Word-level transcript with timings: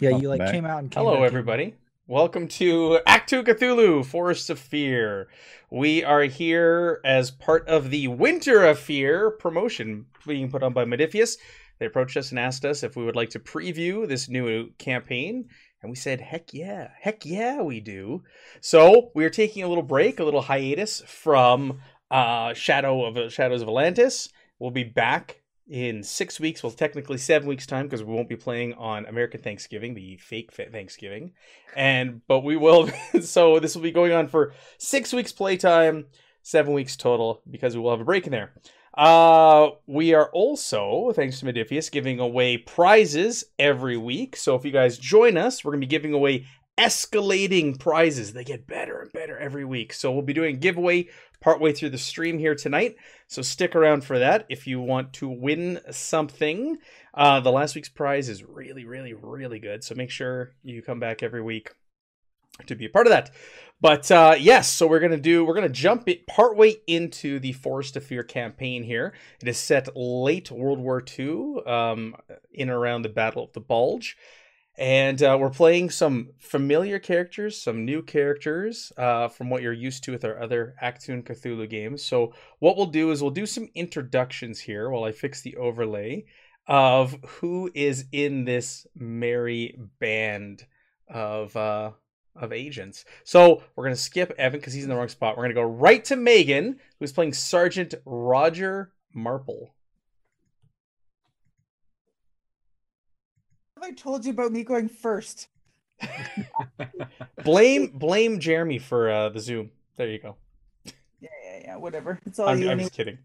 Yeah, 0.00 0.16
you 0.16 0.30
like 0.30 0.38
back. 0.38 0.50
came 0.50 0.64
out 0.64 0.78
and 0.78 0.90
came 0.90 1.04
Hello, 1.04 1.24
everybody. 1.24 1.74
Welcome 2.06 2.48
to 2.48 3.00
Achtung 3.06 3.44
Cthulhu, 3.44 4.02
Forest 4.02 4.48
of 4.48 4.58
Fear. 4.58 5.28
We 5.70 6.02
are 6.02 6.22
here 6.22 7.02
as 7.04 7.30
part 7.30 7.68
of 7.68 7.90
the 7.90 8.08
Winter 8.08 8.64
of 8.64 8.78
Fear 8.78 9.32
promotion 9.32 10.06
being 10.26 10.50
put 10.50 10.62
on 10.62 10.72
by 10.72 10.86
Modiphius. 10.86 11.36
They 11.78 11.84
approached 11.84 12.16
us 12.16 12.30
and 12.30 12.38
asked 12.38 12.64
us 12.64 12.82
if 12.82 12.96
we 12.96 13.04
would 13.04 13.14
like 13.14 13.28
to 13.30 13.38
preview 13.38 14.08
this 14.08 14.26
new 14.26 14.70
campaign. 14.78 15.50
And 15.82 15.90
we 15.90 15.96
said, 15.96 16.22
heck 16.22 16.54
yeah, 16.54 16.92
heck 16.98 17.26
yeah, 17.26 17.60
we 17.60 17.80
do. 17.80 18.22
So 18.62 19.10
we 19.14 19.26
are 19.26 19.30
taking 19.30 19.64
a 19.64 19.68
little 19.68 19.82
break, 19.82 20.18
a 20.18 20.24
little 20.24 20.40
hiatus 20.40 21.02
from 21.02 21.82
uh, 22.10 22.54
Shadow 22.54 23.04
of 23.04 23.30
Shadows 23.30 23.60
of 23.60 23.68
Atlantis. 23.68 24.30
We'll 24.58 24.70
be 24.70 24.84
back 24.84 25.39
in 25.70 26.02
six 26.02 26.40
weeks, 26.40 26.64
well, 26.64 26.72
technically 26.72 27.16
seven 27.16 27.48
weeks' 27.48 27.64
time, 27.64 27.86
because 27.86 28.02
we 28.02 28.12
won't 28.12 28.28
be 28.28 28.36
playing 28.36 28.74
on 28.74 29.06
American 29.06 29.40
Thanksgiving, 29.40 29.94
the 29.94 30.16
fake 30.16 30.52
Thanksgiving, 30.52 31.32
and 31.76 32.20
but 32.26 32.40
we 32.40 32.56
will. 32.56 32.90
so 33.22 33.60
this 33.60 33.76
will 33.76 33.82
be 33.82 33.92
going 33.92 34.12
on 34.12 34.26
for 34.26 34.52
six 34.78 35.12
weeks 35.12 35.30
playtime, 35.30 36.06
seven 36.42 36.72
weeks 36.74 36.96
total, 36.96 37.40
because 37.48 37.76
we 37.76 37.82
will 37.82 37.92
have 37.92 38.00
a 38.00 38.04
break 38.04 38.26
in 38.26 38.32
there. 38.32 38.52
Uh, 38.98 39.70
we 39.86 40.12
are 40.12 40.28
also, 40.32 41.12
thanks 41.14 41.38
to 41.38 41.46
Modiphius, 41.46 41.92
giving 41.92 42.18
away 42.18 42.58
prizes 42.58 43.44
every 43.56 43.96
week. 43.96 44.36
So 44.36 44.56
if 44.56 44.64
you 44.64 44.72
guys 44.72 44.98
join 44.98 45.36
us, 45.36 45.64
we're 45.64 45.70
gonna 45.70 45.80
be 45.80 45.86
giving 45.86 46.12
away 46.12 46.46
escalating 46.78 47.78
prizes. 47.78 48.32
They 48.32 48.44
get 48.44 48.66
better 48.66 49.00
and 49.00 49.12
better 49.12 49.38
every 49.38 49.64
week. 49.64 49.92
So 49.92 50.12
we'll 50.12 50.22
be 50.22 50.32
doing 50.32 50.54
a 50.56 50.58
giveaway 50.58 51.08
partway 51.40 51.72
through 51.72 51.90
the 51.90 51.98
stream 51.98 52.38
here 52.38 52.54
tonight. 52.54 52.96
So 53.28 53.42
stick 53.42 53.74
around 53.74 54.04
for 54.04 54.18
that 54.18 54.46
if 54.48 54.66
you 54.66 54.80
want 54.80 55.12
to 55.14 55.28
win 55.28 55.80
something. 55.90 56.78
Uh, 57.14 57.40
the 57.40 57.52
last 57.52 57.74
week's 57.74 57.88
prize 57.88 58.28
is 58.28 58.44
really, 58.44 58.84
really, 58.84 59.14
really 59.14 59.58
good. 59.58 59.82
So 59.84 59.94
make 59.94 60.10
sure 60.10 60.52
you 60.62 60.82
come 60.82 61.00
back 61.00 61.22
every 61.22 61.42
week 61.42 61.72
to 62.66 62.74
be 62.74 62.86
a 62.86 62.90
part 62.90 63.06
of 63.06 63.12
that. 63.12 63.30
But 63.80 64.10
uh, 64.10 64.36
yes, 64.38 64.70
so 64.70 64.86
we're 64.86 65.00
gonna 65.00 65.16
do 65.16 65.44
we're 65.44 65.54
gonna 65.54 65.70
jump 65.70 66.06
it 66.06 66.26
partway 66.26 66.76
into 66.86 67.38
the 67.38 67.52
Forest 67.52 67.96
of 67.96 68.04
Fear 68.04 68.24
campaign 68.24 68.82
here. 68.82 69.14
It 69.40 69.48
is 69.48 69.56
set 69.56 69.88
late 69.96 70.50
World 70.50 70.78
War 70.78 71.02
II, 71.18 71.62
um, 71.66 72.14
in 72.52 72.68
around 72.68 73.02
the 73.02 73.08
Battle 73.08 73.44
of 73.44 73.52
the 73.54 73.60
Bulge. 73.60 74.16
And 74.78 75.22
uh, 75.22 75.36
we're 75.38 75.50
playing 75.50 75.90
some 75.90 76.30
familiar 76.38 76.98
characters, 76.98 77.60
some 77.60 77.84
new 77.84 78.02
characters 78.02 78.92
uh, 78.96 79.28
from 79.28 79.50
what 79.50 79.62
you're 79.62 79.72
used 79.72 80.04
to 80.04 80.12
with 80.12 80.24
our 80.24 80.40
other 80.40 80.74
Achtung 80.82 81.22
Cthulhu 81.22 81.68
games. 81.68 82.02
So, 82.02 82.32
what 82.60 82.76
we'll 82.76 82.86
do 82.86 83.10
is 83.10 83.20
we'll 83.20 83.30
do 83.30 83.46
some 83.46 83.68
introductions 83.74 84.60
here 84.60 84.88
while 84.88 85.04
I 85.04 85.12
fix 85.12 85.42
the 85.42 85.56
overlay 85.56 86.24
of 86.66 87.16
who 87.26 87.70
is 87.74 88.06
in 88.12 88.44
this 88.44 88.86
merry 88.94 89.78
band 89.98 90.64
of 91.08 91.54
uh, 91.56 91.90
of 92.36 92.52
agents. 92.52 93.04
So, 93.24 93.62
we're 93.76 93.84
to 93.96 93.96
skip 93.96 94.32
Evan 94.38 94.60
because 94.60 94.72
he's 94.72 94.84
in 94.84 94.90
the 94.90 94.96
wrong 94.96 95.08
spot. 95.08 95.36
We're 95.36 95.48
to 95.48 95.54
go 95.54 95.62
right 95.62 96.04
to 96.06 96.16
Megan, 96.16 96.78
who's 96.98 97.12
playing 97.12 97.34
Sergeant 97.34 97.94
Roger 98.06 98.92
Marple. 99.12 99.74
I 103.82 103.92
told 103.92 104.24
you 104.24 104.32
about 104.32 104.52
me 104.52 104.62
going 104.64 104.88
first? 104.88 105.48
blame 107.44 107.88
blame 107.88 108.38
Jeremy 108.38 108.78
for 108.78 109.10
uh, 109.10 109.28
the 109.28 109.40
Zoom. 109.40 109.70
There 109.96 110.08
you 110.08 110.18
go. 110.18 110.36
Yeah, 111.20 111.28
yeah, 111.44 111.60
yeah. 111.62 111.76
Whatever. 111.76 112.18
It's 112.24 112.38
all 112.38 112.48
I'm, 112.48 112.60
you. 112.60 112.70
I'm 112.70 112.78
just 112.78 112.92
kidding. 112.92 113.18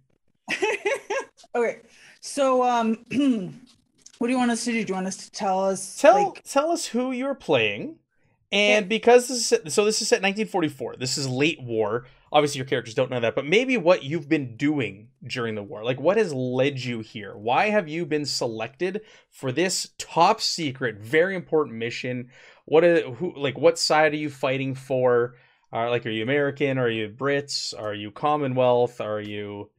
okay, 1.56 1.80
so 2.20 2.64
um, 2.64 3.06
what 4.18 4.28
do 4.28 4.34
you 4.34 4.38
want 4.38 4.52
us 4.52 4.66
to 4.66 4.72
do? 4.72 4.84
Do 4.84 4.92
you 4.92 4.96
want 4.96 5.08
us 5.08 5.18
to 5.18 5.32
tell 5.32 5.64
us? 5.66 6.00
Tell 6.00 6.26
like... 6.26 6.44
tell 6.44 6.72
us 6.72 6.86
who 6.86 7.12
you're 7.12 7.36
playing, 7.36 7.98
and 8.52 8.90
because 8.90 9.28
this 9.28 9.52
is 9.52 9.74
so 9.74 9.86
this 9.86 10.02
is 10.02 10.08
set 10.08 10.18
1944. 10.18 10.98
This 10.98 11.18
is 11.18 11.28
late 11.28 11.62
war 11.62 12.06
obviously 12.36 12.60
your 12.60 12.68
characters 12.68 12.94
don't 12.94 13.10
know 13.10 13.22
that, 13.22 13.34
but 13.34 13.46
maybe 13.46 13.78
what 13.78 14.04
you've 14.04 14.28
been 14.28 14.58
doing 14.58 15.08
during 15.26 15.56
the 15.56 15.64
war. 15.64 15.86
Like 15.86 16.02
what 16.02 16.18
has 16.18 16.34
led 16.34 16.84
you 16.84 17.00
here? 17.00 17.34
Why 17.34 17.70
have 17.70 17.88
you 17.88 18.06
been 18.06 18.26
selected 18.26 19.02
for 19.32 19.54
this 19.54 19.94
top 19.98 20.42
secret, 20.42 21.00
very 21.00 21.34
important 21.34 21.78
mission? 21.78 22.30
What 22.66 22.84
is 22.84 23.04
who 23.20 23.34
like 23.38 23.58
what 23.58 23.80
side 23.80 24.12
are 24.12 24.18
you 24.18 24.30
fighting 24.30 24.76
for? 24.76 25.36
Uh, 25.72 25.90
like 25.90 26.06
are 26.06 26.10
you 26.10 26.24
American? 26.24 26.78
Are 26.78 26.90
you 26.90 27.08
Brits? 27.08 27.74
Are 27.74 27.94
you 27.94 28.12
Commonwealth? 28.12 29.00
Are 29.00 29.22
you 29.22 29.72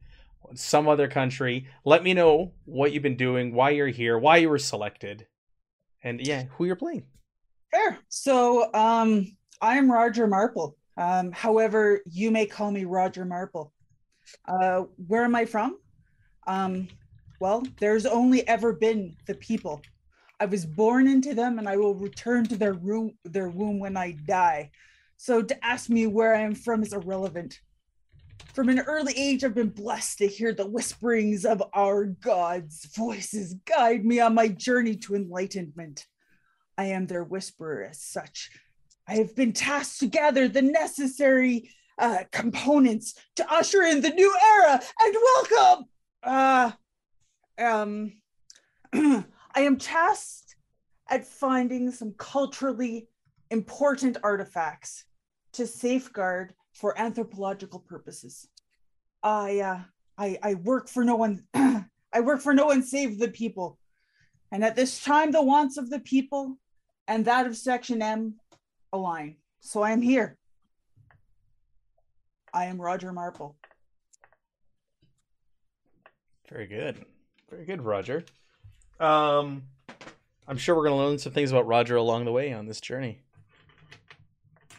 some 0.55 0.87
other 0.87 1.07
country? 1.07 1.67
Let 1.85 2.03
me 2.03 2.15
know 2.15 2.53
what 2.65 2.91
you've 2.91 3.03
been 3.03 3.17
doing, 3.17 3.53
why 3.53 3.69
you're 3.69 3.87
here, 3.87 4.17
why 4.17 4.37
you 4.37 4.49
were 4.49 4.57
selected, 4.57 5.27
and 6.03 6.25
yeah, 6.25 6.45
who 6.57 6.65
you're 6.65 6.75
playing. 6.75 7.05
Fair. 7.69 7.99
So 8.09 8.73
um 8.73 9.27
I'm 9.61 9.91
Roger 9.91 10.25
Marple. 10.25 10.76
Um, 10.97 11.31
however, 11.31 12.01
you 12.09 12.31
may 12.31 12.45
call 12.45 12.71
me 12.71 12.85
Roger 12.85 13.25
Marple. 13.25 13.71
Uh, 14.47 14.83
where 15.07 15.23
am 15.23 15.35
I 15.35 15.45
from? 15.45 15.77
Um, 16.47 16.87
well, 17.39 17.63
there's 17.79 18.05
only 18.05 18.47
ever 18.47 18.73
been 18.73 19.15
the 19.27 19.35
people. 19.35 19.81
I 20.39 20.45
was 20.45 20.65
born 20.65 21.07
into 21.07 21.33
them 21.33 21.59
and 21.59 21.67
I 21.67 21.77
will 21.77 21.95
return 21.95 22.45
to 22.47 22.57
their 22.57 22.73
room 22.73 23.11
their 23.23 23.49
womb 23.49 23.79
when 23.79 23.97
I 23.97 24.11
die. 24.11 24.71
So 25.17 25.41
to 25.41 25.65
ask 25.65 25.89
me 25.89 26.05
where 26.07 26.35
I 26.35 26.41
am 26.41 26.55
from 26.55 26.83
is 26.83 26.93
irrelevant. 26.93 27.59
From 28.53 28.69
an 28.69 28.79
early 28.79 29.13
age, 29.15 29.43
I've 29.43 29.55
been 29.55 29.69
blessed 29.69 30.19
to 30.19 30.27
hear 30.27 30.53
the 30.53 30.67
whisperings 30.67 31.45
of 31.45 31.61
our 31.73 32.05
God's 32.05 32.85
voices 32.95 33.55
guide 33.65 34.05
me 34.05 34.19
on 34.19 34.35
my 34.35 34.47
journey 34.47 34.95
to 34.97 35.15
enlightenment. 35.15 36.05
I 36.77 36.85
am 36.85 37.07
their 37.07 37.23
whisperer 37.23 37.83
as 37.83 38.01
such, 38.01 38.51
I 39.07 39.15
have 39.15 39.35
been 39.35 39.53
tasked 39.53 39.99
to 40.01 40.07
gather 40.07 40.47
the 40.47 40.61
necessary 40.61 41.69
uh, 41.97 42.19
components 42.31 43.15
to 43.37 43.51
usher 43.51 43.83
in 43.83 44.01
the 44.01 44.09
new 44.09 44.37
era 44.55 44.81
and 45.01 45.15
welcome. 45.23 45.85
Uh, 46.23 46.71
um, 47.57 48.13
I 48.93 49.61
am 49.61 49.77
tasked 49.77 50.55
at 51.09 51.25
finding 51.25 51.91
some 51.91 52.13
culturally 52.17 53.07
important 53.49 54.17
artifacts 54.23 55.05
to 55.53 55.65
safeguard 55.65 56.53
for 56.73 56.99
anthropological 56.99 57.79
purposes. 57.79 58.47
I, 59.23 59.59
uh, 59.59 59.79
I, 60.17 60.37
I 60.43 60.53
work 60.55 60.89
for 60.89 61.03
no 61.03 61.15
one. 61.15 61.43
I 61.53 62.21
work 62.21 62.41
for 62.41 62.53
no 62.53 62.65
one 62.67 62.83
save 62.83 63.19
the 63.19 63.29
people. 63.29 63.79
And 64.51 64.63
at 64.63 64.75
this 64.75 65.03
time, 65.03 65.31
the 65.31 65.41
wants 65.41 65.77
of 65.77 65.89
the 65.89 65.99
people 65.99 66.57
and 67.07 67.25
that 67.25 67.47
of 67.47 67.55
Section 67.55 68.01
M 68.01 68.35
align. 68.93 69.35
So 69.59 69.81
I 69.81 69.91
am 69.91 70.01
here. 70.01 70.37
I 72.53 72.65
am 72.65 72.81
Roger 72.81 73.11
Marple. 73.11 73.55
Very 76.49 76.67
good. 76.67 77.05
Very 77.49 77.65
good, 77.65 77.81
Roger. 77.81 78.23
Um, 78.99 79.63
I'm 80.47 80.57
sure 80.57 80.75
we're 80.75 80.87
going 80.87 80.99
to 80.99 81.05
learn 81.05 81.19
some 81.19 81.33
things 81.33 81.51
about 81.51 81.67
Roger 81.67 81.97
along 81.97 82.25
the 82.25 82.31
way 82.31 82.53
on 82.53 82.65
this 82.65 82.79
journey. 82.79 83.21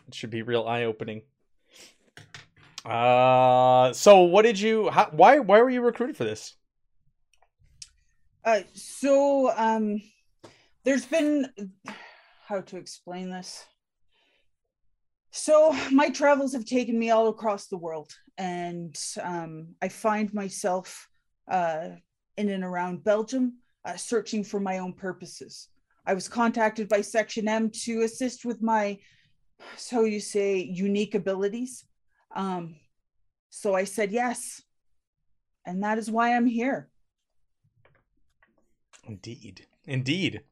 It 0.08 0.14
should 0.14 0.30
be 0.30 0.42
real 0.42 0.66
eye 0.66 0.84
opening. 0.84 1.22
Uh, 2.84 3.92
so 3.92 4.22
what 4.22 4.42
did 4.42 4.58
you? 4.58 4.88
How, 4.88 5.08
why? 5.12 5.40
Why 5.40 5.60
were 5.60 5.68
you 5.68 5.82
recruited 5.82 6.16
for 6.16 6.24
this? 6.24 6.56
Uh, 8.44 8.60
so 8.72 9.52
um, 9.54 10.00
there's 10.84 11.04
been 11.04 11.52
how 12.46 12.62
to 12.62 12.78
explain 12.78 13.30
this. 13.30 13.66
So 15.30 15.76
my 15.92 16.08
travels 16.10 16.52
have 16.54 16.64
taken 16.64 16.98
me 16.98 17.10
all 17.10 17.28
across 17.28 17.66
the 17.66 17.76
world, 17.76 18.12
and 18.38 18.98
um, 19.22 19.74
I 19.82 19.88
find 19.88 20.32
myself 20.32 21.08
uh, 21.50 21.90
in 22.36 22.48
and 22.48 22.64
around 22.64 23.04
Belgium 23.04 23.58
uh, 23.84 23.96
searching 23.96 24.42
for 24.42 24.60
my 24.60 24.78
own 24.78 24.94
purposes. 24.94 25.68
I 26.06 26.14
was 26.14 26.28
contacted 26.28 26.88
by 26.88 27.02
Section 27.02 27.48
M 27.48 27.70
to 27.84 28.02
assist 28.02 28.44
with 28.44 28.62
my, 28.62 28.98
so 29.76 30.04
you 30.04 30.20
say, 30.20 30.58
unique 30.58 31.14
abilities. 31.14 31.84
Um, 32.34 32.76
so 33.50 33.74
I 33.74 33.84
said 33.84 34.10
yes, 34.12 34.62
and 35.66 35.82
that 35.82 35.98
is 35.98 36.10
why 36.10 36.34
I'm 36.34 36.46
here. 36.46 36.88
Indeed, 39.04 39.66
indeed. 39.84 40.42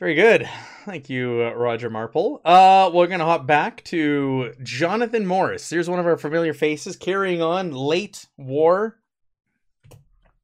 Very 0.00 0.14
good. 0.14 0.48
Thank 0.86 1.10
you, 1.10 1.42
uh, 1.42 1.52
Roger 1.52 1.90
Marple. 1.90 2.40
Uh, 2.42 2.90
we're 2.90 3.06
going 3.06 3.18
to 3.18 3.26
hop 3.26 3.46
back 3.46 3.84
to 3.84 4.54
Jonathan 4.62 5.26
Morris. 5.26 5.68
Here's 5.68 5.90
one 5.90 6.00
of 6.00 6.06
our 6.06 6.16
familiar 6.16 6.54
faces 6.54 6.96
carrying 6.96 7.42
on 7.42 7.72
late 7.72 8.24
war. 8.38 8.98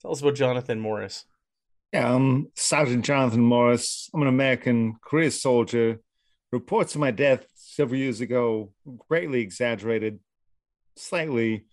Tell 0.02 0.12
us 0.12 0.20
about 0.20 0.34
Jonathan 0.34 0.78
Morris. 0.78 1.24
Yeah, 1.90 2.14
I'm 2.14 2.48
Sergeant 2.54 3.02
Jonathan 3.02 3.40
Morris. 3.40 4.10
I'm 4.12 4.20
an 4.20 4.28
American 4.28 4.96
career 5.00 5.30
soldier. 5.30 6.00
Reports 6.52 6.94
of 6.94 7.00
my 7.00 7.10
death 7.10 7.46
several 7.54 7.98
years 7.98 8.20
ago 8.20 8.74
greatly 9.08 9.40
exaggerated, 9.40 10.18
slightly 10.96 11.64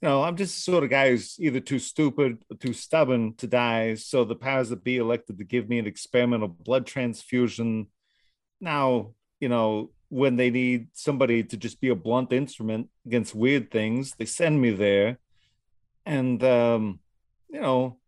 you 0.00 0.08
know, 0.08 0.22
I'm 0.22 0.36
just 0.36 0.54
the 0.56 0.70
sort 0.72 0.84
of 0.84 0.90
guy 0.90 1.10
who's 1.10 1.36
either 1.38 1.60
too 1.60 1.78
stupid 1.78 2.44
or 2.50 2.56
too 2.56 2.72
stubborn 2.72 3.34
to 3.36 3.46
die. 3.46 3.94
So 3.94 4.24
the 4.24 4.34
powers 4.34 4.68
that 4.68 4.84
be 4.84 4.98
elected 4.98 5.38
to 5.38 5.44
give 5.44 5.68
me 5.68 5.78
an 5.78 5.86
experimental 5.86 6.48
blood 6.48 6.86
transfusion. 6.86 7.86
Now, 8.60 9.14
you 9.40 9.48
know, 9.48 9.90
when 10.08 10.36
they 10.36 10.50
need 10.50 10.88
somebody 10.92 11.42
to 11.42 11.56
just 11.56 11.80
be 11.80 11.88
a 11.88 11.94
blunt 11.94 12.32
instrument 12.32 12.88
against 13.06 13.34
weird 13.34 13.70
things, 13.70 14.14
they 14.18 14.26
send 14.26 14.60
me 14.60 14.70
there. 14.70 15.18
And, 16.06 16.42
um, 16.44 17.00
you 17.48 17.60
know, 17.60 17.98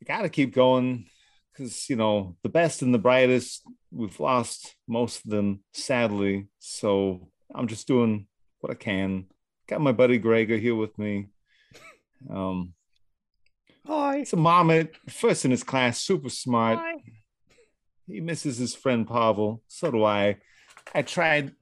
you 0.00 0.06
got 0.06 0.22
to 0.22 0.28
keep 0.28 0.54
going 0.54 1.06
because, 1.52 1.90
you 1.90 1.96
know, 1.96 2.36
the 2.42 2.48
best 2.48 2.82
and 2.82 2.94
the 2.94 2.98
brightest, 2.98 3.62
we've 3.90 4.18
lost 4.20 4.74
most 4.88 5.24
of 5.24 5.30
them, 5.30 5.64
sadly. 5.72 6.46
So 6.58 7.28
I'm 7.54 7.66
just 7.66 7.86
doing 7.86 8.26
what 8.60 8.70
I 8.70 8.74
can. 8.74 9.26
Got 9.68 9.80
my 9.80 9.92
buddy 9.92 10.18
Gregor 10.18 10.56
here 10.56 10.74
with 10.74 10.98
me. 10.98 11.28
Um, 12.28 12.74
Hi. 13.86 14.18
It's 14.18 14.32
a 14.32 14.36
marmot, 14.36 14.94
first 15.08 15.44
in 15.44 15.50
his 15.50 15.64
class, 15.64 16.00
super 16.00 16.28
smart. 16.28 16.78
Hi. 16.78 17.02
He 18.06 18.20
misses 18.20 18.58
his 18.58 18.74
friend 18.74 19.06
Pavel. 19.06 19.62
So 19.66 19.90
do 19.90 20.04
I. 20.04 20.38
I 20.94 21.02
tried, 21.02 21.52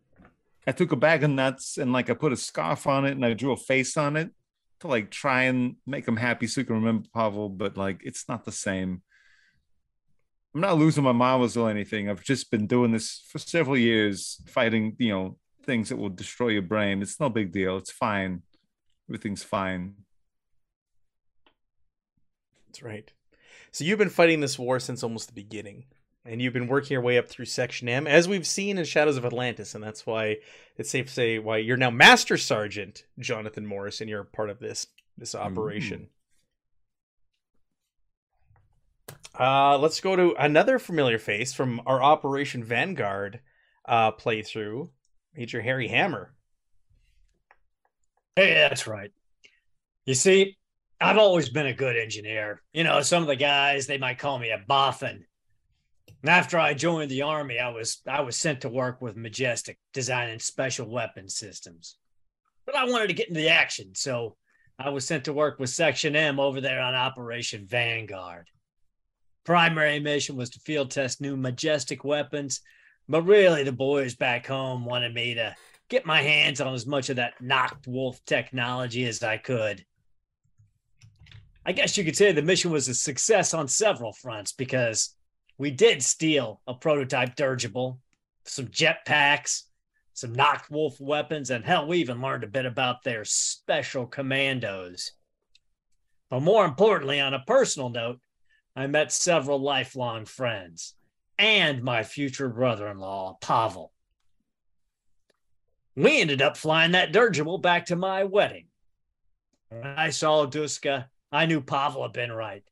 I 0.66 0.72
took 0.72 0.92
a 0.92 0.96
bag 0.96 1.24
of 1.24 1.30
nuts 1.30 1.78
and 1.78 1.92
like 1.92 2.10
I 2.10 2.14
put 2.14 2.32
a 2.32 2.36
scarf 2.36 2.86
on 2.86 3.04
it 3.04 3.12
and 3.12 3.24
I 3.24 3.34
drew 3.34 3.52
a 3.52 3.56
face 3.56 3.96
on 3.96 4.16
it 4.16 4.30
to 4.80 4.88
like 4.88 5.10
try 5.10 5.42
and 5.42 5.76
make 5.86 6.06
him 6.08 6.16
happy 6.16 6.46
so 6.46 6.60
he 6.60 6.64
can 6.64 6.76
remember 6.76 7.08
Pavel, 7.14 7.48
but 7.48 7.76
like 7.76 8.00
it's 8.04 8.28
not 8.28 8.44
the 8.44 8.52
same. 8.52 9.02
I'm 10.54 10.62
not 10.62 10.78
losing 10.78 11.04
my 11.04 11.12
marbles 11.12 11.56
or 11.56 11.70
anything. 11.70 12.10
I've 12.10 12.24
just 12.24 12.50
been 12.50 12.66
doing 12.66 12.90
this 12.90 13.24
for 13.28 13.38
several 13.38 13.76
years, 13.76 14.42
fighting, 14.46 14.96
you 14.98 15.10
know, 15.10 15.36
things 15.70 15.88
that 15.88 15.98
will 15.98 16.08
destroy 16.08 16.48
your 16.48 16.62
brain. 16.62 17.00
It's 17.00 17.20
no 17.20 17.28
big 17.28 17.52
deal. 17.52 17.76
It's 17.76 17.92
fine. 17.92 18.42
Everything's 19.08 19.44
fine. 19.44 19.94
That's 22.66 22.82
right. 22.82 23.12
So 23.70 23.84
you've 23.84 24.00
been 24.00 24.10
fighting 24.10 24.40
this 24.40 24.58
war 24.58 24.80
since 24.80 25.04
almost 25.04 25.28
the 25.28 25.32
beginning, 25.32 25.84
and 26.24 26.42
you've 26.42 26.52
been 26.52 26.66
working 26.66 26.94
your 26.94 27.02
way 27.02 27.18
up 27.18 27.28
through 27.28 27.44
Section 27.44 27.88
M, 27.88 28.08
as 28.08 28.26
we've 28.26 28.48
seen 28.48 28.78
in 28.78 28.84
Shadows 28.84 29.16
of 29.16 29.24
Atlantis, 29.24 29.76
and 29.76 29.84
that's 29.84 30.04
why 30.04 30.38
it's 30.76 30.90
safe 30.90 31.06
to 31.06 31.12
say 31.12 31.38
why 31.38 31.58
you're 31.58 31.76
now 31.76 31.90
Master 31.90 32.36
Sergeant 32.36 33.04
Jonathan 33.20 33.64
Morris, 33.64 34.00
and 34.00 34.10
you're 34.10 34.24
part 34.24 34.50
of 34.50 34.58
this 34.58 34.88
this 35.16 35.36
operation. 35.36 36.08
Uh, 39.38 39.78
let's 39.78 40.00
go 40.00 40.16
to 40.16 40.34
another 40.36 40.80
familiar 40.80 41.18
face 41.18 41.52
from 41.52 41.80
our 41.86 42.02
Operation 42.02 42.64
Vanguard 42.64 43.38
uh, 43.86 44.10
playthrough, 44.10 44.88
Major 45.34 45.60
Harry 45.60 45.88
Hammer. 45.88 46.32
Hey, 48.36 48.54
that's 48.54 48.86
right. 48.86 49.12
You 50.06 50.14
see, 50.14 50.56
I've 51.00 51.18
always 51.18 51.48
been 51.48 51.66
a 51.66 51.74
good 51.74 51.96
engineer. 51.96 52.62
You 52.72 52.84
know, 52.84 53.00
some 53.00 53.22
of 53.22 53.28
the 53.28 53.36
guys 53.36 53.86
they 53.86 53.98
might 53.98 54.18
call 54.18 54.38
me 54.38 54.50
a 54.50 54.62
boffin. 54.66 55.24
And 56.22 56.30
after 56.30 56.58
I 56.58 56.74
joined 56.74 57.10
the 57.10 57.22
army, 57.22 57.58
I 57.58 57.70
was 57.70 58.02
I 58.06 58.20
was 58.20 58.36
sent 58.36 58.62
to 58.62 58.68
work 58.68 59.00
with 59.00 59.16
Majestic, 59.16 59.78
designing 59.92 60.38
special 60.38 60.90
weapon 60.90 61.28
systems. 61.28 61.96
But 62.66 62.76
I 62.76 62.84
wanted 62.84 63.08
to 63.08 63.14
get 63.14 63.28
into 63.28 63.40
the 63.40 63.48
action, 63.48 63.94
so 63.94 64.36
I 64.78 64.90
was 64.90 65.06
sent 65.06 65.24
to 65.24 65.32
work 65.32 65.58
with 65.58 65.70
Section 65.70 66.14
M 66.14 66.38
over 66.38 66.60
there 66.60 66.80
on 66.80 66.94
Operation 66.94 67.66
Vanguard. 67.66 68.48
Primary 69.44 69.98
mission 70.00 70.36
was 70.36 70.50
to 70.50 70.60
field 70.60 70.90
test 70.90 71.20
new 71.20 71.36
Majestic 71.36 72.04
weapons, 72.04 72.60
but 73.10 73.22
really 73.22 73.64
the 73.64 73.72
boys 73.72 74.14
back 74.14 74.46
home 74.46 74.84
wanted 74.84 75.12
me 75.12 75.34
to 75.34 75.52
get 75.88 76.06
my 76.06 76.22
hands 76.22 76.60
on 76.60 76.72
as 76.72 76.86
much 76.86 77.10
of 77.10 77.16
that 77.16 77.34
Nachtwolf 77.42 78.24
technology 78.24 79.04
as 79.04 79.20
I 79.24 79.36
could. 79.36 79.84
I 81.66 81.72
guess 81.72 81.98
you 81.98 82.04
could 82.04 82.16
say 82.16 82.30
the 82.30 82.40
mission 82.40 82.70
was 82.70 82.86
a 82.86 82.94
success 82.94 83.52
on 83.52 83.66
several 83.66 84.12
fronts 84.12 84.52
because 84.52 85.16
we 85.58 85.72
did 85.72 86.04
steal 86.04 86.60
a 86.68 86.74
prototype 86.74 87.34
dirigible, 87.34 87.98
some 88.44 88.68
jetpacks, 88.68 89.64
some 90.14 90.32
Nachtwolf 90.32 91.00
weapons, 91.00 91.50
and 91.50 91.64
hell, 91.64 91.88
we 91.88 91.98
even 91.98 92.22
learned 92.22 92.44
a 92.44 92.48
bit 92.48 92.64
about 92.64 93.02
their 93.02 93.24
special 93.24 94.06
commandos. 94.06 95.12
But 96.30 96.42
more 96.42 96.64
importantly, 96.64 97.18
on 97.18 97.34
a 97.34 97.40
personal 97.44 97.88
note, 97.88 98.20
I 98.76 98.86
met 98.86 99.10
several 99.10 99.58
lifelong 99.58 100.26
friends 100.26 100.94
and 101.40 101.82
my 101.82 102.02
future 102.02 102.50
brother 102.50 102.86
in 102.88 102.98
law, 102.98 103.38
Pavel. 103.40 103.92
We 105.96 106.20
ended 106.20 106.42
up 106.42 106.56
flying 106.56 106.92
that 106.92 107.12
dirigible 107.12 107.56
back 107.56 107.86
to 107.86 107.96
my 107.96 108.24
wedding. 108.24 108.66
When 109.70 109.82
I 109.82 110.10
saw 110.10 110.44
Duska, 110.44 111.08
I 111.32 111.46
knew 111.46 111.62
Pavel 111.62 112.02
had 112.02 112.12
been 112.12 112.30
right. 112.30 112.62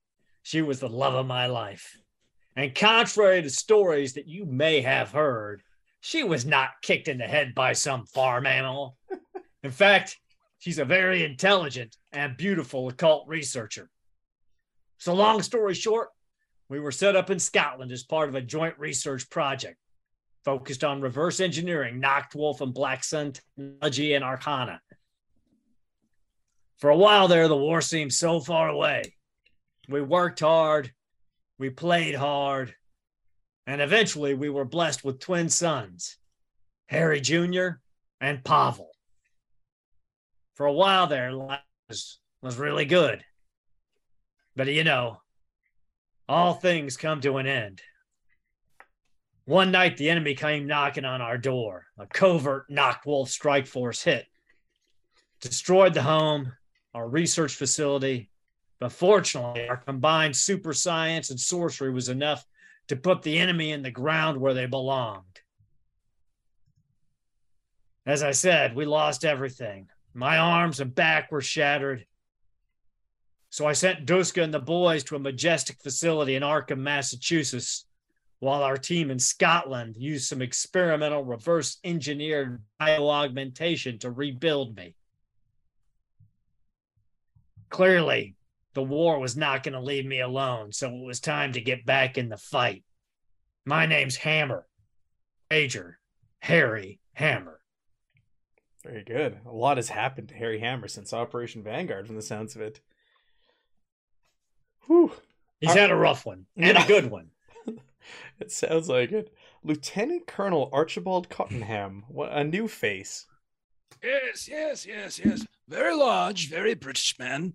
She 0.42 0.60
was 0.60 0.80
the 0.80 0.88
love 0.88 1.14
of 1.14 1.26
my 1.26 1.46
life. 1.46 1.96
And 2.56 2.74
contrary 2.74 3.40
to 3.40 3.48
stories 3.48 4.12
that 4.14 4.28
you 4.28 4.44
may 4.44 4.82
have 4.82 5.12
heard, 5.12 5.62
she 6.00 6.22
was 6.22 6.44
not 6.44 6.70
kicked 6.82 7.08
in 7.08 7.16
the 7.18 7.26
head 7.26 7.54
by 7.54 7.72
some 7.72 8.04
farm 8.04 8.46
animal. 8.46 8.98
In 9.62 9.70
fact, 9.70 10.18
she's 10.58 10.78
a 10.78 10.84
very 10.84 11.24
intelligent 11.24 11.96
and 12.12 12.36
beautiful 12.36 12.88
occult 12.88 13.26
researcher. 13.28 13.88
So, 14.98 15.14
long 15.14 15.40
story 15.42 15.74
short, 15.74 16.08
we 16.68 16.80
were 16.80 16.92
set 16.92 17.16
up 17.16 17.30
in 17.30 17.38
Scotland 17.38 17.92
as 17.92 18.02
part 18.04 18.28
of 18.28 18.34
a 18.34 18.40
joint 18.40 18.78
research 18.78 19.28
project 19.30 19.76
focused 20.44 20.84
on 20.84 21.00
reverse 21.00 21.40
engineering 21.40 22.00
Nachtwolf 22.00 22.60
and 22.60 22.72
Black 22.72 23.04
Sun 23.04 23.32
technology 23.32 24.14
and 24.14 24.24
arcana. 24.24 24.80
For 26.78 26.90
a 26.90 26.96
while 26.96 27.28
there, 27.28 27.48
the 27.48 27.56
war 27.56 27.80
seemed 27.80 28.12
so 28.12 28.40
far 28.40 28.68
away. 28.68 29.14
We 29.88 30.00
worked 30.00 30.40
hard, 30.40 30.92
we 31.58 31.70
played 31.70 32.14
hard, 32.14 32.74
and 33.66 33.80
eventually 33.80 34.34
we 34.34 34.48
were 34.48 34.64
blessed 34.64 35.04
with 35.04 35.18
twin 35.18 35.48
sons, 35.48 36.18
Harry 36.86 37.20
Jr. 37.20 37.80
and 38.20 38.44
Pavel. 38.44 38.90
For 40.54 40.66
a 40.66 40.72
while 40.72 41.06
there, 41.06 41.32
life 41.32 41.60
was, 41.88 42.20
was 42.42 42.56
really 42.56 42.84
good. 42.84 43.25
But 44.54 44.68
you 44.68 44.84
know, 44.84 45.20
all 46.28 46.54
things 46.54 46.97
come 46.97 47.20
to 47.23 47.38
an 47.38 47.47
end. 47.47 47.80
One 49.47 49.70
night, 49.70 49.97
the 49.97 50.11
enemy 50.11 50.35
came 50.35 50.66
knocking 50.66 51.06
on 51.06 51.23
our 51.23 51.38
door. 51.38 51.87
A 51.99 52.06
covert 52.06 52.70
Nachtwolf 52.70 53.28
strike 53.28 53.66
force 53.66 54.02
hit, 54.02 54.26
destroyed 55.40 55.94
the 55.94 56.02
home, 56.02 56.52
our 56.94 57.08
research 57.08 57.54
facility. 57.54 58.30
But 58.78 58.92
fortunately, 58.92 59.68
our 59.68 59.78
combined 59.78 60.37
super 60.37 60.75
science 60.75 61.30
and 61.30 61.40
sorcery 61.40 61.90
was 61.90 62.08
enough 62.08 62.44
to 62.88 62.97
put 62.97 63.23
the 63.23 63.38
enemy 63.38 63.73
in 63.73 63.82
the 63.82 63.90
ground 63.90 64.38
where 64.38 64.54
they 64.54 64.66
belonged. 64.66 65.25
As 68.06 68.23
I 68.23 68.32
said, 68.32 68.75
we 68.75 68.85
lost 68.85 69.25
everything. 69.25 69.88
My 70.14 70.38
arms 70.38 70.80
and 70.80 70.94
back 70.94 71.30
were 71.32 71.40
shattered. 71.40 72.06
So 73.50 73.67
I 73.67 73.73
sent 73.73 74.07
Duska 74.07 74.43
and 74.43 74.52
the 74.52 74.61
boys 74.61 75.05
to 75.05 75.17
a 75.17 75.21
majestic 75.21 75.83
facility 75.83 76.35
in 76.35 76.43
Arkham, 76.43 76.78
Massachusetts, 76.78 77.87
while 78.40 78.62
our 78.62 78.76
team 78.76 79.11
in 79.11 79.19
Scotland 79.19 79.97
used 79.97 80.28
some 80.28 80.43
experimental 80.43 81.25
reverse 81.25 81.78
engineered 81.83 82.62
bioaugmentation 82.81 83.99
to 84.00 84.11
rebuild 84.11 84.76
me. 84.76 84.95
Clearly, 87.71 88.37
the 88.75 88.83
war 88.83 89.19
was 89.19 89.37
not 89.37 89.62
going 89.62 89.73
to 89.73 89.81
leave 89.81 90.07
me 90.07 90.21
alone, 90.21 90.73
so 90.73 90.88
it 90.88 91.05
was 91.05 91.21
time 91.21 91.52
to 91.52 91.61
get 91.61 91.85
back 91.85 92.17
in 92.17 92.28
the 92.28 92.37
fight. 92.37 92.85
My 93.67 93.87
name's 93.87 94.17
Hammer, 94.17 94.67
Major 95.50 95.99
Harry 96.38 97.00
Hammer. 97.14 97.61
Very 98.85 99.02
good. 99.02 99.38
A 99.45 99.52
lot 99.52 99.78
has 99.78 99.88
happened 99.88 100.28
to 100.28 100.35
Harry 100.35 100.61
Hammer 100.61 100.87
since 100.87 101.12
Operation 101.12 101.62
Vanguard, 101.62 102.07
from 102.07 102.17
the 102.17 102.23
sounds 102.23 102.55
of 102.55 102.62
it. 102.62 102.81
Whew. 104.88 105.12
He's 105.61 105.75
had 105.75 105.90
a 105.90 105.97
rough 105.97 106.26
one 106.26 106.47
and 106.57 106.76
a 106.76 106.87
good 106.87 107.11
one. 107.11 107.30
It 108.40 108.50
sounds 108.52 108.88
like 108.88 109.12
it. 109.12 109.35
Lieutenant 109.62 110.26
Colonel 110.26 110.71
Archibald 110.73 111.28
Cottingham. 111.28 112.04
What 112.09 112.33
a 112.33 112.42
new 112.42 112.68
face. 112.68 113.26
Yes, 114.02 114.49
yes, 114.49 114.87
yes, 114.87 115.18
yes. 115.23 115.47
Very 115.68 115.95
large, 115.95 116.49
very 116.49 116.75
British 116.75 117.18
man. 117.18 117.54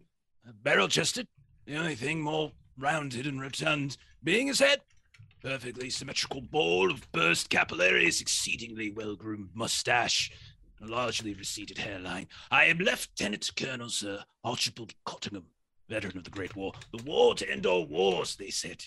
Barrel 0.62 0.90
chested. 0.90 1.28
The 1.66 1.78
only 1.78 1.96
thing 1.96 2.22
more 2.22 2.52
rounded 2.78 3.25
and 3.25 3.42
rotund 3.42 3.98
being 4.24 4.48
his 4.48 4.60
head. 4.60 4.82
Perfectly 5.42 5.90
symmetrical 5.90 6.42
ball 6.42 6.92
of 6.92 7.12
burst 7.13 7.50
capillaries, 7.50 8.22
exceedingly 8.22 8.92
well 8.92 9.16
groomed 9.16 9.50
mustache, 9.54 10.32
a 10.82 10.86
largely 10.86 11.34
receded 11.34 11.78
hairline. 11.78 12.28
I 12.52 12.66
am 12.66 12.78
Lieutenant 12.78 13.50
Colonel 13.56 13.90
Sir 13.90 14.24
Archibald 14.44 14.94
Cottingham, 15.06 15.46
veteran 15.90 16.18
of 16.18 16.24
the 16.24 16.30
Great 16.30 16.56
War. 16.56 16.74
The 16.96 17.04
war 17.04 17.36
to 17.36 17.50
end 17.50 17.66
all 17.66 17.86
wars, 17.86 18.36
they 18.36 18.50
said. 18.50 18.84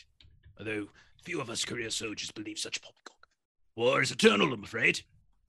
Although 0.59 0.88
few 1.23 1.41
of 1.41 1.50
us 1.50 1.65
career 1.65 1.91
soldiers 1.91 2.31
believe 2.31 2.59
such 2.59 2.81
poppycock. 2.81 3.29
War 3.75 4.00
is 4.00 4.11
eternal, 4.11 4.53
I'm 4.53 4.65
afraid. 4.65 5.03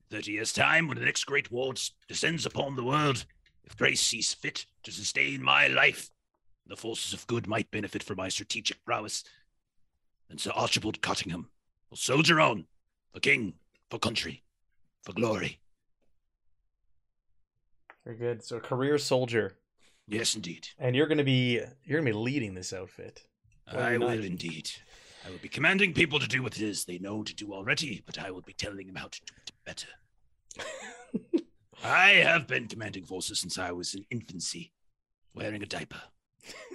Thirty 0.10 0.32
years' 0.32 0.54
time, 0.54 0.88
when 0.88 0.98
the 0.98 1.06
next 1.06 1.26
great 1.26 1.52
war 1.52 1.74
descends 2.08 2.46
upon 2.46 2.76
the 2.76 2.84
world, 2.84 3.26
If 3.68 3.76
grace 3.76 4.00
sees 4.00 4.34
fit 4.34 4.66
to 4.84 4.92
sustain 4.94 5.44
my 5.44 5.68
life, 5.68 6.10
the 6.68 6.78
forces 6.78 7.14
of 7.14 7.28
good 7.28 7.48
might 7.48 7.70
benefit 7.70 8.02
from 8.02 8.16
my 8.16 8.30
strategic 8.30 8.84
prowess, 8.86 9.26
and 10.30 10.40
Sir 10.40 10.52
Archibald 10.56 11.02
Cottingham 11.02 11.50
will 11.90 11.98
soldier 11.98 12.40
on 12.40 12.66
for 13.12 13.20
king, 13.20 13.56
for 13.90 14.00
country, 14.00 14.44
for 15.04 15.12
glory. 15.12 15.60
Very 18.06 18.18
good. 18.18 18.42
So 18.44 18.60
career 18.62 18.98
soldier, 18.98 19.58
Yes, 20.08 20.36
indeed. 20.36 20.68
and 20.80 20.96
you're 20.96 21.08
gonna 21.08 21.24
be 21.24 21.62
you're 21.84 22.00
gonna 22.00 22.12
be 22.12 22.18
leading 22.18 22.54
this 22.54 22.74
outfit. 22.74 23.24
I 23.68 23.98
will 23.98 24.10
indeed. 24.24 24.72
I 25.26 25.30
will 25.30 25.40
be 25.40 25.50
commanding 25.50 25.94
people 25.94 26.20
to 26.20 26.28
do 26.28 26.42
what 26.42 26.56
it 26.56 26.62
is 26.62 26.86
they 26.86 27.00
know 27.00 27.22
to 27.24 27.36
do 27.36 27.54
already, 27.54 28.02
but 28.06 28.18
I 28.18 28.32
will 28.32 28.42
be 28.42 28.54
telling 28.54 28.88
them 28.88 28.96
how 28.96 29.08
to 29.08 29.22
do 29.26 29.34
it 29.36 29.52
better. 29.66 29.88
I 31.84 32.10
have 32.12 32.48
been 32.48 32.68
commanding 32.68 33.04
forces 33.04 33.40
since 33.42 33.58
I 33.60 33.72
was 33.72 33.94
in 33.94 34.06
infancy, 34.10 34.72
wearing 35.36 35.62
a 35.62 35.66
diaper. 35.66 36.02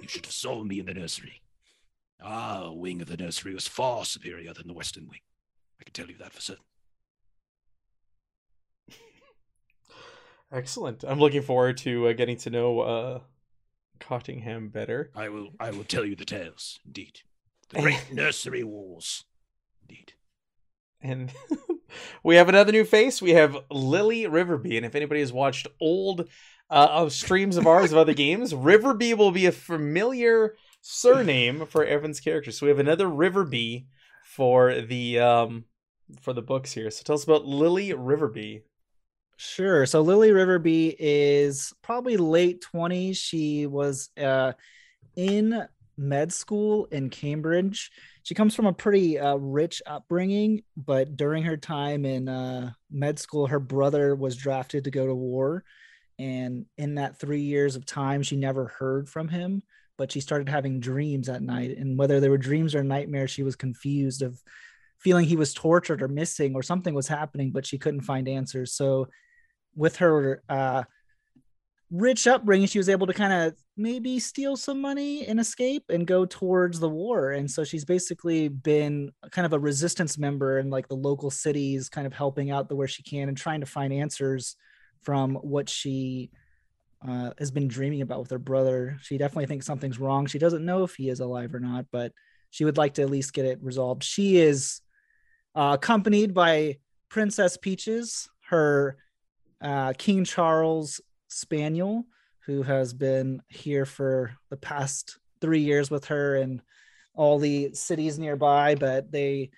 You 0.01 0.07
should 0.07 0.25
have 0.25 0.33
saw 0.33 0.63
me 0.63 0.79
in 0.79 0.85
the 0.85 0.93
nursery. 0.93 1.41
Our 2.21 2.73
wing 2.75 3.01
of 3.01 3.07
the 3.07 3.17
nursery 3.17 3.55
was 3.55 3.67
far 3.67 4.05
superior 4.05 4.53
than 4.53 4.67
the 4.67 4.73
western 4.73 5.07
wing. 5.07 5.21
I 5.81 5.83
can 5.83 5.93
tell 5.93 6.07
you 6.07 6.17
that 6.19 6.31
for 6.31 6.41
certain. 6.41 6.63
Excellent. 10.53 11.03
I'm 11.03 11.19
looking 11.19 11.41
forward 11.41 11.77
to 11.77 12.07
uh, 12.09 12.13
getting 12.13 12.37
to 12.37 12.51
know 12.51 12.79
uh, 12.81 13.19
Cottingham 13.99 14.69
better. 14.69 15.09
I 15.15 15.29
will 15.29 15.49
I 15.59 15.71
will 15.71 15.83
tell 15.83 16.05
you 16.05 16.15
the 16.15 16.25
tales, 16.25 16.79
indeed. 16.85 17.21
The 17.69 17.81
great 17.81 18.13
nursery 18.13 18.63
wars. 18.63 19.25
Indeed. 19.81 20.13
And 21.01 21.33
we 22.23 22.35
have 22.35 22.49
another 22.49 22.71
new 22.71 22.85
face. 22.85 23.19
We 23.19 23.31
have 23.31 23.57
Lily 23.71 24.25
Riverby. 24.25 24.77
And 24.77 24.85
if 24.85 24.93
anybody 24.93 25.21
has 25.21 25.33
watched 25.33 25.67
old 25.81 26.29
uh, 26.69 26.87
of 26.91 27.13
streams 27.13 27.57
of 27.57 27.65
ours 27.65 27.91
of 27.91 27.97
other 27.97 28.13
games, 28.25 28.53
Riverby 28.53 29.17
will 29.17 29.31
be 29.31 29.47
a 29.47 29.51
familiar 29.51 30.55
surname 30.81 31.65
for 31.65 31.83
Evan's 31.83 32.19
character. 32.19 32.51
So 32.51 32.67
we 32.67 32.69
have 32.69 32.79
another 32.79 33.07
Riverby 33.07 33.85
for 34.23 34.81
the 34.81 35.19
um 35.19 35.65
for 36.21 36.33
the 36.33 36.43
books 36.43 36.73
here. 36.73 36.91
So 36.91 37.01
tell 37.03 37.15
us 37.15 37.23
about 37.23 37.45
Lily 37.45 37.89
Riverby. 37.89 38.61
Sure. 39.45 39.85
So 39.85 40.01
Lily 40.01 40.29
Riverby 40.29 40.95
is 40.97 41.73
probably 41.81 42.15
late 42.15 42.63
20s. 42.73 43.17
She 43.17 43.67
was 43.67 44.09
uh, 44.17 44.53
in 45.17 45.67
med 45.97 46.31
school 46.31 46.85
in 46.85 47.09
Cambridge. 47.09 47.91
She 48.23 48.35
comes 48.35 48.55
from 48.55 48.67
a 48.67 48.73
pretty 48.73 49.19
uh, 49.19 49.35
rich 49.35 49.81
upbringing, 49.85 50.63
but 50.77 51.17
during 51.17 51.43
her 51.43 51.57
time 51.57 52.05
in 52.05 52.29
uh, 52.29 52.71
med 52.89 53.19
school, 53.19 53.47
her 53.47 53.59
brother 53.59 54.15
was 54.15 54.37
drafted 54.37 54.85
to 54.85 54.91
go 54.91 55.05
to 55.05 55.13
war. 55.13 55.65
And 56.17 56.65
in 56.77 56.95
that 56.95 57.19
three 57.19 57.41
years 57.41 57.75
of 57.75 57.85
time, 57.85 58.23
she 58.23 58.37
never 58.37 58.67
heard 58.67 59.09
from 59.09 59.27
him, 59.27 59.61
but 59.97 60.09
she 60.09 60.21
started 60.21 60.47
having 60.47 60.79
dreams 60.79 61.27
at 61.27 61.43
night. 61.43 61.77
And 61.77 61.99
whether 61.99 62.21
they 62.21 62.29
were 62.29 62.37
dreams 62.37 62.75
or 62.75 62.83
nightmares, 62.83 63.31
she 63.31 63.43
was 63.43 63.57
confused 63.57 64.21
of 64.21 64.41
feeling 64.99 65.25
he 65.25 65.35
was 65.35 65.53
tortured 65.53 66.01
or 66.01 66.07
missing 66.07 66.55
or 66.55 66.63
something 66.63 66.93
was 66.93 67.09
happening, 67.09 67.51
but 67.51 67.65
she 67.65 67.77
couldn't 67.77 68.01
find 68.01 68.29
answers. 68.29 68.73
So 68.73 69.09
with 69.75 69.97
her 69.97 70.43
uh, 70.49 70.83
rich 71.91 72.25
upbringing, 72.25 72.67
she 72.67 72.79
was 72.79 72.89
able 72.89 73.07
to 73.07 73.13
kind 73.13 73.33
of 73.33 73.53
maybe 73.77 74.19
steal 74.19 74.55
some 74.55 74.81
money 74.81 75.25
and 75.27 75.39
escape 75.39 75.83
and 75.89 76.07
go 76.07 76.25
towards 76.25 76.79
the 76.79 76.89
war. 76.89 77.31
And 77.31 77.49
so 77.49 77.63
she's 77.63 77.85
basically 77.85 78.47
been 78.47 79.11
kind 79.31 79.45
of 79.45 79.53
a 79.53 79.59
resistance 79.59 80.17
member 80.17 80.59
in 80.59 80.69
like 80.69 80.87
the 80.87 80.95
local 80.95 81.29
cities, 81.29 81.89
kind 81.89 82.07
of 82.07 82.13
helping 82.13 82.51
out 82.51 82.67
the 82.67 82.75
where 82.75 82.87
she 82.87 83.03
can 83.03 83.29
and 83.29 83.37
trying 83.37 83.59
to 83.59 83.65
find 83.65 83.93
answers 83.93 84.55
from 85.01 85.35
what 85.35 85.69
she 85.69 86.31
uh, 87.07 87.31
has 87.37 87.51
been 87.51 87.67
dreaming 87.67 88.01
about 88.01 88.19
with 88.19 88.31
her 88.31 88.39
brother. 88.39 88.97
She 89.01 89.17
definitely 89.17 89.47
thinks 89.47 89.65
something's 89.65 89.99
wrong. 89.99 90.25
She 90.25 90.39
doesn't 90.39 90.65
know 90.65 90.83
if 90.83 90.95
he 90.95 91.09
is 91.09 91.19
alive 91.19 91.53
or 91.53 91.59
not, 91.59 91.85
but 91.91 92.11
she 92.49 92.65
would 92.65 92.77
like 92.77 92.95
to 92.95 93.01
at 93.01 93.09
least 93.09 93.33
get 93.33 93.45
it 93.45 93.59
resolved. 93.61 94.03
She 94.03 94.37
is 94.37 94.81
uh, 95.55 95.77
accompanied 95.79 96.33
by 96.33 96.77
Princess 97.09 97.57
Peaches, 97.57 98.29
her 98.49 98.97
uh, 99.63 99.93
King 99.97 100.25
Charles 100.25 101.01
Spaniel, 101.29 102.05
who 102.45 102.61
has 102.63 102.93
been 102.93 103.41
here 103.47 103.85
for 103.85 104.35
the 104.49 104.57
past 104.57 105.17
three 105.41 105.61
years 105.61 105.89
with 105.89 106.05
her 106.05 106.35
and 106.35 106.61
all 107.15 107.39
the 107.39 107.73
cities 107.73 108.19
nearby, 108.19 108.75
but 108.75 109.11
they 109.11 109.49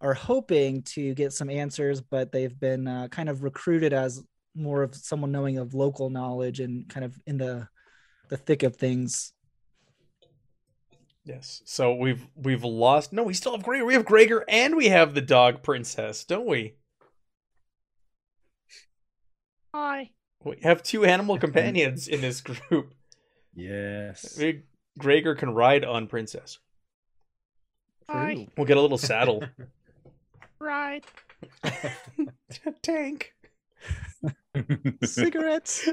are 0.00 0.14
hoping 0.14 0.82
to 0.82 1.14
get 1.14 1.32
some 1.32 1.50
answers, 1.50 2.00
but 2.00 2.32
they've 2.32 2.58
been 2.58 2.86
uh, 2.86 3.08
kind 3.08 3.28
of 3.28 3.42
recruited 3.42 3.92
as 3.92 4.22
more 4.54 4.82
of 4.82 4.94
someone 4.94 5.32
knowing 5.32 5.58
of 5.58 5.74
local 5.74 6.10
knowledge 6.10 6.60
and 6.60 6.88
kind 6.88 7.04
of 7.04 7.18
in 7.26 7.38
the 7.38 7.68
the 8.28 8.36
thick 8.36 8.62
of 8.62 8.76
things. 8.76 9.32
Yes. 11.24 11.62
So 11.64 11.94
we've 11.94 12.26
we've 12.34 12.64
lost. 12.64 13.12
No, 13.12 13.22
we 13.22 13.34
still 13.34 13.52
have 13.52 13.62
Gregor. 13.62 13.84
We 13.84 13.94
have 13.94 14.04
Gregor, 14.04 14.44
and 14.48 14.74
we 14.76 14.88
have 14.88 15.14
the 15.14 15.20
dog 15.20 15.62
princess, 15.62 16.24
don't 16.24 16.46
we? 16.46 16.74
Hi. 19.74 20.10
We 20.44 20.56
have 20.62 20.82
two 20.82 21.04
animal 21.04 21.38
companions 21.38 22.08
in 22.08 22.20
this 22.20 22.40
group. 22.40 22.94
Yes. 23.54 24.36
Maybe 24.38 24.62
Gregor 24.98 25.34
can 25.34 25.50
ride 25.50 25.84
on 25.84 26.06
princess. 26.06 26.58
Hi. 28.08 28.46
We'll 28.56 28.66
get 28.66 28.76
a 28.76 28.80
little 28.80 28.98
saddle. 28.98 29.44
Right. 30.62 31.06
Tank. 32.82 33.32
Cigarettes. 35.02 35.88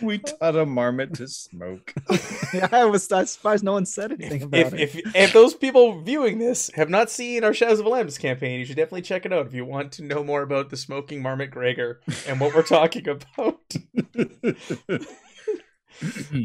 We 0.00 0.18
taught 0.40 0.56
a 0.56 0.66
marmot 0.66 1.14
to 1.14 1.28
smoke. 1.28 1.94
yeah, 2.54 2.68
I 2.72 2.84
was 2.84 3.10
I 3.10 3.20
was 3.20 3.32
surprised 3.32 3.64
no 3.64 3.72
one 3.72 3.86
said 3.86 4.12
anything 4.12 4.42
about 4.42 4.60
If, 4.60 4.74
it. 4.74 4.80
if 5.06 5.16
if 5.16 5.32
those 5.32 5.54
people 5.54 6.00
viewing 6.00 6.38
this 6.38 6.70
have 6.74 6.90
not 6.90 7.10
seen 7.10 7.44
our 7.44 7.54
Shadows 7.54 7.80
of 7.80 7.86
Olympus 7.86 8.18
campaign, 8.18 8.58
you 8.60 8.66
should 8.66 8.76
definitely 8.76 9.02
check 9.02 9.24
it 9.26 9.32
out 9.32 9.46
if 9.46 9.54
you 9.54 9.64
want 9.64 9.92
to 9.92 10.02
know 10.04 10.22
more 10.24 10.42
about 10.42 10.70
the 10.70 10.76
smoking 10.76 11.22
marmot 11.22 11.50
Gregor 11.50 12.00
and 12.26 12.40
what 12.40 12.54
we're 12.54 12.62
talking 12.62 13.06
about. 13.08 13.74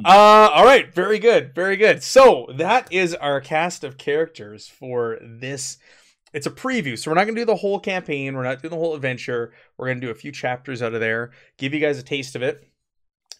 Uh, 0.06 0.50
all 0.54 0.64
right, 0.64 0.94
very 0.94 1.20
good, 1.20 1.54
very 1.54 1.76
good. 1.76 2.02
So 2.02 2.48
that 2.56 2.88
is 2.92 3.14
our 3.16 3.42
cast 3.42 3.84
of 3.84 3.98
characters 3.98 4.68
for 4.70 5.18
this. 5.22 5.78
It's 6.34 6.48
a 6.48 6.52
preview, 6.52 6.98
so 6.98 7.12
we're 7.12 7.16
not 7.16 7.26
going 7.26 7.36
to 7.36 7.42
do 7.42 7.46
the 7.46 7.58
whole 7.58 7.80
campaign. 7.80 8.34
We're 8.34 8.44
not 8.44 8.62
doing 8.62 8.70
the 8.70 8.78
whole 8.78 8.96
adventure. 8.96 9.52
We're 9.78 9.88
going 9.88 10.00
to 10.00 10.08
do 10.08 10.12
a 10.12 10.16
few 10.16 10.32
chapters 10.32 10.82
out 10.82 10.94
of 10.94 11.02
there, 11.02 11.32
give 11.58 11.74
you 11.74 11.82
guys 11.82 12.00
a 12.00 12.04
taste 12.04 12.38
of 12.38 12.42
it, 12.42 12.66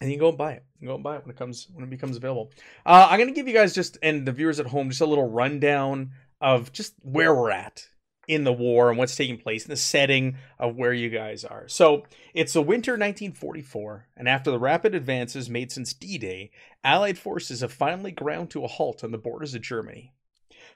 and 0.02 0.10
you 0.10 0.16
can 0.16 0.20
go 0.20 0.28
and 0.30 0.38
buy 0.38 0.52
it. 0.54 0.64
Go 0.84 0.96
and 0.96 1.04
buy 1.04 1.16
it 1.16 1.24
when 1.24 1.30
it 1.30 1.38
comes 1.38 1.68
when 1.72 1.84
it 1.84 1.90
becomes 1.90 2.16
available. 2.16 2.50
Uh, 2.84 3.06
I'm 3.08 3.20
to 3.24 3.32
give 3.32 3.46
you 3.46 3.54
guys 3.54 3.72
just 3.72 3.98
and 4.02 4.26
the 4.26 4.32
viewers 4.32 4.58
at 4.58 4.66
home 4.66 4.88
just 4.90 5.00
a 5.00 5.06
little 5.06 5.30
rundown 5.30 6.10
of 6.40 6.72
just 6.72 6.94
where 7.02 7.32
we're 7.32 7.52
at 7.52 7.86
in 8.26 8.42
the 8.42 8.52
war 8.52 8.88
and 8.88 8.98
what's 8.98 9.14
taking 9.14 9.38
place 9.38 9.64
in 9.64 9.70
the 9.70 9.76
setting 9.76 10.36
of 10.58 10.74
where 10.74 10.92
you 10.92 11.08
guys 11.08 11.44
are. 11.44 11.68
So 11.68 12.04
it's 12.34 12.52
the 12.52 12.62
winter 12.62 12.92
1944, 12.92 14.08
and 14.16 14.28
after 14.28 14.50
the 14.50 14.58
rapid 14.58 14.94
advances 14.94 15.48
made 15.48 15.70
since 15.70 15.92
D 15.92 16.18
Day, 16.18 16.50
Allied 16.82 17.18
forces 17.18 17.60
have 17.60 17.72
finally 17.72 18.10
ground 18.10 18.50
to 18.50 18.64
a 18.64 18.68
halt 18.68 19.04
on 19.04 19.12
the 19.12 19.18
borders 19.18 19.54
of 19.54 19.62
Germany. 19.62 20.12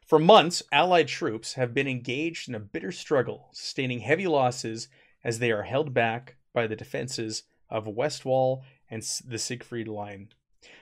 For 0.06 0.20
months, 0.20 0.62
Allied 0.70 1.08
troops 1.08 1.54
have 1.54 1.74
been 1.74 1.88
engaged 1.88 2.48
in 2.48 2.54
a 2.54 2.60
bitter 2.60 2.92
struggle, 2.92 3.48
sustaining 3.52 4.00
heavy 4.00 4.28
losses 4.28 4.86
as 5.24 5.40
they 5.40 5.50
are 5.50 5.64
held 5.64 5.92
back 5.92 6.36
by 6.54 6.68
the 6.68 6.76
defenses 6.76 7.42
of 7.68 7.88
Westwall 7.88 8.62
and 8.90 9.02
the 9.26 9.38
Siegfried 9.38 9.88
Line. 9.88 10.28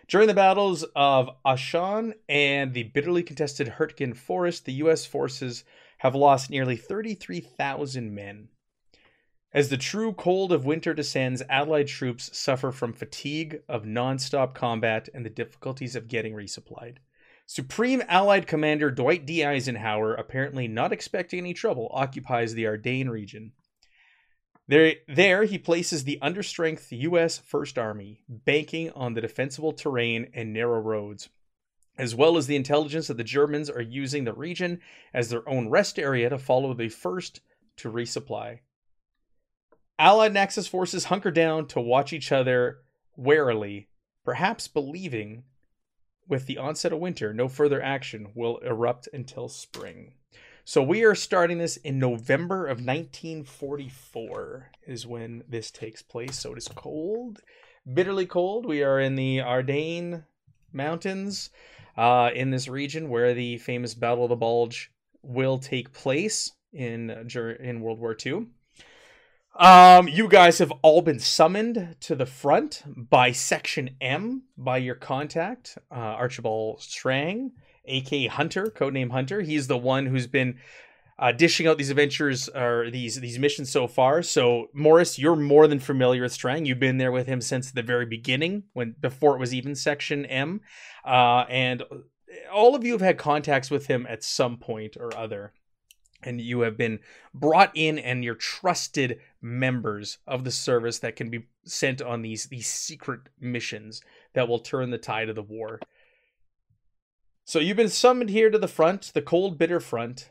During 0.09 0.29
the 0.29 0.35
battles 0.35 0.85
of 0.95 1.31
Aachen 1.45 2.15
and 2.29 2.75
the 2.75 2.85
bitterly 2.85 3.23
contested 3.23 3.69
Hurtgen 3.69 4.15
Forest, 4.15 4.65
the 4.65 4.73
U.S. 4.75 5.07
forces 5.07 5.65
have 5.99 6.15
lost 6.15 6.51
nearly 6.51 6.77
33,000 6.77 8.15
men. 8.15 8.49
As 9.53 9.69
the 9.69 9.77
true 9.77 10.13
cold 10.13 10.53
of 10.53 10.65
winter 10.65 10.95
descends, 10.95 11.43
Allied 11.49 11.87
troops 11.87 12.37
suffer 12.37 12.73
from 12.73 12.93
fatigue 12.93 13.63
of 13.69 13.87
non-stop 13.87 14.55
combat 14.55 15.09
and 15.15 15.25
the 15.25 15.31
difficulties 15.31 15.95
of 15.95 16.09
getting 16.09 16.35
resupplied. 16.35 16.97
Supreme 17.47 18.03
Allied 18.09 18.47
Commander 18.47 18.91
Dwight 18.91 19.27
D. 19.27 19.45
Eisenhower, 19.45 20.15
apparently 20.15 20.67
not 20.67 20.93
expecting 20.93 21.39
any 21.39 21.55
trouble, 21.55 21.89
occupies 21.93 22.55
the 22.55 22.67
Ardennes 22.67 23.11
region. 23.11 23.53
There, 24.67 24.95
there 25.07 25.45
he 25.45 25.59
places 25.59 26.05
the 26.05 26.19
understrength 26.23 26.87
U.S. 26.91 27.39
First 27.39 27.79
Army, 27.79 28.23
banking 28.29 28.91
on 28.93 29.13
the 29.13 29.21
defensible 29.21 29.73
terrain 29.73 30.31
and 30.33 30.53
narrow 30.53 30.81
roads, 30.81 31.29
as 31.99 32.15
well 32.15 32.39
as 32.39 32.47
the 32.47 32.57
intelligence 32.57 33.09
that 33.09 33.19
the 33.19 33.25
Germans 33.25 33.69
are 33.69 33.83
using 33.83 34.25
the 34.25 34.33
region 34.33 34.81
as 35.13 35.29
their 35.29 35.47
own 35.47 35.69
rest 35.69 35.99
area 35.99 36.31
to 36.31 36.39
follow 36.39 36.73
the 36.73 36.89
first 36.89 37.41
to 37.77 37.91
resupply. 37.91 38.61
Allied 39.99 40.37
Axis 40.37 40.67
forces 40.67 41.05
hunker 41.05 41.31
down 41.31 41.67
to 41.69 41.81
watch 41.81 42.13
each 42.13 42.33
other 42.33 42.79
warily, 43.17 43.89
perhaps 44.25 44.67
believing 44.67 45.45
with 46.27 46.47
the 46.47 46.57
onset 46.57 46.93
of 46.93 46.99
winter, 46.99 47.35
no 47.35 47.49
further 47.49 47.83
action 47.83 48.29
will 48.35 48.57
erupt 48.59 49.09
until 49.13 49.49
spring. 49.49 50.15
So 50.67 50.83
we 50.83 51.05
are 51.05 51.15
starting 51.15 51.59
this 51.59 51.77
in 51.77 51.99
November 51.99 52.67
of 52.67 52.79
1944 52.79 54.71
is 54.87 55.07
when 55.07 55.45
this 55.47 55.71
takes 55.71 56.01
place. 56.01 56.39
So 56.39 56.53
it 56.53 56.59
is 56.59 56.69
cold, 56.69 57.41
bitterly 57.93 58.25
cold. 58.25 58.65
We 58.65 58.83
are 58.83 58.99
in 58.99 59.15
the 59.15 59.43
Ardennes 59.43 60.23
Mountains, 60.73 61.51
uh, 61.99 62.31
in 62.35 62.51
this 62.51 62.67
region 62.67 63.11
where 63.11 63.35
the 63.35 63.59
famous 63.59 63.95
Battle 63.95 64.25
of 64.25 64.31
the 64.31 64.37
Bulge 64.37 64.91
will 65.23 65.59
take 65.59 65.93
place 65.93 66.51
in 66.73 67.11
in 67.61 67.83
World 67.83 68.01
War 68.01 68.17
II. 68.25 68.47
Um, 69.57 70.09
you 70.09 70.29
guys 70.29 70.59
have 70.59 70.73
all 70.83 71.03
been 71.03 71.21
summoned 71.21 71.97
to 72.01 72.17
the 72.17 72.27
front 72.27 72.83
by 72.87 73.33
Section 73.33 73.91
M 74.01 74.45
by 74.57 74.79
your 74.79 74.97
contact, 74.97 75.77
uh, 75.93 75.95
Archibald 75.95 76.81
Strang, 76.81 77.53
aka 77.87 78.27
Hunter, 78.27 78.67
codename 78.67 79.11
Hunter. 79.11 79.41
He's 79.43 79.67
the 79.67 79.79
one 79.79 80.07
who's 80.07 80.27
been 80.27 80.59
uh, 81.19 81.33
dishing 81.33 81.67
out 81.67 81.79
these 81.79 81.91
adventures 81.91 82.49
or 82.49 82.91
these 82.91 83.21
these 83.21 83.39
missions 83.39 83.71
so 83.71 83.87
far. 83.87 84.23
So 84.23 84.69
Morris, 84.73 85.19
you're 85.19 85.37
more 85.37 85.69
than 85.69 85.79
familiar 85.79 86.23
with 86.23 86.33
Strang. 86.33 86.67
You've 86.67 86.81
been 86.81 86.99
there 86.99 87.13
with 87.13 87.27
him 87.27 87.41
since 87.41 87.71
the 87.71 87.83
very 87.83 88.07
beginning, 88.07 88.65
when 88.73 88.97
before 89.01 89.37
it 89.37 89.41
was 89.41 89.55
even 89.55 89.75
Section 89.75 90.27
M, 90.27 90.61
uh, 91.05 91.45
and 91.49 91.83
all 92.53 92.75
of 92.75 92.85
you 92.85 92.93
have 92.93 93.01
had 93.01 93.19
contacts 93.19 93.71
with 93.71 93.87
him 93.87 94.07
at 94.09 94.25
some 94.25 94.57
point 94.57 94.97
or 94.99 95.17
other. 95.17 95.53
And 96.27 96.41
you 96.41 96.61
have 96.61 96.79
been 96.79 97.01
brought 97.35 97.71
in, 97.75 97.99
and 97.99 98.25
you're 98.25 98.35
trusted 98.35 99.21
members 99.43 100.19
of 100.27 100.43
the 100.43 100.51
service 100.51 100.99
that 101.01 101.17
can 101.17 101.29
be 101.29 101.49
sent 101.65 102.01
on 102.01 102.23
these 102.23 102.47
these 102.47 102.67
secret 102.67 103.21
missions 103.39 104.01
that 104.33 104.49
will 104.49 104.59
turn 104.59 104.91
the 104.91 104.97
tide 104.97 105.29
of 105.29 105.37
the 105.37 105.43
war. 105.43 105.81
So 107.47 107.59
you've 107.59 107.77
been 107.77 107.91
summoned 107.91 108.31
here 108.31 108.49
to 108.49 108.59
the 108.59 108.67
front, 108.69 109.13
the 109.13 109.21
cold, 109.21 109.59
bitter 109.59 109.79
front, 109.79 110.31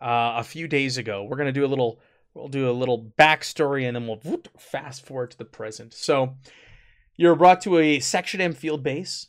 uh, 0.00 0.34
a 0.36 0.44
few 0.44 0.68
days 0.68 0.96
ago. 0.96 1.24
We're 1.24 1.36
gonna 1.36 1.50
do 1.50 1.64
a 1.64 1.66
little, 1.66 2.00
we'll 2.34 2.48
do 2.48 2.70
a 2.70 2.72
little 2.72 3.12
backstory, 3.18 3.84
and 3.86 3.96
then 3.96 4.06
we'll 4.06 4.20
whoop, 4.20 4.48
fast 4.56 5.04
forward 5.04 5.32
to 5.32 5.38
the 5.38 5.44
present. 5.44 5.92
So 5.92 6.36
you're 7.16 7.34
brought 7.34 7.60
to 7.62 7.78
a 7.78 7.98
Section 7.98 8.40
M 8.40 8.52
field 8.52 8.84
base, 8.84 9.26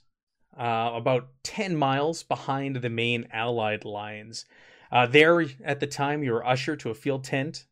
uh, 0.55 0.91
about 0.93 1.29
ten 1.43 1.75
miles 1.75 2.21
behind 2.21 2.75
the 2.75 2.89
main 2.89 3.27
Allied 3.33 3.83
lines. 3.83 4.45
Uh, 4.91 5.07
there, 5.07 5.43
at 5.63 5.79
the 5.79 5.87
time, 5.87 6.23
you 6.23 6.33
were 6.33 6.45
ushered 6.45 6.79
to 6.81 6.91
a 6.91 6.95
field 6.95 7.23
tent, 7.23 7.65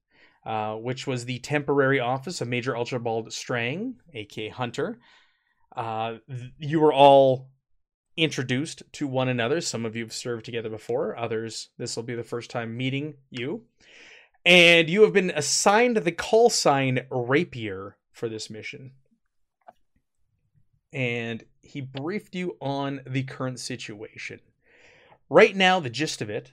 uh, 0.43 0.73
which 0.73 1.05
was 1.05 1.25
the 1.25 1.37
temporary 1.39 1.99
office 1.99 2.41
of 2.41 2.47
Major 2.47 2.75
Archibald 2.75 3.31
Strang, 3.31 3.97
aka 4.13 4.49
Hunter. 4.49 4.99
Uh, 5.75 6.15
you 6.57 6.79
were 6.79 6.93
all 6.93 7.49
introduced 8.15 8.83
to 8.93 9.07
one 9.07 9.29
another. 9.29 9.61
Some 9.61 9.85
of 9.85 9.95
you 9.95 10.03
have 10.03 10.13
served 10.13 10.45
together 10.45 10.69
before, 10.69 11.17
others, 11.17 11.69
this 11.77 11.95
will 11.95 12.03
be 12.03 12.15
the 12.15 12.23
first 12.23 12.49
time 12.49 12.77
meeting 12.77 13.15
you. 13.29 13.63
And 14.45 14.89
you 14.89 15.03
have 15.03 15.13
been 15.13 15.31
assigned 15.35 15.97
the 15.97 16.11
call 16.11 16.49
sign 16.49 17.05
Rapier 17.09 17.97
for 18.11 18.27
this 18.27 18.49
mission. 18.49 18.91
And 20.91 21.43
he 21.61 21.81
briefed 21.81 22.35
you 22.35 22.57
on 22.61 23.01
the 23.07 23.23
current 23.23 23.59
situation. 23.59 24.41
Right 25.29 25.55
now, 25.55 25.79
the 25.79 25.89
gist 25.89 26.21
of 26.21 26.29
it, 26.29 26.51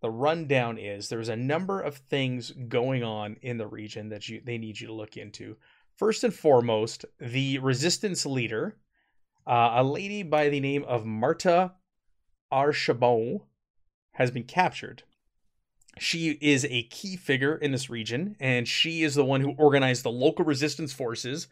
the 0.00 0.10
rundown 0.10 0.78
is 0.78 1.08
there's 1.08 1.28
a 1.28 1.36
number 1.36 1.80
of 1.80 1.96
things 1.96 2.50
going 2.50 3.04
on 3.04 3.36
in 3.40 3.58
the 3.58 3.66
region 3.68 4.08
that 4.08 4.28
you 4.28 4.42
they 4.44 4.58
need 4.58 4.80
you 4.80 4.88
to 4.88 4.92
look 4.92 5.16
into. 5.16 5.56
First 5.96 6.24
and 6.24 6.34
foremost, 6.34 7.04
the 7.20 7.58
resistance 7.58 8.26
leader, 8.26 8.76
uh, 9.46 9.74
a 9.74 9.84
lady 9.84 10.22
by 10.22 10.48
the 10.48 10.60
name 10.60 10.84
of 10.84 11.04
Marta 11.04 11.72
Archabon, 12.52 13.40
has 14.12 14.30
been 14.30 14.44
captured. 14.44 15.02
She 15.98 16.38
is 16.40 16.64
a 16.64 16.84
key 16.84 17.16
figure 17.16 17.54
in 17.54 17.72
this 17.72 17.90
region, 17.90 18.36
and 18.40 18.66
she 18.66 19.02
is 19.02 19.14
the 19.14 19.24
one 19.24 19.40
who 19.40 19.54
organized 19.58 20.04
the 20.04 20.10
local 20.10 20.44
resistance 20.44 20.92
forces 20.92 21.48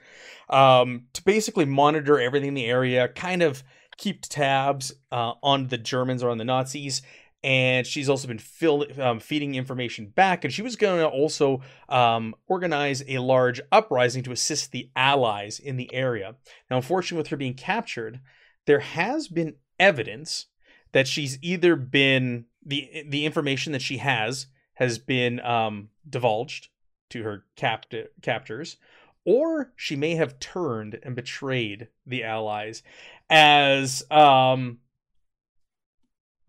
um, 0.49 1.07
to 1.13 1.23
basically 1.25 1.67
monitor 1.67 2.19
everything 2.19 2.49
in 2.49 2.55
the 2.55 2.67
area, 2.67 3.09
kind 3.09 3.43
of 3.43 3.63
keep 3.99 4.23
tabs 4.23 4.93
uh, 5.13 5.35
on 5.43 5.69
the 5.69 5.77
Germans 5.77 6.23
or 6.23 6.31
on 6.31 6.39
the 6.39 6.45
Nazis. 6.45 7.03
And 7.43 7.87
she's 7.87 8.11
also 8.11 8.29
been 8.29 8.39
fill, 8.39 8.87
um, 9.01 9.19
feeding 9.19 9.55
information 9.55 10.09
back, 10.09 10.45
and 10.45 10.53
she 10.53 10.61
was 10.61 10.77
going 10.77 11.01
to 11.01 11.09
also 11.09 11.63
um, 11.89 12.35
organize 12.47 13.03
a 13.09 13.19
large 13.19 13.63
uprising 13.73 14.23
to 14.25 14.33
assist 14.33 14.73
the 14.73 14.91
Allies 14.95 15.59
in 15.59 15.79
the 15.79 15.93
area. 15.95 16.35
Now, 16.71 16.77
unfortunately, 16.77 17.23
with 17.23 17.29
her 17.29 17.39
being 17.39 17.55
captured, 17.55 18.21
there 18.67 18.81
has 18.81 19.27
been 19.27 19.55
evidence 19.79 20.47
that 20.93 21.09
she's 21.09 21.39
either 21.41 21.77
been 21.77 22.45
the 22.65 23.05
the 23.09 23.25
information 23.25 23.73
that 23.73 23.83
she 23.83 23.97
has 23.99 24.47
has 24.75 24.99
been 24.99 25.41
um, 25.41 25.89
divulged 26.09 26.69
to 27.11 27.23
her 27.23 27.45
capt- 27.57 27.95
captors, 28.23 28.77
or 29.25 29.73
she 29.77 29.97
may 29.97 30.15
have 30.15 30.39
turned 30.39 30.99
and 31.03 31.17
betrayed 31.17 31.89
the 32.07 32.25
allies, 32.25 32.83
as 33.29 34.03
um, 34.11 34.79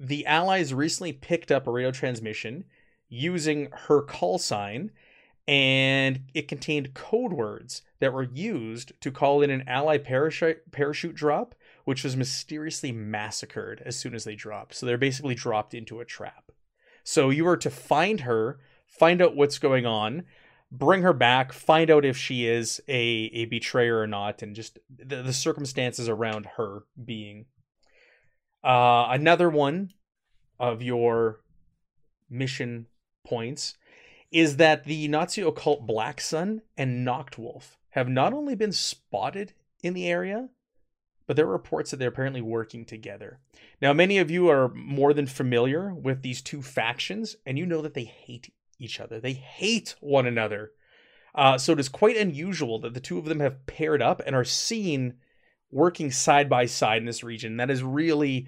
the 0.02 0.26
allies 0.26 0.74
recently 0.74 1.14
picked 1.14 1.52
up 1.52 1.68
a 1.68 1.72
radio 1.72 1.92
transmission 1.92 2.66
using 3.08 3.70
her 3.88 4.02
call 4.02 4.40
sign, 4.40 4.92
and 5.48 6.22
it 6.34 6.48
contained 6.48 6.94
code 6.94 7.34
words 7.34 7.82
that 8.00 8.14
were 8.14 8.24
used 8.24 8.94
to 9.02 9.12
call 9.12 9.42
in 9.42 9.50
an 9.50 9.64
ally 9.68 9.98
parachute 9.98 10.72
parachute 10.72 11.16
drop 11.16 11.56
which 11.86 12.04
was 12.04 12.18
mysteriously 12.18 12.92
massacred 12.92 13.82
as 13.86 13.98
soon 13.98 14.14
as 14.14 14.24
they 14.24 14.36
dropped. 14.36 14.76
So 14.76 14.86
they're 14.86 14.98
basically 14.98 15.36
dropped 15.36 15.74
into 15.74 16.00
a 16.00 16.06
trap. 16.06 16.52
So 17.04 17.30
you 17.30 17.48
are 17.48 17.58
to 17.58 17.70
find 17.70 18.22
her, 18.22 18.60
find 18.86 19.22
out 19.22 19.36
what's 19.36 19.58
going 19.58 19.86
on, 19.86 20.24
bring 20.72 21.02
her 21.02 21.14
back, 21.14 21.52
find 21.52 21.90
out 21.90 22.06
if 22.06 22.18
she 22.18 22.48
is 22.48 22.82
a, 22.88 23.30
a 23.34 23.46
betrayer 23.46 24.00
or 24.00 24.08
not, 24.08 24.42
and 24.42 24.56
just 24.56 24.80
the, 24.96 25.24
the 25.24 25.34
circumstances 25.34 26.08
around 26.08 26.46
her 26.58 26.84
being. 27.04 27.46
Uh, 28.64 29.08
another 29.10 29.50
one 29.50 29.92
of 30.60 30.82
your 30.82 31.42
mission 32.30 32.88
points 33.24 33.76
is 34.32 34.58
that 34.58 34.86
the 34.86 35.08
Nazi 35.08 35.42
occult 35.42 35.86
Black 35.86 36.22
Sun 36.22 36.62
and 36.78 37.06
Nachtwolf 37.06 37.78
have 37.90 38.08
not 38.08 38.34
only 38.34 38.56
been 38.56 38.72
spotted 38.72 39.54
in 39.84 39.94
the 39.94 40.08
area, 40.08 40.50
but 41.28 41.36
there 41.36 41.46
are 41.46 41.52
reports 41.52 41.92
that 41.92 41.98
they're 41.98 42.10
apparently 42.10 42.42
working 42.42 42.86
together. 42.86 43.40
Now, 43.82 43.94
many 43.94 44.18
of 44.18 44.32
you 44.32 44.50
are 44.50 44.70
more 44.70 45.14
than 45.14 45.28
familiar 45.28 45.94
with 45.94 46.22
these 46.22 46.42
two 46.42 46.62
factions, 46.62 47.36
and 47.46 47.58
you 47.58 47.66
know 47.66 47.82
that 47.82 47.94
they 47.94 48.06
hate 48.06 48.54
each 48.80 49.00
other. 49.00 49.20
They 49.20 49.34
hate 49.34 49.96
one 50.00 50.26
another. 50.26 50.72
Uh, 51.34 51.58
so 51.58 51.74
it 51.74 51.80
is 51.80 51.90
quite 51.90 52.18
unusual 52.18 52.80
that 52.80 52.94
the 52.94 53.00
two 53.00 53.18
of 53.18 53.26
them 53.26 53.40
have 53.40 53.66
paired 53.66 54.02
up 54.02 54.22
and 54.26 54.36
are 54.36 54.44
seen 54.44 55.16
working 55.72 56.12
side 56.12 56.50
by 56.50 56.66
side 56.66 56.98
in 56.98 57.06
this 57.06 57.24
region. 57.24 57.58
That 57.58 57.70
has 57.70 57.84
really 57.84 58.48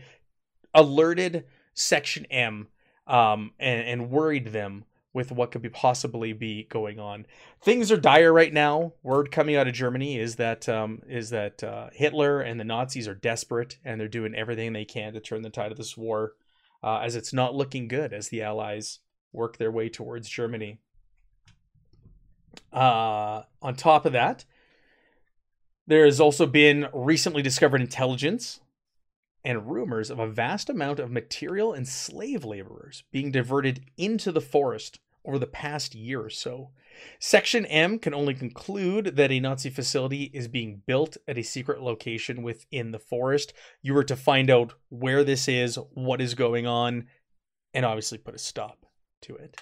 alerted 0.74 1.46
Section 1.74 2.26
M 2.26 2.68
um, 3.08 3.52
and, 3.60 3.88
and 3.88 4.12
worried 4.12 4.48
them 4.48 4.86
with 5.14 5.32
what 5.32 5.52
could 5.52 5.62
be 5.62 5.70
possibly 5.70 6.34
be 6.34 6.64
going 6.70 7.00
on. 7.00 7.26
Things 7.62 7.92
are 7.92 7.98
dire 7.98 8.34
right 8.34 8.52
now. 8.52 8.94
Word 9.04 9.32
coming 9.32 9.56
out 9.56 9.68
of 9.68 9.74
Germany 9.74 10.18
is 10.18 10.38
that 10.38 10.68
um, 10.68 11.02
is 11.08 11.30
that 11.30 11.64
uh, 11.64 11.90
Hitler 11.94 12.42
and 12.42 12.60
the 12.60 12.66
Nazis 12.66 13.08
are 13.08 13.16
desperate 13.16 13.78
and 13.86 14.00
they're 14.00 14.08
doing 14.08 14.34
everything 14.34 14.74
they 14.74 14.86
can 14.86 15.14
to 15.14 15.20
turn 15.20 15.44
the 15.44 15.50
tide 15.50 15.72
of 15.72 15.78
this 15.78 15.96
war, 15.96 16.34
uh, 16.84 17.00
as 17.04 17.16
it's 17.16 17.32
not 17.32 17.56
looking 17.56 17.88
good 17.88 18.12
as 18.12 18.30
the 18.30 18.42
Allies 18.42 19.00
work 19.32 19.58
their 19.58 19.72
way 19.72 19.88
towards 19.88 20.28
Germany. 20.28 20.80
Uh, 22.72 23.44
on 23.62 23.76
top 23.76 24.06
of 24.06 24.14
that, 24.14 24.46
there 25.88 26.06
has 26.06 26.20
also 26.20 26.46
been 26.46 26.88
recently 26.94 27.42
discovered 27.42 27.82
intelligence 27.82 28.60
and 29.44 29.70
rumors 29.70 30.10
of 30.10 30.20
a 30.20 30.28
vast 30.28 30.70
amount 30.70 31.00
of 31.00 31.12
material 31.12 31.74
and 31.74 31.88
slave 31.88 32.46
laborers 32.46 33.04
being 33.12 33.32
diverted 33.32 33.82
into 33.98 34.32
the 34.32 34.42
forest 34.42 35.00
over 35.26 35.40
the 35.40 35.48
past 35.48 35.96
year 35.96 36.22
or 36.22 36.30
so. 36.30 36.70
Section 37.20 37.66
M 37.66 37.98
can 37.98 38.14
only 38.14 38.34
conclude 38.34 39.16
that 39.16 39.32
a 39.32 39.40
Nazi 39.40 39.70
facility 39.70 40.30
is 40.34 40.48
being 40.48 40.82
built 40.86 41.18
at 41.28 41.38
a 41.38 41.44
secret 41.44 41.82
location 41.82 42.44
within 42.44 42.92
the 42.92 43.00
forest. 43.00 43.54
You 43.82 43.98
are 43.98 44.04
to 44.04 44.16
find 44.16 44.50
out 44.50 44.74
where 44.90 45.24
this 45.24 45.48
is, 45.48 45.78
what 45.94 46.22
is 46.22 46.36
going 46.36 46.68
on, 46.68 47.08
and 47.74 47.86
obviously 47.86 48.18
put 48.18 48.36
a 48.36 48.40
stop 48.40 48.86
to 49.24 49.36
it. 49.36 49.62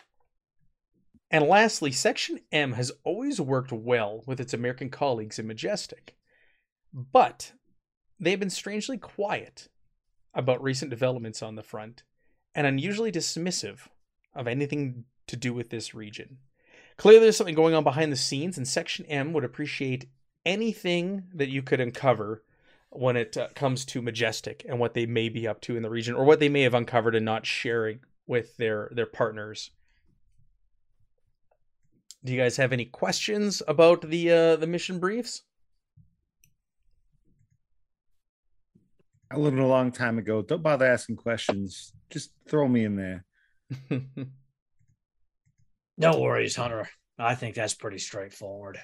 And 1.32 1.46
lastly, 1.46 1.94
Section 1.94 2.42
M 2.52 2.74
has 2.74 2.92
always 3.06 3.40
worked 3.40 3.72
well 3.72 4.22
with 4.28 4.42
its 4.42 4.54
American 4.54 4.90
colleagues 4.90 5.40
in 5.40 5.48
Majestic, 5.48 6.18
but 6.94 7.54
they've 8.20 8.40
been 8.40 8.50
strangely 8.50 8.98
quiet 8.98 9.70
about 10.34 10.62
recent 10.62 10.90
developments 10.90 11.42
on 11.42 11.56
the 11.56 11.64
front 11.64 12.04
and 12.54 12.68
unusually 12.68 13.14
dismissive 13.14 13.88
of 14.36 14.46
anything 14.46 15.06
to 15.28 15.38
do 15.38 15.54
with 15.54 15.70
this 15.70 15.96
region. 15.96 16.38
Clearly, 16.98 17.22
there's 17.22 17.38
something 17.38 17.56
going 17.56 17.74
on 17.74 17.86
behind 17.86 18.12
the 18.12 18.18
scenes, 18.18 18.58
and 18.58 18.68
Section 18.68 19.06
M 19.06 19.32
would 19.32 19.46
appreciate 19.46 20.10
anything 20.46 21.24
that 21.34 21.50
you 21.50 21.62
could 21.62 21.80
uncover 21.80 22.44
when 22.90 23.16
it 23.16 23.38
uh, 23.38 23.48
comes 23.56 23.86
to 23.86 24.02
Majestic 24.02 24.66
and 24.68 24.80
what 24.80 24.94
they 24.94 25.06
may 25.06 25.30
be 25.30 25.48
up 25.48 25.62
to 25.62 25.78
in 25.78 25.84
the 25.84 25.90
region, 25.90 26.14
or 26.14 26.26
what 26.26 26.42
they 26.42 26.50
may 26.50 26.64
have 26.64 26.74
uncovered 26.74 27.16
and 27.16 27.26
not 27.26 27.46
sharing 27.46 28.02
with 28.28 28.58
their 28.58 28.92
their 28.94 29.06
partners. 29.06 29.72
Do 32.24 32.32
you 32.32 32.40
guys 32.40 32.58
have 32.58 32.74
any 32.74 32.86
questions 32.86 33.62
about 33.68 34.02
the 34.08 34.32
uh, 34.32 34.56
the 34.58 34.68
mission 34.68 35.00
briefs? 35.00 35.44
I 39.32 39.38
learned 39.38 39.60
a 39.60 39.66
long 39.66 39.92
time 39.92 40.18
ago. 40.18 40.42
Don't 40.42 40.62
bother 40.62 40.86
asking 40.86 41.16
questions. 41.16 41.94
Just 42.10 42.32
throw 42.48 42.68
me 42.68 42.84
in 42.84 42.96
there. 42.96 43.26
No 46.02 46.20
worries, 46.20 46.56
Hunter. 46.56 46.90
I 47.20 47.36
think 47.36 47.54
that's 47.54 47.76
pretty 47.76 48.00
straightforward. 48.00 48.80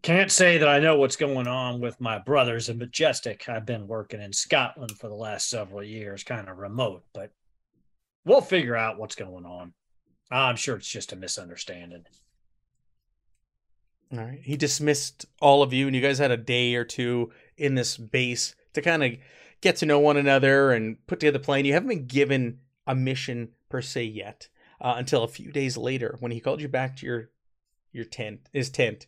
Can't 0.00 0.32
say 0.32 0.56
that 0.56 0.68
I 0.68 0.78
know 0.78 0.98
what's 0.98 1.16
going 1.16 1.46
on 1.46 1.82
with 1.82 2.00
my 2.00 2.18
brothers 2.18 2.70
in 2.70 2.78
Majestic. 2.78 3.46
I've 3.46 3.66
been 3.66 3.86
working 3.86 4.22
in 4.22 4.32
Scotland 4.32 4.92
for 4.92 5.08
the 5.08 5.14
last 5.14 5.50
several 5.50 5.82
years, 5.82 6.24
kind 6.24 6.48
of 6.48 6.56
remote, 6.56 7.02
but 7.12 7.30
we'll 8.24 8.40
figure 8.40 8.74
out 8.74 8.98
what's 8.98 9.16
going 9.16 9.44
on. 9.44 9.74
I'm 10.30 10.56
sure 10.56 10.76
it's 10.76 10.88
just 10.88 11.12
a 11.12 11.16
misunderstanding. 11.16 12.04
All 14.12 14.18
right. 14.18 14.40
He 14.42 14.56
dismissed 14.56 15.26
all 15.40 15.62
of 15.62 15.72
you, 15.72 15.86
and 15.86 15.96
you 15.96 16.02
guys 16.02 16.18
had 16.18 16.30
a 16.30 16.36
day 16.36 16.74
or 16.74 16.84
two 16.84 17.32
in 17.56 17.74
this 17.74 17.96
base 17.96 18.54
to 18.74 18.82
kind 18.82 19.02
of 19.02 19.12
get 19.60 19.76
to 19.76 19.86
know 19.86 19.98
one 19.98 20.16
another 20.16 20.72
and 20.72 21.04
put 21.06 21.20
together 21.20 21.38
the 21.38 21.44
plan. 21.44 21.64
You 21.64 21.72
haven't 21.72 21.88
been 21.88 22.06
given 22.06 22.60
a 22.86 22.94
mission 22.94 23.50
per 23.68 23.82
se 23.82 24.04
yet 24.04 24.48
uh, 24.80 24.94
until 24.96 25.24
a 25.24 25.28
few 25.28 25.50
days 25.50 25.76
later 25.76 26.16
when 26.20 26.32
he 26.32 26.40
called 26.40 26.60
you 26.60 26.68
back 26.68 26.96
to 26.96 27.06
your 27.06 27.30
your 27.92 28.04
tent, 28.04 28.48
his 28.52 28.68
tent, 28.68 29.06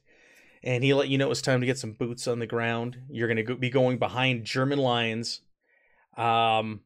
and 0.63 0.83
he 0.83 0.95
let 0.95 1.09
you 1.09 1.19
know 1.19 1.27
it 1.27 1.29
was 1.29 1.43
time 1.43 1.61
to 1.61 1.67
get 1.67 1.79
some 1.79 1.93
boots 1.93 2.27
on 2.27 2.39
the 2.39 2.47
ground. 2.47 2.97
You're 3.11 3.29
going 3.29 3.45
to 3.47 3.57
be 3.57 3.71
going 3.71 3.99
behind 3.99 4.47
German 4.47 4.79
lines, 4.79 5.43
um, 6.17 6.81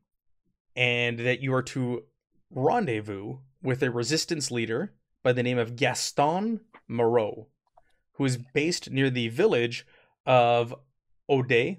and 0.74 1.18
that 1.20 1.40
you 1.40 1.54
are 1.54 1.62
to 1.62 2.02
rendezvous 2.50 3.38
with 3.62 3.82
a 3.82 3.90
resistance 3.90 4.50
leader 4.50 4.92
by 5.22 5.32
the 5.32 5.42
name 5.42 5.58
of 5.58 5.76
Gaston 5.76 6.60
Moreau, 6.88 7.48
who 8.14 8.24
is 8.24 8.36
based 8.36 8.90
near 8.90 9.10
the 9.10 9.28
village 9.28 9.86
of 10.26 10.74
Ode. 11.28 11.78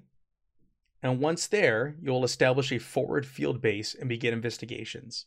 And 1.01 1.19
once 1.19 1.47
there, 1.47 1.95
you'll 2.01 2.23
establish 2.23 2.71
a 2.71 2.79
forward 2.79 3.25
field 3.25 3.61
base 3.61 3.93
and 3.93 4.07
begin 4.07 4.33
investigations. 4.33 5.25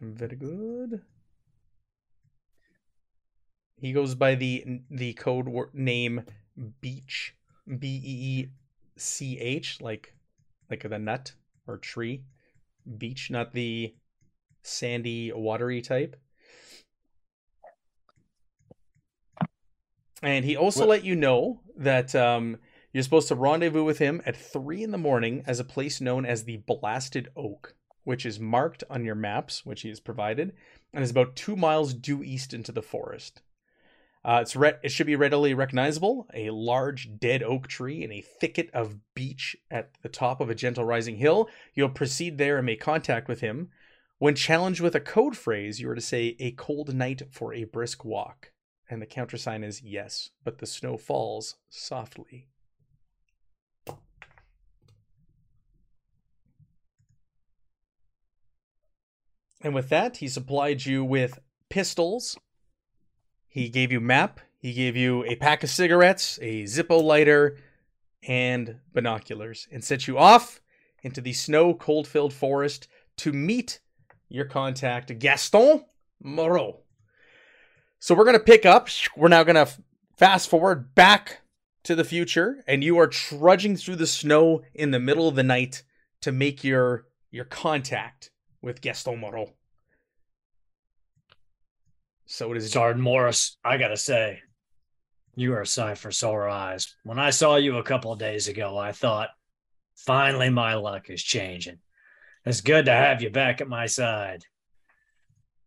Very 0.00 0.36
good. 0.36 1.02
He 3.80 3.92
goes 3.92 4.14
by 4.14 4.34
the 4.34 4.82
the 4.90 5.14
code 5.14 5.48
wor- 5.48 5.70
name 5.72 6.22
Beach, 6.80 7.34
B 7.66 8.00
E 8.04 8.40
E 8.42 8.48
C 8.96 9.38
H, 9.38 9.80
like 9.80 10.14
like 10.68 10.88
the 10.88 10.98
nut 10.98 11.32
or 11.66 11.78
tree. 11.78 12.24
Beach, 12.98 13.30
not 13.30 13.52
the 13.52 13.94
sandy, 14.62 15.32
watery 15.32 15.80
type. 15.80 16.16
And 20.22 20.44
he 20.44 20.56
also 20.56 20.80
What- 20.80 20.88
let 20.90 21.04
you 21.04 21.16
know 21.16 21.62
that 21.76 22.14
um, 22.14 22.58
you're 22.92 23.02
supposed 23.02 23.28
to 23.28 23.34
rendezvous 23.34 23.84
with 23.84 23.98
him 23.98 24.20
at 24.26 24.36
three 24.36 24.82
in 24.82 24.90
the 24.90 24.98
morning 24.98 25.42
as 25.46 25.58
a 25.60 25.64
place 25.64 26.00
known 26.00 26.26
as 26.26 26.44
the 26.44 26.58
Blasted 26.58 27.28
Oak, 27.36 27.74
which 28.04 28.26
is 28.26 28.38
marked 28.38 28.84
on 28.90 29.04
your 29.04 29.14
maps, 29.14 29.64
which 29.64 29.80
he 29.82 29.88
has 29.88 30.00
provided, 30.00 30.54
and 30.92 31.02
is 31.02 31.10
about 31.10 31.36
two 31.36 31.56
miles 31.56 31.94
due 31.94 32.22
east 32.22 32.52
into 32.52 32.72
the 32.72 32.82
forest. 32.82 33.40
Uh, 34.22 34.40
it's 34.42 34.54
re- 34.54 34.74
it 34.82 34.90
should 34.90 35.06
be 35.06 35.16
readily 35.16 35.54
recognizable. 35.54 36.26
A 36.34 36.50
large 36.50 37.18
dead 37.18 37.42
oak 37.42 37.68
tree 37.68 38.02
in 38.02 38.12
a 38.12 38.20
thicket 38.20 38.68
of 38.74 38.96
beech 39.14 39.56
at 39.70 39.92
the 40.02 40.10
top 40.10 40.40
of 40.40 40.50
a 40.50 40.54
gentle 40.54 40.84
rising 40.84 41.16
hill. 41.16 41.48
You'll 41.74 41.88
proceed 41.88 42.36
there 42.36 42.58
and 42.58 42.66
make 42.66 42.80
contact 42.80 43.28
with 43.28 43.40
him. 43.40 43.70
When 44.18 44.34
challenged 44.34 44.82
with 44.82 44.94
a 44.94 45.00
code 45.00 45.38
phrase, 45.38 45.80
you 45.80 45.88
are 45.88 45.94
to 45.94 46.00
say 46.02 46.36
"a 46.38 46.52
cold 46.52 46.94
night 46.94 47.22
for 47.30 47.54
a 47.54 47.64
brisk 47.64 48.04
walk," 48.04 48.52
and 48.90 49.00
the 49.00 49.06
countersign 49.06 49.64
is 49.64 49.80
yes, 49.80 50.30
but 50.44 50.58
the 50.58 50.66
snow 50.66 50.98
falls 50.98 51.56
softly. 51.70 52.46
And 59.62 59.74
with 59.74 59.88
that, 59.88 60.18
he 60.18 60.28
supplied 60.28 60.84
you 60.84 61.04
with 61.04 61.38
pistols. 61.70 62.36
He 63.50 63.68
gave 63.68 63.90
you 63.90 64.00
map. 64.00 64.38
He 64.58 64.72
gave 64.72 64.96
you 64.96 65.24
a 65.24 65.34
pack 65.34 65.64
of 65.64 65.70
cigarettes, 65.70 66.38
a 66.40 66.62
Zippo 66.62 67.02
lighter, 67.02 67.56
and 68.22 68.76
binoculars, 68.92 69.66
and 69.72 69.82
set 69.82 70.06
you 70.06 70.16
off 70.16 70.60
into 71.02 71.20
the 71.20 71.32
snow 71.32 71.74
cold 71.74 72.06
filled 72.06 72.32
forest 72.32 72.86
to 73.16 73.32
meet 73.32 73.80
your 74.28 74.44
contact, 74.44 75.18
Gaston 75.18 75.84
Moreau. 76.22 76.82
So 77.98 78.14
we're 78.14 78.24
going 78.24 78.38
to 78.38 78.44
pick 78.44 78.64
up. 78.64 78.88
We're 79.16 79.28
now 79.28 79.42
going 79.42 79.66
to 79.66 79.72
fast 80.16 80.48
forward 80.48 80.94
back 80.94 81.40
to 81.82 81.96
the 81.96 82.04
future, 82.04 82.62
and 82.68 82.84
you 82.84 82.98
are 82.98 83.08
trudging 83.08 83.76
through 83.76 83.96
the 83.96 84.06
snow 84.06 84.62
in 84.74 84.92
the 84.92 85.00
middle 85.00 85.26
of 85.26 85.34
the 85.34 85.42
night 85.42 85.82
to 86.20 86.30
make 86.30 86.62
your 86.62 87.06
your 87.32 87.46
contact 87.46 88.30
with 88.62 88.80
Gaston 88.80 89.18
Moreau. 89.18 89.54
So 92.32 92.52
it 92.52 92.58
is 92.58 92.70
Sergeant 92.70 93.02
Morris, 93.02 93.58
I 93.64 93.76
gotta 93.76 93.96
say, 93.96 94.40
you 95.34 95.52
are 95.52 95.62
a 95.62 95.66
sight 95.66 95.98
for 95.98 96.12
sore 96.12 96.48
eyes. 96.48 96.94
When 97.02 97.18
I 97.18 97.30
saw 97.30 97.56
you 97.56 97.78
a 97.78 97.82
couple 97.82 98.12
of 98.12 98.20
days 98.20 98.46
ago, 98.46 98.78
I 98.78 98.92
thought, 98.92 99.30
finally 99.96 100.48
my 100.48 100.74
luck 100.74 101.10
is 101.10 101.24
changing. 101.24 101.78
It's 102.46 102.60
good 102.60 102.84
to 102.84 102.92
have 102.92 103.20
you 103.20 103.30
back 103.30 103.60
at 103.60 103.66
my 103.68 103.86
side. 103.86 104.44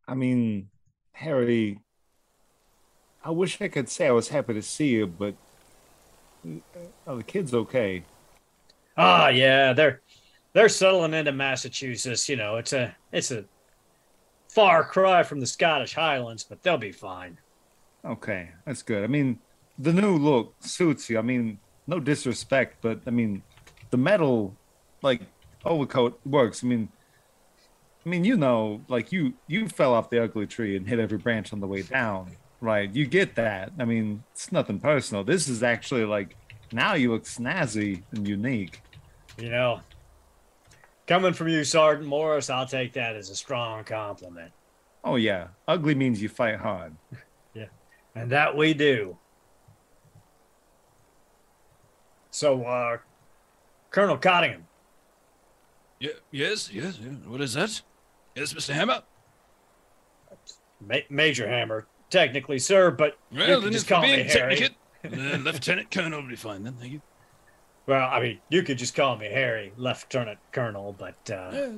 I 0.08 0.16
mean, 0.16 0.70
Harry, 1.12 1.80
I 3.26 3.32
wish 3.32 3.62
I 3.62 3.68
could 3.68 3.90
say 3.90 4.08
I 4.08 4.12
was 4.12 4.30
happy 4.30 4.54
to 4.54 4.62
see 4.62 4.88
you, 4.88 5.06
but 5.06 5.36
oh, 7.06 7.18
the 7.18 7.24
kid's 7.24 7.54
okay. 7.54 8.06
Ah, 8.96 9.28
yeah, 9.28 9.74
they're 9.74 10.02
they're 10.54 10.70
settling 10.70 11.14
into 11.14 11.34
Massachusetts. 11.34 12.30
You 12.30 12.38
know, 12.38 12.56
it's 12.56 12.72
a 12.72 12.96
it's 13.12 13.32
a 13.32 13.44
far 14.54 14.84
cry 14.84 15.24
from 15.24 15.40
the 15.40 15.48
Scottish 15.48 15.94
Highlands, 15.94 16.44
but 16.44 16.62
they'll 16.62 16.78
be 16.78 16.92
fine. 16.92 17.40
Okay, 18.06 18.50
that's 18.66 18.84
good. 18.84 19.04
I 19.04 19.08
mean, 19.08 19.40
the 19.80 19.94
new 19.94 20.18
look 20.18 20.56
suits 20.60 21.10
you. 21.10 21.18
I 21.18 21.22
mean, 21.22 21.60
no 21.88 22.00
disrespect, 22.00 22.78
but 22.82 23.02
I 23.08 23.10
mean, 23.10 23.42
the 23.90 23.98
metal 23.98 24.56
like 25.02 25.22
overcoat 25.66 26.20
works. 26.26 26.64
I 26.64 26.68
mean, 26.68 26.90
I 28.06 28.10
mean, 28.10 28.26
you 28.26 28.36
know, 28.36 28.82
like 28.88 29.12
you 29.12 29.34
you 29.48 29.68
fell 29.68 29.94
off 29.94 30.10
the 30.10 30.22
ugly 30.22 30.48
tree 30.48 30.76
and 30.76 30.88
hit 30.88 31.00
every 31.00 31.18
branch 31.18 31.54
on 31.54 31.60
the 31.60 31.68
way 31.68 31.82
down, 31.82 32.32
right? 32.62 32.94
You 32.94 33.06
get 33.06 33.36
that. 33.36 33.72
I 33.80 33.86
mean, 33.86 34.24
it's 34.34 34.52
nothing 34.52 34.80
personal. 34.80 35.24
This 35.24 35.48
is 35.48 35.64
actually 35.64 36.06
like 36.06 36.36
now 36.72 36.94
you 36.94 37.12
look 37.12 37.24
snazzy 37.24 38.04
and 38.12 38.28
unique. 38.28 38.82
You 39.38 39.50
know, 39.50 39.80
coming 41.08 41.34
from 41.34 41.48
you, 41.50 41.64
Sergeant 41.64 42.08
Morris, 42.08 42.50
I'll 42.50 42.66
take 42.68 42.94
that 42.94 43.16
as 43.16 43.30
a 43.30 43.36
strong 43.36 43.84
compliment. 43.84 44.52
Oh 45.04 45.16
yeah, 45.18 45.48
ugly 45.68 45.96
means 45.96 46.22
you 46.22 46.30
fight 46.30 46.58
hard. 46.60 46.96
Yeah. 47.54 47.66
And 48.16 48.32
that 48.32 48.58
we 48.58 48.74
do. 48.74 49.18
So, 52.32 52.64
uh, 52.64 52.98
Colonel 53.92 54.18
Cottingham, 54.18 54.66
Yeah, 56.00 56.12
yes, 56.32 56.72
yes. 56.74 56.98
yeah. 57.00 57.10
What 57.28 57.42
is 57.42 57.54
that? 57.54 57.82
Yes, 58.36 58.54
Mr. 58.54 58.74
Hammer. 58.74 59.04
Ma- 60.82 60.96
Major 61.12 61.48
Hammer, 61.48 61.86
technically, 62.10 62.58
sir, 62.58 62.90
but 62.90 63.20
you 63.32 63.40
Well, 63.40 63.62
can 63.62 63.72
just 63.72 63.88
call 63.88 64.02
me 64.02 64.16
being 64.16 64.28
Harry. 64.28 64.56
technicate, 64.56 64.76
then 65.04 65.44
Lieutenant 65.44 65.92
Colonel 65.92 66.22
will 66.22 66.30
be 66.30 66.36
fine 66.36 66.64
then. 66.64 66.74
Thank 66.74 66.94
you. 66.94 67.02
Well, 67.86 68.10
I 68.10 68.22
mean, 68.22 68.40
you 68.50 68.64
could 68.64 68.78
just 68.78 68.96
call 68.96 69.18
me 69.18 69.28
Harry, 69.28 69.74
Lieutenant 69.76 70.40
Colonel, 70.52 70.96
but 70.98 71.30
uh, 71.30 71.70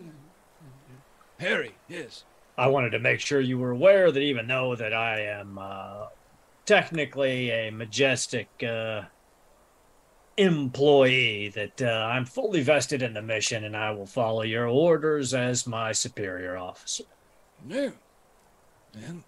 Harry, 1.40 1.76
yes. 1.90 2.24
I 2.58 2.68
wanted 2.68 2.92
to 2.92 3.00
make 3.00 3.20
sure 3.20 3.42
you 3.42 3.58
were 3.58 3.72
aware 3.72 4.12
that 4.12 4.20
even 4.20 4.48
though 4.48 4.76
that 4.76 4.94
I 4.94 5.22
am 5.22 5.58
uh, 5.58 6.08
technically 6.66 7.50
a 7.50 7.72
majestic 7.72 8.48
uh, 8.64 9.04
employee, 10.38 11.50
that 11.50 11.82
uh, 11.82 12.10
I'm 12.12 12.26
fully 12.26 12.62
vested 12.62 13.02
in 13.02 13.14
the 13.14 13.22
mission 13.22 13.64
and 13.64 13.76
I 13.76 13.92
will 13.92 14.06
follow 14.06 14.44
your 14.44 14.68
orders 14.68 15.34
as 15.34 15.68
my 15.68 15.92
superior 15.92 16.56
officer. 16.56 17.04
No. 17.66 17.94
And 18.94 19.24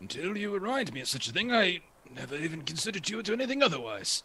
until 0.00 0.36
you 0.36 0.54
remind 0.54 0.92
me 0.92 1.00
of 1.00 1.08
such 1.08 1.28
a 1.28 1.32
thing, 1.32 1.52
I 1.52 1.80
never 2.14 2.36
even 2.36 2.62
considered 2.62 3.08
you 3.10 3.22
to 3.22 3.32
anything 3.32 3.62
otherwise. 3.62 4.22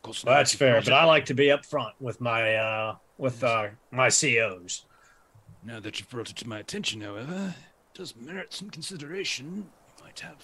Of 0.00 0.02
course, 0.02 0.24
Well, 0.24 0.34
that's 0.34 0.54
fair, 0.54 0.80
but 0.80 0.94
I 0.94 1.04
like 1.04 1.26
to 1.26 1.34
be 1.34 1.48
upfront 1.48 1.92
with 2.00 2.22
my 2.22 2.54
uh, 2.54 2.96
with 3.18 3.44
uh, 3.44 3.68
my 3.90 4.08
COs. 4.08 4.86
Now 5.62 5.78
that 5.78 6.00
you've 6.00 6.08
brought 6.08 6.30
it 6.30 6.36
to 6.36 6.48
my 6.48 6.58
attention, 6.58 7.02
however, 7.02 7.54
it 7.92 7.98
does 7.98 8.16
merit 8.16 8.54
some 8.54 8.70
consideration. 8.70 9.68
You 9.98 10.04
might 10.04 10.20
have 10.20 10.42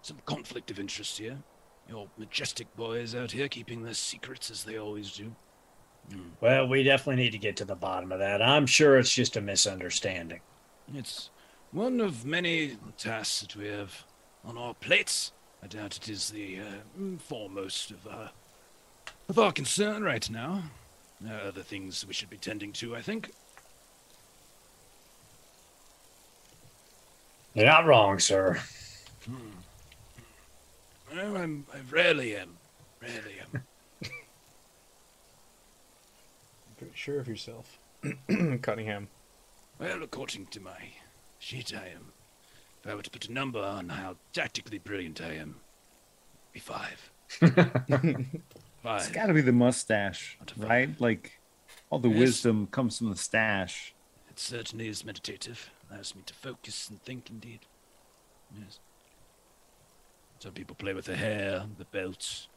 some 0.00 0.16
conflict 0.24 0.70
of 0.70 0.80
interest 0.80 1.18
here. 1.18 1.36
Your 1.86 2.08
majestic 2.16 2.74
boys 2.76 3.14
out 3.14 3.32
here 3.32 3.46
keeping 3.46 3.82
their 3.82 3.92
secrets 3.92 4.50
as 4.50 4.64
they 4.64 4.78
always 4.78 5.12
do. 5.12 5.36
Hmm. 6.10 6.28
Well, 6.40 6.66
we 6.66 6.82
definitely 6.82 7.24
need 7.24 7.32
to 7.32 7.38
get 7.38 7.56
to 7.56 7.66
the 7.66 7.74
bottom 7.74 8.10
of 8.10 8.20
that. 8.20 8.40
I'm 8.40 8.64
sure 8.64 8.98
it's 8.98 9.14
just 9.14 9.36
a 9.36 9.42
misunderstanding. 9.42 10.40
It's 10.94 11.28
one 11.72 12.00
of 12.00 12.24
many 12.24 12.78
tasks 12.96 13.40
that 13.40 13.54
we 13.54 13.68
have 13.68 14.04
on 14.46 14.56
our 14.56 14.72
plates. 14.72 15.32
I 15.62 15.66
doubt 15.66 15.96
it 15.96 16.08
is 16.08 16.30
the 16.30 16.60
uh, 16.60 16.98
mm, 16.98 17.20
foremost 17.20 17.90
of 17.90 18.06
our, 18.06 18.30
of 19.28 19.38
our 19.38 19.52
concern 19.52 20.02
right 20.02 20.28
now. 20.30 20.62
There 21.20 21.36
are 21.36 21.48
other 21.48 21.62
things 21.62 22.06
we 22.06 22.12
should 22.12 22.30
be 22.30 22.36
tending 22.36 22.72
to, 22.74 22.94
I 22.94 23.02
think. 23.02 23.30
You're 27.54 27.66
not 27.66 27.86
wrong, 27.86 28.18
sir. 28.18 28.60
Hmm. 29.24 29.36
Well, 31.14 31.36
I'm, 31.36 31.66
I 31.72 31.78
rarely 31.90 32.36
am. 32.36 32.58
Rarely 33.00 33.36
am. 33.40 33.48
Um, 33.54 33.62
Pretty 36.76 36.92
sure 36.94 37.18
of 37.18 37.28
yourself, 37.28 37.78
Cunningham. 38.62 39.08
well, 39.78 40.02
according 40.02 40.46
to 40.46 40.60
my 40.60 40.90
sheet, 41.38 41.72
I 41.74 41.88
am. 41.88 42.12
If 42.84 42.90
I 42.90 42.94
were 42.94 43.02
to 43.02 43.10
put 43.10 43.28
a 43.28 43.32
number 43.32 43.62
on 43.62 43.88
how 43.88 44.16
tactically 44.34 44.78
brilliant 44.78 45.22
I 45.22 45.32
am, 45.36 45.56
it'd 46.42 46.52
be 46.52 46.60
five. 46.60 47.10
It's 48.86 49.10
got 49.10 49.26
to 49.26 49.34
be 49.34 49.40
the 49.40 49.52
mustache, 49.52 50.36
Not 50.40 50.52
a 50.52 50.54
five. 50.54 50.68
right? 50.68 51.00
Like 51.00 51.40
all 51.90 51.98
the 51.98 52.08
Yes. 52.08 52.18
wisdom 52.18 52.66
comes 52.68 52.98
from 52.98 53.10
the 53.10 53.16
stash. 53.16 53.94
It 54.30 54.38
certainly 54.38 54.88
is 54.88 55.04
meditative. 55.04 55.70
Allows 55.90 56.14
me 56.14 56.22
to 56.26 56.34
focus 56.34 56.88
and 56.88 57.02
think 57.02 57.30
indeed. 57.30 57.60
Yes. 58.58 58.80
Some 60.38 60.52
people 60.52 60.74
play 60.76 60.92
with 60.94 61.06
the 61.06 61.16
hair, 61.16 61.66
the 61.78 61.84
belts, 61.86 62.48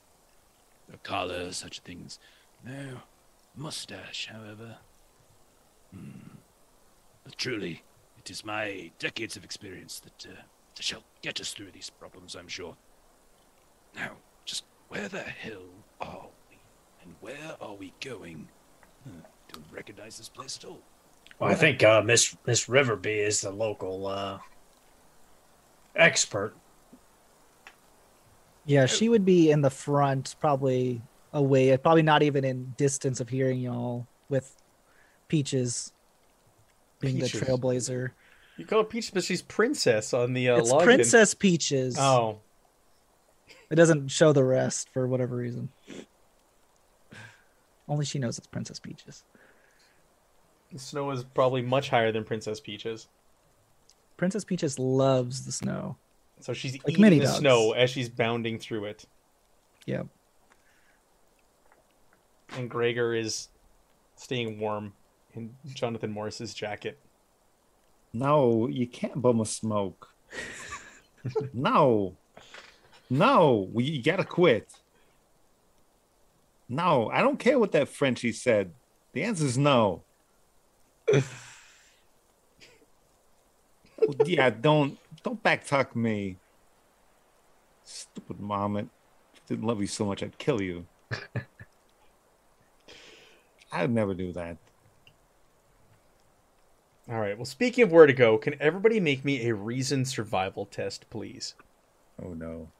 the 0.90 0.98
collar, 0.98 1.52
such 1.52 1.80
things. 1.80 2.20
No. 2.64 3.02
Mustache, 3.56 4.28
however. 4.32 4.78
Hmm. 5.92 6.36
But 7.24 7.38
truly, 7.38 7.84
it 8.18 8.30
is 8.30 8.44
my 8.46 8.92
decades 9.00 9.36
of 9.38 9.44
experience 9.44 10.00
that, 10.00 10.26
uh, 10.30 10.42
that 10.76 10.84
shall 10.84 11.04
get 11.22 11.40
us 11.40 11.54
through 11.54 11.72
these 11.72 11.90
problems, 11.90 12.36
I'm 12.36 12.48
sure. 12.48 12.76
Now, 13.96 14.18
just 14.46 14.66
where 14.90 15.08
the 15.08 15.22
hell 15.22 15.64
are 16.02 16.28
we? 16.50 16.58
And 17.04 17.16
where 17.22 17.56
are 17.62 17.76
we 17.76 17.94
going? 18.02 18.48
Huh, 19.06 19.28
don't 19.52 19.66
recognize 19.72 20.18
this 20.18 20.30
place 20.30 20.58
at 20.58 20.66
all. 20.66 20.82
Well, 21.40 21.50
I 21.50 21.56
think 21.56 21.84
uh, 21.84 22.02
Miss 22.02 22.36
Miss 22.46 22.66
Riverby 22.66 23.26
is 23.26 23.42
the 23.42 23.52
local 23.52 24.08
uh, 24.08 24.40
expert. 25.96 26.54
Yeah, 28.66 28.86
she 28.86 29.10
would 29.10 29.26
be 29.26 29.50
in 29.52 29.62
the 29.62 29.70
front, 29.70 30.36
probably 30.40 31.02
away, 31.34 31.76
probably 31.78 32.04
not 32.04 32.24
even 32.24 32.44
in 32.44 32.74
distance 32.78 33.20
of 33.20 33.30
hearing 33.30 33.60
y'all 33.60 34.06
with 34.30 34.56
Peaches 35.28 35.94
being 37.00 37.20
Peaches. 37.20 37.40
the 37.40 37.46
trailblazer. 37.46 38.12
You 38.58 38.66
call 38.66 38.80
her 38.80 38.86
Peach, 38.86 39.14
but 39.14 39.24
she's 39.24 39.42
princess 39.42 40.14
on 40.14 40.34
the 40.34 40.50
uh, 40.50 40.58
it's 40.58 40.72
login. 40.72 40.84
Princess 40.84 41.34
Peaches. 41.34 41.98
Oh, 41.98 42.40
It 43.70 43.76
doesn't 43.76 44.08
show 44.10 44.34
the 44.34 44.44
rest 44.44 44.90
for 44.94 45.08
whatever 45.08 45.36
reason. 45.36 45.70
Only 47.88 48.06
she 48.06 48.20
knows 48.20 48.38
it's 48.38 48.48
Princess 48.48 48.80
Peaches. 48.80 49.24
the 50.72 50.80
snow 50.80 51.10
is 51.12 51.24
probably 51.24 51.62
much 51.62 51.90
higher 51.90 52.12
than 52.12 52.24
Princess 52.24 52.60
Peaches, 52.60 53.08
Princess 54.18 54.44
Peaches 54.44 54.78
loves 54.78 55.46
the 55.46 55.52
snow. 55.52 55.96
so 56.42 56.52
she's 56.54 56.74
Like 56.74 56.90
eating 56.90 57.02
many 57.02 57.20
the 57.20 57.26
dogs. 57.26 57.38
snow 57.38 57.72
as 57.72 57.90
she's 57.90 58.10
bounding 58.10 58.60
through 58.60 58.86
it. 58.86 59.06
Yeah. 59.86 60.04
And 62.58 62.70
Gregor 62.70 63.14
is 63.16 63.48
staying 64.18 64.60
warm 64.60 64.94
in 65.34 65.56
Jonathan 65.74 66.12
Morris's 66.12 66.54
jacket. 66.54 66.98
No, 68.12 68.68
you 68.68 68.88
can't 68.88 69.22
bum 69.22 69.40
a 69.40 69.46
smoke. 69.46 70.10
no, 71.54 72.18
no, 73.10 73.70
we, 73.74 73.84
you 73.86 74.04
gotta 74.04 74.24
quit. 74.26 74.82
No, 76.68 77.10
I 77.12 77.22
don't 77.22 77.40
care 77.40 77.58
what 77.58 77.72
that 77.72 77.90
Frenchie 77.90 78.32
said. 78.32 78.74
The 79.14 79.24
answer 79.24 79.46
is 79.46 79.58
no. 79.58 80.04
Well, 81.12 81.24
yeah, 84.26 84.50
don't 84.52 84.98
don't 85.24 85.42
backtalk 85.42 85.96
me. 85.96 86.38
Stupid 87.84 88.40
mom. 88.40 88.78
I 88.78 88.86
didn't 89.48 89.66
love 89.66 89.82
you 89.82 89.88
so 89.88 90.06
much 90.06 90.22
I'd 90.22 90.38
kill 90.38 90.62
you. 90.62 90.86
I'd 93.72 93.92
never 93.92 94.14
do 94.14 94.32
that. 94.34 94.58
All 97.10 97.20
right. 97.20 97.36
Well, 97.38 97.46
speaking 97.46 97.84
of 97.84 97.92
where 97.92 98.06
to 98.06 98.14
go, 98.14 98.38
can 98.38 98.56
everybody 98.62 99.00
make 99.00 99.26
me 99.26 99.48
a 99.48 99.56
reason 99.56 100.06
survival 100.06 100.66
test, 100.68 101.10
please? 101.10 101.56
Oh 102.22 102.34
no. 102.34 102.72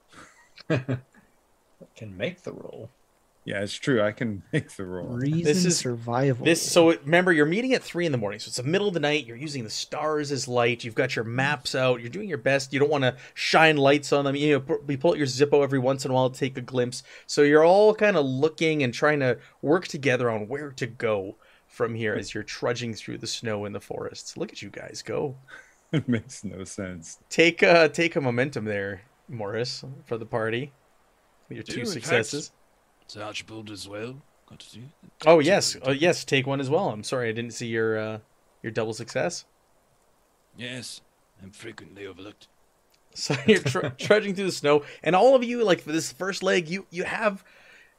Can 1.96 2.18
make 2.18 2.44
the 2.44 2.52
roll. 2.52 2.90
Yeah, 3.46 3.62
it's 3.62 3.74
true. 3.74 4.02
I 4.02 4.12
can 4.12 4.44
make 4.54 4.70
the 4.72 4.86
roll. 4.86 5.08
Reason 5.08 5.68
is- 5.68 5.78
survival. 5.78 6.46
This 6.46 6.62
so 6.62 6.94
remember 6.94 7.32
you're 7.32 7.46
meeting 7.46 7.74
at 7.74 7.82
three 7.82 8.06
in 8.06 8.12
the 8.12 8.18
morning, 8.18 8.40
so 8.40 8.50
it's 8.50 8.58
the 8.58 8.64
middle 8.64 8.88
of 8.88 8.94
the 8.94 9.00
night. 9.00 9.26
You're 9.26 9.38
using 9.38 9.64
the 9.64 9.70
stars 9.70 10.32
as 10.32 10.48
light. 10.48 10.84
You've 10.84 10.94
got 10.94 11.16
your 11.16 11.26
maps 11.26 11.74
out. 11.74 12.02
You're 12.02 12.10
doing 12.10 12.30
your 12.30 12.38
best. 12.38 12.74
You 12.74 12.80
don't 12.80 12.92
want 12.92 13.06
to 13.06 13.16
shine 13.34 13.78
lights 13.78 14.14
on 14.14 14.26
them. 14.26 14.36
You 14.36 14.60
know, 14.68 14.80
you 14.88 14.98
pull 14.98 15.12
out 15.12 15.18
your 15.18 15.26
Zippo 15.26 15.64
every 15.64 15.80
once 15.80 16.06
in 16.06 16.12
a 16.12 16.14
while 16.14 16.30
to 16.30 16.40
take 16.40 16.58
a 16.58 16.62
glimpse. 16.62 17.02
So 17.26 17.42
you're 17.42 17.64
all 17.66 17.96
kind 17.96 18.18
of 18.18 18.26
looking 18.26 18.84
and 18.84 18.94
trying 18.94 19.22
to 19.22 19.40
work 19.62 19.88
together 19.88 20.30
on 20.30 20.48
where 20.48 20.72
to 20.72 20.86
go 20.86 21.36
from 21.68 21.96
here 21.96 22.14
as 22.16 22.34
you're 22.34 22.44
trudging 22.44 22.94
through 22.94 23.18
the 23.20 23.28
snow 23.28 23.66
in 23.66 23.74
the 23.74 23.80
forests. 23.80 24.38
Look 24.38 24.52
at 24.52 24.62
you 24.62 24.70
guys 24.70 25.02
go. 25.02 25.36
it 25.92 26.08
makes 26.08 26.44
no 26.44 26.64
sense. 26.66 27.18
Take 27.30 27.64
uh 27.64 27.88
take 27.88 28.16
a 28.16 28.22
momentum 28.22 28.66
there, 28.66 29.02
Morris, 29.30 29.84
for 30.06 30.18
the 30.18 30.26
party. 30.26 30.72
Your 31.50 31.64
Do, 31.64 31.74
two 31.74 31.80
in 31.80 31.86
fact, 31.86 31.94
successes. 31.94 32.52
So 33.08 33.22
Archibald 33.22 33.72
as 33.72 33.88
well. 33.88 34.22
Got 34.48 34.60
to 34.60 34.76
do. 34.76 34.82
Oh 35.26 35.40
yes, 35.40 35.76
oh 35.84 35.92
yes. 35.92 36.24
Take 36.24 36.48
one 36.48 36.60
as 36.60 36.70
well. 36.70 36.90
I'm 36.90 37.04
sorry 37.04 37.30
I 37.30 37.32
didn't 37.32 37.54
see 37.54 37.68
your 37.68 37.98
uh 37.98 38.20
your 38.62 38.72
double 38.72 38.94
success. 38.94 39.46
Yes, 40.58 41.02
I'm 41.42 41.52
frequently 41.52 42.06
overlooked. 42.06 42.48
So 43.14 43.36
you're 43.48 43.62
tr- 43.62 43.88
trudging 43.98 44.36
through 44.36 44.46
the 44.46 44.52
snow, 44.52 44.84
and 45.04 45.16
all 45.16 45.36
of 45.36 45.44
you, 45.44 45.64
like 45.64 45.82
for 45.82 45.92
this 45.92 46.12
first 46.12 46.44
leg, 46.44 46.68
you 46.68 46.86
you 46.90 47.04
have 47.04 47.44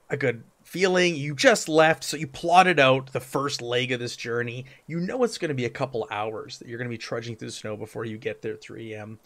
a 0.09 0.17
good 0.17 0.45
feeling. 0.63 1.17
You 1.17 1.35
just 1.35 1.69
left, 1.69 2.05
so 2.05 2.17
you 2.17 2.27
plotted 2.27 2.79
out 2.79 3.13
the 3.13 3.21
first 3.21 3.63
leg 3.63 3.93
of 3.93 4.01
this 4.01 4.17
journey. 4.17 4.67
You 4.87 5.01
know 5.01 5.25
it's 5.25 5.39
going 5.39 5.49
to 5.49 5.55
be 5.55 5.65
a 5.65 5.71
couple 5.71 6.07
hours 6.11 6.59
that 6.59 6.69
you're 6.69 6.79
going 6.79 6.89
to 6.89 6.95
be 6.95 6.99
trudging 6.99 7.37
through 7.37 7.49
the 7.49 7.53
snow 7.53 7.77
before 7.77 8.05
you 8.05 8.19
get 8.19 8.43
there 8.43 8.55
at 8.55 8.63
3 8.63 8.93
a.m. 8.93 9.19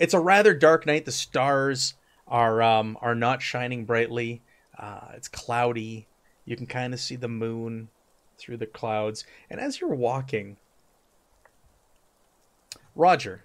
It's 0.00 0.14
a 0.14 0.18
rather 0.18 0.54
dark 0.54 0.86
night. 0.86 1.04
The 1.04 1.12
stars 1.12 1.94
are 2.26 2.62
um 2.62 2.96
are 3.00 3.14
not 3.14 3.42
shining 3.42 3.84
brightly. 3.84 4.42
Uh, 4.76 5.08
it's 5.14 5.28
cloudy. 5.28 6.08
You 6.46 6.56
can 6.56 6.66
kind 6.66 6.94
of 6.94 7.00
see 7.00 7.16
the 7.16 7.28
moon 7.28 7.90
through 8.38 8.56
the 8.56 8.66
clouds, 8.66 9.26
and 9.50 9.60
as 9.60 9.80
you're 9.80 9.94
walking, 9.94 10.56
Roger, 12.96 13.44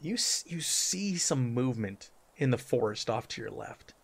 you 0.00 0.18
you 0.44 0.60
see 0.60 1.16
some 1.16 1.54
movement 1.54 2.10
in 2.36 2.50
the 2.50 2.58
forest 2.58 3.08
off 3.08 3.26
to 3.28 3.40
your 3.40 3.50
left. 3.50 3.94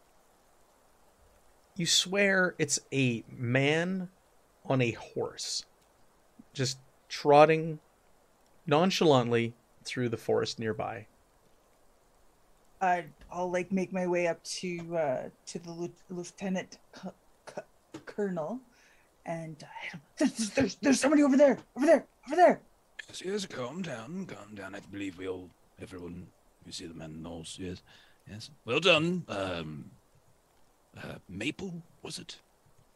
You 1.76 1.84
swear 1.84 2.54
it's 2.58 2.78
a 2.90 3.22
man 3.28 4.08
on 4.64 4.80
a 4.80 4.92
horse, 4.92 5.66
just 6.54 6.78
trotting 7.10 7.80
nonchalantly 8.66 9.54
through 9.84 10.08
the 10.08 10.16
forest 10.16 10.58
nearby. 10.58 11.06
I, 12.82 13.04
I'll 13.30 13.50
like 13.50 13.70
make 13.70 13.92
my 13.92 14.06
way 14.08 14.26
up 14.26 14.42
to 14.42 14.96
uh, 14.96 15.22
to 15.46 15.58
the 15.60 15.90
lieutenant 16.10 16.78
co- 16.92 17.14
co- 17.46 17.62
colonel, 18.04 18.58
and 19.24 19.56
uh, 19.62 19.96
there's, 20.18 20.50
there's 20.50 20.74
there's 20.82 21.00
somebody 21.00 21.22
over 21.22 21.36
there, 21.36 21.58
over 21.76 21.86
there, 21.86 22.04
over 22.26 22.36
there. 22.36 22.60
Yes, 23.08 23.22
yes, 23.24 23.46
calm 23.46 23.82
down, 23.82 24.26
calm 24.26 24.56
down. 24.56 24.74
I 24.74 24.80
believe 24.90 25.16
we 25.16 25.28
all, 25.28 25.48
everyone, 25.80 26.26
you 26.66 26.72
see 26.72 26.86
the 26.86 26.94
man 26.94 27.22
horse, 27.24 27.56
yes, 27.60 27.82
yes. 28.28 28.50
Well 28.64 28.80
done. 28.80 29.24
Um, 29.28 29.84
uh, 30.98 31.14
Maple, 31.28 31.72
was 32.02 32.18
it? 32.18 32.36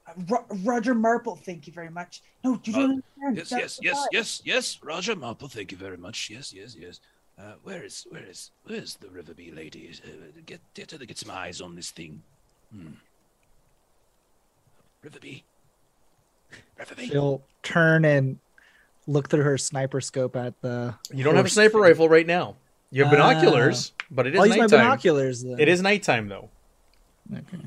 Uh, 0.08 0.12
Ro- 0.28 0.46
Roger 0.64 0.94
Marple, 0.94 1.36
thank 1.36 1.66
you 1.68 1.72
very 1.72 1.90
much. 1.90 2.22
No, 2.42 2.60
you 2.64 2.72
don't 2.72 3.04
understand. 3.24 3.60
Yes, 3.60 3.80
yes, 3.80 3.80
yes, 3.82 4.06
yes, 4.12 4.42
yes. 4.44 4.78
Roger 4.82 5.14
Marple, 5.14 5.46
thank 5.48 5.70
you 5.70 5.78
very 5.78 5.96
much. 5.96 6.28
Yes, 6.28 6.52
yes, 6.52 6.74
yes. 6.76 7.00
Uh, 7.38 7.52
where 7.64 7.84
is, 7.84 8.06
where 8.08 8.24
is, 8.24 8.50
where's 8.64 8.96
the 8.96 9.08
Riverby 9.08 9.54
lady? 9.54 9.90
Uh, 10.04 10.08
get, 10.46 10.60
get 10.74 10.90
her 10.92 10.98
to 10.98 11.04
get 11.06 11.18
some 11.18 11.30
eyes 11.30 11.60
on 11.60 11.74
this 11.76 11.90
thing. 11.90 12.22
Hmm. 12.74 12.92
Riverby. 15.04 15.42
Riverby. 16.80 17.10
She'll 17.10 17.42
turn 17.62 18.04
and 18.04 18.38
look 19.06 19.28
through 19.28 19.42
her 19.42 19.58
sniper 19.58 20.00
scope 20.00 20.34
at 20.36 20.60
the. 20.62 20.94
You 21.12 21.24
don't 21.24 21.36
have 21.36 21.46
a 21.46 21.50
sniper 21.50 21.72
thing. 21.72 21.80
rifle 21.82 22.08
right 22.08 22.26
now. 22.26 22.56
You 22.90 23.04
have 23.04 23.12
binoculars, 23.12 23.92
but 24.10 24.26
it 24.26 24.34
is 24.34 24.40
I'll 24.40 24.46
use 24.46 24.56
my 24.56 24.66
binoculars 24.68 25.42
then. 25.42 25.60
It 25.60 25.68
is 25.68 25.82
nighttime 25.82 26.28
though. 26.28 26.48
Okay. 27.32 27.58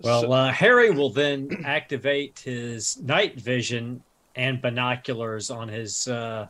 Well, 0.00 0.22
So- 0.22 0.32
uh, 0.32 0.52
Harry 0.52 0.90
will 0.90 1.10
then 1.10 1.48
activate 1.64 2.38
his 2.40 3.00
night 3.00 3.40
vision 3.40 4.02
and 4.36 4.62
binoculars 4.62 5.50
on 5.50 5.68
his 5.68 6.06
uh, 6.08 6.46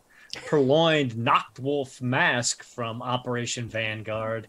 purloined 0.47 1.13
Nachtwolf 1.13 2.01
mask 2.01 2.63
from 2.63 3.03
Operation 3.03 3.69
Vanguard 3.69 4.49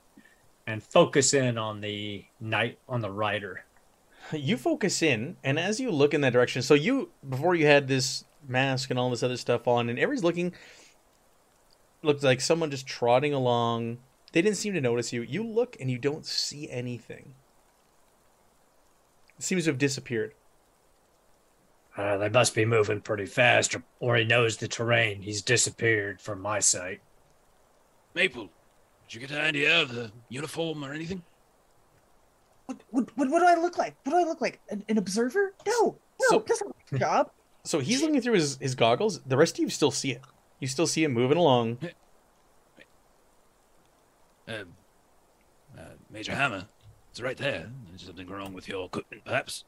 and 0.65 0.81
focus 0.81 1.33
in 1.33 1.57
on 1.57 1.81
the 1.81 2.25
night 2.39 2.79
on 2.87 3.01
the 3.01 3.11
rider. 3.11 3.65
you 4.31 4.57
focus 4.57 5.01
in, 5.01 5.37
and 5.43 5.59
as 5.59 5.79
you 5.79 5.91
look 5.91 6.13
in 6.13 6.21
that 6.21 6.33
direction, 6.33 6.61
so 6.61 6.73
you 6.73 7.11
before 7.27 7.55
you 7.55 7.65
had 7.65 7.87
this 7.87 8.23
mask 8.47 8.89
and 8.89 8.99
all 8.99 9.09
this 9.09 9.23
other 9.23 9.37
stuff 9.37 9.67
on, 9.67 9.89
and 9.89 9.99
everybody's 9.99 10.23
looking, 10.23 10.53
looked 12.01 12.23
like 12.23 12.41
someone 12.41 12.71
just 12.71 12.87
trotting 12.87 13.33
along. 13.33 13.97
They 14.31 14.41
didn't 14.41 14.57
seem 14.57 14.73
to 14.73 14.81
notice 14.81 15.13
you. 15.13 15.21
You 15.21 15.43
look 15.43 15.77
and 15.79 15.91
you 15.91 15.97
don't 15.97 16.25
see 16.25 16.69
anything. 16.69 17.35
It 19.37 19.43
seems 19.43 19.65
to 19.65 19.71
have 19.71 19.77
disappeared. 19.77 20.33
Uh, 21.95 22.17
they 22.17 22.29
must 22.29 22.55
be 22.55 22.65
moving 22.65 23.01
pretty 23.01 23.25
fast, 23.25 23.75
or, 23.75 23.83
or 23.99 24.15
he 24.15 24.23
knows 24.23 24.57
the 24.57 24.67
terrain. 24.67 25.21
He's 25.21 25.41
disappeared 25.43 26.19
from 26.19 26.41
my 26.41 26.59
sight. 26.59 27.01
Maple, 28.15 28.49
did 29.07 29.13
you 29.13 29.19
get 29.19 29.31
an 29.31 29.43
idea 29.45 29.81
of 29.81 29.93
the 29.93 30.11
uniform 30.29 30.83
or 30.83 30.91
anything? 30.93 31.21
What, 32.65 32.77
what, 32.89 33.17
what, 33.17 33.29
what 33.29 33.39
do 33.39 33.45
I 33.45 33.55
look 33.55 33.77
like? 33.77 33.95
What 34.03 34.13
do 34.13 34.17
I 34.17 34.23
look 34.23 34.41
like? 34.41 34.59
An, 34.69 34.83
an 34.89 34.97
observer? 34.97 35.53
No, 35.67 35.97
no, 36.19 36.27
So- 36.29 36.43
that's 36.47 36.63
not 36.63 36.75
my 36.91 36.97
job. 36.97 37.31
So 37.65 37.79
he's 37.79 38.01
looking 38.01 38.19
through 38.19 38.33
his, 38.33 38.57
his 38.57 38.75
goggles. 38.75 39.21
The 39.21 39.37
rest 39.37 39.55
of 39.55 39.59
you 39.59 39.69
still 39.69 39.91
see 39.91 40.11
it. 40.11 40.21
You 40.59 40.67
still 40.67 40.87
see 40.87 41.03
him 41.03 41.13
moving 41.13 41.37
along. 41.37 41.77
Um, 44.45 44.73
uh, 45.77 45.83
Major 46.11 46.35
Hammer, 46.35 46.65
it's 47.09 47.21
right 47.21 47.37
there. 47.37 47.69
There's 47.87 48.03
something 48.05 48.27
wrong 48.27 48.51
with 48.51 48.67
your 48.67 48.85
equipment, 48.87 49.23
perhaps. 49.23 49.63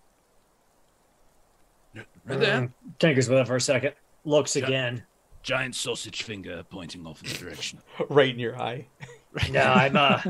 Right 2.26 2.40
there. 2.40 2.62
Mm, 2.62 2.72
Tinkers 3.00 3.30
with 3.30 3.40
it 3.40 3.48
for 3.48 3.56
a 3.56 3.62
second. 3.62 3.94
Looks 4.24 4.56
Yeah. 4.56 4.66
again. 4.66 5.04
Giant 5.44 5.76
sausage 5.76 6.24
finger 6.24 6.64
pointing 6.70 7.06
off 7.06 7.22
in 7.24 7.30
the 7.30 7.36
direction. 7.38 7.80
right 8.10 8.34
in 8.34 8.40
your 8.40 8.60
eye. 8.60 8.88
No, 9.52 9.62
I'm 9.62 9.96
uh, 9.96 10.22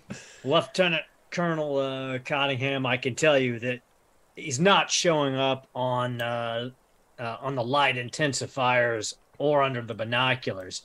Lieutenant 0.44 1.02
Colonel 1.30 1.78
uh, 1.78 2.18
Cottingham. 2.20 2.86
I 2.86 2.96
can 2.96 3.14
tell 3.14 3.38
you 3.38 3.58
that 3.58 3.80
he's 4.36 4.60
not 4.60 4.90
showing 4.90 5.34
up 5.34 5.66
on 5.74 6.20
uh, 6.20 6.70
uh, 7.18 7.36
on 7.40 7.54
the 7.54 7.64
light 7.64 7.96
intensifiers 7.96 9.14
or 9.38 9.62
under 9.62 9.82
the 9.82 9.94
binoculars. 9.94 10.82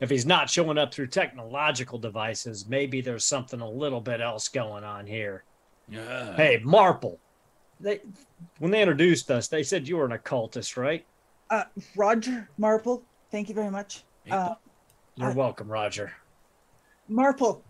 If 0.00 0.10
he's 0.10 0.26
not 0.26 0.48
showing 0.50 0.78
up 0.78 0.92
through 0.94 1.08
technological 1.08 1.98
devices, 1.98 2.66
maybe 2.68 3.00
there's 3.00 3.24
something 3.24 3.60
a 3.60 3.68
little 3.68 4.00
bit 4.00 4.20
else 4.20 4.48
going 4.48 4.82
on 4.84 5.06
here. 5.06 5.44
Yeah. 5.88 6.34
Hey, 6.36 6.60
Marple. 6.64 7.18
They 7.80 8.00
when 8.58 8.70
they 8.70 8.82
introduced 8.82 9.30
us, 9.30 9.48
they 9.48 9.62
said 9.62 9.88
you 9.88 9.96
were 9.96 10.04
an 10.04 10.12
occultist, 10.12 10.76
right? 10.76 11.04
Uh, 11.48 11.64
Roger 11.96 12.48
Marple, 12.58 13.02
thank 13.30 13.48
you 13.48 13.54
very 13.54 13.70
much. 13.70 14.04
Uh, 14.30 14.54
You're 15.16 15.30
I- 15.30 15.34
welcome, 15.34 15.68
Roger. 15.68 16.12
Marple, 17.08 17.64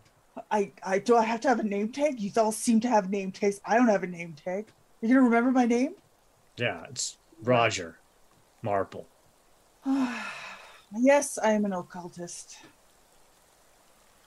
I, 0.50 0.70
I 0.84 0.98
do 0.98 1.16
I 1.16 1.24
have 1.24 1.40
to 1.42 1.48
have 1.48 1.60
a 1.60 1.64
name 1.64 1.90
tag? 1.92 2.20
You 2.20 2.30
all 2.36 2.52
seem 2.52 2.80
to 2.80 2.88
have 2.88 3.08
name 3.08 3.32
tags. 3.32 3.60
I 3.64 3.76
don't 3.76 3.88
have 3.88 4.02
a 4.02 4.06
name 4.06 4.34
tag. 4.34 4.66
You're 5.00 5.10
gonna 5.10 5.22
remember 5.22 5.50
my 5.50 5.64
name? 5.64 5.94
Yeah, 6.56 6.84
it's 6.90 7.16
Roger 7.42 7.98
Marple. 8.62 9.06
yes, 10.98 11.38
I 11.38 11.52
am 11.52 11.64
an 11.64 11.72
occultist. 11.72 12.58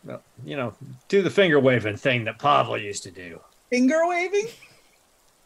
Well, 0.03 0.23
you 0.43 0.57
know, 0.57 0.73
do 1.09 1.21
the 1.21 1.29
finger 1.29 1.59
waving 1.59 1.97
thing 1.97 2.23
that 2.25 2.39
Pavel 2.39 2.77
used 2.77 3.03
to 3.03 3.11
do. 3.11 3.39
Finger 3.69 4.07
waving? 4.07 4.47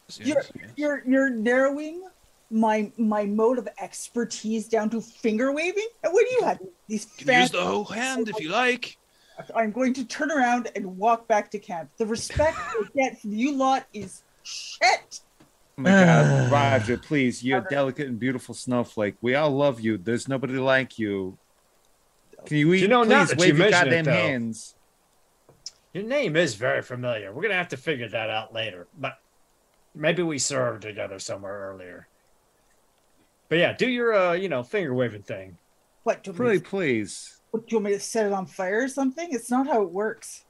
Yes, 0.08 0.20
You're 0.26 0.42
you're 0.76 1.02
you're 1.06 1.30
narrowing 1.30 2.02
my 2.50 2.90
my 2.96 3.26
mode 3.26 3.58
of 3.58 3.68
expertise 3.78 4.68
down 4.68 4.88
to 4.90 5.00
finger 5.00 5.52
waving. 5.52 5.86
And 6.02 6.12
what 6.12 6.26
do 6.26 6.34
you 6.34 6.42
have? 6.44 6.58
These 6.86 7.06
You 7.18 7.26
can 7.26 7.40
use 7.42 7.50
the 7.50 7.62
whole 7.64 7.84
hand 7.84 8.28
if 8.28 8.40
you 8.40 8.48
like. 8.48 8.96
I'm 9.54 9.70
going 9.70 9.94
to 9.94 10.04
turn 10.04 10.32
around 10.32 10.68
and 10.74 10.96
walk 10.96 11.28
back 11.28 11.50
to 11.52 11.58
camp. 11.58 11.90
The 11.96 12.06
respect 12.06 12.56
I 12.58 12.82
get 12.96 13.20
from 13.20 13.32
you 13.34 13.52
lot 13.52 13.86
is 13.92 14.22
shit. 14.42 15.20
Oh 15.78 15.82
my 15.82 15.90
God, 15.90 16.50
Roger, 16.52 16.96
please, 16.96 17.44
you're 17.44 17.58
a 17.58 17.68
delicate 17.70 18.08
and 18.08 18.18
beautiful 18.18 18.54
snowflake. 18.54 19.14
We 19.20 19.36
all 19.36 19.50
love 19.50 19.80
you. 19.80 19.96
There's 19.96 20.26
nobody 20.26 20.54
like 20.54 20.98
you. 20.98 21.38
Can 22.46 22.56
you, 22.56 22.72
You 22.72 22.88
know, 22.88 23.02
please 23.02 23.10
now 23.10 23.24
that 23.26 23.36
you 23.36 23.40
wave 23.40 23.58
your 23.58 23.70
mention 23.70 23.80
it, 23.80 23.90
goddamn 23.90 24.04
though. 24.06 24.12
hands? 24.12 24.74
Your 25.92 26.04
name 26.04 26.34
is 26.34 26.54
very 26.54 26.82
familiar. 26.82 27.32
We're 27.32 27.42
gonna 27.42 27.54
have 27.54 27.68
to 27.68 27.76
figure 27.76 28.08
that 28.08 28.30
out 28.30 28.52
later. 28.52 28.88
But 28.98 29.18
maybe 29.98 30.22
we 30.22 30.38
served 30.38 30.82
together 30.82 31.18
somewhere 31.18 31.70
earlier. 31.72 32.08
But 33.48 33.58
yeah, 33.58 33.72
do 33.72 33.88
your 33.88 34.14
uh, 34.14 34.32
you 34.32 34.48
know, 34.48 34.62
finger 34.62 34.94
waving 34.94 35.22
thing. 35.22 35.58
What 36.04 36.22
do 36.22 36.30
you, 36.30 36.32
want 36.32 36.36
Pretty 36.36 36.64
please. 36.64 37.40
what, 37.50 37.66
do 37.66 37.72
you 37.74 37.76
want 37.78 37.86
me 37.86 37.92
to 37.92 38.00
set 38.00 38.26
it 38.26 38.32
on 38.32 38.46
fire 38.46 38.84
or 38.84 38.88
something? 38.88 39.28
It's 39.30 39.50
not 39.50 39.66
how 39.66 39.82
it 39.82 39.90
works. 39.90 40.44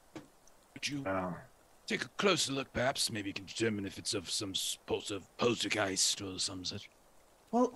Would 0.74 0.88
you 0.88 1.02
Oh. 1.06 1.34
take 1.86 2.04
a 2.04 2.08
closer 2.16 2.52
look, 2.52 2.72
perhaps? 2.72 3.10
Maybe 3.10 3.30
you 3.30 3.34
can 3.34 3.46
determine 3.46 3.86
if 3.86 3.98
it's 3.98 4.14
of 4.14 4.30
some 4.30 4.54
sort 4.54 5.10
of 5.10 5.24
poltergeist 5.36 6.20
or 6.20 6.38
some 6.38 6.64
such. 6.64 6.88
Well, 7.50 7.72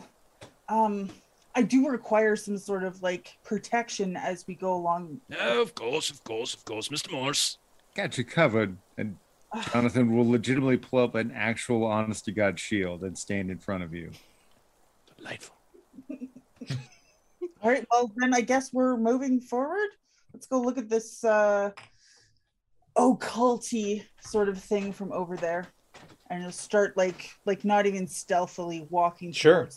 um, 0.68 1.08
I 1.54 1.62
do 1.62 1.88
require 1.88 2.36
some 2.36 2.58
sort 2.58 2.84
of 2.84 3.02
like 3.02 3.36
protection 3.44 4.16
as 4.16 4.46
we 4.46 4.54
go 4.54 4.74
along. 4.74 5.20
No, 5.28 5.60
of 5.62 5.74
course, 5.74 6.10
of 6.10 6.22
course, 6.24 6.54
of 6.54 6.64
course, 6.64 6.88
Mr. 6.88 7.10
Morse. 7.12 7.58
Got 7.94 8.16
you 8.18 8.24
covered. 8.24 8.76
And 8.98 9.16
Jonathan 9.72 10.16
will 10.16 10.28
legitimately 10.28 10.78
pull 10.78 11.00
up 11.00 11.14
an 11.14 11.30
actual 11.34 11.84
honest 11.84 12.24
to 12.24 12.32
God 12.32 12.58
shield 12.58 13.02
and 13.02 13.16
stand 13.16 13.50
in 13.50 13.58
front 13.58 13.82
of 13.82 13.92
you. 13.92 14.10
Delightful. 15.16 15.54
All 17.60 17.70
right, 17.70 17.86
well 17.90 18.10
then 18.16 18.34
I 18.34 18.40
guess 18.40 18.72
we're 18.72 18.96
moving 18.96 19.40
forward. 19.40 19.88
Let's 20.32 20.46
go 20.46 20.60
look 20.60 20.78
at 20.78 20.88
this 20.88 21.22
uh 21.22 21.70
occulty 22.96 24.04
sort 24.20 24.48
of 24.48 24.58
thing 24.58 24.92
from 24.92 25.12
over 25.12 25.36
there. 25.36 25.66
And 26.30 26.44
just 26.44 26.60
start 26.60 26.96
like 26.96 27.30
like 27.44 27.64
not 27.64 27.86
even 27.86 28.06
stealthily 28.06 28.86
walking 28.90 29.32
Sure. 29.32 29.68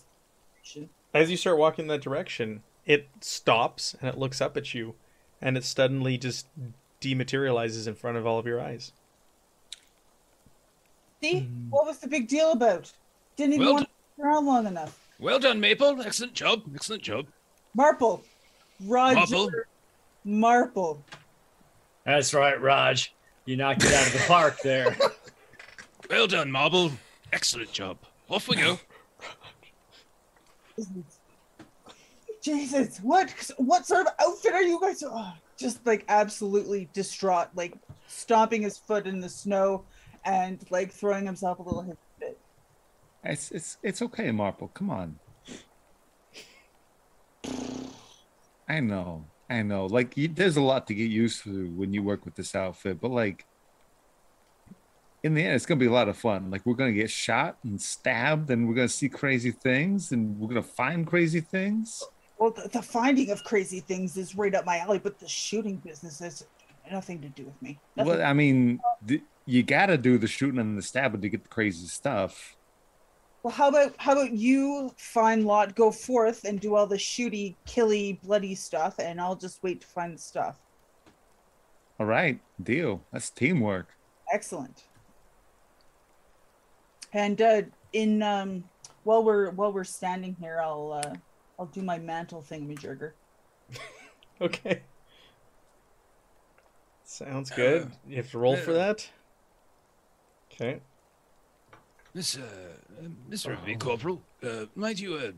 the. 0.64 0.90
As 1.14 1.30
you 1.30 1.38
start 1.38 1.58
walking 1.58 1.84
in 1.84 1.90
that 1.90 2.02
direction, 2.02 2.64
it 2.86 3.08
stops 3.22 3.96
and 4.00 4.10
it 4.10 4.18
looks 4.18 4.42
up 4.42 4.56
at 4.58 4.74
you, 4.74 4.96
and 5.42 5.58
it 5.58 5.64
suddenly 5.64 6.18
just 6.18 6.48
dematerializes 7.02 7.88
in 7.88 7.96
front 7.96 8.18
of 8.18 8.26
all 8.26 8.40
of 8.40 8.46
your 8.46 8.62
eyes. 8.62 8.94
See? 11.26 11.42
Mm. 11.42 11.70
What 11.70 11.86
was 11.86 12.00
the 12.00 12.08
big 12.08 12.28
deal 12.28 12.52
about? 12.52 12.92
Didn't 13.36 13.54
even 13.54 13.66
Well 13.66 13.74
want 13.76 13.88
to 13.88 13.92
be 14.18 14.24
around 14.24 14.46
long 14.46 14.68
enough. 14.68 15.00
Well 15.20 15.40
done, 15.40 15.60
Maple. 15.60 16.02
Excellent 16.02 16.34
job. 16.34 16.64
Excellent 16.74 17.02
job. 17.02 17.28
Marple. 17.74 18.24
Roger 18.86 19.16
Marple? 19.16 19.52
Marple. 20.24 21.06
That's 22.06 22.34
right, 22.34 22.60
Raj. 22.62 23.14
You 23.46 23.58
knocked 23.58 23.84
it 23.84 23.94
out 23.94 24.08
of 24.08 24.14
the 24.14 24.24
park 24.28 24.60
there. 24.64 24.96
Well 26.08 26.28
done, 26.28 26.52
Marble. 26.52 26.92
Excellent 27.34 27.72
job. 27.72 27.98
Off 28.30 28.48
we 28.48 28.58
go. 28.58 28.78
Jesus, 32.44 33.00
what 33.00 33.34
what 33.58 33.88
sort 33.88 34.06
of 34.06 34.14
outfit 34.22 34.54
are 34.54 34.62
you 34.62 34.80
guys? 34.80 35.02
Oh, 35.04 35.34
just 35.58 35.84
like 35.84 36.06
absolutely 36.08 36.90
distraught, 36.94 37.48
like 37.56 37.73
stomping 38.06 38.62
his 38.62 38.78
foot 38.78 39.08
in 39.08 39.19
the 39.19 39.28
snow 39.28 39.84
and 40.26 40.60
like 40.69 40.92
throwing 40.92 41.26
himself 41.26 41.60
a 41.60 41.62
little 41.62 41.84
hit. 41.84 41.98
It's 43.23 43.52
it's 43.52 43.78
it's 43.82 44.02
okay, 44.02 44.32
Marple. 44.32 44.67
Come 44.69 44.90
on. 44.90 45.19
I 48.67 48.80
know, 48.80 49.26
I 49.50 49.62
know. 49.62 49.86
Like, 49.86 50.17
you, 50.17 50.28
there's 50.28 50.58
a 50.58 50.62
lot 50.62 50.88
to 50.88 50.96
get 50.96 51.10
used 51.10 51.44
to 51.44 51.69
when 51.71 51.94
you 51.94 52.02
work 52.02 52.26
with 52.26 52.36
this 52.36 52.56
outfit, 52.56 53.00
but 53.00 53.12
like, 53.12 53.46
in 55.23 55.36
the 55.36 55.44
end, 55.44 55.56
it's 55.56 55.65
gonna 55.65 55.80
be 55.80 55.86
a 55.86 55.92
lot 55.92 56.10
of 56.10 56.17
fun. 56.17 56.50
Like, 56.50 56.65
we're 56.65 56.73
gonna 56.73 56.92
get 56.92 57.12
shot 57.12 57.58
and 57.63 57.80
stabbed, 57.80 58.50
and 58.50 58.67
we're 58.67 58.76
gonna 58.76 58.90
see 58.90 59.10
crazy 59.10 59.52
things, 59.52 60.12
and 60.12 60.40
we're 60.40 60.48
gonna 60.48 60.63
find 60.63 61.06
crazy 61.06 61.42
things. 61.42 62.04
Well, 62.40 62.52
the, 62.52 62.67
the 62.67 62.82
finding 62.82 63.30
of 63.30 63.44
crazy 63.44 63.80
things 63.80 64.17
is 64.17 64.36
right 64.36 64.54
up 64.54 64.65
my 64.65 64.80
alley, 64.80 65.00
but 65.00 65.19
the 65.19 65.28
shooting 65.28 65.78
business 65.78 66.19
has 66.19 66.46
nothing 66.92 67.21
to 67.21 67.30
do 67.30 67.46
with 67.46 67.62
me. 67.62 67.80
Nothing. 67.96 68.12
Well, 68.17 68.28
I 68.28 68.34
mean, 68.34 68.80
th- 69.08 69.21
you 69.46 69.63
gotta 69.63 69.98
do 69.98 70.17
the 70.17 70.27
shooting 70.27 70.60
and 70.60 70.77
the 70.77 70.81
stabbing 70.81 71.21
to 71.21 71.29
get 71.29 71.43
the 71.43 71.50
crazy 71.50 71.87
stuff. 71.87 72.56
Well, 73.43 73.54
how 73.54 73.69
about 73.69 73.93
how 73.98 74.13
about 74.13 74.31
you, 74.31 74.91
fine 74.98 75.46
lot, 75.46 75.75
go 75.75 75.91
forth 75.91 76.46
and 76.46 76.60
do 76.60 76.75
all 76.75 76.87
the 76.87 76.98
shooty, 76.98 77.56
killy, 77.65 78.19
bloody 78.23 78.56
stuff, 78.56 78.96
and 78.98 79.21
I'll 79.21 79.35
just 79.35 79.62
wait 79.62 79.81
to 79.81 79.87
find 79.87 80.15
the 80.15 80.21
stuff. 80.21 80.58
All 82.00 82.06
right, 82.06 82.39
deal. 82.62 83.04
That's 83.12 83.29
teamwork. 83.29 83.89
Excellent. 84.33 84.85
And 87.13 87.41
uh, 87.41 87.62
in 87.93 88.23
um, 88.23 88.63
while 89.04 89.23
we're 89.23 89.52
while 89.52 89.71
we're 89.71 89.83
standing 89.83 90.35
here, 90.39 90.60
I'll 90.62 91.02
uh, 91.06 91.13
I'll 91.60 91.67
do 91.67 91.81
my 91.81 92.00
mantle 92.00 92.41
thing, 92.41 92.67
thingamajigger. 92.67 93.12
Okay. 94.41 94.81
Sounds 97.06 97.50
good. 97.52 97.89
You 98.06 98.17
have 98.17 98.29
to 98.31 98.37
roll 98.37 98.58
for 98.58 98.73
that. 98.73 99.10
Okay. 100.56 100.79
Miss, 102.13 102.37
uh, 102.37 102.41
Miss 103.27 103.45
Riverby, 103.45 103.77
Corporal, 103.77 104.21
uh, 104.41 104.65
might 104.75 104.99
you, 104.99 105.15
uh, 105.15 105.31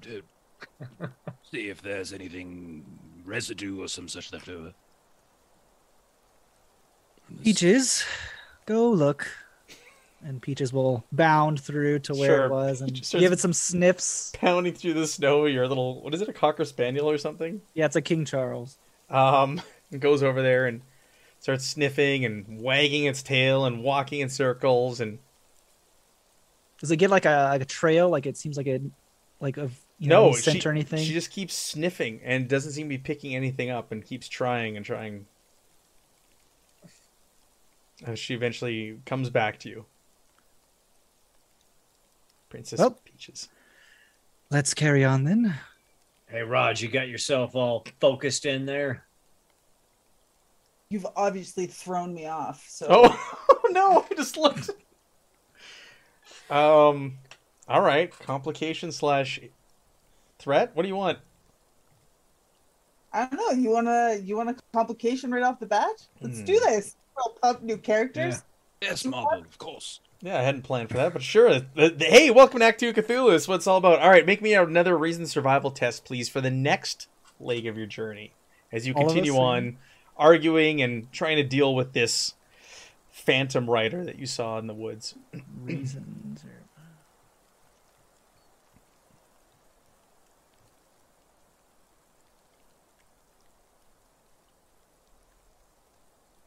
uh, 1.02 1.08
see 1.52 1.70
if 1.70 1.82
there's 1.82 2.14
anything 2.14 2.86
residue 3.26 3.82
or 3.82 3.88
some 3.88 4.08
such 4.08 4.32
left 4.32 4.48
over? 4.48 4.74
Peaches, 7.44 8.06
go 8.66 8.90
look. 8.90 9.28
And 10.24 10.42
Peaches 10.42 10.74
will 10.74 11.04
bound 11.12 11.60
through 11.60 12.00
to 12.00 12.14
where 12.14 12.38
Sure. 12.38 12.46
it 12.46 12.50
was 12.52 12.82
and 12.82 12.94
give 13.12 13.32
it 13.32 13.40
some 13.40 13.54
sniffs. 13.54 14.32
Pounding 14.36 14.74
through 14.74 14.94
the 14.96 15.08
snow, 15.08 15.46
your 15.46 15.68
little 15.68 16.02
what 16.02 16.14
is 16.14 16.22
it, 16.22 16.30
a 16.30 16.34
cocker 16.34 16.66
spaniel 16.66 17.10
or 17.10 17.18
something? 17.18 17.62
Yeah, 17.76 17.86
it's 17.86 17.96
a 17.96 18.02
King 18.02 18.26
Charles. 18.26 18.78
Um, 19.10 19.62
goes 20.00 20.24
over 20.24 20.42
there 20.42 20.66
and 20.66 20.82
starts 21.40 21.66
sniffing 21.66 22.26
and 22.26 22.62
wagging 22.62 23.06
its 23.06 23.22
tail 23.24 23.66
and 23.66 23.84
walking 23.84 24.20
in 24.20 24.30
circles 24.30 25.00
and 25.00 25.20
Does 26.80 26.92
it 26.92 26.98
get 26.98 27.10
like 27.10 27.26
a 27.26 27.50
like 27.52 27.62
a 27.62 27.66
trail? 27.66 28.10
Like 28.10 28.26
it 28.26 28.38
seems 28.38 28.58
like 28.58 28.68
a 28.68 28.82
like 29.40 29.58
of 29.58 29.78
you 30.00 30.10
no 30.10 30.28
know 30.28 30.34
scent 30.34 30.62
she, 30.62 30.68
or 30.68 30.72
anything. 30.72 31.04
She 31.04 31.14
just 31.14 31.32
keeps 31.32 31.54
sniffing 31.54 32.22
and 32.24 32.48
doesn't 32.48 32.72
seem 32.74 32.86
to 32.86 32.90
be 32.90 32.98
picking 32.98 33.36
anything 33.36 33.70
up 33.70 33.92
and 33.92 34.06
keeps 34.06 34.28
trying 34.28 34.78
and 34.78 34.86
trying. 34.86 35.26
And 38.06 38.18
she 38.18 38.36
eventually 38.36 39.00
comes 39.06 39.30
back 39.32 39.58
to 39.60 39.70
you. 39.70 39.86
Princess 42.50 42.80
Well. 42.80 43.00
Peaches. 43.04 43.50
Let's 44.52 44.74
carry 44.74 45.04
on 45.04 45.24
then. 45.24 45.56
Hey, 46.28 46.42
Raj, 46.42 46.82
you 46.82 46.90
got 46.90 47.08
yourself 47.08 47.56
all 47.56 47.86
focused 48.00 48.46
in 48.46 48.66
there? 48.66 49.07
You've 50.90 51.08
obviously 51.16 51.66
thrown 51.68 52.14
me 52.14 52.28
off. 52.28 52.66
So 52.70 52.88
Oh 52.90 53.60
no! 53.72 54.06
I 54.10 54.16
just 54.16 54.38
looked. 54.38 54.70
Um. 56.50 57.18
All 57.68 57.82
right. 57.82 58.12
Complication 58.20 58.92
slash 58.92 59.40
threat. 60.40 60.72
What 60.74 60.84
do 60.84 60.88
you 60.90 60.96
want? 60.96 61.20
I 63.12 63.26
don't 63.26 63.36
know. 63.36 63.62
You 63.62 63.70
wanna 63.72 64.16
you 64.24 64.38
want 64.38 64.50
a 64.50 64.56
complication 64.74 65.32
right 65.32 65.44
off 65.44 65.60
the 65.60 65.66
bat? 65.66 66.08
Let's 66.22 66.40
Hmm. 66.40 66.46
do 66.46 66.60
this. 66.60 66.96
Well, 67.16 67.36
pump 67.42 67.64
new 67.64 67.78
characters. 67.78 68.44
Yes, 68.82 69.04
Marble, 69.06 69.40
of 69.42 69.58
course. 69.58 70.00
Yeah, 70.22 70.38
I 70.40 70.44
hadn't 70.44 70.62
planned 70.64 70.90
for 70.90 70.98
that, 70.98 71.14
but 71.14 71.22
sure. 71.24 71.60
The- 71.76 71.90
the- 71.90 72.06
hey, 72.06 72.30
welcome 72.30 72.60
back 72.60 72.78
to 72.80 72.94
Achtung 72.94 73.04
Cthulhu. 73.04 73.34
It's 73.36 73.48
what 73.48 73.56
it's 73.56 73.68
all 73.68 73.78
about. 73.78 74.00
All 74.00 74.10
right, 74.10 74.26
make 74.26 74.42
me 74.42 74.54
another 74.54 74.96
reason 74.98 75.26
survival 75.26 75.72
test, 75.72 76.06
please, 76.06 76.30
for 76.30 76.42
the 76.42 76.52
next 76.52 77.08
leg 77.40 77.66
of 77.66 77.76
your 77.78 77.88
journey 77.88 78.34
as 78.72 78.86
you 78.88 78.94
All 78.94 79.06
continue 79.06 79.34
us, 79.34 79.40
on 79.40 79.78
arguing 80.18 80.82
and 80.82 81.12
trying 81.12 81.38
to 81.38 81.44
deal 81.44 81.76
with 81.76 81.94
this 81.94 82.34
phantom 83.12 83.70
rider 83.70 84.04
that 84.06 84.20
you 84.20 84.26
saw 84.26 84.58
in 84.58 84.68
the 84.68 84.74
woods. 84.74 85.16
Reasons. 85.64 86.44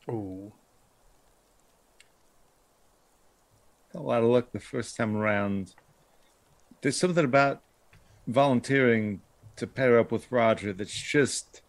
Or... 0.06 0.14
Ooh. 0.14 0.52
a 3.94 4.00
lot 4.00 4.22
of 4.22 4.28
luck 4.28 4.52
the 4.52 4.60
first 4.60 4.96
time 4.96 5.16
around. 5.16 5.74
There's 6.80 6.96
something 6.98 7.24
about 7.24 7.62
volunteering 8.26 9.20
to 9.56 9.66
pair 9.66 9.98
up 9.98 10.12
with 10.12 10.30
Roger 10.30 10.72
that's 10.72 10.92
just 10.92 11.62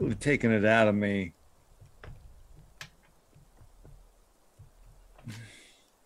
really 0.00 0.14
taken 0.14 0.50
it 0.50 0.64
out 0.64 0.88
of 0.88 0.94
me. 0.94 1.34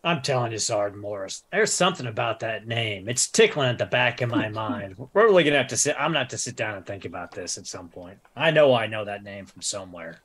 I'm 0.02 0.20
telling 0.20 0.52
you, 0.52 0.58
Sergeant 0.58 1.00
Morris, 1.00 1.44
there's 1.50 1.72
something 1.72 2.06
about 2.06 2.40
that 2.40 2.66
name. 2.66 3.08
It's 3.08 3.26
tickling 3.26 3.70
at 3.70 3.78
the 3.78 3.86
back 3.86 4.20
of 4.20 4.28
my 4.28 4.48
mind. 4.50 4.96
We're 4.98 5.24
really 5.24 5.44
gonna 5.44 5.56
have 5.56 5.68
to 5.68 5.78
sit. 5.78 5.96
I'm 5.98 6.12
gonna 6.12 6.28
sit 6.36 6.56
down 6.56 6.76
and 6.76 6.84
think 6.84 7.06
about 7.06 7.32
this 7.32 7.56
at 7.56 7.66
some 7.66 7.88
point. 7.88 8.18
I 8.36 8.50
know 8.50 8.74
I 8.74 8.86
know 8.86 9.06
that 9.06 9.24
name 9.24 9.46
from 9.46 9.62
somewhere. 9.62 10.20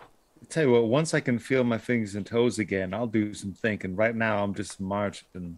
I 0.00 0.44
tell 0.50 0.64
you 0.64 0.72
what, 0.72 0.88
once 0.88 1.14
I 1.14 1.20
can 1.20 1.38
feel 1.38 1.64
my 1.64 1.78
fingers 1.78 2.14
and 2.14 2.26
toes 2.26 2.58
again, 2.58 2.92
I'll 2.92 3.06
do 3.06 3.32
some 3.32 3.54
thinking. 3.54 3.96
Right 3.96 4.14
now, 4.14 4.44
I'm 4.44 4.54
just 4.54 4.80
marching. 4.80 5.56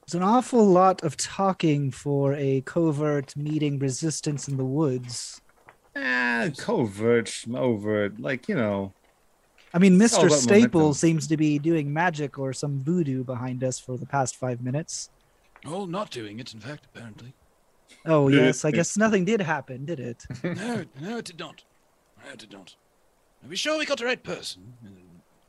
There's 0.00 0.14
an 0.14 0.22
awful 0.22 0.64
lot 0.66 1.04
of 1.04 1.16
talking 1.16 1.92
for 1.92 2.34
a 2.34 2.62
covert 2.62 3.36
meeting 3.36 3.78
resistance 3.78 4.48
in 4.48 4.56
the 4.56 4.64
woods. 4.64 5.40
Ah, 5.96 6.48
covert, 6.56 7.44
overt, 7.54 8.20
like 8.20 8.48
you 8.48 8.54
know. 8.54 8.92
I 9.74 9.78
mean, 9.78 9.98
Mr. 9.98 10.26
about 10.26 10.38
Staple 10.38 10.80
momentum. 10.80 10.94
seems 10.94 11.26
to 11.28 11.36
be 11.36 11.58
doing 11.58 11.92
magic 11.92 12.38
or 12.38 12.52
some 12.52 12.80
voodoo 12.80 13.22
behind 13.24 13.62
us 13.62 13.78
for 13.78 13.98
the 13.98 14.06
past 14.06 14.36
five 14.36 14.62
minutes. 14.62 15.10
Oh, 15.66 15.84
not 15.84 16.10
doing 16.10 16.38
it, 16.40 16.54
in 16.54 16.60
fact, 16.60 16.86
apparently. 16.86 17.34
Oh, 18.06 18.28
yes. 18.28 18.64
I 18.64 18.70
guess 18.70 18.96
nothing 18.96 19.24
did 19.24 19.40
happen, 19.40 19.84
did 19.84 20.00
it? 20.00 20.24
No, 20.42 20.84
no, 21.00 21.18
it 21.18 21.24
did 21.26 21.38
not. 21.38 21.64
No, 22.24 22.32
it 22.32 22.38
did 22.38 22.52
not. 22.52 22.76
Are 23.44 23.48
we 23.48 23.56
sure 23.56 23.78
we 23.78 23.84
got 23.84 23.98
the 23.98 24.04
right 24.06 24.22
person? 24.22 24.72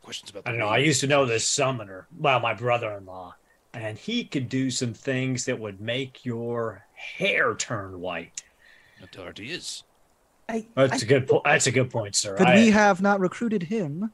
Questions 0.01 0.29
about 0.31 0.43
the 0.43 0.49
I 0.49 0.51
don't 0.53 0.59
know. 0.59 0.67
I 0.67 0.77
used 0.79 1.01
to 1.01 1.07
know 1.07 1.25
this 1.25 1.47
summoner. 1.47 2.07
Well, 2.17 2.39
my 2.39 2.53
brother-in-law, 2.53 3.35
and 3.73 3.97
he 3.97 4.23
could 4.25 4.49
do 4.49 4.69
some 4.69 4.93
things 4.93 5.45
that 5.45 5.59
would 5.59 5.79
make 5.79 6.25
your 6.25 6.83
hair 6.93 7.55
turn 7.55 7.99
white. 8.01 8.43
Authority 9.01 9.51
is. 9.51 9.83
I, 10.49 10.65
That's 10.75 11.03
I- 11.03 11.05
a 11.05 11.07
good. 11.07 11.27
Po- 11.27 11.41
that's 11.45 11.67
a 11.67 11.71
good 11.71 11.89
point, 11.91 12.15
sir. 12.15 12.35
Could 12.35 12.47
I 12.47 12.55
we 12.55 12.71
have 12.71 13.01
not 13.01 13.19
recruited 13.19 13.63
him? 13.63 14.11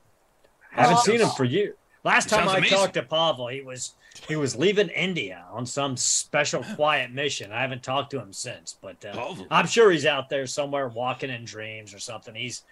haven't 0.71 0.99
seen 0.99 1.21
him 1.21 1.29
for 1.29 1.45
years. 1.45 1.75
Last 2.03 2.29
time 2.29 2.47
I 2.49 2.57
amazing. 2.57 2.77
talked 2.77 2.93
to 2.95 3.03
Pavel, 3.03 3.47
he 3.47 3.61
was 3.61 3.93
he 4.27 4.35
was 4.35 4.55
leaving 4.55 4.89
India 4.89 5.43
on 5.51 5.65
some 5.65 5.97
special 5.97 6.63
quiet 6.75 7.11
mission. 7.11 7.51
I 7.51 7.61
haven't 7.61 7.81
talked 7.83 8.11
to 8.11 8.19
him 8.19 8.31
since, 8.33 8.77
but 8.79 9.03
uh, 9.05 9.35
I'm 9.49 9.65
sure 9.67 9.89
he's 9.91 10.05
out 10.05 10.29
there 10.29 10.45
somewhere 10.45 10.87
walking 10.87 11.29
in 11.31 11.45
dreams 11.45 11.93
or 11.93 11.99
something. 11.99 12.35
He's 12.35 12.63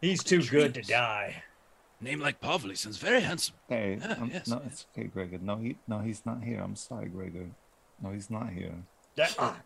he's 0.00 0.22
too 0.24 0.42
good 0.42 0.72
to 0.74 0.82
die. 0.82 1.42
Name 2.00 2.18
like 2.20 2.40
Pavel, 2.40 2.70
he 2.70 2.76
sounds 2.76 2.96
very 2.98 3.20
handsome. 3.20 3.54
Hey, 3.68 3.98
Ah, 4.02 4.20
um, 4.20 4.30
yes, 4.32 4.48
no, 4.48 4.60
yes. 4.64 4.72
it's 4.72 4.86
okay, 4.96 5.06
Gregor. 5.06 5.38
No, 5.40 5.56
he, 5.56 5.76
no, 5.86 6.00
he's 6.00 6.22
not 6.26 6.42
here. 6.42 6.60
I'm 6.60 6.74
sorry, 6.74 7.08
Gregor. 7.08 7.46
No, 8.02 8.10
he's 8.10 8.28
not 8.30 8.50
here. 8.50 8.74
That- 9.16 9.36
ah, 9.38 9.56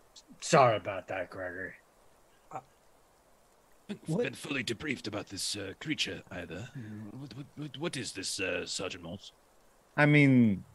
sorry 0.41 0.77
about 0.77 1.07
that, 1.07 1.29
Gregory. 1.31 1.73
Been, 3.87 3.99
What? 4.07 4.23
been 4.23 4.33
fully 4.33 4.63
debriefed 4.63 5.07
about 5.07 5.27
this 5.27 5.55
uh, 5.55 5.73
creature 5.79 6.21
either. 6.31 6.67
What, 7.11 7.35
what, 7.37 7.45
what, 7.55 7.77
what 7.77 7.97
is 7.97 8.11
this, 8.11 8.39
uh, 8.39 8.65
Sergeant 8.65 9.03
Maltz? 9.03 9.31
I 9.95 10.05
mean, 10.05 10.65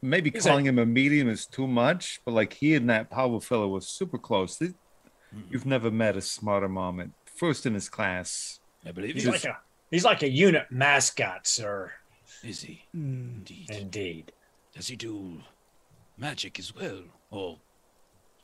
maybe 0.00 0.30
He's 0.30 0.44
calling 0.44 0.64
him 0.64 0.78
a 0.78 0.86
medium 0.86 1.28
is 1.28 1.44
too 1.46 1.66
much, 1.66 2.20
but 2.24 2.32
like 2.32 2.54
he 2.54 2.74
and 2.74 2.88
that 2.88 3.10
Pavel 3.10 3.40
fellow 3.40 3.68
was 3.68 3.86
super 3.86 4.18
close. 4.18 4.56
Th- 4.58 4.72
Hmm. 5.34 5.40
You've 5.50 5.66
never 5.66 5.90
met 5.90 6.16
a 6.16 6.20
smarter 6.20 6.68
moment. 6.68 7.12
First 7.24 7.66
in 7.66 7.74
his 7.74 7.88
class. 7.88 8.60
I 8.86 8.92
believe 8.92 9.14
He's 9.14 9.24
he 9.24 9.30
like 9.32 9.44
a 9.44 9.58
he's 9.90 10.04
like 10.04 10.22
a 10.22 10.30
unit 10.30 10.66
mascot, 10.70 11.48
sir. 11.48 11.90
is 12.44 12.60
he 12.62 12.84
Hmm. 12.92 13.38
indeed? 13.38 13.68
Indeed. 13.70 14.32
Does 14.72 14.86
he 14.86 14.94
do 14.94 15.40
magic 16.16 16.60
as 16.60 16.72
well? 16.76 17.00
Or 17.32 17.58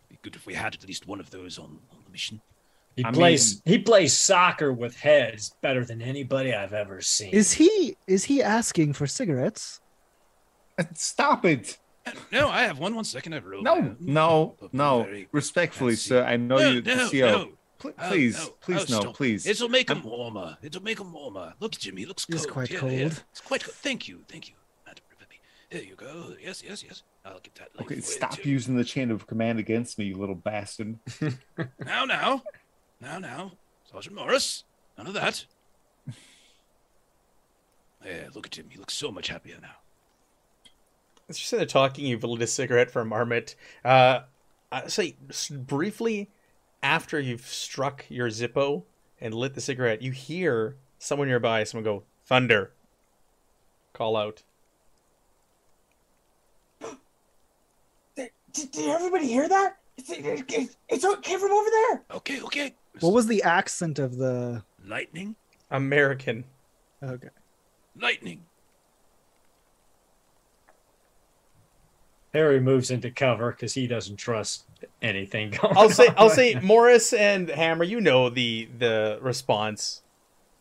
be 0.09 0.19
good 0.23 0.35
if 0.35 0.45
we 0.45 0.55
had 0.55 0.75
at 0.75 0.85
least 0.89 1.07
one 1.07 1.21
of 1.21 1.31
those 1.31 1.57
on, 1.57 1.79
on 1.93 1.99
the 2.05 2.11
mission. 2.11 2.41
He 2.97 3.05
I 3.05 3.11
plays 3.11 3.63
he 3.65 3.79
plays 3.79 4.13
soccer 4.13 4.73
with 4.73 4.97
heads 4.97 5.55
better 5.63 5.85
than 5.85 6.03
anybody 6.03 6.53
I've 6.55 6.73
ever 6.75 7.01
seen. 7.01 7.31
Is 7.33 7.53
he 7.53 7.97
is 8.07 8.25
he 8.25 8.43
asking 8.43 8.93
for 8.93 9.07
cigarettes? 9.07 9.81
Stop 10.95 11.45
it! 11.45 11.79
No, 12.33 12.49
I 12.49 12.63
have 12.63 12.79
one. 12.79 12.95
One 12.95 13.05
second, 13.05 13.33
I 13.33 13.37
have 13.37 13.45
rolled. 13.47 13.65
No, 13.65 13.77
oh, 13.77 13.97
no, 14.01 14.57
no. 14.73 15.09
Respectfully, 15.31 15.93
fancy. 15.93 16.09
sir. 16.09 16.25
I 16.25 16.37
know 16.37 16.57
no, 16.59 16.71
you, 16.71 16.83
no, 16.83 17.09
the 17.09 17.21
CO. 17.21 17.27
no. 17.31 17.49
Pl- 17.79 17.93
Oh, 17.99 18.09
please, 18.11 18.39
no. 18.39 18.47
please, 18.61 18.77
Oh, 18.91 18.95
no, 18.95 19.01
stop. 19.01 19.15
please. 19.17 19.45
It'll 19.47 19.69
make 19.69 19.91
him 19.91 20.03
warmer. 20.05 20.57
It'll 20.63 20.83
make 20.85 21.01
him 21.01 21.13
warmer. 21.13 21.53
Look 21.59 21.75
at 21.75 21.85
him. 21.85 21.97
He 21.97 22.07
looks 22.07 22.25
He 22.27 22.35
is 22.35 22.47
quite 22.47 22.69
Here, 22.69 22.79
cold. 22.79 22.93
here. 22.93 23.07
It's 23.33 23.41
quite 23.41 23.65
cold. 23.65 23.75
Thank 23.75 24.07
you. 24.07 24.21
Thank 24.29 24.49
you. 24.49 24.55
Madam 24.87 25.03
Riverby. 25.11 25.39
Here 25.77 25.83
you 25.83 25.97
go. 25.97 26.35
Yes, 26.41 26.63
yes, 26.65 26.85
yes. 26.85 27.03
I'll 27.25 27.41
get 27.41 27.57
that. 27.57 27.71
Okay, 27.81 28.01
stop 28.01 28.37
too. 28.37 28.49
using 28.49 28.77
the 28.77 28.85
chain 28.85 29.11
of 29.11 29.27
command 29.27 29.59
against 29.59 29.99
me, 29.99 30.05
you 30.07 30.15
little 30.17 30.35
bastard. 30.37 30.97
Now, 31.85 32.05
now. 32.05 32.43
Now, 33.03 33.19
now. 33.19 33.53
Sergeant 33.91 34.15
Morris. 34.15 34.63
None 34.97 35.09
of 35.09 35.15
that. 35.15 35.45
Yeah, 38.05 38.31
look 38.35 38.47
at 38.47 38.59
him. 38.59 38.67
He 38.69 38.79
looks 38.81 38.95
so 38.95 39.13
much 39.13 39.29
happier 39.29 39.59
now. 39.63 39.77
As 41.29 41.39
you 41.39 41.45
said 41.45 41.69
talking, 41.69 42.05
you've 42.05 42.25
lit 42.25 42.43
a 42.43 42.49
cigarette 42.49 42.91
for 42.91 43.01
a 43.01 43.05
marmot. 43.05 43.55
Uh, 43.85 44.23
I 44.73 44.89
say 44.89 45.15
briefly 45.53 46.29
after 46.83 47.21
you've 47.21 47.47
struck 47.47 48.05
your 48.09 48.27
Zippo 48.27 48.83
and 49.21 49.33
lit 49.33 49.55
the 49.55 49.61
cigarette, 49.61 50.03
you 50.03 50.11
hear 50.11 50.75
someone 50.99 51.29
nearby. 51.29 51.63
Someone 51.63 51.85
go 51.85 52.03
thunder. 52.25 52.73
Call 53.93 54.17
out. 54.17 54.43
Did, 58.17 58.31
did 58.53 58.89
everybody 58.89 59.29
hear 59.29 59.49
that? 59.49 59.77
It's, 59.97 60.11
it, 60.11 60.25
it, 60.25 60.77
it's 60.89 61.05
it 61.05 61.23
came 61.23 61.39
from 61.39 61.53
over 61.53 61.71
there. 61.71 62.03
Okay, 62.17 62.43
okay. 62.43 62.75
What 63.01 63.13
was 63.13 63.27
the 63.27 63.43
accent 63.43 63.99
of 63.99 64.17
the? 64.17 64.65
Lightning? 64.85 65.37
American. 65.71 66.45
Okay. 67.03 67.29
Lightning. 67.99 68.43
Harry 72.33 72.61
moves 72.61 72.91
into 72.91 73.11
cover 73.11 73.51
because 73.51 73.75
he 73.75 73.87
doesn't 73.87 74.17
trust 74.17 74.65
anything 75.03 75.51
going 75.63 75.77
I'll 75.77 75.91
say 75.91 76.07
on 76.09 76.15
I'll 76.17 76.31
say. 76.31 76.55
Morris 76.55 77.13
and 77.13 77.49
Hammer, 77.49 77.85
you 77.85 78.01
know 78.01 78.31
the 78.31 78.69
the 78.79 79.19
response. 79.21 80.03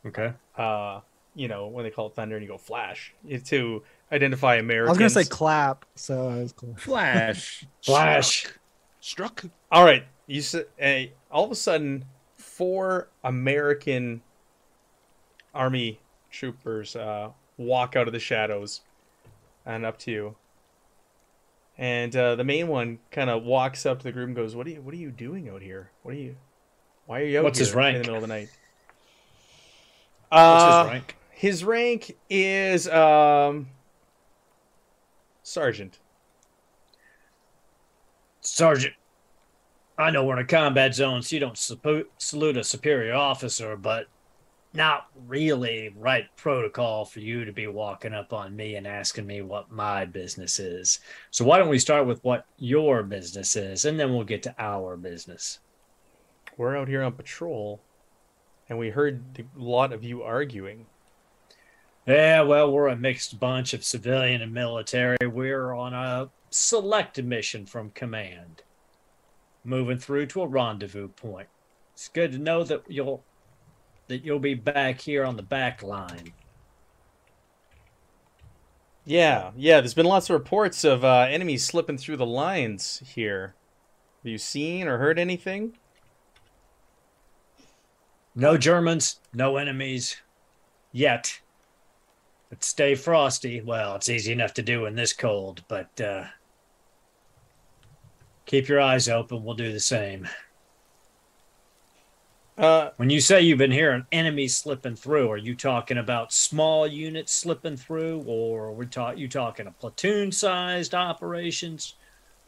Okay. 0.06 0.34
Uh, 0.58 1.00
you 1.34 1.48
know, 1.48 1.68
when 1.68 1.86
they 1.86 1.92
call 1.92 2.08
it 2.08 2.16
thunder 2.16 2.36
and 2.36 2.44
you 2.44 2.50
go 2.50 2.58
flash. 2.58 3.14
To 3.46 3.84
identify 4.12 4.56
Americans. 4.56 4.90
I 4.90 5.04
was 5.04 5.14
gonna 5.14 5.26
say 5.26 5.30
clap, 5.30 5.86
so 5.96 6.28
I 6.28 6.42
was 6.42 6.52
cool. 6.52 6.76
Flash. 6.78 7.66
Flash. 7.84 8.48
Struck. 9.00 9.46
All 9.72 9.86
right, 9.86 10.04
you 10.28 10.42
said 10.42 10.66
uh, 10.82 11.04
all 11.32 11.46
of 11.46 11.52
a 11.52 11.56
sudden 11.56 12.06
four 12.62 13.08
American 13.24 14.22
army 15.52 16.00
troopers 16.30 16.96
uh, 16.96 17.32
walk 17.58 17.96
out 17.96 18.06
of 18.06 18.14
the 18.14 18.20
shadows 18.20 18.82
and 19.66 19.84
up 19.84 19.98
to 19.98 20.12
you. 20.12 20.36
And 21.76 22.16
uh, 22.16 22.36
the 22.36 22.44
main 22.44 22.68
one 22.68 23.00
kind 23.10 23.32
of 23.32 23.42
walks 23.42 23.84
up 23.88 23.98
to 23.98 24.04
the 24.04 24.12
group 24.12 24.28
and 24.28 24.36
goes, 24.36 24.56
"What 24.56 24.68
are 24.68 24.70
you? 24.70 24.80
What 24.80 24.94
are 24.94 24.98
you 24.98 25.10
doing 25.10 25.50
out 25.50 25.64
here? 25.64 25.90
What 26.04 26.14
are 26.14 26.18
you? 26.20 26.36
Why 27.08 27.22
are 27.22 27.24
you 27.24 27.40
out 27.40 27.46
What's 27.46 27.58
here 27.58 27.66
his 27.66 27.74
rank? 27.74 27.96
in 27.96 28.02
the 28.04 28.08
middle 28.10 28.24
of 28.24 28.30
the 28.30 28.36
night?" 28.36 28.50
What's 30.30 30.64
Uh, 30.64 30.84
his 30.84 30.92
rank? 30.92 31.18
His 31.32 31.64
rank 31.64 32.16
is 32.30 32.88
um, 32.90 33.70
sergeant. 35.42 35.98
Sergeant, 38.42 38.94
I 40.02 40.10
know 40.10 40.26
we're 40.26 40.38
in 40.38 40.44
a 40.44 40.48
combat 40.48 40.96
zone, 40.96 41.22
so 41.22 41.36
you 41.36 41.40
don't 41.40 41.58
salute 41.58 42.58
a 42.58 42.64
superior 42.64 43.14
officer, 43.14 43.76
but 43.76 44.08
not 44.74 45.08
really 45.28 45.94
right 45.98 46.26
protocol 46.38 47.04
for 47.04 47.20
you 47.20 47.44
to 47.44 47.52
be 47.52 47.68
walking 47.68 48.14
up 48.14 48.32
on 48.32 48.56
me 48.56 48.76
and 48.76 48.88
asking 48.88 49.28
me 49.28 49.42
what 49.42 49.70
my 49.70 50.06
business 50.06 50.60
is. 50.60 51.00
So 51.30 51.44
why 51.44 51.58
don't 51.58 51.70
we 51.70 51.78
start 51.78 52.08
with 52.08 52.24
what 52.24 52.46
your 52.58 53.04
business 53.04 53.56
is, 53.56 53.86
and 53.86 54.00
then 54.00 54.14
we'll 54.14 54.24
get 54.24 54.44
to 54.44 54.56
our 54.58 54.96
business. 54.96 55.60
We're 56.58 56.78
out 56.78 56.88
here 56.88 57.04
on 57.04 57.14
patrol, 57.14 57.82
and 58.70 58.80
we 58.80 58.90
heard 58.90 59.22
a 59.40 59.62
lot 59.62 59.92
of 59.92 60.04
you 60.04 60.24
arguing. 60.24 60.86
Yeah, 62.08 62.42
well, 62.42 62.72
we're 62.72 62.88
a 62.88 62.96
mixed 62.96 63.40
bunch 63.40 63.74
of 63.74 63.84
civilian 63.84 64.42
and 64.42 64.54
military. 64.54 65.18
We're 65.26 65.74
on 65.74 65.94
a 65.94 66.30
select 66.50 67.22
mission 67.22 67.66
from 67.66 67.92
command, 67.92 68.64
moving 69.64 69.98
through 69.98 70.28
to 70.28 70.42
a 70.42 70.48
rendezvous 70.48 71.08
point. 71.10 71.48
It's 71.94 72.08
good 72.08 72.32
to 72.32 72.38
know 72.38 72.64
that 72.64 72.84
you'll 72.88 73.24
that 74.08 74.26
you'll 74.26 74.40
be 74.40 74.56
back 74.56 75.00
here 75.02 75.24
on 75.24 75.38
the 75.38 75.44
back 75.44 75.84
line. 75.84 76.34
Yeah, 79.06 79.52
yeah. 79.56 79.80
There's 79.82 79.94
been 79.94 80.06
lots 80.06 80.30
of 80.30 80.34
reports 80.34 80.84
of 80.84 81.04
uh, 81.04 81.28
enemies 81.30 81.64
slipping 81.64 81.98
through 81.98 82.18
the 82.18 82.26
lines 82.26 83.02
here. 83.06 83.56
Have 84.24 84.32
you 84.32 84.38
seen 84.38 84.88
or 84.88 84.98
heard 84.98 85.18
anything? 85.18 85.78
No 88.36 88.58
Germans, 88.58 89.20
no 89.34 89.58
enemies 89.58 90.18
yet. 90.92 91.42
But 92.50 92.64
stay 92.64 92.96
frosty. 92.96 93.62
Well, 93.62 93.96
it's 93.96 94.10
easy 94.10 94.32
enough 94.32 94.54
to 94.56 94.62
do 94.62 94.86
in 94.86 94.96
this 94.96 95.14
cold, 95.14 95.64
but 95.68 96.00
uh, 96.00 96.26
keep 98.46 98.68
your 98.68 98.82
eyes 98.82 99.08
open. 99.10 99.44
We'll 99.44 99.56
do 99.56 99.72
the 99.72 99.80
same. 99.80 100.28
Uh, 102.58 102.92
When 102.98 103.10
you 103.10 103.22
say 103.22 103.42
you've 103.42 103.58
been 103.58 103.72
hearing 103.72 104.06
enemies 104.12 104.56
slipping 104.56 104.96
through, 104.96 105.32
are 105.32 105.38
you 105.38 105.56
talking 105.56 105.98
about 105.98 106.34
small 106.34 106.86
units 106.86 107.32
slipping 107.34 107.78
through, 107.78 108.24
or 108.28 108.66
are 108.66 108.74
we 108.74 108.86
talk 108.86 109.18
you 109.18 109.28
talking 109.28 109.68
a 109.68 109.72
platoon-sized 109.72 110.94
operations? 110.94 111.96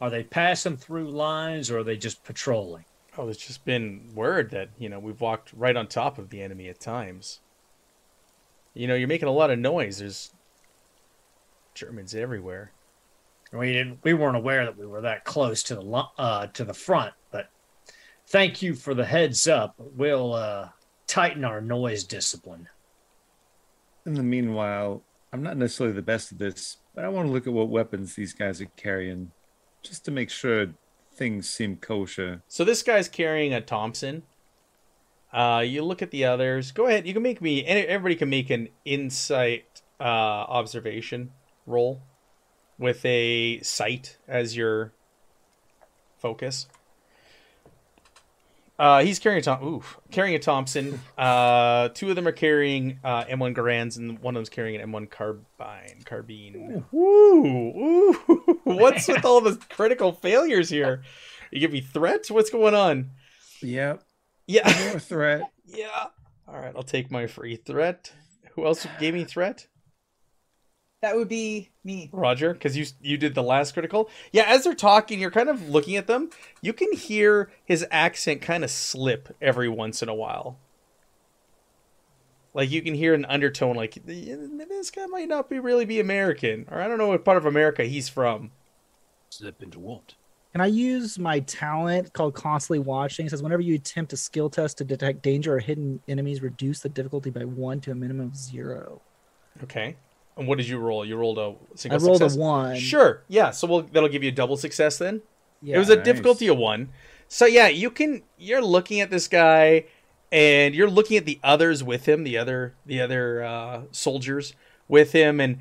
Are 0.00 0.10
they 0.10 0.22
passing 0.22 0.76
through 0.76 1.10
lines, 1.10 1.70
or 1.70 1.78
are 1.78 1.84
they 1.84 1.96
just 1.96 2.22
patrolling? 2.24 2.84
oh, 3.16 3.24
there's 3.24 3.36
just 3.36 3.64
been 3.64 4.10
word 4.14 4.50
that 4.50 4.70
you 4.78 4.88
know 4.88 4.98
we've 4.98 5.20
walked 5.20 5.52
right 5.54 5.76
on 5.76 5.86
top 5.86 6.18
of 6.18 6.30
the 6.30 6.42
enemy 6.42 6.68
at 6.68 6.80
times. 6.80 7.40
You 8.74 8.88
know, 8.88 8.94
you're 8.94 9.08
making 9.08 9.28
a 9.28 9.32
lot 9.32 9.50
of 9.50 9.58
noise. 9.58 9.98
There's 9.98 10.32
Germans 11.74 12.14
everywhere. 12.14 12.72
We 13.54 13.72
didn't. 13.72 14.00
We 14.02 14.14
weren't 14.14 14.36
aware 14.36 14.64
that 14.64 14.76
we 14.76 14.84
were 14.86 15.02
that 15.02 15.24
close 15.24 15.62
to 15.64 15.76
the 15.76 16.04
uh, 16.18 16.48
to 16.48 16.64
the 16.64 16.74
front, 16.74 17.14
but 17.30 17.50
thank 18.26 18.62
you 18.62 18.74
for 18.74 18.94
the 18.94 19.04
heads 19.04 19.46
up. 19.46 19.74
We'll 19.78 20.34
uh, 20.34 20.70
tighten 21.06 21.44
our 21.44 21.60
noise 21.60 22.02
discipline. 22.04 22.68
In 24.06 24.14
the 24.14 24.22
meanwhile, 24.24 25.02
I'm 25.32 25.42
not 25.42 25.56
necessarily 25.56 25.94
the 25.94 26.02
best 26.02 26.32
at 26.32 26.38
this, 26.38 26.78
but 26.96 27.04
I 27.04 27.08
want 27.08 27.28
to 27.28 27.32
look 27.32 27.46
at 27.46 27.52
what 27.52 27.68
weapons 27.68 28.14
these 28.16 28.32
guys 28.32 28.60
are 28.60 28.66
carrying, 28.76 29.30
just 29.82 30.04
to 30.06 30.10
make 30.10 30.30
sure 30.30 30.66
things 31.14 31.48
seem 31.48 31.76
kosher. 31.76 32.42
So 32.48 32.64
this 32.64 32.82
guy's 32.82 33.08
carrying 33.08 33.54
a 33.54 33.60
Thompson. 33.60 34.24
Uh, 35.32 35.62
you 35.64 35.82
look 35.84 36.02
at 36.02 36.10
the 36.10 36.24
others. 36.24 36.72
Go 36.72 36.86
ahead. 36.86 37.06
You 37.06 37.12
can 37.14 37.22
make 37.22 37.40
me. 37.40 37.64
any- 37.64 37.82
Everybody 37.86 38.16
can 38.16 38.30
make 38.30 38.50
an 38.50 38.68
insight 38.84 39.82
uh, 40.00 40.02
observation 40.02 41.30
roll 41.66 42.02
with 42.78 43.04
a 43.04 43.60
sight 43.60 44.18
as 44.28 44.56
your 44.56 44.92
focus. 46.18 46.66
Uh, 48.76 49.04
he's 49.04 49.20
carrying 49.20 49.38
a 49.38 49.42
Tom- 49.42 49.62
oof, 49.64 50.00
carrying 50.10 50.34
a 50.34 50.38
Thompson. 50.40 51.00
Uh, 51.16 51.90
two 51.90 52.10
of 52.10 52.16
them 52.16 52.26
are 52.26 52.32
carrying 52.32 52.98
uh, 53.04 53.24
M1 53.26 53.54
Garands, 53.54 53.96
and 53.96 54.18
one 54.18 54.34
of 54.34 54.40
them's 54.40 54.48
carrying 54.48 54.80
an 54.80 54.90
M1 54.90 55.08
carbine. 55.10 56.02
Carbine. 56.04 56.84
Ooh, 56.92 56.98
ooh. 56.98 58.12
What's 58.64 59.06
with 59.06 59.24
all 59.24 59.40
the 59.40 59.56
critical 59.70 60.10
failures 60.12 60.68
here? 60.70 61.02
You 61.52 61.60
give 61.60 61.70
me 61.70 61.82
threats? 61.82 62.32
What's 62.32 62.50
going 62.50 62.74
on? 62.74 63.10
Yep, 63.62 64.02
Yeah. 64.48 64.88
more 64.90 64.98
threat. 64.98 65.42
yeah. 65.66 66.06
All 66.48 66.58
right, 66.58 66.72
I'll 66.74 66.82
take 66.82 67.12
my 67.12 67.28
free 67.28 67.54
threat. 67.54 68.12
Who 68.54 68.66
else 68.66 68.86
gave 68.98 69.14
me 69.14 69.22
threat? 69.24 69.68
That 71.04 71.16
would 71.16 71.28
be 71.28 71.68
me. 71.84 72.08
Roger, 72.14 72.54
because 72.54 72.78
you 72.78 72.86
you 73.02 73.18
did 73.18 73.34
the 73.34 73.42
last 73.42 73.72
critical. 73.72 74.08
Yeah, 74.32 74.44
as 74.46 74.64
they're 74.64 74.74
talking, 74.74 75.20
you're 75.20 75.30
kind 75.30 75.50
of 75.50 75.68
looking 75.68 75.96
at 75.96 76.06
them. 76.06 76.30
You 76.62 76.72
can 76.72 76.90
hear 76.94 77.50
his 77.62 77.84
accent 77.90 78.40
kind 78.40 78.64
of 78.64 78.70
slip 78.70 79.36
every 79.38 79.68
once 79.68 80.02
in 80.02 80.08
a 80.08 80.14
while. 80.14 80.56
Like 82.54 82.70
you 82.70 82.80
can 82.80 82.94
hear 82.94 83.12
an 83.12 83.26
undertone, 83.26 83.76
like 83.76 83.98
this 84.06 84.90
guy 84.90 85.04
might 85.04 85.28
not 85.28 85.50
be 85.50 85.58
really 85.58 85.84
be 85.84 86.00
American, 86.00 86.64
or 86.70 86.80
I 86.80 86.88
don't 86.88 86.96
know 86.96 87.08
what 87.08 87.22
part 87.22 87.36
of 87.36 87.44
America 87.44 87.84
he's 87.84 88.08
from. 88.08 88.52
Slip 89.28 89.62
into 89.62 89.78
what? 89.78 90.14
Can 90.52 90.62
I 90.62 90.68
use 90.68 91.18
my 91.18 91.40
talent 91.40 92.14
called 92.14 92.34
Constantly 92.34 92.78
Watching? 92.78 93.26
It 93.26 93.28
says 93.28 93.42
whenever 93.42 93.60
you 93.60 93.74
attempt 93.74 94.14
a 94.14 94.16
skill 94.16 94.48
test 94.48 94.78
to 94.78 94.84
detect 94.84 95.20
danger 95.20 95.54
or 95.54 95.58
hidden 95.58 96.00
enemies, 96.08 96.40
reduce 96.40 96.80
the 96.80 96.88
difficulty 96.88 97.28
by 97.28 97.44
one 97.44 97.82
to 97.82 97.90
a 97.90 97.94
minimum 97.94 98.28
of 98.28 98.36
zero. 98.36 99.02
Okay, 99.62 99.96
and 100.36 100.46
what 100.48 100.58
did 100.58 100.68
you 100.68 100.78
roll? 100.78 101.04
You 101.04 101.16
rolled 101.16 101.38
a 101.38 101.54
single 101.76 102.00
success. 102.00 102.02
I 102.02 102.06
rolled 102.06 102.18
success? 102.18 102.36
a 102.36 102.40
one. 102.40 102.76
Sure, 102.78 103.22
yeah. 103.28 103.50
So 103.50 103.66
we'll, 103.66 103.82
that'll 103.82 104.08
give 104.08 104.22
you 104.22 104.30
a 104.30 104.32
double 104.34 104.56
success 104.56 104.98
then. 104.98 105.22
Yeah. 105.62 105.76
it 105.76 105.78
was 105.78 105.90
a 105.90 105.96
Nice. 105.96 106.04
difficulty 106.04 106.48
of 106.48 106.58
one. 106.58 106.90
So 107.28 107.46
yeah, 107.46 107.68
you 107.68 107.90
can 107.90 108.22
you're 108.36 108.62
looking 108.62 109.00
at 109.00 109.10
this 109.10 109.28
guy 109.28 109.84
and 110.30 110.74
you're 110.74 110.90
looking 110.90 111.16
at 111.16 111.24
the 111.24 111.38
others 111.42 111.82
with 111.82 112.06
him, 112.08 112.24
the 112.24 112.36
other 112.36 112.74
the 112.84 113.00
other 113.00 113.42
uh, 113.42 113.82
soldiers 113.92 114.54
with 114.88 115.12
him, 115.12 115.40
and 115.40 115.58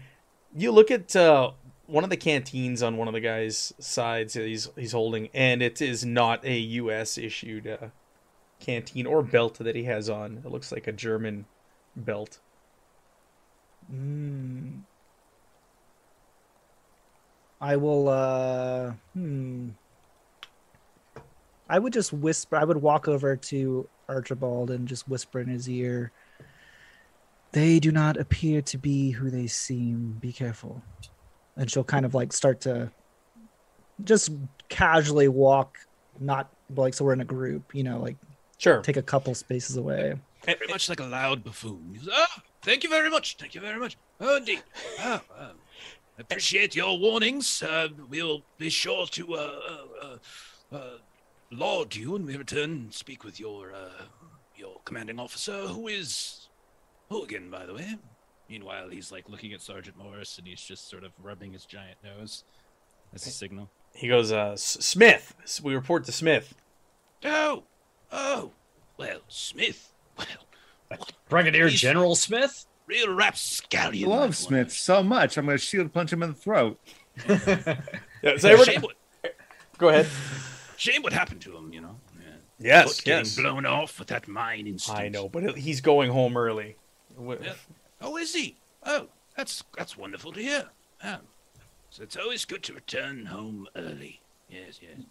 you 0.56 0.72
look 0.72 0.92
at 0.92 1.16
uh, 1.16 1.52
one 1.88 2.04
of 2.04 2.10
the 2.10 2.18
canteens 2.18 2.84
on 2.84 2.98
one 2.98 3.08
of 3.08 3.14
the 3.14 3.22
guys' 3.22 3.74
sides 3.80 4.34
that 4.34 4.46
he's 4.46 4.70
he's 4.76 4.92
holding, 4.92 5.30
and 5.34 5.62
it 5.62 5.82
is 5.82 6.04
not 6.04 6.44
a 6.44 6.58
U.S. 6.58 7.18
issued 7.18 7.66
uh, 7.68 7.88
canteen 8.60 9.06
or 9.06 9.22
belt 9.24 9.56
that 9.60 9.76
he 9.76 9.84
has 9.86 10.10
on. 10.10 10.42
It 10.46 10.52
looks 10.52 10.72
like 10.72 10.88
a 10.88 10.92
German 10.92 11.46
belt. 11.96 12.40
Mm. 13.92 14.82
I 17.62 17.76
will 17.78 18.10
uh 18.10 18.94
hmm. 19.14 19.70
I 21.70 21.80
would 21.80 21.94
just 21.94 22.12
whisper 22.14 22.56
I 22.58 22.64
would 22.66 22.78
walk 22.78 23.08
over 23.08 23.36
to 23.36 23.88
Archibald 24.10 24.70
and 24.70 24.88
just 24.88 25.08
whisper 25.08 25.40
in 25.40 25.48
his 25.48 25.70
ear. 25.70 26.12
They 27.54 27.80
do 27.80 27.92
not 27.92 28.18
appear 28.18 28.62
to 28.64 28.78
be 28.78 29.12
who 29.12 29.30
they 29.30 29.48
seem. 29.48 30.18
Be 30.20 30.34
careful. 30.34 30.82
And 31.56 31.70
she'll 31.70 31.84
kind 31.84 32.06
of 32.06 32.14
like 32.16 32.34
start 32.34 32.62
to 32.62 32.92
just 34.04 34.32
casually 34.70 35.28
walk, 35.28 35.78
not 36.20 36.52
like 36.76 36.94
so 36.96 37.06
we're 37.06 37.14
in 37.14 37.22
a 37.22 37.26
group, 37.26 37.74
you 37.76 37.84
know, 37.84 38.00
like 38.00 38.18
Sure. 38.58 38.82
take 38.82 38.98
a 38.98 39.02
couple 39.04 39.36
spaces 39.36 39.78
away. 39.78 40.12
And- 40.48 40.58
Very 40.60 40.72
much 40.72 40.90
like 40.90 41.00
a 41.00 41.06
loud 41.06 41.44
buffoon. 41.44 42.00
Ah, 42.12 42.42
thank 42.64 42.84
you 42.84 42.90
very 42.90 43.10
much. 43.10 43.38
Thank 43.38 43.56
you 43.56 43.62
very 43.62 43.80
much. 43.80 43.98
Oh, 44.20 44.38
indeed. 44.38 44.64
Ah, 45.00 45.22
uh, 45.38 45.52
appreciate 46.18 46.76
your 46.76 46.98
warnings. 46.98 47.62
Uh, 47.64 47.90
we'll 48.10 48.44
be 48.58 48.70
sure 48.70 49.06
to 49.08 49.36
uh, 49.36 49.60
uh, 50.02 50.76
uh, 50.76 50.98
laud 51.52 51.96
you 51.96 52.12
when 52.12 52.26
we 52.26 52.36
return 52.38 52.72
and 52.72 52.94
speak 52.94 53.24
with 53.24 53.40
your 53.40 53.74
uh, 53.74 54.04
your 54.56 54.80
commanding 54.86 55.20
officer, 55.20 55.68
who 55.68 55.88
is 55.88 56.50
Hooligan, 57.10 57.50
by 57.50 57.66
the 57.66 57.74
way. 57.74 57.98
Meanwhile, 58.50 58.90
he's 58.90 59.12
like 59.12 59.30
looking 59.30 59.54
at 59.54 59.62
Sergeant 59.62 59.98
Morris 59.98 60.38
and 60.38 60.48
he's 60.48 60.62
just 60.62 60.90
sort 60.90 61.04
of 61.04 61.12
rubbing 61.22 61.54
his 61.54 61.66
giant 61.66 61.98
nose 62.04 62.44
as 63.14 63.26
a 63.26 63.30
signal. 63.30 63.70
He 63.94 64.08
goes, 64.08 64.32
uh, 64.32 64.56
Smith. 64.56 65.36
We 65.64 65.76
report 65.76 66.06
to 66.06 66.12
Smith. 66.12 66.56
Oh, 67.24 67.64
oh, 68.12 68.52
well, 68.98 69.20
Smith. 69.28 69.92
Well, 70.18 70.28
Brigadier 71.30 71.68
He's- 71.68 71.80
General 71.80 72.16
Smith. 72.16 72.66
real 72.88 73.10
I 73.20 73.32
love 74.08 74.36
Smith 74.36 74.68
one. 74.68 74.70
so 74.70 75.04
much. 75.04 75.38
I'm 75.38 75.46
going 75.46 75.58
to 75.58 75.64
shield 75.64 75.94
punch 75.94 76.12
him 76.14 76.24
in 76.24 76.30
the 76.30 76.36
throat. 76.36 76.80
Yeah, 78.24 78.38
so 78.38 78.48
everybody, 78.48 78.72
shame, 78.72 78.82
what, 78.82 78.96
go 79.78 79.90
ahead. 79.90 80.08
shame 80.78 81.02
what 81.04 81.12
happened 81.12 81.42
to 81.42 81.58
him, 81.58 81.74
you 81.74 81.82
know. 81.82 81.98
Yeah. 82.18 82.28
Yes, 82.58 82.96
Foot 82.96 83.04
getting 83.04 83.26
yes. 83.26 83.36
blown 83.36 83.66
off 83.66 84.00
with 84.00 84.08
that 84.08 84.30
mine 84.30 84.66
instinct. 84.66 84.98
I 85.02 85.10
know, 85.10 85.28
but 85.28 85.58
he's 85.58 85.82
going 85.82 86.10
home 86.10 86.38
early. 86.38 86.78
Yeah. 87.22 87.52
Oh, 88.02 88.16
is 88.16 88.34
he? 88.34 88.56
Oh, 88.84 89.08
that's 89.36 89.62
that's 89.78 89.98
wonderful 89.98 90.32
to 90.32 90.40
hear. 90.42 90.70
Oh. 91.04 91.18
So 91.90 92.02
it's 92.04 92.16
always 92.16 92.46
good 92.46 92.64
to 92.64 92.74
return 92.74 93.26
home 93.26 93.68
early. 93.76 94.22
Yes, 94.50 94.80
yes. 94.82 95.06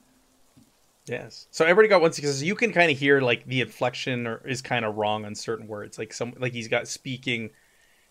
Yes. 1.07 1.49
So 1.51 1.65
everybody 1.65 1.89
got 1.89 2.01
one 2.01 2.13
success. 2.13 2.43
You 2.43 2.55
can 2.55 2.73
kind 2.73 2.91
of 2.91 2.99
hear 2.99 3.21
like 3.21 3.45
the 3.47 3.61
inflection 3.61 4.27
or 4.27 4.47
is 4.47 4.63
kind 4.63 4.85
of 4.85 4.97
wrong 4.97 5.25
on 5.25 5.35
certain 5.35 5.67
words. 5.67 5.99
Like 5.99 6.13
some 6.13 6.33
like 6.39 6.53
he's 6.53 6.69
got 6.69 6.87
speaking 6.87 7.51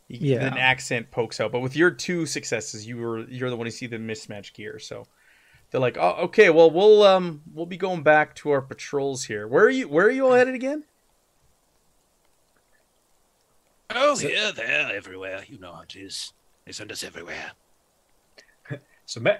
he- 0.09 0.33
Yeah. 0.33 0.45
an 0.45 0.57
accent 0.57 1.09
pokes 1.09 1.39
out. 1.39 1.51
But 1.53 1.61
with 1.61 1.75
your 1.75 1.89
two 1.91 2.25
successes, 2.25 2.85
you 2.85 2.97
were 2.97 3.19
you're 3.29 3.49
the 3.49 3.55
one 3.55 3.65
who 3.67 3.71
see 3.71 3.87
the 3.87 3.97
mismatch 3.97 4.51
gear. 4.53 4.77
So 4.77 5.05
they're 5.69 5.79
like, 5.79 5.97
"Oh, 5.97 6.15
okay. 6.23 6.49
Well, 6.49 6.69
we'll 6.69 7.03
um 7.03 7.43
we'll 7.53 7.65
be 7.65 7.77
going 7.77 8.03
back 8.03 8.35
to 8.35 8.51
our 8.51 8.61
patrols 8.61 9.23
here. 9.23 9.47
Where 9.47 9.63
are 9.63 9.69
you 9.69 9.87
where 9.87 10.07
are 10.07 10.11
you 10.11 10.25
all 10.27 10.33
headed 10.33 10.53
again?" 10.55 10.83
Oh, 13.93 14.17
here, 14.17 14.51
there, 14.53 14.89
everywhere. 14.93 15.43
You 15.47 15.59
know 15.59 15.73
how 15.73 15.81
it 15.81 15.95
is. 15.95 16.31
They 16.65 16.71
send 16.71 16.91
us 16.91 17.03
everywhere. 17.03 17.51
So 19.11 19.19
Ma- 19.19 19.33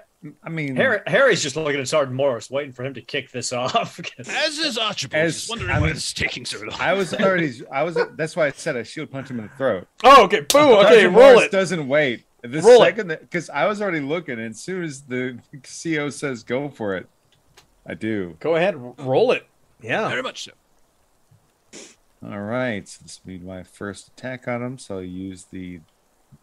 I 0.43 0.49
mean, 0.49 0.76
Harry, 0.76 0.99
Harry's 1.07 1.41
just 1.41 1.55
looking 1.55 1.80
at 1.80 1.88
Sergeant 1.88 2.13
Morris, 2.13 2.51
waiting 2.51 2.74
for 2.74 2.84
him 2.84 2.93
to 2.95 3.01
kick 3.01 3.32
this 3.32 3.53
off. 3.53 3.97
As 4.19 4.57
is 4.57 4.78
Archibald. 4.78 5.24
As- 5.24 5.36
Just 5.36 5.49
wondering 5.49 5.72
I 5.72 5.80
why 5.80 5.86
mean, 5.88 5.95
it's 5.95 6.11
taking 6.11 6.43
so 6.43 6.59
long. 6.59 6.78
I 6.78 6.91
was 6.91 7.13
already, 7.13 7.53
I 7.72 7.84
was, 7.84 7.97
that's 8.17 8.36
why 8.36 8.47
I 8.47 8.51
said 8.51 8.76
I 8.76 8.84
shield 8.84 9.11
punch 9.11 9.30
him 9.32 9.39
in 9.39 9.45
the 9.47 9.51
throat. 9.55 9.88
Oh, 10.03 10.26
okay. 10.26 10.41
Boo. 10.41 10.57
Okay, 10.59 11.05
Sergeant 11.05 11.15
roll 11.15 11.32
Morris 11.36 11.43
it. 11.45 11.51
doesn't 11.51 11.88
wait. 11.88 12.26
The 12.41 12.61
Roll 12.61 12.84
it. 12.84 12.86
second 12.88 13.07
because 13.22 13.49
I 13.49 13.65
was 13.65 13.82
already 13.82 14.01
looking, 14.01 14.39
and 14.39 14.49
as 14.49 14.59
soon 14.59 14.84
as 14.84 15.03
the 15.03 15.39
CO 15.63 16.09
says 16.09 16.43
go 16.43 16.67
for 16.67 16.97
it, 16.97 17.07
I 17.88 17.93
do. 17.93 18.36
Go 18.41 18.57
ahead. 18.57 18.76
Roll 18.99 19.32
it. 19.32 19.47
Yeah. 19.82 20.09
Very 20.09 20.22
much 20.24 20.43
so. 20.43 20.51
All 22.24 22.41
right, 22.41 22.86
so 22.89 22.99
this 23.03 23.22
will 23.24 23.38
be 23.38 23.39
my 23.39 23.63
first 23.63 24.09
attack 24.09 24.47
on 24.49 24.61
him. 24.61 24.78
So 24.78 24.95
I'll 24.97 25.03
use 25.03 25.45
the 25.45 25.80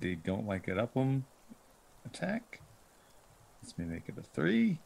the 0.01 0.17
don't 0.17 0.47
like 0.47 0.67
it 0.69 0.79
up 0.79 0.95
him 0.95 1.27
attack. 2.07 2.61
Let's 3.69 3.77
me 3.77 3.85
make 3.85 4.05
it 4.09 4.15
a 4.17 4.23
three. 4.23 4.79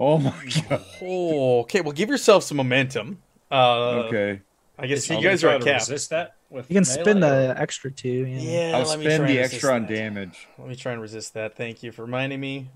Oh 0.00 0.16
my 0.16 0.32
god. 0.70 0.82
Oh, 1.02 1.60
okay. 1.60 1.82
Well, 1.82 1.92
give 1.92 2.08
yourself 2.08 2.44
some 2.44 2.56
momentum. 2.56 3.20
Uh, 3.50 4.04
Okay. 4.06 4.40
I 4.78 4.86
guess 4.86 5.10
you 5.10 5.20
guys 5.20 5.44
are 5.44 5.48
try 5.48 5.54
at 5.56 5.64
cap. 5.64 5.80
Resist 5.82 6.08
that 6.10 6.36
with 6.48 6.70
You 6.70 6.76
can 6.76 6.86
spin 6.86 7.20
melee, 7.20 7.44
or- 7.44 7.54
the 7.54 7.60
extra 7.60 7.90
two. 7.90 8.08
Yeah. 8.08 8.38
Yeah. 8.70 8.76
I'll 8.78 8.86
let 8.88 8.98
me 9.00 9.04
spend 9.04 9.18
try 9.18 9.26
and 9.28 9.28
the 9.28 9.36
resist 9.36 9.54
extra 9.54 9.74
on 9.74 9.82
that. 9.82 9.88
damage. 9.94 10.48
Let 10.58 10.68
me 10.68 10.76
try 10.76 10.92
and 10.92 11.02
resist 11.02 11.34
that. 11.34 11.56
Thank 11.58 11.82
you 11.82 11.92
for 11.92 12.02
reminding 12.02 12.40
me. 12.40 12.70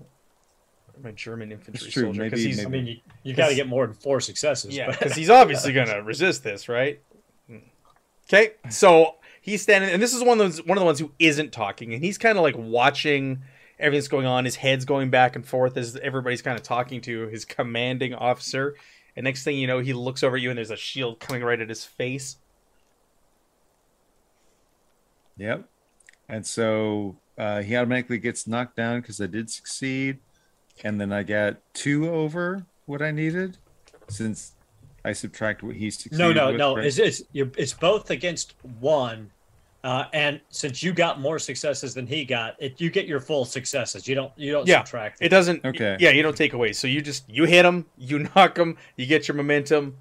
My 1.01 1.09
German 1.11 1.51
infantry 1.51 1.89
true, 1.89 2.03
soldier, 2.03 2.25
because 2.25 2.39
maybe- 2.39 2.49
he's 2.51 2.59
I 2.63 2.69
maybe- 2.69 2.77
mean, 2.85 2.87
you, 3.23 3.31
you 3.31 3.33
got 3.33 3.49
to 3.49 3.55
get 3.55 3.67
more 3.67 3.87
than 3.87 3.95
four 3.95 4.19
successes. 4.19 4.75
yeah, 4.77 4.91
because 4.91 5.13
he's 5.15 5.31
obviously 5.31 5.73
gonna 5.73 6.03
resist 6.03 6.43
this, 6.43 6.69
right? 6.69 7.01
Okay, 8.29 8.51
so 8.69 9.15
he's 9.41 9.63
standing, 9.63 9.89
and 9.89 9.99
this 10.01 10.13
is 10.13 10.21
one 10.23 10.39
of 10.39 10.45
those 10.55 10.63
one 10.63 10.77
of 10.77 10.81
the 10.81 10.85
ones 10.85 10.99
who 10.99 11.11
isn't 11.17 11.51
talking, 11.51 11.95
and 11.95 12.03
he's 12.03 12.19
kind 12.19 12.37
of 12.37 12.43
like 12.43 12.55
watching 12.55 13.41
everything 13.79 13.99
that's 13.99 14.07
going 14.07 14.25
on. 14.25 14.45
His 14.45 14.55
head's 14.55 14.85
going 14.85 15.09
back 15.09 15.35
and 15.35 15.45
forth 15.45 15.77
as 15.77 15.95
everybody's 15.97 16.41
kind 16.41 16.57
of 16.57 16.63
talking 16.63 17.01
to 17.01 17.27
his 17.27 17.45
commanding 17.45 18.13
officer. 18.13 18.75
And 19.15 19.25
next 19.25 19.43
thing 19.43 19.57
you 19.57 19.67
know, 19.67 19.79
he 19.79 19.93
looks 19.93 20.23
over 20.23 20.35
at 20.35 20.41
you, 20.41 20.49
and 20.49 20.57
there's 20.57 20.71
a 20.71 20.77
shield 20.77 21.19
coming 21.19 21.43
right 21.43 21.59
at 21.59 21.69
his 21.69 21.85
face. 21.85 22.37
Yep. 25.37 25.65
And 26.29 26.45
so 26.45 27.17
uh, 27.37 27.61
he 27.61 27.75
automatically 27.75 28.17
gets 28.17 28.47
knocked 28.47 28.75
down 28.75 29.01
because 29.01 29.19
I 29.21 29.27
did 29.27 29.49
succeed, 29.49 30.19
and 30.83 30.99
then 30.99 31.11
I 31.11 31.23
got 31.23 31.57
two 31.73 32.09
over 32.09 32.65
what 32.85 33.01
I 33.01 33.11
needed, 33.11 33.57
since 34.07 34.53
I 35.05 35.13
subtract 35.13 35.63
what 35.63 35.75
he 35.75 35.91
succeeded. 35.91 36.17
no, 36.17 36.31
no, 36.31 36.47
with, 36.47 36.57
no. 36.57 36.75
right? 36.77 36.85
It's 36.85 36.97
it's 36.97 37.23
you're, 37.33 37.51
it's 37.57 37.73
both 37.73 38.09
against 38.09 38.55
one, 38.79 39.31
uh, 39.83 40.05
and 40.13 40.39
since 40.49 40.81
you 40.81 40.93
got 40.93 41.19
more 41.19 41.39
successes 41.39 41.93
than 41.93 42.07
he 42.07 42.23
got, 42.25 42.55
it 42.59 42.79
you 42.79 42.89
get 42.89 43.05
your 43.05 43.19
full 43.19 43.45
successes. 43.45 44.07
You 44.07 44.15
don't 44.15 44.31
you 44.37 44.51
don't 44.51 44.67
Yeah, 44.67 44.79
subtract. 44.79 45.17
It 45.21 45.29
doesn't. 45.29 45.65
Okay. 45.65 45.97
Yeah, 45.99 46.11
you 46.11 46.23
don't 46.23 46.37
take 46.37 46.53
away. 46.53 46.73
So 46.73 46.87
you 46.87 47.01
just 47.01 47.29
you 47.29 47.45
hit 47.45 47.65
him, 47.65 47.85
you 47.97 48.19
knock 48.35 48.57
him, 48.57 48.77
you 48.95 49.05
get 49.05 49.27
your 49.27 49.35
momentum. 49.35 49.97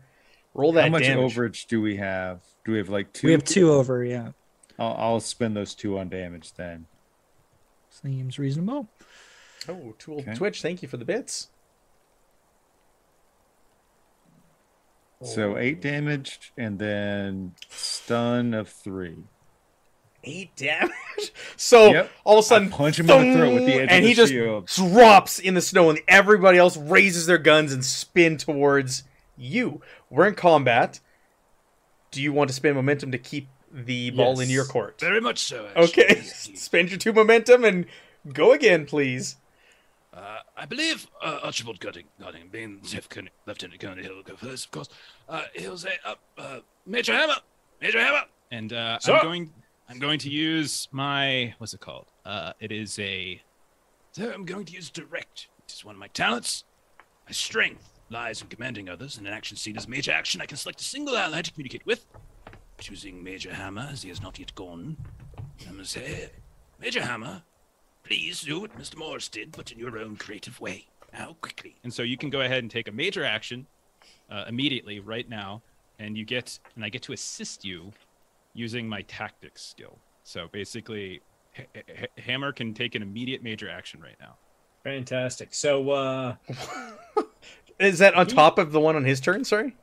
Roll 0.55 0.73
that 0.73 0.83
How 0.85 0.89
much 0.91 1.03
damage. 1.05 1.35
overage 1.35 1.67
do 1.67 1.81
we 1.81 1.97
have? 1.97 2.41
Do 2.65 2.73
we 2.73 2.79
have 2.79 2.89
like 2.91 3.13
two? 3.13 3.27
We 3.29 3.33
have 3.33 3.45
two 3.45 3.73
over. 3.73 4.05
Yeah. 4.05 4.33
I'll, 4.79 4.95
I'll 4.99 5.21
spend 5.21 5.57
those 5.57 5.75
two 5.75 5.99
on 5.99 6.09
damage 6.09 6.53
then. 6.55 6.87
Seems 7.91 8.39
reasonable. 8.39 8.89
Oh, 9.69 9.95
Tool 9.99 10.21
Okay. 10.21 10.35
Twitch, 10.35 10.61
thank 10.63 10.83
you 10.83 10.89
for 10.89 10.97
the 10.97 11.05
bits. 11.05 11.49
So 15.25 15.57
eight 15.57 15.81
damage 15.81 16.53
and 16.59 16.79
then 16.81 17.53
stun 17.69 18.55
of 18.55 18.69
three. 18.69 19.19
Eight 20.25 20.55
damage. 20.57 20.91
So 21.57 21.93
Yep. 21.93 22.11
all 22.25 22.39
of 22.39 22.45
a 22.45 22.49
sudden, 22.49 22.69
punch 22.71 22.99
him 22.99 23.09
in 23.09 23.33
the 23.33 23.37
throat 23.39 23.55
with 23.55 23.67
the 23.67 23.75
edge 23.75 23.89
and 23.91 24.03
of 24.05 24.09
he 24.09 24.15
the 24.15 24.15
just 24.15 24.33
shield. 24.33 24.67
drops 24.67 25.39
in 25.39 25.55
the 25.55 25.61
snow, 25.61 25.89
and 25.91 26.01
everybody 26.09 26.59
else 26.59 26.77
raises 26.77 27.27
their 27.27 27.39
guns 27.39 27.73
and 27.73 27.85
spin 27.85 28.37
towards 28.39 29.05
you. 29.37 29.81
We're 30.11 30.27
in 30.27 30.35
combat. 30.35 30.99
Do 32.11 32.21
you 32.21 32.33
want 32.33 32.49
to 32.49 32.55
spend 32.55 32.75
momentum 32.77 33.13
to 33.13 33.19
keep 33.19 33.49
the 33.73 34.11
ball 34.11 34.41
in 34.41 34.51
your 34.51 34.65
court? 34.65 34.99
Very 35.01 35.21
much 35.21 35.39
so. 35.41 35.69
actually. 35.77 36.05
Okay, 36.05 36.21
spend 36.23 36.91
your 36.91 36.99
two 36.99 37.13
momentum 37.13 37.65
and 37.65 37.87
go 38.33 38.53
again, 38.53 38.85
please. 38.87 39.37
Uh, 40.13 40.39
I 40.57 40.67
believe 40.67 41.07
uh, 41.23 41.41
Archibald 41.45 41.79
Godding, 41.81 42.05
Godding, 42.21 42.49
being 42.51 42.81
Lieutenant 42.83 43.31
Lieutenant 43.47 43.81
Colonel, 43.81 44.03
he'll 44.05 44.23
go 44.23 44.37
first, 44.37 44.67
of 44.67 44.71
course. 44.73 44.89
Uh, 45.29 45.43
he'll 45.55 45.79
say, 45.79 45.95
uh, 46.05 46.15
uh, 46.37 46.59
Major 46.85 47.13
Hammer, 47.15 47.37
Major 47.81 48.01
Hammer. 48.01 48.25
and 48.51 48.73
uh, 48.73 48.99
I'm 49.07 49.23
going. 49.23 49.51
I'm 49.93 49.99
going 49.99 50.19
to 50.21 50.31
use 50.31 50.89
my 50.91 51.55
what's 51.59 51.75
it 51.75 51.81
called? 51.81 52.07
Uh, 52.25 52.55
it 52.61 52.73
is 52.73 52.99
a 52.99 53.43
So 54.13 54.33
I'm 54.33 54.47
going 54.47 54.65
to 54.65 54.73
use 54.73 54.89
direct. 54.89 55.49
It 55.69 55.73
is 55.75 55.85
one 55.85 55.95
of 55.95 55.99
my 55.99 56.07
talents. 56.09 56.65
My 57.27 57.33
strength 57.33 58.01
lies 58.09 58.41
in 58.41 58.49
commanding 58.49 58.89
others. 58.89 59.19
In 59.19 59.27
an 59.27 59.35
action 59.35 59.59
scene 59.59 59.77
as 59.77 59.87
major 59.87 60.11
action, 60.11 60.41
I 60.41 60.47
can 60.47 60.57
select 60.57 60.81
a 60.81 60.85
single 60.85 61.15
ally 61.15 61.43
to 61.43 61.53
communicate 61.53 61.85
with. 61.85 62.07
Choosing 62.79 63.23
Major 63.23 63.53
Hammer, 63.53 63.87
as 63.93 64.01
he 64.01 64.09
has 64.09 64.23
not 64.23 64.39
yet 64.39 64.55
gone. 64.55 64.97
Going 65.63 65.77
to 65.77 65.85
say, 65.85 66.31
Major 66.81 67.03
Hammer, 67.03 67.43
please 68.03 68.41
do 68.41 68.61
what 68.61 68.79
Mr. 68.79 68.97
Morris 68.97 69.29
did, 69.29 69.53
but 69.53 69.73
in 69.73 69.79
your 69.79 69.99
own 69.99 70.17
creative 70.17 70.59
way. 70.59 70.87
Now, 71.13 71.37
quickly. 71.43 71.77
and 71.85 71.93
so 71.93 72.03
you 72.03 72.17
can 72.17 72.31
go 72.31 72.41
ahead 72.41 72.61
and 72.63 72.71
take 72.71 72.89
a 72.89 72.93
major 72.93 73.27
action 73.27 73.67
uh, 74.31 74.45
immediately 74.49 75.01
right 75.01 75.29
now, 75.29 75.61
and 75.99 76.17
you 76.17 76.25
get 76.25 76.59
and 76.77 76.83
I 76.83 76.89
get 76.89 77.03
to 77.03 77.13
assist 77.13 77.63
you 77.63 77.93
using 78.55 78.89
my 78.89 79.03
tactics 79.03 79.63
skill. 79.65 79.99
So 80.25 80.49
basically, 80.53 81.21
H- 81.57 81.67
H- 81.89 82.09
Hammer 82.25 82.53
can 82.53 82.75
take 82.75 82.95
an 82.95 83.03
immediate 83.03 83.43
major 83.43 83.69
action 83.69 84.01
right 84.01 84.17
now. 84.21 84.37
Fantastic. 84.85 85.55
So 85.55 85.91
uh, 85.91 86.35
Is 87.79 87.99
that 87.99 88.15
on 88.15 88.27
top 88.27 88.59
of 88.59 88.73
the 88.73 88.81
one 88.81 88.97
on 88.97 89.05
his 89.05 89.21
turn? 89.21 89.45
Sorry, 89.45 89.75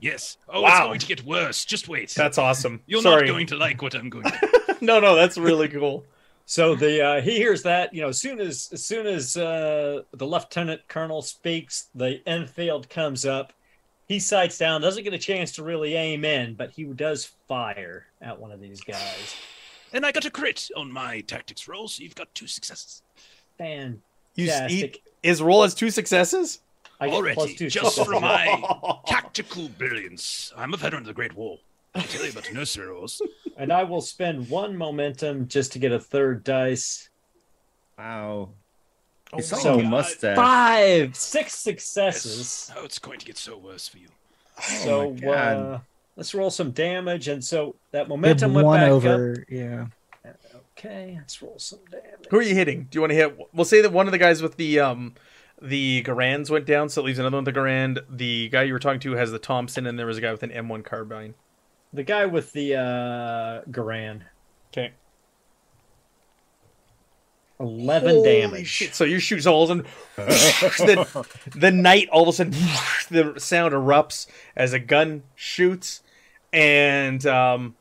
Yes. 0.00 0.36
Oh, 0.48 0.60
Wow. 0.62 0.68
it's 0.68 0.80
going 0.80 1.00
to 1.00 1.06
get 1.06 1.24
worse. 1.24 1.64
Just 1.64 1.88
wait. 1.88 2.10
that's 2.16 2.36
awesome. 2.36 2.82
You're 2.86 3.00
Sorry. 3.02 3.22
not 3.26 3.32
going 3.32 3.46
to 3.48 3.56
like 3.56 3.80
what 3.80 3.94
I'm 3.94 4.10
going 4.10 4.24
to 4.24 4.76
no, 4.80 4.98
no, 5.00 5.14
that's 5.14 5.38
really 5.38 5.68
cool. 5.68 6.04
So 6.46 6.74
the 6.74 7.02
uh, 7.02 7.20
he 7.22 7.36
hears 7.36 7.62
that 7.62 7.94
you 7.94 8.02
know 8.02 8.08
as 8.08 8.20
soon 8.20 8.38
as 8.40 8.68
as 8.72 8.84
soon 8.84 9.06
as 9.06 9.36
uh, 9.36 10.02
the 10.12 10.26
lieutenant 10.26 10.82
colonel 10.88 11.22
speaks, 11.22 11.88
the 11.94 12.20
Enfield 12.26 12.88
comes 12.90 13.24
up. 13.24 13.52
He 14.06 14.20
sights 14.20 14.58
down, 14.58 14.80
doesn't 14.82 15.02
get 15.04 15.14
a 15.14 15.18
chance 15.18 15.52
to 15.52 15.62
really 15.62 15.94
aim 15.94 16.24
in, 16.24 16.54
but 16.54 16.70
he 16.70 16.84
does 16.84 17.24
fire 17.48 18.06
at 18.20 18.38
one 18.38 18.52
of 18.52 18.60
these 18.60 18.80
guys. 18.82 19.34
And 19.92 20.04
I 20.04 20.12
got 20.12 20.24
a 20.26 20.30
crit 20.30 20.68
on 20.76 20.90
my 20.92 21.20
tactics 21.20 21.66
roll, 21.68 21.88
so 21.88 22.02
you've 22.02 22.14
got 22.14 22.34
two 22.34 22.46
successes. 22.46 23.02
Fantastic! 23.58 24.00
You 24.34 24.48
s- 24.50 24.70
he, 24.70 24.94
his 25.22 25.40
roll 25.42 25.62
has 25.62 25.74
two 25.74 25.90
successes. 25.90 26.60
I 27.00 27.06
get 27.08 27.14
Already, 27.14 27.34
plus 27.34 27.54
two 27.54 27.68
just 27.70 27.94
successes. 27.96 28.12
from 28.12 28.22
my 28.22 28.98
tactical 29.06 29.68
brilliance. 29.70 30.52
I'm 30.56 30.74
a 30.74 30.76
veteran 30.76 31.02
of 31.02 31.06
the 31.06 31.12
Great 31.14 31.34
War. 31.34 31.58
I 31.94 32.00
can 32.00 32.08
tell 32.10 32.24
you 32.24 32.32
about 32.32 32.52
nursery 32.52 32.86
rolls. 32.88 33.22
and 33.56 33.72
I 33.72 33.84
will 33.84 34.00
spend 34.00 34.48
one 34.50 34.76
momentum 34.76 35.48
just 35.48 35.72
to 35.72 35.78
get 35.78 35.92
a 35.92 35.98
third 36.00 36.42
dice. 36.44 37.08
Wow. 37.98 38.50
Oh 39.32 39.36
He's 39.38 39.50
my 39.52 39.58
all 39.70 39.80
God. 39.80 39.90
mustache. 39.90 40.36
Five, 40.36 41.16
six 41.16 41.54
successes. 41.54 42.70
Oh, 42.76 42.84
it's 42.84 42.98
going 42.98 43.18
to 43.18 43.26
get 43.26 43.36
so 43.36 43.56
worse 43.56 43.88
for 43.88 43.98
you. 43.98 44.08
Oh 44.58 44.62
so 44.84 45.10
my 45.14 45.20
God. 45.20 45.56
uh, 45.56 45.78
let's 46.16 46.34
roll 46.34 46.50
some 46.50 46.70
damage. 46.70 47.28
And 47.28 47.42
so 47.42 47.76
that 47.90 48.08
momentum 48.08 48.54
went 48.54 48.66
one 48.66 48.80
back 48.80 48.90
over. 48.90 49.44
Yeah. 49.48 49.86
Okay, 50.76 51.14
let's 51.18 51.40
roll 51.40 51.58
some 51.58 51.80
damage. 51.90 52.26
Who 52.30 52.38
are 52.38 52.42
you 52.42 52.54
hitting? 52.54 52.88
Do 52.90 52.96
you 52.96 53.00
want 53.00 53.10
to 53.12 53.16
hit? 53.16 53.38
We'll 53.52 53.64
say 53.64 53.80
that 53.80 53.92
one 53.92 54.06
of 54.06 54.12
the 54.12 54.18
guys 54.18 54.42
with 54.42 54.56
the 54.56 54.80
um 54.80 55.14
the 55.62 56.02
Garands 56.02 56.50
went 56.50 56.66
down, 56.66 56.88
so 56.88 57.00
it 57.00 57.04
leaves 57.06 57.18
another 57.18 57.36
one 57.36 57.44
with 57.44 57.54
the 57.54 57.60
Garand. 57.60 58.00
The 58.10 58.48
guy 58.48 58.64
you 58.64 58.72
were 58.72 58.78
talking 58.78 59.00
to 59.00 59.12
has 59.12 59.30
the 59.30 59.38
Thompson, 59.38 59.86
and 59.86 59.98
there 59.98 60.06
was 60.06 60.18
a 60.18 60.20
guy 60.20 60.32
with 60.32 60.42
an 60.42 60.50
M1 60.50 60.84
carbine. 60.84 61.34
The 61.92 62.02
guy 62.02 62.26
with 62.26 62.52
the 62.52 62.74
uh 62.74 63.62
Garan. 63.70 64.22
Okay. 64.72 64.92
11 67.60 68.22
damage. 68.24 68.66
Shit, 68.66 68.94
so 68.94 69.04
you 69.04 69.18
shoot 69.18 69.46
all 69.46 69.70
of 69.70 69.86
a 70.18 70.32
sudden, 70.32 70.96
the, 71.04 71.26
the 71.54 71.70
night 71.70 72.08
all 72.10 72.22
of 72.22 72.28
a 72.28 72.32
sudden 72.32 72.52
the 73.10 73.34
sound 73.38 73.72
erupts 73.74 74.26
as 74.56 74.72
a 74.72 74.78
gun 74.78 75.22
shoots, 75.34 76.02
and 76.52 77.24
um, 77.26 77.76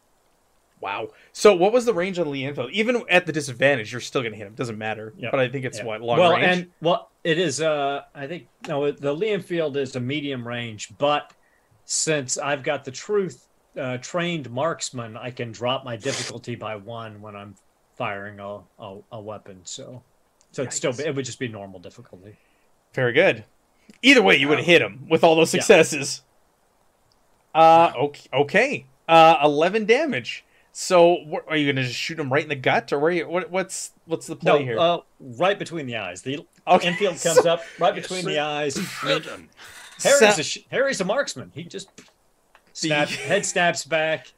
wow. 0.80 1.10
So 1.32 1.56
what 1.56 1.74
was 1.74 1.86
the 1.86 1.94
range 1.94 2.20
on 2.20 2.30
Lee 2.30 2.46
Enfield? 2.46 2.72
Even 2.72 3.04
at 3.10 3.26
the 3.26 3.32
disadvantage, 3.32 3.92
you're 3.92 4.02
still 4.02 4.22
gonna 4.22 4.36
hit 4.36 4.46
him. 4.48 4.54
Doesn't 4.54 4.78
matter. 4.78 5.14
Yep. 5.18 5.32
But 5.32 5.40
I 5.40 5.50
think 5.50 5.66
it's 5.66 5.80
Yeah. 5.80 5.86
what 5.86 6.02
long 6.02 6.20
well, 6.20 6.34
range. 6.34 6.46
and 6.46 6.72
well, 6.82 7.10
it 7.24 7.40
is. 7.40 7.60
Uh, 7.62 8.04
I 8.14 8.28
think 8.28 8.48
no, 8.68 8.92
the 8.92 9.14
Lee 9.14 9.30
Enfield 9.30 9.76
is 9.78 9.96
a 9.96 10.00
medium 10.00 10.48
range, 10.48 10.94
but 10.98 11.32
since 11.86 12.38
I've 12.38 12.64
got 12.64 12.86
the 12.86 12.92
truth 12.92 13.48
uh, 13.78 13.98
trained 13.98 14.52
marksman, 14.52 15.18
I 15.18 15.32
can 15.32 15.52
drop 15.52 15.84
my 15.84 15.96
difficulty 15.96 16.56
by 16.56 16.76
one 16.76 17.22
when 17.22 17.36
I'm 17.36 17.56
firing 18.04 18.40
a 18.42 18.60
a, 18.80 18.98
a 19.14 19.22
weapon. 19.22 19.62
So, 19.64 20.04
so 20.52 20.64
it's 20.64 20.76
still 20.76 20.92
it 21.00 21.16
would 21.16 21.24
just 21.24 21.40
be 21.40 21.48
normal 21.48 21.80
difficulty. 21.80 22.36
Very 22.94 23.14
good. 23.14 23.46
Either 24.02 24.22
way, 24.22 24.36
you 24.36 24.50
would 24.50 24.58
have 24.58 24.68
hit 24.68 24.82
him 24.82 25.08
with 25.10 25.24
all 25.24 25.36
those 25.38 25.54
Yeah. 25.54 25.62
successes. 25.62 26.22
Uh, 27.56 27.92
okay, 27.98 28.30
okay. 28.34 28.86
Uh, 29.08 29.38
eleven 29.44 29.86
damage. 29.86 30.44
So, 30.74 31.18
what, 31.26 31.46
are 31.48 31.56
you 31.56 31.72
gonna 31.72 31.86
just 31.86 31.96
shoot 32.00 32.20
him 32.20 32.34
right 32.34 32.44
in 32.44 32.50
the 32.50 32.56
gut, 32.56 32.92
or 32.92 33.00
where? 33.00 33.12
You, 33.12 33.30
what, 33.30 33.50
what's 33.52 33.92
what's 34.06 34.28
the 34.28 34.36
play 34.36 34.60
No, 34.60 34.66
here? 34.66 34.80
uh, 34.80 34.98
right 35.20 35.58
between 35.58 35.86
the 35.86 35.96
eyes. 35.98 36.24
The 36.24 36.46
okay. 36.68 36.88
Enfield 36.88 37.20
comes 37.24 37.42
so- 37.42 37.50
up 37.50 37.62
right 37.80 37.96
between 37.96 38.24
sir. 38.24 38.30
the 38.32 38.40
eyes. 38.40 38.76
Harry's 39.02 40.20
so- 40.20 40.28
a 40.28 40.44
sh- 40.44 40.58
Harry's 40.72 41.00
a 41.00 41.06
marksman. 41.06 41.52
He 41.56 41.64
just 41.64 41.90
snap, 42.74 43.08
head 43.30 43.46
snaps 43.46 43.86
back, 43.86 44.34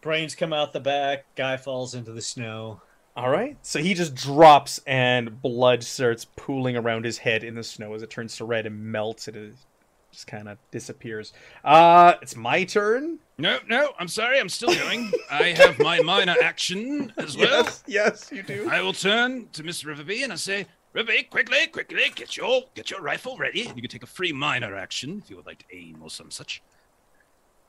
brains 0.00 0.34
come 0.34 0.52
out 0.52 0.72
the 0.72 0.80
back, 0.80 1.24
guy 1.34 1.56
falls 1.56 1.94
into 1.94 2.12
the 2.12 2.22
snow. 2.22 2.80
All 3.16 3.28
right. 3.30 3.56
So 3.62 3.80
he 3.80 3.94
just 3.94 4.14
drops, 4.14 4.80
and 4.86 5.42
blood 5.42 5.82
starts 5.82 6.24
pooling 6.36 6.76
around 6.76 7.04
his 7.04 7.18
head 7.18 7.42
in 7.44 7.54
the 7.54 7.64
snow 7.64 7.92
as 7.94 8.02
it 8.02 8.10
turns 8.10 8.36
to 8.36 8.44
red 8.44 8.66
and 8.66 8.84
melts. 8.92 9.28
It 9.28 9.36
is- 9.36 9.66
just 10.12 10.26
kind 10.26 10.48
of 10.48 10.58
disappears. 10.72 11.32
Uh, 11.64 12.14
it's 12.20 12.34
my 12.34 12.64
turn. 12.64 13.20
No, 13.38 13.58
no, 13.68 13.92
I'm 13.96 14.08
sorry, 14.08 14.40
I'm 14.40 14.48
still 14.48 14.74
going. 14.74 15.12
I 15.30 15.52
have 15.52 15.78
my 15.78 16.00
minor 16.00 16.34
action 16.42 17.12
as 17.16 17.36
well. 17.38 17.62
Yes, 17.62 17.84
yes, 17.86 18.28
you 18.32 18.42
do. 18.42 18.68
I 18.68 18.80
will 18.82 18.92
turn 18.92 19.48
to 19.52 19.62
Miss 19.62 19.84
Riverby 19.84 20.24
and 20.24 20.32
I 20.32 20.36
say, 20.36 20.66
Riverby, 20.96 21.30
quickly, 21.30 21.68
quickly, 21.68 22.10
get 22.12 22.36
your 22.36 22.64
get 22.74 22.90
your 22.90 23.00
rifle 23.02 23.36
ready. 23.36 23.60
You 23.76 23.80
can 23.82 23.88
take 23.88 24.02
a 24.02 24.06
free 24.06 24.32
minor 24.32 24.74
action 24.74 25.20
if 25.22 25.30
you 25.30 25.36
would 25.36 25.46
like 25.46 25.58
to 25.60 25.76
aim 25.76 25.98
or 26.02 26.10
some 26.10 26.32
such. 26.32 26.60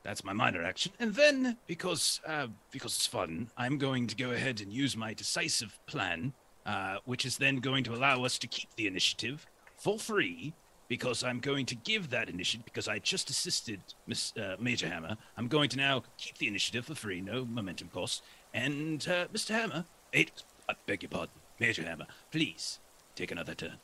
That's 0.03 0.23
my 0.23 0.33
minor 0.33 0.63
action. 0.63 0.91
And 0.99 1.13
then, 1.13 1.57
because 1.67 2.21
uh, 2.25 2.47
because 2.71 2.95
it's 2.95 3.07
fun, 3.07 3.51
I'm 3.57 3.77
going 3.77 4.07
to 4.07 4.15
go 4.15 4.31
ahead 4.31 4.61
and 4.61 4.73
use 4.73 4.97
my 4.97 5.13
decisive 5.13 5.79
plan, 5.85 6.33
uh, 6.65 6.97
which 7.05 7.25
is 7.25 7.37
then 7.37 7.57
going 7.57 7.83
to 7.85 7.93
allow 7.93 8.23
us 8.23 8.37
to 8.39 8.47
keep 8.47 8.69
the 8.75 8.87
initiative 8.87 9.45
for 9.77 9.99
free. 9.99 10.53
Because 10.87 11.23
I'm 11.23 11.39
going 11.39 11.65
to 11.67 11.75
give 11.75 12.09
that 12.09 12.27
initiative 12.27 12.65
because 12.65 12.89
I 12.89 12.99
just 12.99 13.29
assisted 13.29 13.79
Miss 14.07 14.35
uh, 14.35 14.57
Major 14.59 14.89
Hammer. 14.89 15.15
I'm 15.37 15.47
going 15.47 15.69
to 15.69 15.77
now 15.77 16.03
keep 16.17 16.37
the 16.37 16.47
initiative 16.49 16.85
for 16.85 16.95
free, 16.95 17.21
no 17.21 17.45
momentum 17.45 17.87
cost. 17.93 18.23
And 18.53 19.07
uh, 19.07 19.27
Mr. 19.27 19.51
Hammer, 19.51 19.85
eight, 20.11 20.43
I 20.67 20.73
beg 20.85 21.03
your 21.03 21.09
pardon, 21.09 21.35
Major 21.61 21.83
Hammer, 21.83 22.07
please 22.29 22.79
take 23.15 23.31
another 23.31 23.53
turn. 23.53 23.77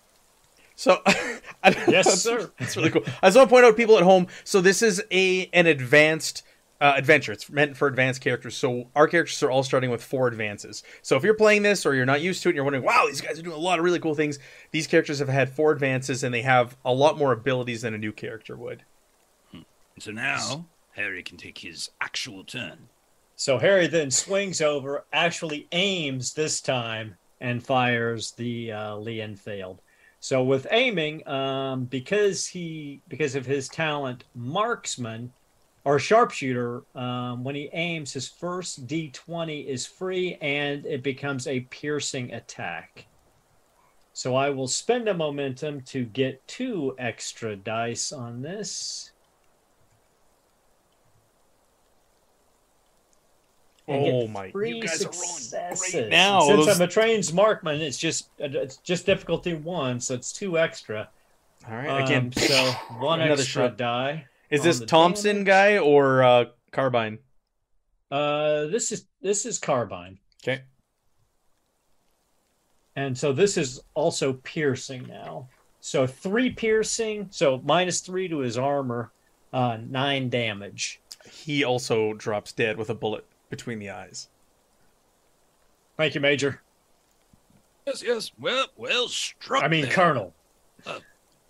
So, 0.78 1.02
Yes, 1.88 2.22
sir. 2.22 2.52
That's 2.60 2.78
really 2.78 2.92
cool. 2.92 3.04
I 3.22 3.28
just 3.28 3.38
want 3.38 3.50
to 3.50 3.54
point 3.54 3.66
out, 3.66 3.72
to 3.72 3.76
people 3.76 3.98
at 3.98 4.04
home. 4.04 4.28
So 4.44 4.62
this 4.62 4.82
is 4.82 5.04
a 5.12 5.48
an 5.48 5.66
advanced 5.66 6.44
uh, 6.80 6.94
adventure. 6.96 7.32
It's 7.32 7.50
meant 7.50 7.76
for 7.76 7.88
advanced 7.88 8.22
characters. 8.22 8.56
So 8.56 8.90
our 8.96 9.08
characters 9.08 9.42
are 9.44 9.50
all 9.50 9.64
starting 9.64 9.90
with 9.90 10.04
four 10.04 10.28
advances. 10.28 10.84
So 11.02 11.18
if 11.18 11.24
you're 11.24 11.34
playing 11.34 11.64
this 11.64 11.86
or 11.86 11.96
you're 11.96 12.06
not 12.06 12.22
used 12.22 12.44
to 12.44 12.50
it, 12.50 12.52
and 12.52 12.56
you're 12.56 12.64
wondering, 12.64 12.86
wow, 12.86 13.06
these 13.08 13.22
guys 13.22 13.40
are 13.40 13.42
doing 13.42 13.56
a 13.56 13.60
lot 13.60 13.80
of 13.80 13.86
really 13.86 14.00
cool 14.00 14.16
things. 14.16 14.38
These 14.72 14.88
characters 14.88 15.20
have 15.20 15.30
had 15.30 15.50
four 15.50 15.72
advances, 15.72 16.24
and 16.24 16.34
they 16.34 16.44
have 16.44 16.78
a 16.86 16.94
lot 16.94 17.18
more 17.18 17.32
abilities 17.32 17.82
than 17.82 17.94
a 17.94 17.98
new 17.98 18.14
character 18.14 18.56
would. 18.56 18.84
So 20.00 20.12
now 20.12 20.68
Harry 20.92 21.24
can 21.24 21.38
take 21.38 21.58
his 21.58 21.90
actual 22.00 22.44
turn. 22.44 22.90
So 23.36 23.58
Harry 23.58 23.88
then 23.88 24.12
swings 24.12 24.62
over, 24.62 25.06
actually 25.12 25.68
aims 25.72 26.34
this 26.34 26.62
time, 26.62 27.16
and 27.42 27.64
fires 27.64 28.32
the 28.32 28.72
uh, 28.72 28.96
Lee 28.98 29.22
Enfield. 29.22 29.82
So 30.28 30.44
with 30.44 30.68
aiming, 30.72 31.26
um, 31.26 31.86
because 31.86 32.46
he 32.46 33.02
because 33.08 33.36
of 33.36 33.46
his 33.46 33.70
talent, 33.70 34.26
marksman 34.36 35.32
or 35.86 36.00
sharpshooter, 36.00 36.84
um, 36.96 37.46
when 37.46 37.56
he 37.56 37.70
aims, 37.72 38.12
his 38.12 38.28
first 38.28 38.86
D20 38.88 39.66
is 39.66 39.86
free, 39.86 40.38
and 40.42 40.86
it 40.86 41.02
becomes 41.02 41.48
a 41.48 41.62
piercing 41.62 42.34
attack. 42.34 43.06
So 44.12 44.36
I 44.36 44.50
will 44.50 44.68
spend 44.68 45.08
a 45.08 45.14
momentum 45.14 45.80
to 45.84 46.04
get 46.04 46.46
two 46.46 46.94
extra 47.00 47.56
dice 47.56 48.12
on 48.12 48.42
this. 48.42 49.14
And 53.88 54.04
get 54.06 54.14
Oh 54.14 54.28
my! 54.28 54.52
three 54.52 54.76
You 54.78 54.82
guys 54.82 55.02
are 55.02 55.06
rolling 55.06 55.14
successes. 55.20 55.92
great 55.94 56.10
now. 56.10 56.42
Since 56.42 56.66
Those- 56.66 56.76
I'm 56.76 56.82
a 56.82 56.88
trained 56.92 57.34
marksman, 57.34 57.82
it's 57.82 57.98
just 57.98 58.30
it's 58.40 58.78
just 58.78 59.06
difficulty 59.06 59.54
one, 59.54 60.00
so 60.00 60.14
it's 60.16 60.32
two 60.32 60.58
extra. 60.58 61.10
All 61.68 61.76
right, 61.76 62.04
again. 62.04 62.26
Um, 62.26 62.32
so 62.34 62.72
one 63.00 63.22
another 63.22 63.42
extra 63.42 63.64
shot. 63.70 63.78
die. 63.78 64.26
is 64.50 64.64
this 64.64 64.80
Thompson 64.82 65.38
damage. 65.44 65.48
guy 65.48 65.78
or 65.80 66.24
uh, 66.24 66.46
Carbine? 66.72 67.20
Uh, 68.12 68.68
this 68.68 68.92
is 68.92 69.06
this 69.22 69.46
is 69.46 69.60
carbine, 69.60 70.18
Okay. 70.44 70.62
and 72.96 73.18
so 73.18 73.34
this 73.34 73.58
is 73.58 73.82
also 73.94 74.34
piercing 74.34 75.06
now. 75.08 75.48
So 75.82 76.08
three 76.08 76.50
piercing, 76.50 77.28
so 77.32 77.62
minus 77.66 78.02
three 78.02 78.28
to 78.30 78.40
his 78.40 78.58
armor, 78.58 79.12
uh, 79.54 79.78
nine 79.88 80.30
damage. 80.30 81.00
He 81.30 81.64
also 81.64 82.14
drops 82.14 82.52
dead 82.54 82.78
with 82.78 82.90
a 82.90 82.96
bullet 82.96 83.26
between 83.50 83.80
the 83.80 83.90
eyes. 83.90 84.30
Thank 85.98 86.16
you, 86.16 86.22
Major. 86.22 86.62
Yes, 87.86 88.04
yes. 88.04 88.32
Well, 88.40 88.68
well 88.76 89.08
struck. 89.08 89.64
I 89.64 89.68
mean, 89.68 89.86
there. 89.86 89.94
Colonel. 89.94 90.34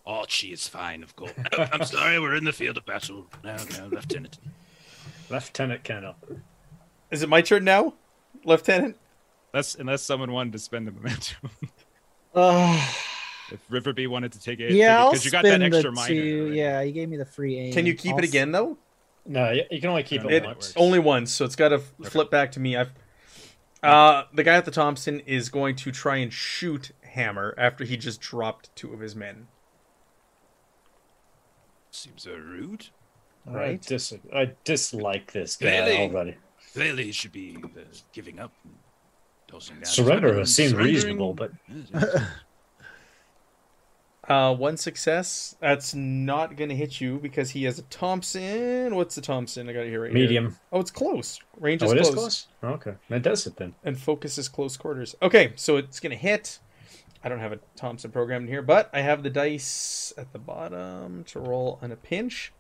Archie 0.06 0.54
is 0.54 0.68
fine, 0.68 1.04
of 1.04 1.16
course. 1.16 1.34
No, 1.58 1.68
I'm 1.74 1.84
sorry, 1.84 2.20
we're 2.20 2.36
in 2.36 2.46
the 2.46 2.54
field 2.54 2.78
of 2.78 2.86
battle. 2.86 3.28
No, 3.44 3.58
no, 3.78 3.88
Lieutenant. 3.88 4.38
Lieutenant 5.30 5.84
Colonel. 5.84 6.16
Is 7.12 7.24
it 7.24 7.30
my 7.30 7.42
turn 7.42 7.66
now, 7.66 7.94
Lieutenant? 8.46 8.96
Unless 9.54 9.76
unless 9.76 10.04
someone 10.04 10.32
wanted 10.32 10.54
to 10.54 10.60
spend 10.60 10.88
the 10.88 10.92
momentum. 10.92 11.50
Uh, 12.36 12.76
if 13.52 13.68
Riverby 13.72 14.08
wanted 14.08 14.32
to 14.34 14.40
take 14.40 14.60
it, 14.60 14.72
yeah, 14.72 15.06
because 15.06 15.26
you 15.26 15.32
got 15.32 15.44
that 15.44 15.60
extra 15.64 15.92
minor. 15.92 16.08
two. 16.08 16.46
right? 16.50 16.54
Yeah, 16.54 16.82
you 16.82 16.92
gave 16.92 17.10
me 17.10 17.18
the 17.18 17.26
free 17.26 17.58
aim. 17.58 17.74
Can 17.74 17.88
you 17.88 17.96
keep 17.96 18.14
I'll 18.14 18.20
it 18.20 18.26
again 18.26 18.52
though? 18.52 18.78
No, 19.28 19.52
you, 19.52 19.64
you 19.70 19.82
can 19.82 19.90
only 19.90 20.04
keep 20.04 20.24
it 20.24 20.32
it- 20.32 20.44
once. 20.46 20.70
It's 20.70 20.78
only 20.78 21.00
once, 21.00 21.32
so 21.32 21.44
it's 21.46 21.56
got 21.56 21.70
to 21.70 21.80
flip 21.80 22.32
back 22.32 22.52
to 22.54 22.60
me. 22.60 22.76
I've 22.78 22.92
uh, 23.84 24.24
the 24.34 24.44
guy 24.44 24.56
at 24.56 24.66
the 24.66 24.72
Thompson 24.72 25.20
is 25.22 25.50
going 25.50 25.76
to 25.78 25.92
try 25.92 26.18
and 26.18 26.34
shoot 26.34 26.92
Hammer 27.14 27.54
after 27.58 27.84
he 27.84 27.96
just 27.98 28.20
dropped 28.22 28.76
two 28.76 28.92
of 28.94 29.00
his 29.00 29.16
men. 29.16 29.48
Seems 31.92 32.24
so 32.24 32.32
rude. 32.34 32.88
I, 33.48 33.52
Right. 33.54 33.82
dis- 33.82 34.14
I 34.34 34.52
dislike 34.64 35.32
this 35.32 35.56
guy 35.56 35.80
Really? 35.80 35.98
already. 36.00 36.36
Clearly, 36.74 37.06
he 37.06 37.12
should 37.12 37.32
be 37.32 37.58
uh, 37.64 37.82
giving 38.14 38.40
up. 38.40 38.52
and 38.66 38.74
tossing 39.48 39.76
down 39.76 39.82
his 39.82 39.90
Surrender 39.92 40.46
seems 40.46 40.74
reasonable, 40.74 41.34
but 41.34 41.52
Yes, 41.70 41.88
yes. 41.94 42.24
Uh, 44.28 44.54
one 44.54 44.76
success. 44.76 45.56
That's 45.62 45.94
not 45.96 46.58
going 46.58 46.70
to 46.70 46.76
hit 46.76 47.00
you 47.00 47.18
because 47.20 47.52
he 47.52 47.64
has 47.64 47.80
a 47.80 47.84
Thompson. 47.84 48.94
What's 48.96 49.16
the 49.16 49.22
Thompson? 49.22 49.70
I 49.70 49.74
got 49.74 49.86
it 49.86 49.90
here 49.90 50.02
right 50.02 50.12
here. 50.12 50.22
medium. 50.22 50.58
Oh, 50.72 50.82
it's 50.82 50.92
close. 50.92 51.40
Range 51.60 51.82
Oh, 51.82 51.86
is 51.86 51.92
it 51.94 51.96
close. 51.96 52.08
is 52.10 52.14
close. 52.16 52.48
Okay, 52.64 52.94
that 53.10 53.22
does 53.22 53.48
it 53.48 53.56
then. 53.56 53.74
And 53.86 53.98
focus 53.98 54.38
is 54.38 54.50
close 54.50 54.76
quarters. 54.76 55.16
Okay, 55.22 55.54
so 55.56 55.78
it's 55.78 56.02
going 56.02 56.12
to 56.12 56.18
hit. 56.18 56.60
I 57.24 57.30
don't 57.30 57.40
have 57.40 57.54
a 57.54 57.60
Thompson 57.78 58.12
programmed 58.12 58.50
here, 58.50 58.62
but 58.62 58.90
I 58.94 59.00
have 59.02 59.24
the 59.24 59.30
dice 59.30 60.12
at 60.18 60.34
the 60.34 60.40
bottom 60.40 61.24
to 61.26 61.40
roll 61.40 61.80
on 61.82 61.92
a 61.92 61.96
pinch. 61.96 62.52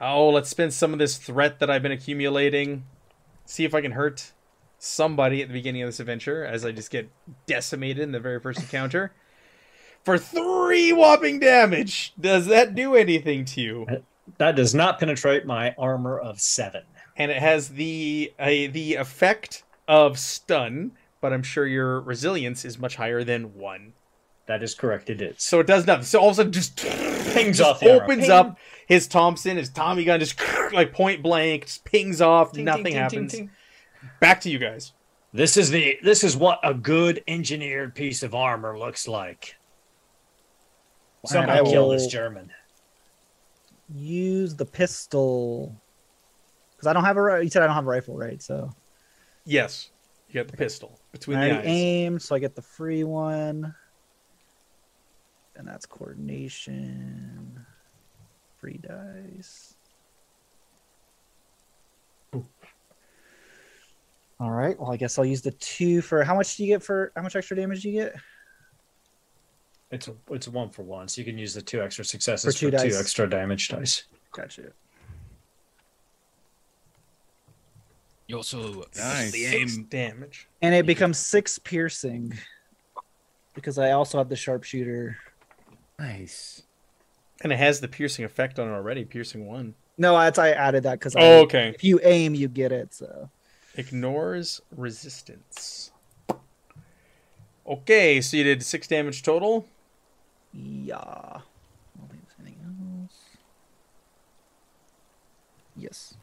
Oh, 0.00 0.28
let's 0.28 0.48
spend 0.50 0.72
some 0.74 0.92
of 0.92 0.98
this 0.98 1.16
threat 1.16 1.58
that 1.60 1.70
I've 1.70 1.82
been 1.82 1.92
accumulating. 1.92 2.84
See 3.46 3.64
if 3.64 3.74
I 3.74 3.80
can 3.80 3.92
hurt 3.92 4.32
somebody 4.78 5.42
at 5.42 5.48
the 5.48 5.54
beginning 5.54 5.82
of 5.82 5.88
this 5.88 6.00
adventure 6.00 6.44
as 6.44 6.64
I 6.64 6.72
just 6.72 6.90
get 6.90 7.10
decimated 7.46 8.02
in 8.02 8.12
the 8.12 8.20
very 8.20 8.40
first 8.40 8.60
encounter. 8.60 9.12
For 10.04 10.16
three 10.18 10.92
whopping 10.92 11.38
damage. 11.40 12.12
Does 12.18 12.46
that 12.46 12.74
do 12.74 12.94
anything 12.94 13.44
to 13.46 13.60
you? 13.60 13.86
that 14.38 14.56
does 14.56 14.74
not 14.74 14.98
penetrate 14.98 15.44
my 15.44 15.74
armor 15.76 16.18
of 16.18 16.40
seven. 16.40 16.82
and 17.16 17.30
it 17.30 17.38
has 17.38 17.68
the 17.70 18.32
a 18.38 18.68
the 18.68 18.94
effect 18.94 19.64
of 19.88 20.18
stun, 20.18 20.92
but 21.20 21.32
I'm 21.32 21.42
sure 21.42 21.66
your 21.66 22.00
resilience 22.00 22.64
is 22.64 22.78
much 22.78 22.96
higher 22.96 23.24
than 23.24 23.54
one. 23.54 23.92
That 24.46 24.62
is 24.62 24.74
correct. 24.74 25.10
It 25.10 25.20
is. 25.20 25.42
So 25.42 25.60
it 25.60 25.66
does 25.66 25.86
nothing. 25.86 26.04
So 26.04 26.18
all 26.20 26.28
of 26.28 26.32
a 26.32 26.36
sudden, 26.36 26.52
just 26.52 26.76
Pings 26.76 27.58
just 27.58 27.70
off 27.70 27.80
the 27.80 27.90
opens 27.90 28.22
Ping. 28.22 28.30
up 28.30 28.58
his 28.88 29.06
Thompson, 29.06 29.56
his 29.56 29.68
Tommy 29.68 30.04
gun, 30.04 30.18
just 30.18 30.40
like 30.72 30.92
point 30.92 31.22
blank, 31.22 31.66
just 31.66 31.84
pings 31.84 32.20
off. 32.20 32.52
Ting, 32.52 32.64
nothing 32.64 32.84
ting, 32.84 32.92
ting, 32.94 33.02
happens. 33.02 33.32
ting, 33.32 33.46
ting. 33.48 34.10
Back 34.18 34.40
to 34.42 34.50
you 34.50 34.58
guys. 34.58 34.92
This 35.32 35.56
is 35.56 35.70
the 35.70 35.98
this 36.02 36.24
is 36.24 36.36
what 36.36 36.58
a 36.64 36.74
good 36.74 37.22
engineered 37.28 37.94
piece 37.94 38.22
of 38.24 38.34
armor 38.34 38.76
looks 38.78 39.06
like. 39.06 39.54
Someone 41.26 41.50
I 41.50 41.62
kill 41.62 41.88
this 41.90 42.06
German. 42.06 42.50
Use 43.92 44.54
the 44.54 44.64
pistol. 44.64 45.80
Because 46.72 46.86
I 46.86 46.92
don't 46.92 47.04
have 47.04 47.16
a. 47.16 47.42
You 47.42 47.50
said 47.50 47.62
I 47.62 47.66
don't 47.66 47.74
have 47.74 47.84
a 47.84 47.90
rifle, 47.90 48.16
right? 48.16 48.40
So 48.40 48.70
Yes, 49.44 49.90
you 50.28 50.34
got 50.34 50.48
the 50.50 50.56
pistol 50.56 50.98
between 51.12 51.38
I 51.38 51.48
the 51.48 51.58
eyes. 51.58 51.64
aim, 51.66 52.18
so 52.18 52.34
I 52.34 52.38
get 52.38 52.54
the 52.54 52.62
free 52.62 53.04
one. 53.04 53.74
And 55.56 55.66
that's 55.68 55.86
coordination. 55.86 57.66
Free 58.58 58.78
dice. 58.82 59.74
All 64.38 64.50
right. 64.50 64.78
Well, 64.80 64.90
I 64.90 64.96
guess 64.96 65.18
I'll 65.18 65.24
use 65.26 65.42
the 65.42 65.50
two 65.50 66.00
for 66.00 66.24
how 66.24 66.34
much 66.34 66.56
do 66.56 66.64
you 66.64 66.74
get 66.74 66.82
for 66.82 67.12
how 67.14 67.22
much 67.22 67.36
extra 67.36 67.56
damage 67.56 67.82
do 67.82 67.90
you 67.90 68.00
get? 68.02 68.14
It's 69.90 70.06
a, 70.08 70.14
it's 70.30 70.46
a 70.46 70.50
one 70.52 70.70
for 70.70 70.82
one, 70.82 71.08
so 71.08 71.20
you 71.20 71.24
can 71.24 71.36
use 71.36 71.52
the 71.54 71.62
two 71.62 71.82
extra 71.82 72.04
successes 72.04 72.54
For 72.54 72.70
for 72.70 72.78
two 72.78 72.88
two, 72.90 72.96
extra 72.96 73.28
damage 73.28 73.68
dice. 73.68 74.04
Gotcha. 74.32 74.70
You 78.28 78.36
also 78.36 78.82
uh, 78.82 78.84
Nice. 78.96 79.32
the 79.32 79.44
Six 79.46 79.76
aim. 79.76 79.84
damage. 79.90 80.48
And 80.62 80.74
it 80.74 80.86
becomes 80.86 81.18
six 81.18 81.58
piercing 81.58 82.32
because 83.54 83.78
I 83.78 83.90
also 83.90 84.18
have 84.18 84.28
the 84.28 84.36
sharpshooter. 84.36 85.16
Nice. 85.98 86.62
And 87.42 87.52
it 87.52 87.58
has 87.58 87.80
the 87.80 87.88
piercing 87.88 88.24
effect 88.24 88.58
on 88.60 88.68
it 88.68 88.72
already, 88.72 89.04
piercing 89.04 89.46
one. 89.46 89.74
No, 89.98 90.16
that's 90.16 90.38
I 90.38 90.50
added 90.50 90.84
that 90.84 91.00
because 91.00 91.16
Oh, 91.18 91.40
okay. 91.42 91.72
if 91.74 91.82
you 91.82 91.98
aim, 92.04 92.34
you 92.36 92.46
get 92.48 92.70
it. 92.70 92.94
So 92.94 93.28
Ignores 93.76 94.60
resistance. 94.76 95.90
Okay, 97.66 98.20
so 98.20 98.36
you 98.36 98.44
did 98.44 98.62
six 98.62 98.86
damage 98.86 99.22
total. 99.22 99.66
Yeah. 100.52 100.96
I 100.96 101.40
don't 101.98 102.10
think 102.10 102.22
there's 102.22 102.40
anything 102.40 103.02
else. 103.02 103.14
Yes. 105.76 106.16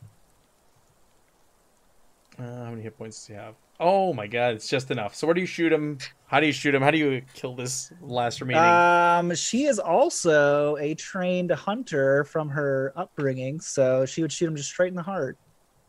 Uh, 2.39 2.43
how 2.43 2.69
many 2.69 2.81
hit 2.81 2.97
points 2.97 3.17
does 3.17 3.27
he 3.27 3.33
have? 3.33 3.55
Oh 3.79 4.13
my 4.13 4.27
god, 4.27 4.55
it's 4.55 4.67
just 4.67 4.91
enough. 4.91 5.15
So 5.15 5.27
where 5.27 5.33
do 5.33 5.41
you 5.41 5.47
shoot 5.47 5.71
him? 5.71 5.97
How 6.25 6.39
do 6.39 6.45
you 6.47 6.51
shoot 6.51 6.73
him? 6.73 6.81
How 6.81 6.91
do 6.91 6.97
you 6.97 7.21
kill 7.33 7.55
this 7.55 7.91
last 8.01 8.41
remaining? 8.41 8.63
Um, 8.63 9.35
she 9.35 9.65
is 9.65 9.79
also 9.79 10.77
a 10.77 10.95
trained 10.95 11.51
hunter 11.51 12.23
from 12.23 12.49
her 12.49 12.93
upbringing, 12.95 13.59
so 13.59 14.05
she 14.05 14.21
would 14.21 14.31
shoot 14.31 14.47
him 14.47 14.55
just 14.55 14.69
straight 14.69 14.89
in 14.89 14.95
the 14.95 15.03
heart, 15.03 15.37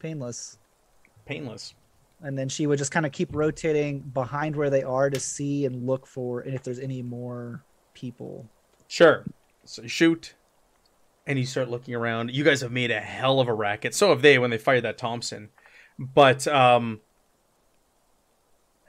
painless. 0.01 0.59
Painless. 1.25 1.75
And 2.23 2.37
then 2.37 2.49
she 2.49 2.67
would 2.67 2.79
just 2.79 2.91
kind 2.91 3.07
of 3.07 3.13
keep 3.13 3.35
rotating 3.35 4.01
behind 4.01 4.57
where 4.57 4.71
they 4.71 4.83
are 4.83 5.09
to 5.09 5.21
see 5.21 5.67
and 5.67 5.87
look 5.87 6.07
for 6.07 6.41
and 6.41 6.55
if 6.55 6.63
there's 6.63 6.81
any 6.81 7.03
more 7.03 7.65
people. 7.99 8.49
Sure. 8.87 9.25
So 9.65 9.83
you 9.83 9.89
shoot, 9.89 10.35
and 11.27 11.39
you 11.39 11.45
start 11.45 11.69
looking 11.69 11.95
around. 11.95 12.31
You 12.31 12.45
guys 12.45 12.63
have 12.63 12.73
made 12.73 12.91
a 12.91 13.01
hell 13.01 13.41
of 13.41 13.49
a 13.49 13.55
racket. 13.55 13.95
So 13.95 14.09
have 14.09 14.23
they 14.23 14.39
when 14.39 14.51
they 14.51 14.59
fired 14.59 14.85
that 14.85 14.99
Thompson. 14.99 15.51
But 15.99 16.47
um, 16.47 17.01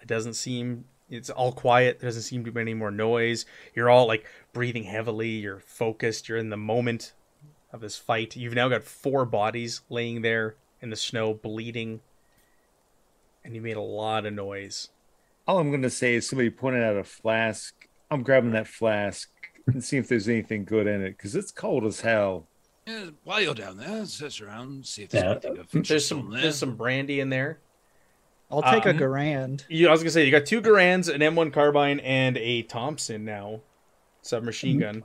it 0.02 0.08
doesn't 0.08 0.36
seem. 0.36 0.86
It's 1.10 1.30
all 1.30 1.52
quiet. 1.52 2.00
There 2.00 2.08
doesn't 2.08 2.22
seem 2.22 2.46
to 2.46 2.52
be 2.52 2.62
any 2.62 2.76
more 2.76 2.92
noise. 2.92 3.46
You're 3.74 3.90
all 3.90 4.08
like 4.08 4.26
breathing 4.54 4.84
heavily. 4.84 5.30
You're 5.30 5.60
focused. 5.60 6.30
You're 6.30 6.38
in 6.38 6.50
the 6.50 6.58
moment 6.58 7.14
of 7.74 7.82
this 7.82 7.98
fight. 7.98 8.36
You've 8.36 8.54
now 8.54 8.70
got 8.70 8.84
four 8.84 9.26
bodies 9.26 9.82
laying 9.90 10.22
there 10.22 10.56
in 10.82 10.92
the 10.92 10.96
snow, 10.96 11.34
bleeding, 11.34 12.02
and 13.44 13.56
you 13.56 13.62
made 13.62 13.76
a 13.76 13.82
lot 13.82 14.26
of 14.26 14.34
noise. 14.34 14.90
All 15.48 15.58
I'm 15.58 15.70
going 15.70 15.82
to 15.82 15.90
say 15.90 16.14
is 16.14 16.30
somebody 16.30 16.52
pointed 16.52 16.84
out 16.84 16.96
a 16.96 17.04
flask. 17.04 17.89
I'm 18.12 18.24
grabbing 18.24 18.52
that 18.52 18.68
flask 18.68 19.30
and 19.68 19.84
see 19.84 19.98
if 19.98 20.08
there's 20.08 20.28
anything 20.28 20.66
good 20.66 20.88
in 20.88 21.02
it 21.04 21.12
because 21.12 21.36
it's 21.36 21.52
cold 21.52 21.86
as 21.86 22.02
hell. 22.02 22.48
Yeah, 22.88 23.10
while 23.24 23.40
you're 23.42 23.54
down 23.54 23.78
there, 23.78 24.06
search 24.06 24.42
around, 24.42 24.86
see 24.86 25.04
if 25.04 25.10
there's 25.10 25.24
Yeah. 25.24 25.32
anything 25.32 25.58
of 25.60 25.88
There's 25.88 26.08
some 26.08 26.32
there. 26.32 26.42
there's 26.42 26.58
some 26.58 26.76
brandy 26.76 27.20
in 27.20 27.30
there. 27.30 27.60
I'll 28.52 28.64
take 28.64 28.88
a 28.88 28.90
Um, 28.92 28.98
Garand. 28.98 29.64
You, 29.70 29.88
I 29.90 29.92
was 29.92 30.02
gonna 30.02 30.10
say 30.10 30.26
you 30.26 30.32
got 30.32 30.48
two 30.48 30.60
Garands, 30.60 31.08
an 31.08 31.22
M1 31.22 31.52
carbine, 31.54 32.00
and 32.00 32.36
a 32.38 32.64
Thompson 32.64 33.24
now, 33.26 33.62
submachine 34.24 34.80
gun. 34.80 35.04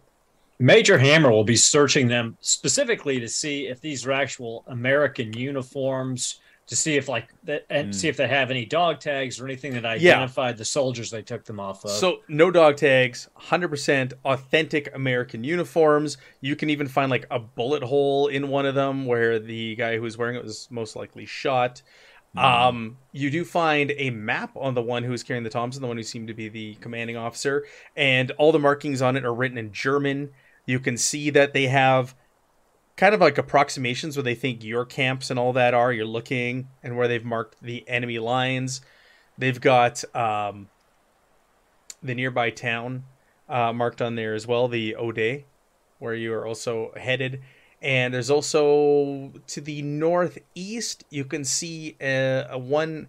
Major 0.59 0.97
Hammer 0.97 1.31
will 1.31 1.45
be 1.45 1.57
searching 1.57 2.09
them 2.09 2.39
specifically 2.41 3.21
to 3.21 3.29
see 3.29 3.67
if 3.67 3.83
these 3.83 4.07
are 4.07 4.13
actual 4.13 4.65
American 4.67 5.35
uniforms, 5.37 6.41
to 6.67 6.77
see 6.77 6.97
if 6.97 7.09
like 7.09 7.29
that, 7.45 7.67
and 7.69 7.89
Hmm. 7.89 7.93
see 7.93 8.09
if 8.09 8.17
they 8.17 8.27
have 8.27 8.51
any 8.51 8.65
dog 8.65 9.01
tags 9.01 9.39
or 9.39 9.45
anything 9.45 9.75
that 9.75 9.85
Yeah. 10.01 10.15
identified 10.15 10.57
the 10.57 10.65
soldiers 10.65 11.11
they 11.11 11.23
took 11.23 11.45
them 11.45 11.61
off 11.61 11.85
of. 11.85 11.91
So 11.91 12.21
no 12.29 12.51
dog 12.51 12.77
tags, 12.77 13.29
hundred 13.37 13.69
percent 13.69 14.15
authentic 14.25 14.95
American 14.95 15.45
uniforms. 15.45 16.17
You 16.41 16.57
can 16.57 16.71
even 16.71 16.89
find 16.89 17.11
like 17.11 17.27
a 17.31 17.39
bullet 17.39 17.83
hole 17.83 18.29
in 18.29 18.49
one 18.49 18.65
of 18.67 18.75
them 18.75 19.05
where 19.05 19.39
the 19.39 19.77
guy 19.77 19.97
who 19.97 20.03
was 20.03 20.17
wearing 20.17 20.37
it 20.37 20.45
was 20.45 20.69
most 20.71 20.97
likely 20.97 21.27
shot. 21.27 21.83
Um, 22.37 22.97
you 23.13 23.31
do 23.31 23.45
find 23.45 23.93
a 23.97 24.11
map 24.11 24.57
on 24.57 24.75
the 24.75 24.83
one 24.83 25.05
who 25.05 25.13
was 25.13 25.23
carrying 25.23 25.45
the 25.45 25.51
Thompson, 25.51 25.83
the 25.83 25.87
one 25.87 25.97
who 25.97 26.03
seemed 26.03 26.27
to 26.29 26.35
be 26.35 26.49
the 26.49 26.75
commanding 26.77 27.17
officer, 27.17 27.65
and 27.95 28.33
all 28.33 28.51
the 28.51 28.59
markings 28.59 29.01
on 29.03 29.17
it 29.17 29.25
are 29.25 29.33
written 29.33 29.57
in 29.57 29.71
German. 29.73 30.31
You 30.67 30.81
can 30.81 30.97
see 30.97 31.31
that 31.31 31.53
they 31.53 31.69
have 31.69 32.17
kind 32.97 33.15
of 33.15 33.21
like 33.21 33.39
approximations 33.39 34.17
where 34.17 34.23
they 34.23 34.35
think 34.35 34.63
your 34.63 34.85
camps 34.85 35.31
and 35.31 35.39
all 35.39 35.53
that 35.53 35.75
are. 35.75 35.93
You're 35.93 36.07
looking 36.07 36.69
and 36.83 36.97
where 36.97 37.09
they've 37.09 37.25
marked 37.25 37.61
the 37.61 37.85
enemy 37.89 38.19
lines. 38.19 38.81
They've 39.37 39.61
got 39.61 40.05
um, 40.15 40.69
the 42.03 42.15
nearby 42.15 42.51
town 42.51 43.05
uh, 43.49 43.73
marked 43.73 44.01
on 44.01 44.15
there 44.15 44.35
as 44.35 44.47
well, 44.47 44.69
the 44.69 44.95
Ode, 44.95 45.45
where 45.99 46.15
you 46.15 46.33
are 46.35 46.47
also 46.47 46.93
headed. 46.97 47.43
And 47.83 48.15
there's 48.15 48.31
also 48.31 49.33
to 49.49 49.61
the 49.61 49.83
northeast, 49.83 51.05
you 51.11 51.25
can 51.25 51.45
see 51.45 51.97
a, 52.01 52.47
a 52.51 52.59
one 52.59 53.09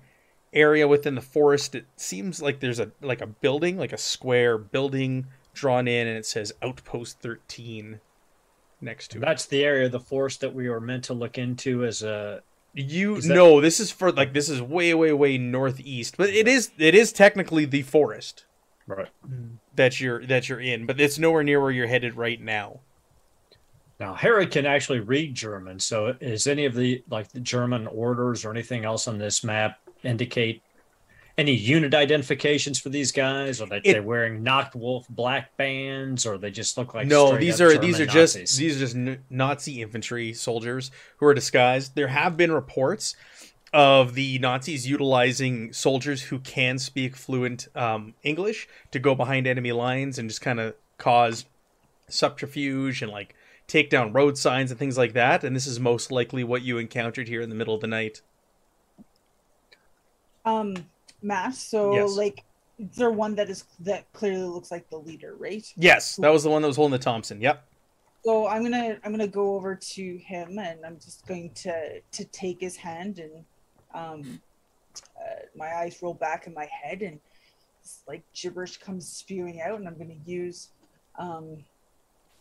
area 0.52 0.88
within 0.88 1.16
the 1.16 1.22
forest. 1.22 1.76
It 1.76 1.86
seems 1.96 2.42
like 2.42 2.60
there's 2.60 2.80
a 2.80 2.92
like 3.02 3.22
a 3.22 3.28
building, 3.28 3.78
like 3.78 3.94
a 3.94 3.98
square 3.98 4.58
building 4.58 5.28
drawn 5.54 5.88
in, 5.88 6.08
and 6.08 6.18
it 6.18 6.26
says 6.26 6.52
Outpost 6.62 7.20
13 7.22 8.02
next 8.86 9.10
to 9.10 9.18
it. 9.18 9.22
that's 9.22 9.46
the 9.48 9.64
area 9.66 9.88
of 9.88 9.92
the 9.92 10.00
forest 10.00 10.40
that 10.42 10.54
we 10.54 10.70
were 10.70 10.80
meant 10.80 11.04
to 11.06 11.14
look 11.14 11.38
into 11.38 11.84
as 11.84 12.04
a 12.04 12.42
You 12.74 13.16
Is 13.18 13.28
that- 13.28 13.34
no, 13.34 13.60
this 13.60 13.80
is 13.80 13.92
for 13.92 14.12
like 14.12 14.32
this 14.34 14.48
is 14.50 14.62
way, 14.62 14.94
way, 14.94 15.12
way 15.12 15.38
northeast, 15.38 16.16
but 16.18 16.30
it 16.30 16.48
is 16.48 16.72
it 16.78 16.96
is 16.96 17.12
technically 17.12 17.66
the 17.66 17.82
forest 17.82 18.46
right. 18.88 19.10
that 19.76 20.00
you're 20.00 20.26
that 20.28 20.48
you're 20.48 20.62
in, 20.62 20.86
but 20.86 21.00
it's 21.02 21.18
nowhere 21.20 21.44
near 21.44 21.60
where 21.62 21.72
you're 21.72 21.88
headed 21.88 22.16
right 22.16 22.40
now. 22.40 22.80
Now 24.00 24.14
Harry 24.14 24.48
can 24.48 24.66
actually 24.66 25.00
read 25.00 25.36
German, 25.36 25.80
so 25.80 26.16
is 26.20 26.48
any 26.48 26.66
of 26.66 26.76
the 26.76 27.04
like 27.10 27.30
the 27.32 27.40
German 27.40 27.88
orders 27.88 28.44
or 28.46 28.52
anything 28.52 28.84
else 28.86 29.08
on 29.08 29.18
this 29.18 29.44
map 29.44 29.80
indicate 30.04 30.62
any 31.38 31.54
unit 31.54 31.94
identifications 31.94 32.80
for 32.80 32.90
these 32.90 33.12
guys? 33.12 33.60
Are 33.62 33.68
they 33.68 33.78
It- 33.78 33.94
they 33.94 34.00
wearing 34.00 34.44
Nachtwolf 34.44 35.08
black 35.10 35.56
bands, 35.58 36.26
or 36.26 36.38
they 36.38 36.52
just 36.52 36.78
look 36.78 36.94
like 36.94 37.08
no, 37.08 37.38
these 37.38 37.60
up 37.60 37.68
are 37.68 37.78
these 37.78 38.00
are 38.00 38.06
German 38.06 38.28
just 38.28 38.58
these 38.58 38.76
are 38.78 38.80
just 38.80 39.20
Nazi 39.30 39.82
infantry 39.82 40.34
soldiers 40.34 40.92
who 41.18 41.26
are 41.26 41.34
disguised. 41.34 41.96
There 41.96 42.08
have 42.08 42.38
been 42.38 42.52
reports 42.52 43.16
of 43.74 44.14
the 44.14 44.40
Nazis 44.40 44.88
utilizing 44.88 45.74
soldiers 45.74 46.22
who 46.24 46.40
can 46.40 46.80
speak 46.80 47.16
fluent 47.18 47.68
um, 47.76 48.14
English 48.24 48.70
to 48.92 49.00
go 49.00 49.14
behind 49.16 49.48
enemy 49.48 49.74
lines 49.74 50.18
and 50.18 50.30
just 50.30 50.40
kind 50.40 50.62
of 50.62 50.76
cause 50.98 51.44
subterfuge 52.08 53.02
and 53.02 53.12
like 53.12 53.36
take 53.68 53.90
down 53.90 54.14
road 54.14 54.38
signs 54.38 54.72
and 54.72 54.80
things 54.80 54.98
like 54.98 55.12
that. 55.12 55.44
And 55.44 55.54
this 55.54 55.68
is 55.68 55.78
most 55.78 56.10
likely 56.10 56.44
what 56.44 56.62
you 56.62 56.78
encountered 56.78 57.28
here 57.28 57.42
in 57.42 57.50
the 57.50 57.56
middle 57.56 57.76
of 57.76 57.82
the 57.82 57.88
night. 57.88 58.22
Um, 60.46 60.86
Mass. 61.22 61.60
So 61.60 61.94
Yes. 61.94 62.12
like, 62.12 62.44
is 62.78 62.96
there 62.96 63.12
one 63.12 63.36
that 63.36 63.50
is 63.50 63.66
that 63.82 64.12
clearly 64.14 64.44
looks 64.44 64.72
like 64.72 64.90
the 64.90 64.98
leader, 64.98 65.36
right? 65.38 65.66
Yes, 65.78 66.18
that 66.18 66.30
was 66.30 66.44
the 66.44 66.50
one 66.50 66.62
that 66.62 66.68
was 66.68 66.76
holding 66.78 66.92
the 66.92 67.04
Thompson. 67.04 67.42
Yep. 67.42 67.66
So 68.26 68.48
I'm 68.48 68.64
gonna 68.64 68.98
I'm 69.04 69.12
gonna 69.12 69.28
go 69.28 69.56
over 69.56 69.76
to 69.76 70.18
him 70.18 70.58
and 70.58 70.86
I'm 70.86 71.00
just 71.00 71.26
going 71.28 71.52
to 71.56 72.02
to 72.02 72.26
take 72.26 72.60
his 72.60 72.76
hand 72.76 73.20
and 73.20 73.46
um 73.94 74.42
uh, 74.96 75.46
my 75.56 75.76
eyes 75.76 76.00
roll 76.02 76.16
back 76.16 76.48
in 76.48 76.54
my 76.54 76.68
head 76.84 77.02
and 77.02 77.20
this, 77.84 78.02
like 78.08 78.24
gibberish 78.34 78.78
comes 78.78 79.08
spewing 79.08 79.62
out 79.62 79.80
and 79.80 79.88
I'm 79.88 79.98
gonna 79.98 80.16
use 80.26 80.70
um 81.20 81.64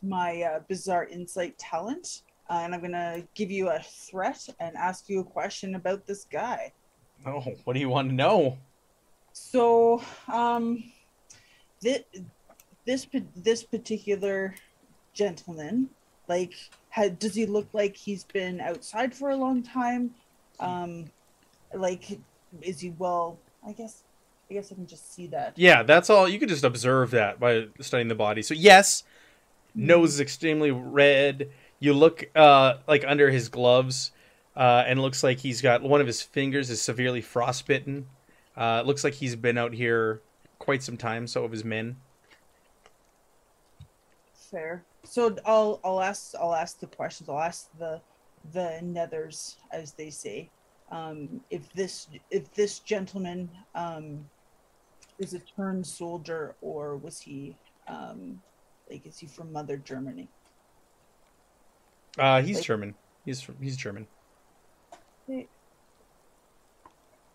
my 0.03 0.43
uh, 0.43 0.61
bizarre 0.69 1.07
insight 1.07 1.59
talent 1.59 2.23
uh, 2.51 2.61
and 2.63 2.75
I'm 2.75 2.81
gonna 2.81 3.23
give 3.35 3.51
you 3.51 3.69
a 3.69 3.81
threat 3.81 4.41
and 4.61 4.77
ask 4.77 5.09
you 5.09 5.21
a 5.21 5.25
question 5.25 5.75
about 5.75 6.07
this 6.07 6.25
guy. 6.25 6.73
Oh, 7.27 7.45
what 7.65 7.73
do 7.73 7.81
you 7.81 7.89
want 7.89 8.09
to 8.09 8.15
know? 8.15 8.59
So, 9.33 10.03
um, 10.33 10.85
this 11.81 12.03
this 12.87 13.07
this 13.35 13.63
particular 13.63 14.55
gentleman, 15.13 15.89
like, 16.29 16.55
had 16.91 17.19
does 17.19 17.35
he 17.35 17.47
look 17.47 17.69
like 17.73 17.97
he's 17.97 18.25
been 18.25 18.61
outside 18.61 19.15
for 19.15 19.31
a 19.31 19.37
long 19.37 19.63
time? 19.63 20.15
Um, 20.61 21.07
like, 21.73 22.19
is 22.63 22.81
he 22.81 22.91
well? 22.99 23.39
I 23.67 23.73
guess, 23.73 24.05
I 24.51 24.55
guess 24.55 24.71
I 24.71 24.75
can 24.75 24.87
just 24.87 25.15
see 25.15 25.27
that. 25.29 25.55
Yeah, 25.57 25.83
that's 25.83 26.11
all. 26.11 26.29
You 26.29 26.39
can 26.39 26.49
just 26.49 26.65
observe 26.65 27.11
that 27.13 27.41
by 27.41 27.67
studying 27.81 28.09
the 28.09 28.15
body. 28.15 28.43
So 28.43 28.55
yes, 28.55 29.05
nose 29.75 30.15
is 30.15 30.21
extremely 30.21 30.71
red. 30.71 31.51
You 31.81 31.95
look 31.95 32.25
uh, 32.37 32.75
like 32.87 33.05
under 33.07 33.31
his 33.31 33.49
gloves, 33.49 34.13
uh, 34.57 34.85
and 34.87 35.01
looks 35.01 35.23
like 35.23 35.39
he's 35.39 35.61
got 35.61 35.83
one 35.83 36.01
of 36.01 36.07
his 36.07 36.23
fingers 36.23 36.71
is 36.71 36.81
severely 36.81 37.21
frostbitten. 37.21 38.07
Uh, 38.57 38.81
it 38.83 38.87
looks 38.87 39.03
like 39.05 39.15
he's 39.15 39.35
been 39.37 39.59
out 39.59 39.73
here 39.73 40.21
quite 40.59 40.83
some 40.83 40.97
time. 40.97 41.27
So 41.27 41.43
have 41.43 41.53
his 41.53 41.65
men. 41.65 41.97
Fair. 44.33 44.85
So 45.05 45.37
I'll 45.45 45.81
I'll 45.85 46.01
ask 46.01 46.35
I'll 46.41 46.55
ask 46.55 46.79
the 46.79 46.87
questions. 46.87 47.29
I'll 47.29 47.41
ask 47.41 47.69
the 47.79 48.01
the 48.53 48.79
nethers 48.83 49.57
as 49.73 49.93
they 49.93 50.11
say. 50.11 50.51
Um, 50.91 51.41
if 51.51 51.73
this 51.73 52.09
if 52.31 52.53
this 52.55 52.79
gentleman 52.79 53.51
um, 53.75 54.25
is 55.19 55.35
a 55.35 55.41
turned 55.41 55.87
soldier 55.87 56.55
or 56.61 56.97
was 56.97 57.21
he 57.21 57.57
um, 57.89 58.41
like 58.91 59.05
is 59.07 59.19
he 59.19 59.27
from 59.27 59.53
Mother 59.53 59.77
Germany? 59.79 60.29
Uh, 62.19 62.41
he's 62.43 62.57
Like- 62.57 62.65
German. 62.67 62.95
He's 63.25 63.41
from, 63.41 63.57
he's 63.61 63.77
German. 63.77 64.07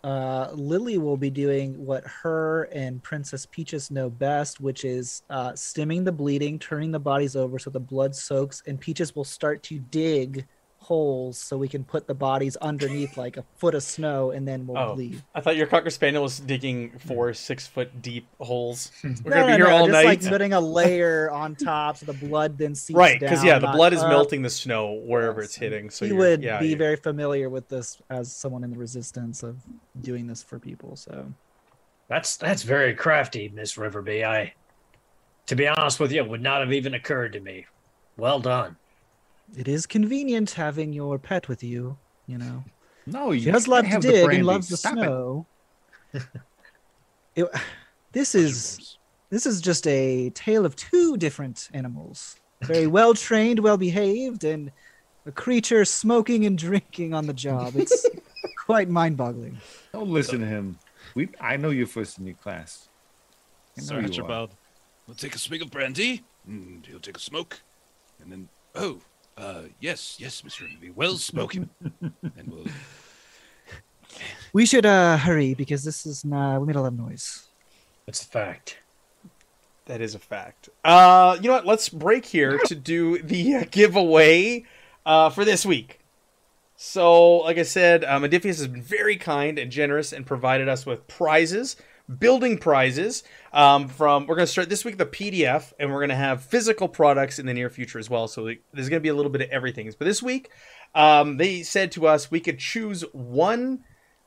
Uh, 0.04 0.50
Lily 0.54 0.98
will 0.98 1.18
be 1.18 1.30
doing 1.30 1.86
what 1.86 2.06
her 2.06 2.64
and 2.72 3.04
Princess 3.04 3.46
Peaches 3.46 3.92
know 3.92 4.10
best, 4.10 4.62
which 4.62 4.86
is 4.86 5.24
uh, 5.30 5.54
stemming 5.56 6.04
the 6.04 6.12
bleeding, 6.12 6.58
turning 6.58 6.92
the 6.92 7.00
bodies 7.00 7.36
over 7.36 7.60
so 7.60 7.70
the 7.70 7.80
blood 7.80 8.16
soaks, 8.16 8.64
and 8.66 8.80
Peaches 8.80 9.16
will 9.16 9.26
start 9.26 9.62
to 9.64 9.80
dig 9.80 10.48
holes 10.82 11.38
so 11.38 11.58
we 11.58 11.68
can 11.68 11.84
put 11.84 12.08
the 12.08 12.14
bodies 12.14 12.56
underneath 12.58 13.18
like 13.18 13.38
a 13.38 13.44
foot 13.58 13.76
of 13.76 13.84
snow, 13.84 14.32
and 14.32 14.48
then 14.48 14.66
we'll 14.66 14.78
Oh. 14.78 14.96
bleed. 14.96 15.22
I 15.36 15.42
thought 15.42 15.56
your 15.56 15.68
cocker 15.68 15.90
spaniel 15.90 16.24
was 16.24 16.40
digging 16.40 16.98
four 17.00 17.34
six 17.34 17.68
foot 17.68 18.02
deep 18.02 18.26
holes. 18.40 18.92
We're 19.04 19.10
No, 19.10 19.30
gonna 19.30 19.46
be 19.46 19.52
no, 19.52 19.56
here 19.58 19.68
no, 19.68 19.76
all 19.76 19.86
just 19.88 19.92
night. 19.94 20.06
like 20.06 20.28
putting 20.28 20.54
a 20.54 20.60
layer 20.80 21.30
on 21.32 21.56
top 21.56 21.98
so 21.98 22.06
the 22.06 22.14
blood 22.14 22.58
then 22.58 22.74
seeps 22.76 22.98
right, 22.98 23.20
because 23.20 23.44
yeah, 23.44 23.60
the 23.60 23.68
not 23.68 23.76
blood 23.76 23.94
is 23.94 24.02
up. 24.02 24.10
melting 24.10 24.42
the 24.42 24.50
snow 24.50 24.94
wherever 25.06 25.42
it's 25.42 25.56
hitting. 25.56 25.90
So 25.90 26.06
he 26.06 26.12
you're- 26.14 26.30
would 26.30 26.44
yeah, 26.44 26.60
be 26.60 26.70
you- 26.70 26.76
very 26.78 26.96
familiar 26.96 27.50
with 27.50 27.68
this 27.70 28.02
as 28.10 28.32
someone 28.32 28.64
in 28.64 28.72
the 28.72 28.78
resistance 28.78 29.44
of 29.44 29.58
doing 30.02 30.28
this 30.28 30.42
for 30.42 30.60
people. 30.60 30.96
So 30.96 31.32
That's 32.08 32.38
that's 32.38 32.64
very 32.64 32.96
crafty, 32.96 33.50
Miss 33.50 33.76
Riverby. 33.76 34.24
I, 34.26 34.54
to 35.46 35.56
be 35.56 35.68
honest 35.68 36.00
with 36.00 36.12
you, 36.12 36.24
it 36.24 36.30
would 36.30 36.42
not 36.42 36.62
have 36.62 36.72
even 36.74 36.94
occurred 36.96 37.34
to 37.34 37.40
me. 37.40 37.66
Well 38.18 38.40
done. 38.40 38.78
It 39.58 39.68
is 39.68 39.86
convenient 39.86 40.52
having 40.52 40.94
your 40.94 41.18
pet 41.20 41.48
with 41.48 41.64
you. 41.64 41.98
You 42.28 42.38
know, 42.38 42.64
No, 43.06 43.34
she 43.34 43.40
you 43.40 43.52
does 43.52 43.68
love 43.68 43.88
to 43.90 44.00
dig 44.00 44.32
and 44.34 44.46
loves 44.46 44.70
the 44.70 44.78
Stop 44.78 44.94
snow. 44.94 45.46
It- 47.36 47.50
this 48.12 48.36
is 48.36 48.98
this 49.30 49.46
is 49.46 49.62
just 49.62 49.88
a 49.88 50.30
tale 50.32 50.66
of 50.66 50.76
two 50.76 51.18
different 51.18 51.70
animals, 51.74 52.38
very 52.62 52.88
well 52.88 53.14
trained, 53.14 53.60
well 53.60 53.78
behaved, 53.78 54.44
and 54.44 54.72
a 55.26 55.32
creature 55.32 55.86
smoking 55.86 56.46
and 56.46 56.58
drinking 56.58 57.14
on 57.14 57.28
the 57.28 57.34
job. 57.34 57.76
It's 57.76 58.06
quite 58.66 58.90
mind-boggling. 58.90 59.60
Don't 59.94 60.10
listen 60.10 60.40
to 60.40 60.46
him. 60.48 60.80
We, 61.14 61.30
I 61.40 61.58
know 61.58 61.70
you're 61.70 61.88
first 61.88 62.18
in 62.18 62.26
your 62.26 62.36
class. 62.36 62.90
I 63.78 63.82
know 63.82 63.86
Sir 63.88 63.94
you 63.96 64.00
are. 64.00 64.04
Archibald 64.06 64.52
will 65.08 65.16
take 65.16 65.36
a 65.36 65.40
swig 65.40 65.62
of 65.62 65.70
brandy, 65.70 66.24
mm, 66.50 66.68
and 66.68 66.86
he'll 66.86 67.00
take 67.00 67.18
a 67.18 67.22
smoke, 67.22 67.62
and 68.22 68.32
then, 68.32 68.50
oh, 68.76 69.00
uh, 69.40 69.62
yes, 69.80 70.18
yes, 70.20 70.42
Mr. 70.42 70.64
Riverby, 70.64 70.94
well 70.96 71.16
spoken. 71.16 71.70
and 72.02 72.48
we'll, 72.48 72.66
We 74.54 74.66
should 74.66 74.86
uh, 74.86 75.18
hurry 75.18 75.54
because 75.54 75.84
this 75.84 76.06
is 76.06 76.26
uh, 76.26 76.58
we 76.60 76.68
made 76.68 76.76
a 76.76 76.82
lot 76.82 76.88
of 76.88 76.98
noise. 76.98 77.48
That's 78.06 78.24
a 78.24 78.28
fact. 78.28 78.80
That 79.86 80.02
is 80.02 80.16
a 80.16 80.20
fact. 80.20 80.70
Uh, 80.84 81.38
you 81.42 81.48
know 81.48 81.56
what? 81.56 81.66
Let's 81.66 81.90
break 81.90 82.26
here 82.26 82.60
to 82.66 82.76
do 82.76 83.20
the 83.20 83.56
uh, 83.56 83.64
giveaway 83.72 84.66
uh, 85.06 85.30
for 85.30 85.46
this 85.46 85.66
week. 85.66 86.00
So, 86.76 87.38
like 87.38 87.58
I 87.58 87.64
said, 87.64 88.04
uh, 88.04 88.20
Modiphius 88.20 88.58
has 88.58 88.68
been 88.68 88.82
very 88.82 89.18
kind 89.18 89.60
and 89.60 89.72
generous 89.72 90.14
and 90.14 90.26
provided 90.26 90.70
us 90.70 90.86
with 90.86 91.08
prizes, 91.08 91.76
building 92.18 92.58
prizes. 92.58 93.24
Um, 93.54 93.88
from 93.88 94.26
we're 94.28 94.36
going 94.36 94.46
to 94.46 94.52
start 94.52 94.70
this 94.70 94.84
week 94.84 94.98
the 94.98 95.06
PDF, 95.06 95.74
and 95.80 95.92
we're 95.92 96.00
going 96.00 96.10
to 96.10 96.16
have 96.16 96.44
physical 96.44 96.88
products 96.88 97.40
in 97.40 97.46
the 97.46 97.54
near 97.54 97.70
future 97.70 98.00
as 98.00 98.10
well. 98.10 98.28
So 98.28 98.46
there's 98.74 98.90
going 98.90 99.00
to 99.00 99.04
be 99.04 99.10
a 99.10 99.16
little 99.16 99.32
bit 99.32 99.42
of 99.42 99.50
everything. 99.50 99.92
But 99.98 100.06
this 100.06 100.24
week, 100.24 100.50
um, 100.96 101.38
they 101.38 101.64
said 101.64 101.92
to 101.94 102.08
us 102.08 102.32
we 102.32 102.40
could 102.40 102.60
choose 102.60 103.04
one 103.12 103.84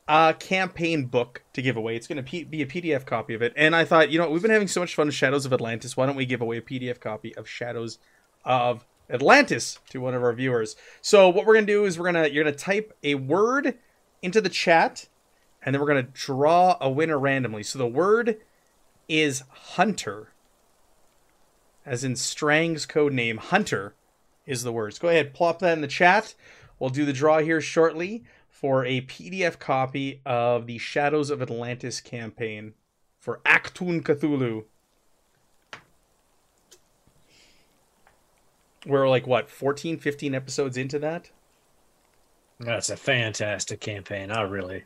uh, 0.07 0.33
campaign 0.33 1.05
book 1.05 1.43
to 1.53 1.61
give 1.61 1.77
away. 1.77 1.95
It's 1.95 2.07
going 2.07 2.17
to 2.17 2.23
P- 2.23 2.43
be 2.43 2.61
a 2.61 2.65
PDF 2.65 3.05
copy 3.05 3.33
of 3.33 3.41
it. 3.41 3.53
And 3.55 3.75
I 3.75 3.85
thought, 3.85 4.09
you 4.09 4.19
know, 4.19 4.29
we've 4.29 4.41
been 4.41 4.51
having 4.51 4.67
so 4.67 4.81
much 4.81 4.95
fun 4.95 5.07
with 5.07 5.15
Shadows 5.15 5.45
of 5.45 5.53
Atlantis. 5.53 5.95
Why 5.95 6.05
don't 6.05 6.15
we 6.15 6.25
give 6.25 6.41
away 6.41 6.57
a 6.57 6.61
PDF 6.61 6.99
copy 6.99 7.35
of 7.35 7.47
Shadows 7.47 7.99
of 8.43 8.85
Atlantis 9.09 9.79
to 9.89 10.01
one 10.01 10.13
of 10.13 10.23
our 10.23 10.33
viewers? 10.33 10.75
So 11.01 11.29
what 11.29 11.45
we're 11.45 11.53
going 11.53 11.67
to 11.67 11.71
do 11.71 11.85
is 11.85 11.97
we're 11.97 12.11
going 12.11 12.25
to 12.25 12.33
you're 12.33 12.43
going 12.43 12.53
to 12.53 12.59
type 12.59 12.97
a 13.03 13.15
word 13.15 13.77
into 14.21 14.41
the 14.41 14.49
chat 14.49 15.07
and 15.65 15.73
then 15.73 15.81
we're 15.81 15.87
going 15.87 16.05
to 16.05 16.11
draw 16.11 16.77
a 16.81 16.89
winner 16.89 17.17
randomly. 17.17 17.63
So 17.63 17.79
the 17.79 17.87
word 17.87 18.37
is 19.07 19.43
hunter. 19.49 20.29
As 21.85 22.03
in 22.03 22.15
Strang's 22.15 22.85
code 22.85 23.13
name 23.13 23.37
Hunter 23.37 23.93
is 24.45 24.63
the 24.63 24.71
words. 24.71 24.99
Go 24.99 25.09
ahead, 25.09 25.33
plop 25.33 25.59
that 25.59 25.73
in 25.73 25.81
the 25.81 25.87
chat. 25.87 26.33
We'll 26.79 26.89
do 26.89 27.05
the 27.05 27.13
draw 27.13 27.39
here 27.39 27.61
shortly 27.61 28.23
for 28.49 28.85
a 28.85 29.01
PDF 29.01 29.59
copy 29.59 30.21
of 30.25 30.67
the 30.67 30.77
Shadows 30.77 31.29
of 31.29 31.41
Atlantis 31.41 31.99
campaign 32.01 32.73
for 33.19 33.41
Achtung 33.45 34.01
Cthulhu. 34.01 34.65
We're 38.85 39.09
like, 39.09 39.25
what, 39.25 39.49
14, 39.49 39.97
15 39.97 40.35
episodes 40.35 40.77
into 40.77 40.99
that? 40.99 41.29
That's 42.59 42.89
a 42.89 42.97
fantastic 42.97 43.79
campaign. 43.79 44.31
I 44.31 44.41
really, 44.41 44.83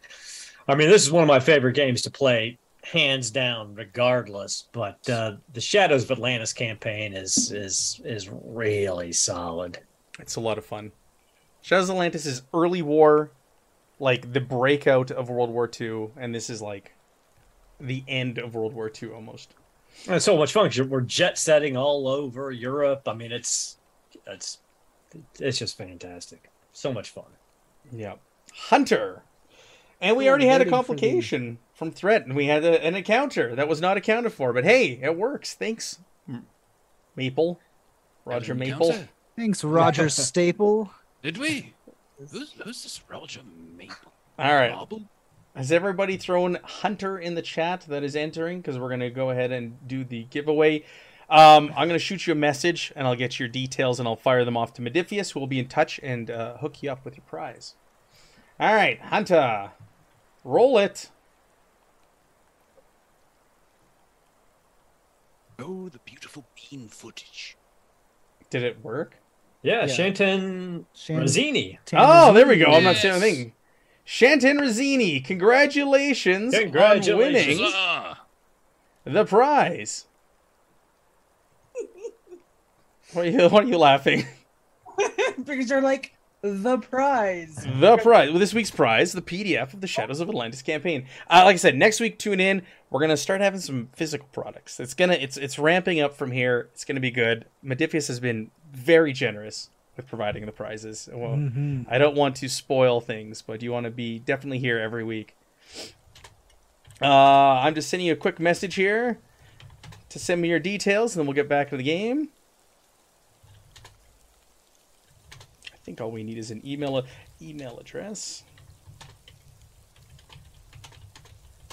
I 0.68 0.76
mean, 0.76 0.90
this 0.90 1.04
is 1.04 1.12
one 1.12 1.24
of 1.24 1.28
my 1.28 1.40
favorite 1.40 1.74
games 1.74 2.02
to 2.04 2.12
play, 2.12 2.58
hands 2.84 3.32
down, 3.32 3.76
regardless. 3.76 4.68
But 4.72 5.10
uh, 5.10 5.38
the 5.54 5.62
Shadows 5.62 6.04
of 6.04 6.12
Atlantis 6.12 6.54
campaign 6.54 7.14
is 7.14 7.52
is 7.52 8.02
is 8.04 8.30
really 8.30 9.12
solid. 9.14 9.80
It's 10.20 10.36
a 10.36 10.42
lot 10.42 10.58
of 10.58 10.66
fun. 10.66 10.92
Shadows 11.62 11.90
of 11.90 11.96
Atlantis 11.96 12.26
is 12.26 12.44
early 12.54 12.82
war, 12.82 13.32
like 14.00 14.34
the 14.34 14.42
breakout 14.42 15.12
of 15.12 15.30
World 15.30 15.50
War 15.50 15.70
II, 15.80 16.10
and 16.18 16.34
this 16.34 16.50
is 16.50 16.62
like 16.62 16.94
the 17.80 18.04
end 18.08 18.38
of 18.38 18.56
World 18.56 18.74
War 18.74 18.92
II 19.02 19.12
almost. 19.12 19.54
And 20.06 20.16
it's 20.16 20.26
so 20.26 20.38
much 20.38 20.54
fun 20.54 20.70
we're 20.90 21.02
jet 21.02 21.38
setting 21.38 21.76
all 21.76 22.08
over 22.08 22.52
Europe. 22.52 23.08
I 23.08 23.14
mean, 23.14 23.32
it's 23.32 23.78
it's 24.26 24.60
it's 25.40 25.58
just 25.58 25.78
fantastic. 25.78 26.50
So 26.74 26.94
much 26.94 27.10
fun. 27.10 27.26
Yeah. 27.92 28.16
Hunter. 28.54 29.24
And 30.00 30.16
we 30.16 30.26
Yeah, 30.26 30.30
already 30.32 30.46
had 30.48 30.62
a 30.62 30.66
waiting 30.66 30.66
for 30.66 30.70
the- 30.72 30.78
complication 30.78 31.58
from 31.74 31.92
threat, 31.92 32.26
and 32.26 32.36
we 32.36 32.46
had 32.46 32.64
a, 32.64 32.84
an 32.86 32.96
encounter 32.96 33.56
that 33.56 33.68
was 33.68 33.82
not 33.82 33.98
accounted 33.98 34.34
for. 34.34 34.54
But 34.54 34.64
hey, 34.64 35.00
it 35.02 35.16
works. 35.18 35.54
Thanks, 35.56 36.00
Maple. 37.16 37.60
Roger 38.26 38.54
Maple. 38.56 38.88
encounter? 38.88 39.10
Thanks, 39.36 39.64
Roger 39.64 40.10
Staple. 40.10 40.92
Did 41.24 41.38
we? 41.38 41.74
Who's, 42.20 42.52
who's 42.64 42.84
this 42.84 43.02
Roger 43.10 43.42
Maple? 43.76 43.96
All 44.40 44.54
right. 44.56 44.72
Marble? 44.72 45.04
Has 45.56 45.72
everybody 45.72 46.18
thrown 46.18 46.60
Hunter 46.64 47.18
in 47.18 47.34
the 47.34 47.42
chat 47.42 47.86
that 47.88 48.04
is 48.04 48.16
entering? 48.16 48.60
Because 48.62 48.78
we're 48.78 48.90
going 48.90 49.00
to 49.00 49.10
go 49.10 49.32
ahead 49.32 49.52
and 49.52 49.78
do 49.88 50.04
the 50.04 50.24
giveaway. 50.26 50.84
Um, 51.30 51.70
I'm 51.76 51.88
going 51.88 51.90
to 51.90 52.00
shoot 52.00 52.28
you 52.28 52.34
a 52.34 52.36
message, 52.36 52.94
and 52.96 53.08
I'll 53.08 53.16
get 53.16 53.40
your 53.40 53.50
details, 53.50 54.00
and 54.00 54.08
I'll 54.08 54.16
fire 54.16 54.46
them 54.46 54.56
off 54.56 54.74
to 54.76 54.82
Modiphius, 54.84 55.32
who 55.34 55.40
will 55.40 55.48
be 55.48 55.60
in 55.60 55.68
touch 55.68 56.00
and 56.04 56.30
uh, 56.30 56.58
hook 56.58 56.84
you 56.84 56.92
up 56.92 57.04
with 57.04 57.18
your 57.18 57.24
prize. 57.26 57.74
All 58.60 58.74
right, 58.74 59.00
Hunter. 59.02 59.72
Roll 60.48 60.78
it. 60.78 61.10
Oh, 65.60 65.90
the 65.90 66.00
beautiful 66.06 66.46
bean 66.56 66.88
footage. 66.88 67.58
Did 68.50 68.64
it 68.64 68.82
work? 68.82 69.18
Yeah, 69.62 69.82
Yeah. 69.82 69.94
Shanton 69.94 70.86
Shan- 70.94 71.22
Razzini. 71.22 71.80
Oh, 71.92 72.32
there 72.32 72.48
we 72.48 72.56
go. 72.56 72.68
I'm 72.68 72.86
not 72.86 72.96
saying 72.96 73.22
anything. 73.22 73.54
Shantan 74.06 74.62
Razzini, 74.62 75.22
congratulations, 75.26 76.58
Congratulations. 76.58 77.60
on 77.60 77.66
winning 77.66 77.74
Huzzah! 77.74 78.18
the 79.04 79.26
prize. 79.26 80.06
what, 83.12 83.26
are 83.26 83.30
you, 83.30 83.50
what 83.50 83.66
are 83.66 83.68
you 83.68 83.78
laughing? 83.78 84.26
because 85.44 85.70
you're 85.70 85.82
like 85.82 86.14
the 86.42 86.78
prize. 86.78 87.66
The 87.80 87.98
prize, 87.98 88.30
well, 88.30 88.40
this 88.40 88.54
week's 88.54 88.72
prize, 88.72 89.12
the 89.12 89.22
PDF 89.22 89.74
of 89.74 89.82
the 89.82 89.88
Shadows 89.88 90.20
of 90.20 90.30
Atlantis 90.30 90.62
campaign. 90.62 91.06
Uh, 91.30 91.42
like 91.46 91.56
I 91.56 91.58
said, 91.58 91.76
next 91.76 92.00
week 92.00 92.20
tune 92.20 92.40
in. 92.40 92.62
We're 92.90 93.02
gonna 93.02 93.18
start 93.18 93.42
having 93.42 93.60
some 93.60 93.90
physical 93.94 94.28
products. 94.32 94.80
It's 94.80 94.94
gonna, 94.94 95.14
it's 95.16 95.36
it's 95.36 95.60
ramping 95.60 96.00
up 96.00 96.16
from 96.16 96.32
here. 96.32 96.70
It's 96.74 96.86
gonna 96.86 97.00
be 97.02 97.12
good. 97.12 97.46
Modiphius 97.66 98.08
has 98.08 98.20
been 98.20 98.52
very 98.72 99.12
generous 99.14 99.70
with 99.98 100.08
providing 100.08 100.46
the 100.46 100.52
prizes. 100.52 101.10
Well, 101.12 101.32
Mhm. 101.32 101.86
I 101.90 101.98
don't 101.98 102.16
want 102.16 102.36
to 102.38 102.48
spoil 102.50 103.02
things, 103.02 103.42
but 103.42 103.62
you 103.64 103.72
want 103.72 103.86
to 103.86 103.92
be 103.92 104.20
definitely 104.20 104.60
here 104.60 104.78
every 104.80 105.04
week. 105.04 105.36
Uh, 107.02 107.06
I'm 107.08 107.76
just 107.76 107.90
sending 107.90 108.08
you 108.08 108.14
a 108.14 108.18
quick 108.18 108.40
message 108.40 108.76
here 108.76 109.20
to 110.10 110.20
send 110.20 110.42
me 110.42 110.50
your 110.50 110.60
details, 110.60 111.16
and 111.16 111.20
then 111.22 111.28
we'll 111.28 111.36
get 111.36 111.50
back 111.50 111.70
to 111.72 111.78
the 111.78 111.84
game. 111.84 112.30
Think 115.88 116.02
all 116.02 116.12
we 116.12 116.22
need 116.22 116.38
is 116.38 116.52
an 116.52 116.62
email 116.68 117.02
email 117.42 117.80
address. 117.80 118.44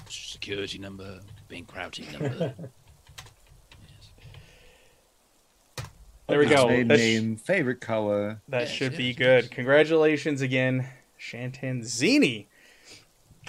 Security 0.09 0.79
number, 0.79 1.19
bank 1.49 1.75
routing 1.75 2.07
number. 2.13 2.55
There 6.27 6.39
we 6.39 6.47
go. 6.47 6.67
Maiden 6.69 6.89
That, 6.89 6.97
sh- 6.99 7.03
name, 7.03 7.37
favorite 7.37 7.83
color. 7.83 8.41
that 8.49 8.61
Yes, 8.63 8.71
should 8.71 8.93
yes, 8.93 8.97
be 8.97 9.05
yes. 9.09 9.17
good. 9.17 9.51
Congratulations 9.51 10.41
again, 10.41 10.89
Shantanzini. 11.21 12.47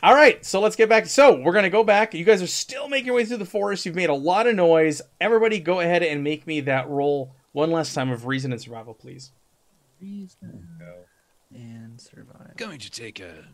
All 0.03 0.13
right, 0.13 0.45
so 0.45 0.59
let's 0.59 0.75
get 0.75 0.89
back. 0.89 1.05
So 1.05 1.39
we're 1.39 1.53
gonna 1.53 1.69
go 1.69 1.85
back. 1.85 2.13
You 2.13 2.25
guys 2.25 2.41
are 2.41 2.47
still 2.47 2.89
making 2.89 3.05
your 3.05 3.15
way 3.15 3.23
through 3.23 3.37
the 3.37 3.45
forest. 3.45 3.85
You've 3.85 3.95
made 3.95 4.09
a 4.09 4.13
lot 4.13 4.45
of 4.45 4.55
noise. 4.55 5.01
Everybody, 5.21 5.59
go 5.61 5.79
ahead 5.79 6.03
and 6.03 6.21
make 6.21 6.45
me 6.45 6.59
that 6.61 6.89
roll 6.89 7.33
one 7.53 7.71
last 7.71 7.93
time 7.93 8.11
of 8.11 8.25
reason 8.25 8.51
and 8.51 8.59
survival, 8.59 8.93
please. 8.93 9.31
Reason 10.05 10.77
and 11.53 11.99
survive. 11.99 12.55
Going 12.57 12.77
to 12.79 12.91
take 12.91 13.19
a 13.19 13.45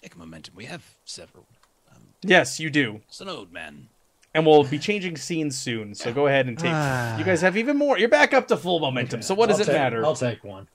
take 0.00 0.14
a 0.14 0.18
momentum. 0.18 0.54
We 0.56 0.66
have 0.66 0.84
several. 1.04 1.46
Um, 1.92 2.02
Yes, 2.22 2.60
you 2.60 2.70
do, 2.70 3.00
it's 3.08 3.20
an 3.20 3.28
old 3.28 3.52
man. 3.52 3.88
and 4.34 4.46
we'll 4.46 4.62
be 4.64 4.78
changing 4.78 5.16
scenes 5.16 5.56
soon. 5.58 5.94
So 5.96 6.12
go 6.12 6.28
ahead 6.28 6.46
and 6.46 6.56
take. 6.56 6.70
Ah. 6.72 7.18
You 7.18 7.24
guys 7.24 7.40
have 7.40 7.56
even 7.56 7.76
more. 7.76 7.98
You're 7.98 8.08
back 8.08 8.32
up 8.34 8.46
to 8.48 8.56
full 8.56 8.78
momentum. 8.78 9.20
So 9.22 9.34
what 9.34 9.48
does 9.48 9.56
I'll 9.58 9.62
it 9.62 9.66
take- 9.66 9.74
matter? 9.74 10.04
I'll 10.04 10.14
take 10.14 10.44
one. 10.44 10.68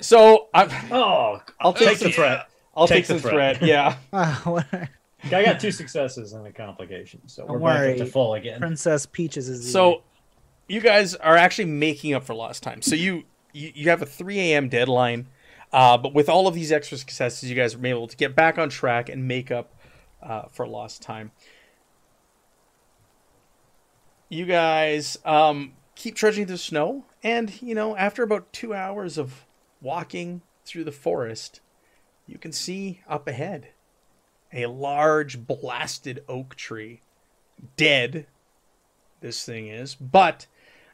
So 0.00 0.48
I, 0.54 0.88
Oh, 0.90 1.42
I'll 1.60 1.74
take 1.74 1.88
take 1.88 1.98
the 1.98 2.04
some. 2.04 2.12
threat. 2.12 2.48
I'll 2.74 2.86
take 2.88 3.04
take 3.06 3.16
the 3.16 3.20
some 3.20 3.30
threat. 3.30 3.56
threat. 3.58 3.68
Yeah. 3.68 3.96
Ah, 4.12 5.36
I 5.36 5.44
got 5.44 5.60
two 5.60 5.72
successes 5.72 6.32
and 6.32 6.46
a 6.46 6.52
complication, 6.52 7.20
so 7.26 7.46
Don't 7.46 7.60
we're 7.60 7.68
back 7.74 7.90
up 7.90 7.96
to 7.98 8.06
full 8.06 8.32
again. 8.34 8.58
Princess 8.58 9.04
Peaches 9.04 9.50
is 9.50 9.70
So, 9.70 10.02
you 10.66 10.80
guys 10.80 11.14
are 11.16 11.36
actually 11.36 11.66
making 11.66 12.14
up 12.14 12.24
for 12.24 12.32
lost 12.34 12.62
time. 12.62 12.80
So 12.80 12.94
you 12.94 13.24
you, 13.52 13.72
you 13.74 13.90
have 13.90 14.02
a 14.02 14.06
3 14.06 14.38
a.m. 14.38 14.68
deadline, 14.68 15.28
uh, 15.72 15.96
but 15.98 16.14
with 16.14 16.28
all 16.28 16.46
of 16.46 16.54
these 16.54 16.72
extra 16.72 16.98
successes, 16.98 17.48
you 17.48 17.56
guys 17.56 17.76
were 17.76 17.86
able 17.86 18.08
to 18.08 18.16
get 18.16 18.34
back 18.34 18.58
on 18.58 18.68
track 18.68 19.08
and 19.08 19.26
make 19.26 19.50
up 19.50 19.74
uh, 20.22 20.42
for 20.50 20.66
lost 20.66 21.02
time. 21.02 21.32
You 24.28 24.46
guys 24.46 25.18
um, 25.24 25.72
keep 25.94 26.14
trudging 26.14 26.46
through 26.46 26.54
the 26.54 26.58
snow, 26.58 27.04
and 27.22 27.60
you 27.60 27.74
know 27.74 27.96
after 27.96 28.22
about 28.22 28.52
two 28.52 28.72
hours 28.72 29.18
of 29.18 29.44
walking 29.80 30.42
through 30.64 30.84
the 30.84 30.92
forest, 30.92 31.60
you 32.26 32.38
can 32.38 32.52
see 32.52 33.00
up 33.08 33.26
ahead 33.26 33.68
a 34.52 34.66
large 34.66 35.46
blasted 35.46 36.22
oak 36.28 36.54
tree, 36.54 37.00
dead 37.76 38.26
this 39.20 39.44
thing 39.44 39.68
is, 39.68 39.94
but 39.94 40.46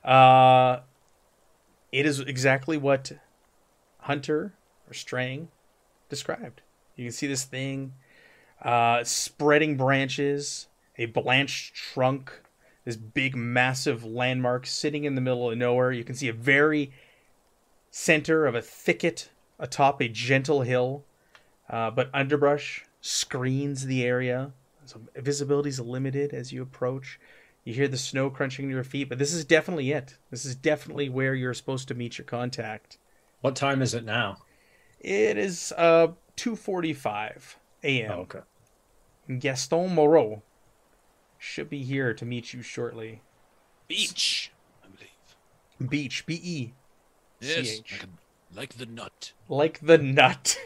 uh, 0.05 0.81
it 1.93 2.07
is 2.07 2.21
exactly 2.21 2.77
what 2.77 3.13
Hunter 4.01 4.55
or 4.89 4.95
Strang 4.95 5.49
described. 6.09 6.63
You 6.97 7.05
can 7.05 7.13
see 7.13 7.27
this 7.27 7.45
thing 7.45 7.95
uh, 8.63 9.05
spreading 9.05 9.77
branches, 9.77 10.67
a 10.97 11.07
blanched 11.07 11.75
trunk, 11.75 12.33
this 12.85 12.97
big, 12.97 13.37
massive 13.37 14.05
landmark 14.05 14.67
sitting 14.67 15.05
in 15.05 15.15
the 15.15 15.21
middle 15.21 15.51
of 15.51 15.59
nowhere. 15.59 15.93
You 15.93 16.05
can 16.05 16.15
see 16.15 16.29
a 16.29 16.33
very 16.33 16.93
center 17.91 18.47
of 18.47 18.55
a 18.55 18.63
thicket 18.63 19.31
atop 19.59 20.01
a 20.01 20.09
gentle 20.09 20.63
hill, 20.63 21.05
uh, 21.69 21.91
but 21.91 22.11
underbrush 22.15 22.85
screens 23.01 23.87
the 23.87 24.05
area. 24.05 24.53
So 24.85 25.01
visibility 25.17 25.69
is 25.69 25.81
limited 25.81 26.33
as 26.33 26.53
you 26.53 26.63
approach. 26.63 27.19
You 27.67 27.75
hear 27.75 27.89
the 27.89 27.99
snow 27.99 28.31
crunching 28.31 28.69
to 28.69 28.75
your 28.75 28.85
feet, 28.85 29.09
but 29.09 29.19
this 29.19 29.35
is 29.35 29.45
definitely 29.45 29.91
it. 29.91 30.17
This 30.31 30.45
is 30.45 30.55
definitely 30.55 31.09
where 31.09 31.35
you're 31.35 31.53
supposed 31.53 31.89
to 31.89 31.95
meet 31.95 32.17
your 32.17 32.25
contact. 32.25 32.97
What 33.41 33.57
time 33.57 33.83
is 33.83 33.93
it 33.93 34.05
now? 34.05 34.37
It 35.01 35.37
is 35.37 35.73
uh 35.77 36.13
2:45 36.37 37.57
a.m. 37.83 38.11
Oh, 38.13 38.21
okay. 38.21 38.39
Gaston 39.41 39.93
Moreau 39.93 40.43
should 41.39 41.69
be 41.69 41.83
here 41.83 42.15
to 42.15 42.25
meet 42.25 42.53
you 42.55 42.63
shortly. 42.63 43.23
Beach, 43.89 44.53
I 44.85 44.87
believe. 44.87 45.91
Beach, 45.91 46.25
B 46.25 46.41
E, 46.41 46.73
Yes, 47.41 47.81
like, 47.91 48.05
a, 48.05 48.57
like 48.57 48.75
the 48.75 48.87
nut. 48.87 49.33
like 49.49 49.81
the 49.81 49.99
nut. 49.99 50.57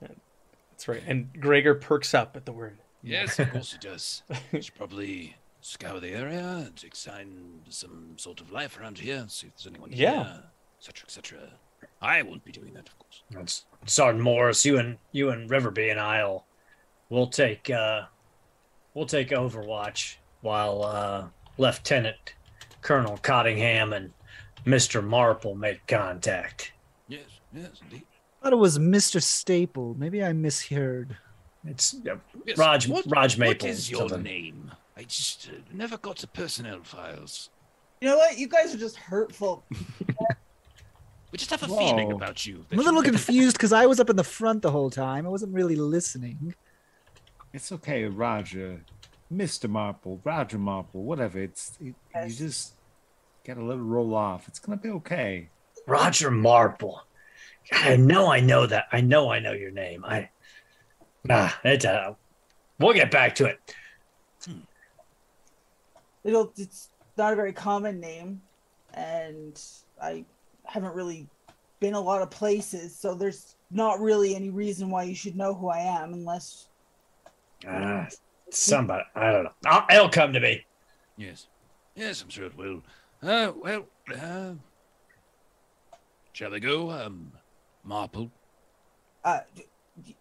That's 0.00 0.88
right. 0.88 1.02
And 1.06 1.40
Gregor 1.40 1.74
perks 1.76 2.14
up 2.14 2.36
at 2.36 2.46
the 2.46 2.52
word. 2.52 2.78
Yes, 3.00 3.38
of 3.38 3.50
course 3.52 3.74
it 3.74 3.80
does. 3.80 4.22
Should 4.52 4.74
probably 4.74 5.36
scour 5.68 6.00
the 6.00 6.08
area 6.10 6.64
and 6.66 6.74
take 6.76 6.96
sign 6.96 7.60
some 7.68 8.14
sort 8.16 8.40
of 8.40 8.50
life 8.50 8.78
around 8.80 8.98
here, 8.98 9.24
see 9.28 9.48
if 9.48 9.56
there's 9.56 9.66
anyone 9.66 9.90
here. 9.90 10.08
Yeah. 10.08 10.24
here, 10.24 10.42
etc., 10.78 11.04
etc. 11.06 11.38
I 12.00 12.22
won't 12.22 12.44
be 12.44 12.52
doing 12.52 12.72
that, 12.74 12.88
of 12.88 12.98
course. 12.98 13.22
That's 13.30 13.64
Sergeant 13.86 14.22
Morris. 14.22 14.64
You 14.64 14.78
and 14.78 14.96
you 15.12 15.30
and 15.30 15.48
Riverby 15.50 15.90
and 15.90 16.00
I'll 16.00 16.46
we'll 17.10 17.26
take 17.26 17.68
uh 17.70 18.02
we'll 18.94 19.06
take 19.06 19.28
Overwatch 19.30 20.16
while 20.40 20.82
uh 20.84 21.26
Lieutenant 21.58 22.34
Colonel 22.80 23.18
Cottingham 23.18 23.92
and 23.92 24.12
Mr. 24.64 25.04
Marple 25.04 25.54
make 25.54 25.86
contact. 25.86 26.72
Yes, 27.08 27.22
yes, 27.54 27.70
indeed. 27.82 28.04
I 28.40 28.44
thought 28.44 28.52
it 28.52 28.56
was 28.56 28.78
Mr. 28.78 29.22
Staple. 29.22 29.94
Maybe 29.98 30.22
I 30.24 30.32
misheard. 30.32 31.16
It's 31.66 31.94
uh, 32.10 32.16
Yes. 32.46 32.56
Raj 32.56 32.88
what, 32.88 33.04
Raj 33.08 33.36
Maple. 33.36 33.66
What 33.68 33.76
is 33.76 33.90
your 33.90 34.08
something. 34.08 34.22
name? 34.22 34.70
I 34.98 35.04
just 35.04 35.48
uh, 35.48 35.58
never 35.72 35.96
got 35.96 36.16
to 36.16 36.26
personnel 36.26 36.80
files. 36.82 37.50
You 38.00 38.08
know 38.08 38.16
what? 38.16 38.36
You 38.36 38.48
guys 38.48 38.74
are 38.74 38.78
just 38.78 38.96
hurtful. 38.96 39.64
We 41.30 41.36
just 41.36 41.50
have 41.50 41.62
a 41.62 41.68
feeling 41.68 42.12
about 42.12 42.46
you. 42.46 42.64
I'm 42.72 42.78
a 42.78 42.82
little 42.82 43.02
confused 43.02 43.56
because 43.58 43.72
I 43.72 43.84
was 43.84 44.00
up 44.00 44.08
in 44.08 44.16
the 44.16 44.24
front 44.24 44.62
the 44.62 44.70
whole 44.70 44.88
time. 44.88 45.26
I 45.26 45.28
wasn't 45.28 45.52
really 45.52 45.76
listening. 45.76 46.54
It's 47.52 47.70
okay, 47.70 48.04
Roger, 48.04 48.82
Mister 49.28 49.68
Marple, 49.68 50.22
Roger 50.24 50.56
Marple, 50.56 51.02
whatever. 51.04 51.38
It's 51.38 51.76
it, 51.80 51.94
you 52.24 52.30
just 52.30 52.76
gotta 53.44 53.62
let 53.62 53.76
it 53.76 53.82
roll 53.82 54.14
off. 54.14 54.48
It's 54.48 54.58
gonna 54.58 54.78
be 54.78 54.88
okay. 54.88 55.50
Roger 55.86 56.30
Marple. 56.30 57.02
I 57.72 57.96
know 57.96 58.32
I 58.32 58.40
know 58.40 58.66
that. 58.66 58.86
I 58.90 59.02
know 59.02 59.30
I 59.30 59.38
know 59.38 59.52
your 59.52 59.70
name. 59.70 60.06
I 60.06 60.30
ah, 61.28 61.60
it's 61.62 61.84
uh 61.84 62.14
we'll 62.78 62.94
get 62.94 63.10
back 63.10 63.34
to 63.34 63.44
it. 63.44 63.74
It'll, 66.28 66.52
it's 66.58 66.90
not 67.16 67.32
a 67.32 67.36
very 67.36 67.54
common 67.54 68.00
name, 68.00 68.42
and 68.92 69.58
I 70.00 70.26
haven't 70.64 70.94
really 70.94 71.26
been 71.80 71.94
a 71.94 72.00
lot 72.00 72.20
of 72.20 72.30
places, 72.30 72.98
so 72.98 73.14
there's 73.14 73.56
not 73.70 73.98
really 73.98 74.34
any 74.36 74.50
reason 74.50 74.90
why 74.90 75.04
you 75.04 75.14
should 75.14 75.36
know 75.36 75.54
who 75.54 75.68
I 75.68 75.78
am 75.80 76.12
unless 76.12 76.68
Uh, 77.66 78.04
somebody 78.50 79.04
I 79.14 79.32
don't 79.32 79.44
know. 79.44 79.52
I'll, 79.66 79.86
it'll 79.90 80.08
come 80.10 80.32
to 80.34 80.40
me. 80.40 80.64
Yes, 81.16 81.46
yes, 81.96 82.22
I'm 82.22 82.28
sure 82.28 82.46
it 82.46 82.56
will. 82.56 82.82
Uh, 83.22 83.52
well, 83.56 83.86
uh, 84.14 84.52
shall 86.34 86.54
I 86.54 86.58
go? 86.58 86.90
Um, 86.90 87.32
Marple. 87.84 88.30
uh 89.24 89.40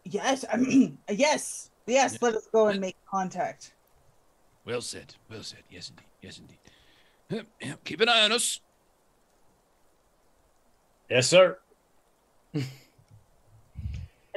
yes 0.05 0.45
I 0.51 0.55
mean, 0.57 0.97
yes 1.09 1.69
yes 1.85 2.21
let 2.21 2.33
us 2.33 2.47
go 2.53 2.67
and 2.67 2.79
make 2.79 2.95
contact 3.11 3.73
Well 4.67 4.81
said. 4.81 5.15
Well 5.31 5.43
said. 5.43 5.63
Yes, 5.69 5.89
indeed. 5.89 6.05
Yes, 6.21 6.41
indeed. 7.29 7.79
Keep 7.85 8.01
an 8.01 8.09
eye 8.09 8.25
on 8.25 8.33
us. 8.33 8.59
Yes, 11.09 11.27
sir. 11.27 11.57
and 12.53 12.65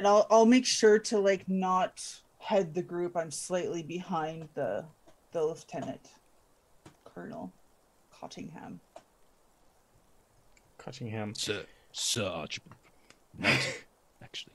I'll 0.05 0.25
I'll 0.31 0.45
make 0.45 0.65
sure 0.65 0.99
to 0.99 1.19
like 1.19 1.49
not 1.49 2.01
head 2.37 2.73
the 2.73 2.81
group. 2.81 3.17
I'm 3.17 3.29
slightly 3.29 3.83
behind 3.83 4.47
the 4.53 4.85
the 5.33 5.43
lieutenant 5.43 6.11
colonel 7.03 7.51
Cottingham. 8.17 8.79
Cottingham. 10.77 11.35
Sir, 11.35 11.65
Sir 11.91 12.25
Archibald. 12.25 12.75
Knighted, 13.37 13.83
actually. 14.23 14.53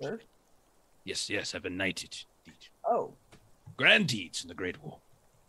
Sir? 0.00 0.20
Yes, 1.04 1.30
yes, 1.30 1.54
I've 1.54 1.62
been 1.62 1.78
knighted. 1.78 2.16
Indeed. 2.44 2.68
Oh, 2.84 3.14
Grand 3.82 4.06
deeds 4.08 4.42
in 4.42 4.48
the 4.48 4.54
Great 4.54 4.82
War. 4.82 4.98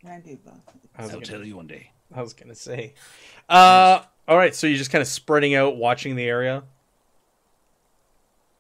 Randy. 0.04 0.38
I 0.46 1.02
was 1.02 1.12
I'll 1.12 1.16
gonna- 1.20 1.26
tell 1.26 1.44
you 1.44 1.56
one 1.56 1.68
day. 1.68 1.92
I 2.14 2.22
was 2.22 2.34
gonna 2.34 2.56
say. 2.56 2.94
Uh, 3.50 4.04
All 4.28 4.38
right, 4.38 4.54
so 4.56 4.68
you're 4.68 4.78
just 4.78 4.92
kind 4.92 5.02
of 5.02 5.08
spreading 5.08 5.56
out, 5.56 5.76
watching 5.78 6.16
the 6.16 6.24
area. 6.26 6.64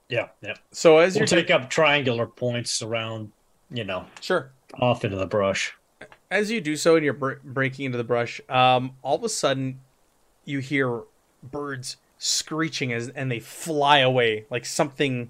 Yeah, 0.10 0.30
yeah. 0.42 0.56
So 0.72 0.98
as 1.00 1.14
We'll 1.16 1.22
you're 1.22 1.28
take 1.28 1.50
up 1.52 1.70
triangular 1.70 2.26
points 2.28 2.82
around, 2.82 3.32
you 3.72 3.84
know, 3.84 4.06
sure, 4.22 4.52
off 4.80 5.04
into 5.06 5.18
the 5.18 5.26
brush. 5.26 5.74
as 6.30 6.52
you 6.52 6.62
do 6.62 6.76
so 6.76 6.96
and 6.96 7.04
you're 7.06 7.14
br- 7.14 7.34
breaking 7.44 7.86
into 7.86 7.98
the 7.98 8.04
brush, 8.04 8.42
um, 8.50 8.96
all 9.02 9.16
of 9.16 9.24
a 9.24 9.30
sudden 9.30 9.80
you 10.46 10.60
hear 10.60 11.02
birds 11.42 11.98
screeching 12.18 12.92
as 12.94 13.10
and 13.10 13.32
they 13.32 13.40
fly 13.40 14.00
away 14.00 14.46
like 14.50 14.66
something 14.66 15.30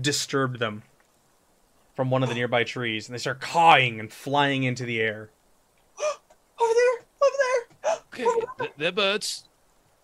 disturbed 0.00 0.58
them 0.60 0.82
from 1.94 2.10
one 2.10 2.22
of 2.22 2.28
the 2.28 2.34
nearby 2.34 2.64
trees, 2.64 3.08
and 3.08 3.14
they 3.14 3.18
start 3.18 3.40
cawing 3.40 4.00
and 4.00 4.12
flying 4.12 4.62
into 4.64 4.84
the 4.84 5.00
air. 5.00 5.30
Over 6.60 6.72
there, 6.74 7.06
over 7.22 7.36
there. 7.38 7.96
Okay, 8.12 8.26
th- 8.58 8.72
they're 8.76 8.92
birds. 8.92 9.44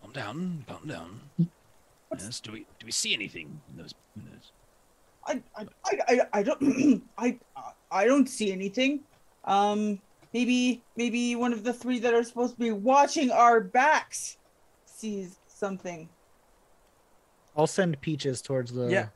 Calm 0.01 0.13
down, 0.13 0.65
calm 0.69 0.87
down. 0.89 1.21
Yes, 2.19 2.41
do 2.41 2.53
we 2.53 2.61
do 2.79 2.87
we 2.87 2.93
see 2.93 3.13
anything 3.13 3.61
in 3.71 3.77
those? 3.77 3.93
In 4.17 4.25
those? 4.31 4.53
I, 5.27 5.43
I, 5.57 5.67
I, 5.85 5.99
I- 6.09 6.39
I 6.39 6.43
don't, 6.43 7.03
I, 7.19 7.39
I 7.91 8.05
don't 8.07 8.29
see 8.29 8.53
anything. 8.53 9.01
Um, 9.45 10.01
maybe, 10.33 10.83
maybe 10.97 11.35
one 11.37 11.53
of 11.53 11.63
the 11.65 11.73
three 11.75 11.99
that 11.99 12.15
are 12.15 12.23
supposed 12.25 12.55
to 12.55 12.61
be 12.61 12.71
watching 12.73 13.31
our 13.31 13.61
backs 13.61 14.39
sees 14.87 15.37
something. 15.49 16.09
I'll 17.57 17.67
send 17.67 18.01
peaches 18.01 18.41
towards 18.41 18.73
the 18.73 18.87
Yeah. 18.89 19.09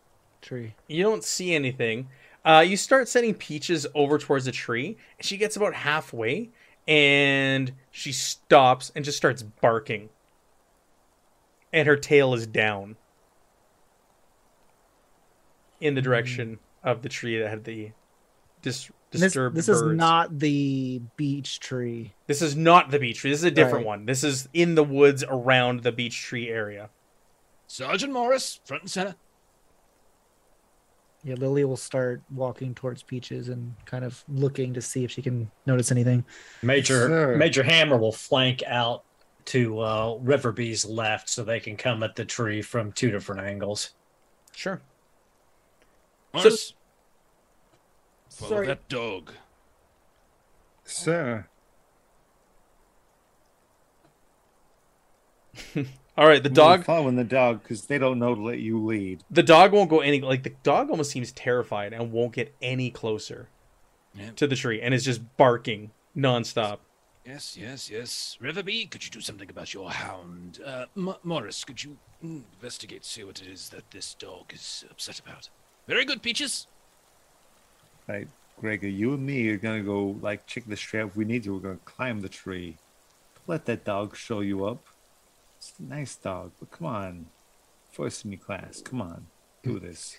tree. 0.42 0.74
You 0.88 1.02
don't 1.04 1.24
see 1.24 1.54
anything. 1.54 2.08
Uh, 2.44 2.64
you 2.66 2.76
start 2.76 3.08
sending 3.08 3.34
Peaches 3.34 3.86
over 3.94 4.18
towards 4.18 4.46
the 4.46 4.52
tree, 4.52 4.96
and 5.18 5.26
she 5.26 5.36
gets 5.36 5.56
about 5.56 5.74
halfway, 5.74 6.50
and 6.88 7.72
she 7.90 8.12
stops 8.12 8.90
and 8.96 9.04
just 9.04 9.18
starts 9.18 9.42
barking. 9.42 10.08
And 11.72 11.86
her 11.86 11.96
tail 11.96 12.34
is 12.34 12.46
down 12.46 12.96
in 15.80 15.94
the 15.94 16.02
direction 16.02 16.58
of 16.82 17.02
the 17.02 17.08
tree 17.08 17.38
that 17.38 17.48
had 17.48 17.64
the 17.64 17.92
dis- 18.62 18.90
This, 19.10 19.20
disturbed 19.22 19.56
this 19.56 19.68
is 19.68 19.82
not 19.82 20.38
the 20.38 21.00
beech 21.16 21.60
tree. 21.60 22.12
This 22.26 22.42
is 22.42 22.56
not 22.56 22.90
the 22.90 22.98
beech 22.98 23.18
tree. 23.18 23.30
This 23.30 23.40
is 23.40 23.44
a 23.44 23.50
different 23.50 23.84
Right. 23.84 23.98
one. 23.98 24.06
This 24.06 24.24
is 24.24 24.48
in 24.52 24.74
the 24.76 24.84
woods 24.84 25.24
around 25.28 25.82
the 25.82 25.92
beech 25.92 26.20
tree 26.22 26.48
area. 26.48 26.90
Sergeant 27.66 28.12
Morris, 28.12 28.60
front 28.64 28.84
and 28.84 28.90
center. 28.90 29.14
Yeah, 31.22 31.34
Lily 31.34 31.64
will 31.64 31.76
start 31.76 32.22
walking 32.34 32.74
towards 32.74 33.02
Peaches 33.02 33.50
and 33.50 33.74
kind 33.84 34.04
of 34.04 34.24
looking 34.28 34.72
to 34.72 34.80
see 34.80 35.04
if 35.04 35.10
she 35.10 35.20
can 35.20 35.50
notice 35.66 35.90
anything. 35.90 36.24
Major 36.62 37.08
Sir. 37.08 37.36
Major 37.36 37.62
Hammer 37.62 37.98
will 37.98 38.12
flank 38.12 38.62
out 38.66 39.04
to 39.46 39.80
uh, 39.80 40.16
Riverby's 40.20 40.84
left 40.84 41.28
so 41.28 41.42
they 41.44 41.60
can 41.60 41.76
come 41.76 42.02
at 42.02 42.16
the 42.16 42.24
tree 42.24 42.62
from 42.62 42.92
two 42.92 43.10
different 43.10 43.42
angles. 43.42 43.90
Sure. 44.54 44.80
Morris, 46.32 46.74
follow 48.30 48.50
Sorry. 48.50 48.66
that 48.68 48.88
dog. 48.88 49.32
Sir. 50.84 51.46
All 56.20 56.26
right, 56.26 56.42
the 56.42 56.50
We're 56.50 56.54
dog 56.54 56.84
following 56.84 57.16
the 57.16 57.24
dog 57.24 57.62
because 57.62 57.86
they 57.86 57.96
don't 57.96 58.18
know 58.18 58.34
to 58.34 58.42
let 58.42 58.58
you 58.58 58.78
lead. 58.84 59.24
the 59.30 59.42
dog 59.42 59.72
won't 59.72 59.88
go 59.88 60.00
any 60.00 60.20
like 60.20 60.42
the 60.42 60.52
dog 60.62 60.90
almost 60.90 61.10
seems 61.10 61.32
terrified 61.32 61.94
and 61.94 62.12
won't 62.12 62.34
get 62.34 62.54
any 62.60 62.90
closer 62.90 63.48
Yeah. 64.14 64.32
to 64.36 64.46
the 64.46 64.54
tree 64.54 64.82
and 64.82 64.92
is 64.92 65.02
just 65.06 65.22
barking 65.38 65.92
nonstop. 66.14 66.80
Yes, 67.24 67.56
yes, 67.56 67.88
yes. 67.88 68.36
Riverby, 68.38 68.90
could 68.90 69.02
you 69.02 69.10
do 69.10 69.22
something 69.22 69.48
about 69.48 69.72
your 69.72 69.90
hound? 69.90 70.60
Uh, 70.62 70.84
M- 70.94 71.14
Morris, 71.22 71.64
could 71.64 71.82
you 71.82 71.96
investigate, 72.22 73.02
see 73.06 73.24
what 73.24 73.40
it 73.40 73.48
is 73.48 73.70
that 73.70 73.90
this 73.90 74.12
dog 74.12 74.52
is 74.52 74.84
upset 74.90 75.20
about? 75.20 75.48
Very 75.88 76.04
good, 76.04 76.20
Peaches. 76.22 76.66
Right, 78.06 78.28
Gregor, 78.60 78.88
you 78.88 79.14
and 79.14 79.24
me 79.24 79.48
are 79.48 79.56
gonna 79.56 79.80
go 79.82 80.18
like 80.20 80.46
check 80.46 80.64
the 80.66 80.76
tree. 80.76 81.00
If 81.00 81.16
we 81.16 81.24
need 81.24 81.44
to, 81.44 81.54
we're 81.54 81.60
gonna 81.60 81.78
climb 81.86 82.20
the 82.20 82.28
tree. 82.28 82.76
Let 83.46 83.64
that 83.64 83.86
dog 83.86 84.16
show 84.16 84.40
you 84.40 84.66
up. 84.66 84.84
It's 85.60 85.74
a 85.78 85.82
nice 85.82 86.16
dog, 86.16 86.52
but 86.58 86.70
come 86.70 86.86
on. 86.86 87.26
First 87.92 88.24
in 88.24 88.32
your 88.32 88.40
class, 88.40 88.80
come 88.80 89.02
on. 89.02 89.26
Do 89.62 89.78
this. 89.78 90.18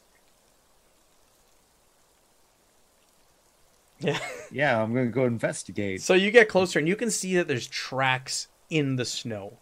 Yeah. 4.00 4.20
Yeah, 4.54 4.84
I'm 4.84 4.94
gonna 4.94 5.08
go 5.08 5.24
investigate. 5.24 6.02
So 6.02 6.14
you 6.14 6.30
get 6.30 6.50
closer 6.50 6.78
and 6.78 6.86
you 6.86 6.98
can 6.98 7.10
see 7.10 7.38
that 7.38 7.48
there's 7.48 7.68
tracks 7.68 8.50
in 8.70 8.98
the 8.98 9.06
snow. 9.06 9.54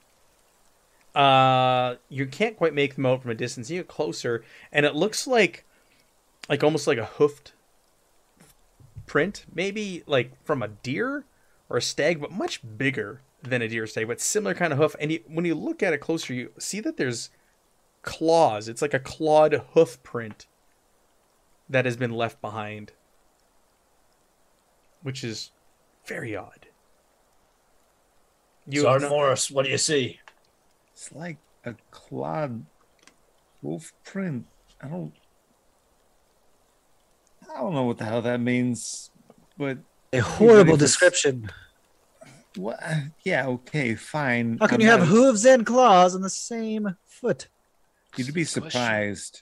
Uh 1.14 1.96
you 2.10 2.26
can't 2.26 2.58
quite 2.58 2.74
make 2.74 2.96
them 2.96 3.06
out 3.06 3.22
from 3.22 3.30
a 3.30 3.36
distance. 3.36 3.70
You 3.70 3.82
get 3.82 3.88
closer 3.88 4.44
and 4.72 4.88
it 4.88 4.96
looks 4.96 5.28
like 5.28 5.64
like 6.50 6.64
almost 6.64 6.88
like 6.88 6.98
a 6.98 7.06
hoofed 7.06 7.54
print, 9.06 9.46
maybe 9.54 10.02
like 10.08 10.32
from 10.44 10.64
a 10.64 10.68
deer 10.70 11.24
or 11.70 11.78
a 11.78 11.82
stag, 11.84 12.20
but 12.20 12.32
much 12.32 12.62
bigger 12.78 13.22
than 13.44 13.62
a 13.62 13.68
deer 13.68 13.84
or 13.84 13.88
stag, 13.88 14.08
but 14.08 14.20
similar 14.20 14.54
kind 14.54 14.74
of 14.74 14.80
hoof. 14.80 14.96
And 15.00 15.12
you, 15.12 15.20
when 15.28 15.46
you 15.46 15.56
look 15.56 15.82
at 15.82 15.94
it 15.94 16.00
closer, 16.00 16.34
you 16.34 16.52
see 16.60 16.80
that 16.82 16.98
there's 16.98 17.30
claws. 18.02 18.68
It's 18.68 18.82
like 18.82 18.94
a 18.94 19.00
clawed 19.00 19.62
hoof 19.74 20.02
print 20.04 20.48
that 21.70 21.86
has 21.86 21.96
been 21.98 22.12
left 22.12 22.42
behind, 22.42 22.94
which 25.04 25.24
is 25.24 25.52
very 26.06 26.36
odd. 26.36 26.68
You 28.68 28.82
have 28.82 28.94
Sergeant 28.94 29.12
no- 29.12 29.18
Morris, 29.18 29.52
what 29.52 29.66
do 29.66 29.72
you 29.72 29.78
see? 29.78 30.20
It's 30.94 31.12
like 31.12 31.38
a 31.66 31.76
clawed 31.92 32.66
wolf 33.62 33.94
print. 34.04 34.46
I 34.82 34.88
don't. 34.88 35.14
I 37.50 37.62
don't 37.62 37.74
know 37.74 37.84
what 37.84 37.98
the 37.98 38.06
hell 38.06 38.22
that 38.22 38.40
means, 38.40 39.10
but 39.58 39.80
A 40.14 40.20
horrible 40.20 40.78
description. 40.78 41.50
What? 42.56 42.80
Yeah, 43.24 43.48
okay, 43.48 43.96
fine. 43.96 44.58
How 44.60 44.68
can 44.68 44.76
I'm 44.76 44.82
you 44.82 44.88
have 44.88 45.00
not- 45.02 45.08
hooves 45.10 45.46
and 45.46 45.66
claws 45.66 46.16
on 46.16 46.22
the 46.22 46.30
same 46.30 46.96
foot? 47.06 47.48
You'd 48.16 48.34
be 48.34 48.44
surprised. 48.44 49.42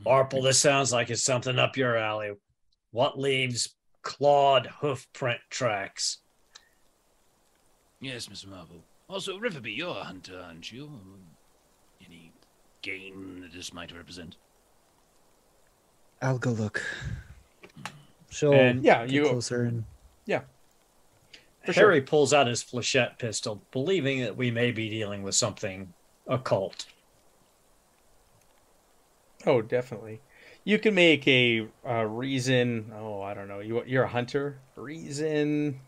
Marple, 0.00 0.42
this 0.42 0.58
sounds 0.58 0.92
like 0.92 1.08
it's 1.10 1.22
something 1.22 1.58
up 1.58 1.76
your 1.76 1.96
alley. 1.96 2.32
What 2.90 3.18
leaves 3.18 3.74
clawed 4.02 4.66
hoof 4.80 5.06
print 5.12 5.40
tracks? 5.50 6.18
Yes, 8.00 8.26
Mr. 8.26 8.48
Marvel. 8.48 8.84
Also, 9.08 9.38
Riverby, 9.38 9.76
you're 9.76 9.96
a 9.96 10.04
hunter, 10.04 10.40
aren't 10.44 10.70
you? 10.72 10.90
Any 12.04 12.32
game 12.82 13.40
that 13.42 13.52
this 13.52 13.72
might 13.72 13.92
represent? 13.96 14.36
I'll 16.20 16.38
go 16.38 16.50
look. 16.50 16.82
She'll 18.30 18.52
And- 18.52 18.84
Yeah, 18.84 19.06
get 19.06 19.10
you- 19.14 19.28
closer 19.28 19.62
and 19.62 19.84
For 21.64 21.72
sure. 21.72 21.84
Harry 21.84 22.02
pulls 22.02 22.32
out 22.34 22.46
his 22.46 22.62
flechette 22.62 23.18
pistol, 23.18 23.62
believing 23.72 24.20
that 24.20 24.36
we 24.36 24.50
may 24.50 24.70
be 24.70 24.88
dealing 24.90 25.22
with 25.22 25.34
something 25.34 25.92
occult. 26.26 26.86
Oh, 29.46 29.62
definitely. 29.62 30.20
You 30.64 30.78
can 30.78 30.94
make 30.94 31.26
a 31.28 31.66
uh, 31.86 32.04
reason. 32.04 32.92
Oh, 32.94 33.20
I 33.22 33.34
don't 33.34 33.48
know. 33.48 33.60
You 33.60 33.82
you're 33.86 34.04
a 34.04 34.08
hunter. 34.08 34.58
Reason. 34.76 35.78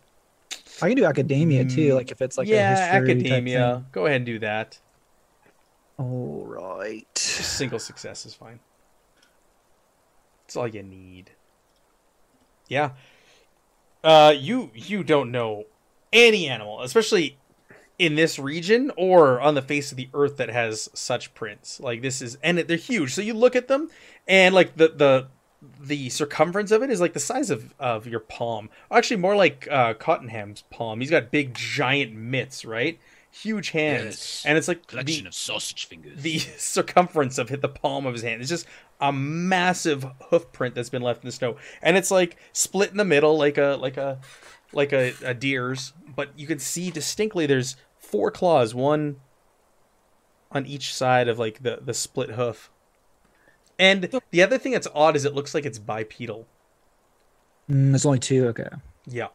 I 0.82 0.88
can 0.88 0.96
do 0.96 1.04
academia 1.06 1.64
too, 1.64 1.92
Mm, 1.92 1.94
like 1.94 2.10
if 2.10 2.20
it's 2.20 2.36
like 2.36 2.48
yeah, 2.48 2.72
a 2.72 2.76
history 2.76 3.14
type 3.14 3.22
academia. 3.22 3.74
thing. 3.76 3.86
Go 3.92 4.06
ahead 4.06 4.16
and 4.16 4.26
do 4.26 4.38
that. 4.40 4.78
All 5.98 6.44
right. 6.46 7.06
Just 7.14 7.56
single 7.56 7.78
success 7.78 8.26
is 8.26 8.34
fine. 8.34 8.60
That's 10.42 10.56
all 10.56 10.68
you 10.68 10.82
need. 10.82 11.30
Yeah. 12.68 12.90
Uh, 14.06 14.30
you 14.30 14.70
you 14.72 15.02
don't 15.02 15.32
know 15.32 15.64
any 16.12 16.48
animal, 16.48 16.80
especially 16.80 17.36
in 17.98 18.14
this 18.14 18.38
region 18.38 18.92
or 18.96 19.40
on 19.40 19.56
the 19.56 19.62
face 19.62 19.90
of 19.90 19.96
the 19.96 20.08
earth 20.14 20.36
that 20.36 20.48
has 20.48 20.88
such 20.94 21.34
prints. 21.34 21.80
Like 21.80 22.02
this 22.02 22.22
is, 22.22 22.38
and 22.40 22.56
they're 22.56 22.76
huge. 22.76 23.12
So 23.14 23.20
you 23.20 23.34
look 23.34 23.56
at 23.56 23.66
them, 23.66 23.90
and 24.28 24.54
like 24.54 24.76
the 24.76 24.88
the 24.90 25.26
the 25.80 26.08
circumference 26.10 26.70
of 26.70 26.84
it 26.84 26.90
is 26.90 27.00
like 27.00 27.14
the 27.14 27.18
size 27.18 27.50
of 27.50 27.74
of 27.80 28.06
your 28.06 28.20
palm. 28.20 28.70
Actually, 28.92 29.16
more 29.16 29.34
like 29.34 29.66
uh, 29.68 29.94
Cottingham's 29.94 30.62
palm. 30.70 31.00
He's 31.00 31.10
got 31.10 31.32
big, 31.32 31.52
giant 31.52 32.14
mitts, 32.14 32.64
right? 32.64 33.00
Huge 33.42 33.70
hands, 33.70 34.04
Yes. 34.04 34.42
and 34.46 34.56
it's 34.56 34.68
like 34.68 34.86
Collection 34.86 35.24
the, 35.24 35.28
of 35.28 35.34
sausage 35.34 35.84
fingers. 35.86 36.22
the 36.22 36.38
circumference 36.56 37.36
of 37.38 37.48
hit 37.48 37.60
the 37.60 37.68
palm 37.68 38.06
of 38.06 38.14
his 38.14 38.22
hand. 38.22 38.40
It's 38.40 38.48
just 38.50 38.66
a 39.00 39.12
massive 39.12 40.06
hoof 40.30 40.50
print 40.52 40.74
that's 40.74 40.88
been 40.90 41.02
left 41.02 41.22
in 41.22 41.28
the 41.28 41.32
snow, 41.32 41.56
and 41.82 41.96
it's 41.96 42.10
like 42.10 42.36
split 42.52 42.90
in 42.90 42.96
the 42.96 43.04
middle, 43.04 43.36
like 43.36 43.58
a 43.58 43.76
like 43.80 43.96
a 43.96 44.18
like 44.72 44.92
a, 44.92 45.12
a 45.24 45.34
deer's. 45.34 45.92
But 46.14 46.30
you 46.38 46.46
can 46.46 46.58
see 46.58 46.90
distinctly 46.90 47.44
there's 47.46 47.76
four 47.98 48.30
claws, 48.30 48.74
one 48.74 49.16
on 50.52 50.64
each 50.64 50.94
side 50.94 51.28
of 51.28 51.38
like 51.38 51.62
the 51.62 51.80
the 51.84 51.94
split 51.94 52.30
hoof. 52.30 52.70
And 53.78 54.08
the 54.30 54.42
other 54.42 54.56
thing 54.56 54.72
that's 54.72 54.88
odd 54.94 55.14
is 55.16 55.26
it 55.26 55.34
looks 55.34 55.52
like 55.54 55.66
it's 55.66 55.78
bipedal. 55.78 56.46
Mm, 57.70 57.90
there's 57.90 58.06
only 58.06 58.18
two. 58.18 58.46
Okay. 58.48 58.68
Yeah. 59.06 59.28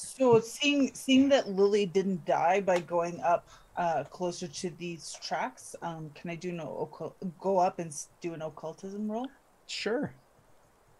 So 0.00 0.40
seeing 0.40 0.94
seeing 0.94 1.28
that 1.30 1.48
Lily 1.48 1.86
didn't 1.86 2.24
die 2.24 2.60
by 2.60 2.80
going 2.80 3.20
up 3.20 3.48
uh, 3.76 4.04
closer 4.04 4.46
to 4.48 4.70
these 4.78 5.16
tracks. 5.22 5.76
Um, 5.82 6.10
can 6.14 6.30
I 6.30 6.34
do 6.34 6.52
no 6.52 6.78
occult- 6.78 7.16
go 7.38 7.58
up 7.58 7.78
and 7.78 7.94
do 8.20 8.34
an 8.34 8.42
occultism 8.42 9.10
roll? 9.10 9.26
Sure. 9.66 10.12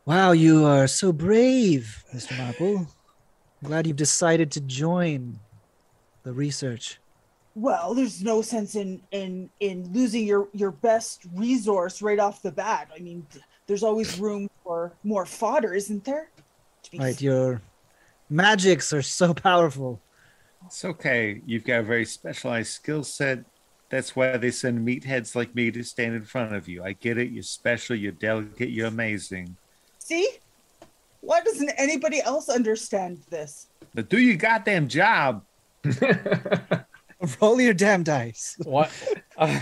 Wow, 0.06 0.32
you 0.32 0.64
are 0.64 0.86
so 0.86 1.12
brave, 1.12 2.04
Mr. 2.14 2.36
Marple. 2.38 2.78
I'm 2.78 3.68
glad 3.68 3.86
you've 3.86 3.96
decided 3.96 4.50
to 4.52 4.60
join 4.60 5.38
the 6.22 6.32
research. 6.32 6.98
Well, 7.54 7.94
there's 7.94 8.22
no 8.22 8.42
sense 8.42 8.74
in 8.76 9.02
in 9.10 9.50
in 9.60 9.92
losing 9.92 10.26
your 10.26 10.48
your 10.52 10.70
best 10.70 11.26
resource 11.34 12.00
right 12.00 12.18
off 12.18 12.42
the 12.42 12.52
bat. 12.52 12.88
I 12.94 13.00
mean, 13.00 13.26
there's 13.66 13.82
always 13.82 14.18
room 14.18 14.48
for 14.62 14.92
more 15.04 15.26
fodder, 15.26 15.74
isn't 15.74 16.04
there? 16.04 16.30
To 16.84 16.90
be 16.90 16.98
Right, 16.98 17.20
your 17.20 17.60
magics 18.30 18.92
are 18.92 19.02
so 19.02 19.34
powerful. 19.34 20.00
It's 20.66 20.84
okay. 20.84 21.42
You've 21.46 21.64
got 21.64 21.80
a 21.80 21.82
very 21.82 22.04
specialized 22.04 22.70
skill 22.72 23.02
set. 23.04 23.40
That's 23.88 24.14
why 24.14 24.36
they 24.36 24.50
send 24.52 24.86
meatheads 24.86 25.34
like 25.34 25.54
me 25.54 25.70
to 25.72 25.82
stand 25.82 26.14
in 26.14 26.24
front 26.24 26.54
of 26.54 26.68
you. 26.68 26.84
I 26.84 26.92
get 26.92 27.18
it. 27.18 27.30
You're 27.32 27.42
special. 27.42 27.96
You're 27.96 28.12
delicate. 28.12 28.70
You're 28.70 28.86
amazing. 28.86 29.56
See? 29.98 30.28
Why 31.22 31.40
doesn't 31.42 31.70
anybody 31.76 32.22
else 32.22 32.48
understand 32.48 33.18
this? 33.30 33.66
But 33.94 34.08
do 34.08 34.18
your 34.18 34.36
goddamn 34.36 34.88
job. 34.88 35.44
Roll 37.40 37.60
your 37.60 37.74
damn 37.74 38.02
dice. 38.02 38.56
What? 38.64 38.90
Uh, 39.38 39.58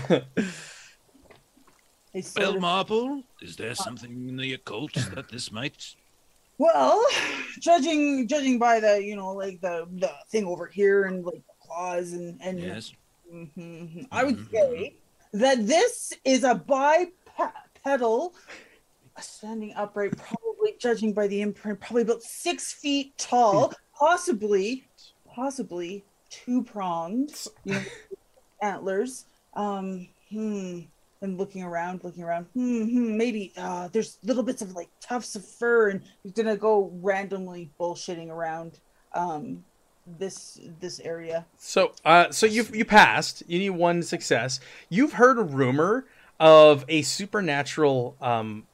They 2.13 2.21
sort 2.21 2.43
Well, 2.45 2.55
of- 2.55 2.61
Marple, 2.61 3.23
is 3.41 3.55
there 3.55 3.75
something 3.75 4.11
in 4.27 4.35
the 4.35 4.53
occult 4.55 4.93
that 5.15 5.29
this 5.29 5.51
might? 5.53 5.95
Well, 6.59 7.03
judging 7.59 8.27
judging 8.27 8.59
by 8.59 8.79
the 8.79 9.03
you 9.03 9.15
know 9.15 9.33
like 9.33 9.59
the 9.61 9.87
the 9.93 10.11
thing 10.29 10.45
over 10.45 10.67
here 10.67 11.05
and 11.05 11.25
like 11.25 11.41
the 11.47 11.53
claws 11.65 12.13
and 12.13 12.39
and 12.41 12.59
Yes. 12.59 12.93
Mhm. 13.33 14.07
I 14.11 14.23
would 14.23 14.37
Mhm. 14.37 14.51
say 14.51 14.95
that 15.33 15.65
this 15.67 16.13
is 16.25 16.43
a 16.43 16.55
bipedal, 16.55 18.35
standing 19.19 19.73
upright, 19.75 20.15
probably 20.17 20.75
judging 20.79 21.13
by 21.13 21.27
the 21.27 21.41
imprint, 21.41 21.79
probably 21.79 22.01
about 22.03 22.23
six 22.23 22.73
feet 22.73 23.17
tall, 23.17 23.71
possibly, 23.97 24.87
possibly 25.27 26.03
two 26.29 26.63
pronged, 26.63 27.33
you 27.65 27.73
know, 27.73 27.85
antlers. 28.61 29.25
Um, 29.53 30.09
hmm. 30.29 30.81
And 31.21 31.37
looking 31.37 31.63
around, 31.63 32.05
looking 32.05 32.23
around, 32.23 32.45
hmm, 32.53 33.17
maybe 33.17 33.51
uh, 33.57 33.89
there's 33.89 34.17
little 34.23 34.41
bits 34.43 34.61
of 34.61 34.71
like 34.71 34.87
tufts 35.01 35.35
of 35.35 35.45
fur, 35.45 35.89
and 35.89 36.01
he's 36.23 36.31
gonna 36.31 36.55
go 36.55 36.91
randomly 37.01 37.71
bullshitting 37.77 38.29
around 38.29 38.79
um, 39.13 39.65
this 40.17 40.61
this 40.79 41.01
area. 41.01 41.45
so, 41.57 41.91
uh, 42.05 42.31
so 42.31 42.45
you 42.45 42.65
you 42.73 42.85
passed. 42.85 43.43
You 43.47 43.59
need 43.59 43.71
one 43.71 44.01
success. 44.01 44.61
You've 44.87 45.13
heard 45.13 45.37
a 45.37 45.43
rumor 45.43 46.05
of 46.39 46.85
a 46.87 47.01
supernatural 47.01 48.15
um, 48.21 48.65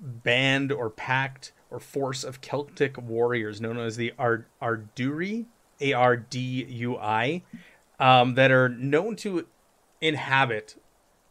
band 0.00 0.70
or 0.70 0.88
pact 0.88 1.52
or 1.68 1.80
force 1.80 2.22
of 2.22 2.40
Celtic 2.40 2.96
warriors 2.96 3.60
known 3.60 3.76
as 3.78 3.96
the 3.96 4.14
Ard- 4.18 4.46
Arduri, 4.62 5.46
A 5.80 5.92
R 5.94 6.16
D 6.16 6.64
U 6.64 6.96
I, 6.96 7.42
um, 7.98 8.34
that 8.36 8.52
are 8.52 8.68
known 8.68 9.16
to 9.16 9.48
inhabit 10.00 10.76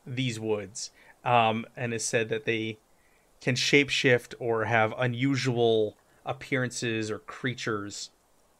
these 0.07 0.39
woods, 0.39 0.91
um, 1.23 1.65
and 1.75 1.93
is 1.93 2.05
said 2.05 2.29
that 2.29 2.45
they 2.45 2.79
can 3.41 3.55
shapeshift 3.55 4.33
or 4.39 4.65
have 4.65 4.93
unusual 4.97 5.95
appearances 6.25 7.11
or 7.11 7.19
creatures, 7.19 8.09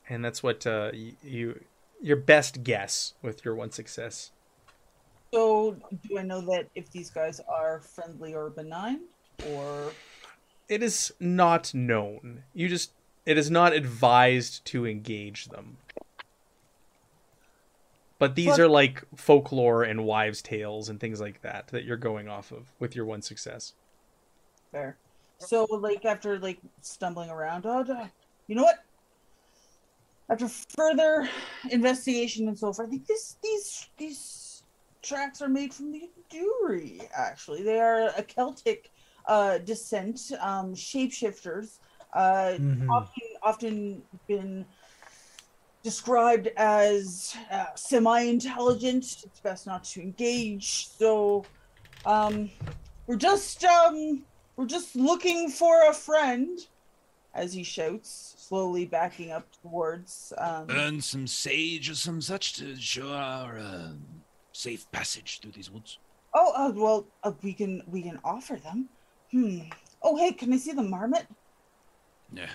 and 0.10 0.24
that's 0.24 0.44
what 0.44 0.68
uh, 0.68 0.92
you 1.24 1.64
your 2.02 2.18
best 2.18 2.64
guess 2.64 3.14
with 3.22 3.44
your 3.44 3.56
one 3.56 3.72
success. 3.72 4.32
So, 5.34 5.76
do 6.08 6.18
I 6.20 6.24
know 6.24 6.42
that 6.42 6.70
if 6.76 6.92
these 6.92 7.10
guys 7.10 7.42
are 7.50 7.82
friendly 7.82 8.34
or 8.34 8.50
benign, 8.50 9.02
or 9.52 9.92
It 10.70 10.84
is 10.84 11.14
not 11.20 11.74
known. 11.74 12.44
You 12.54 12.68
just 12.70 12.92
it 13.26 13.38
is 13.38 13.52
not 13.52 13.74
advised 13.74 14.64
to 14.66 14.86
engage 14.86 15.48
them. 15.48 15.78
But 18.20 18.36
these 18.36 18.48
But- 18.48 18.60
are 18.62 18.68
like 18.68 19.04
folklore 19.16 19.84
and 19.84 20.04
wives' 20.06 20.42
tales 20.42 20.90
and 20.90 21.00
things 21.00 21.22
like 21.22 21.42
that 21.42 21.68
that 21.68 21.84
you're 21.84 21.98
going 21.98 22.28
off 22.28 22.52
of 22.52 22.74
with 22.80 22.96
your 22.96 23.06
one 23.06 23.22
success. 23.22 23.74
fair? 24.72 24.98
So, 25.40 25.66
like 25.66 26.04
after 26.04 26.40
like 26.40 26.58
stumbling 26.82 27.30
around, 27.30 27.66
oh, 27.68 28.10
you 28.48 28.56
know 28.56 28.64
what? 28.64 28.84
After 30.30 30.48
further 30.76 31.30
investigation 31.72 32.48
and 32.48 32.58
so 32.58 32.74
forth, 32.74 32.88
I 32.88 32.90
think 32.90 33.06
this 33.06 33.38
these 33.44 33.88
these 33.98 34.64
tracks 35.04 35.42
are 35.42 35.48
made 35.48 35.74
from 35.74 35.92
the 35.92 36.10
Duri. 36.30 37.00
Actually, 37.14 37.64
they 37.64 37.80
are 37.80 38.10
a 38.18 38.24
Celtic 38.24 38.92
uh, 39.28 39.60
descent, 39.60 40.20
um, 40.40 40.74
shapeshifters. 40.74 41.80
Uh, 42.14 42.56
Mhm. 42.60 42.90
often 42.90 43.24
often 43.44 44.04
been 44.28 44.66
described 45.84 46.50
as 46.58 47.36
uh, 47.52 47.68
semi-intelligent. 47.76 49.04
It's 49.24 49.40
best 49.40 49.68
not 49.68 49.84
to 49.86 50.02
engage. 50.02 50.88
So, 50.90 51.46
um, 52.06 52.50
we're 53.06 53.16
just 53.16 53.64
um, 53.64 54.24
we're 54.56 54.66
just 54.66 54.96
looking 54.96 55.50
for 55.50 55.90
a 55.90 55.94
friend. 55.94 56.60
As 57.34 57.54
he 57.54 57.62
shouts, 57.62 58.34
slowly 58.40 58.86
backing 58.86 59.32
up 59.32 59.46
towards. 59.62 60.34
Um, 60.40 60.66
Burn 60.66 61.00
some 61.02 61.28
sage 61.28 61.88
or 61.88 61.94
some 61.94 62.20
such 62.20 62.54
to 62.54 62.76
show 62.76 63.10
our 63.10 63.60
uh, 63.60 63.90
safe 64.54 64.92
passage 64.92 65.40
through 65.40 65.52
these 65.52 65.70
woods. 65.70 66.00
oh, 66.34 66.52
uh, 66.56 66.72
well, 66.74 67.06
uh, 67.24 67.32
we 67.44 67.54
can 67.54 67.84
we 67.86 68.02
can 68.02 68.20
offer 68.24 68.56
them. 68.56 68.90
Hmm. 69.32 69.60
Oh, 70.02 70.16
hey, 70.16 70.32
can 70.32 70.52
I 70.52 70.58
see 70.58 70.72
the 70.72 70.82
marmot? 70.82 71.28
No, 72.32 72.46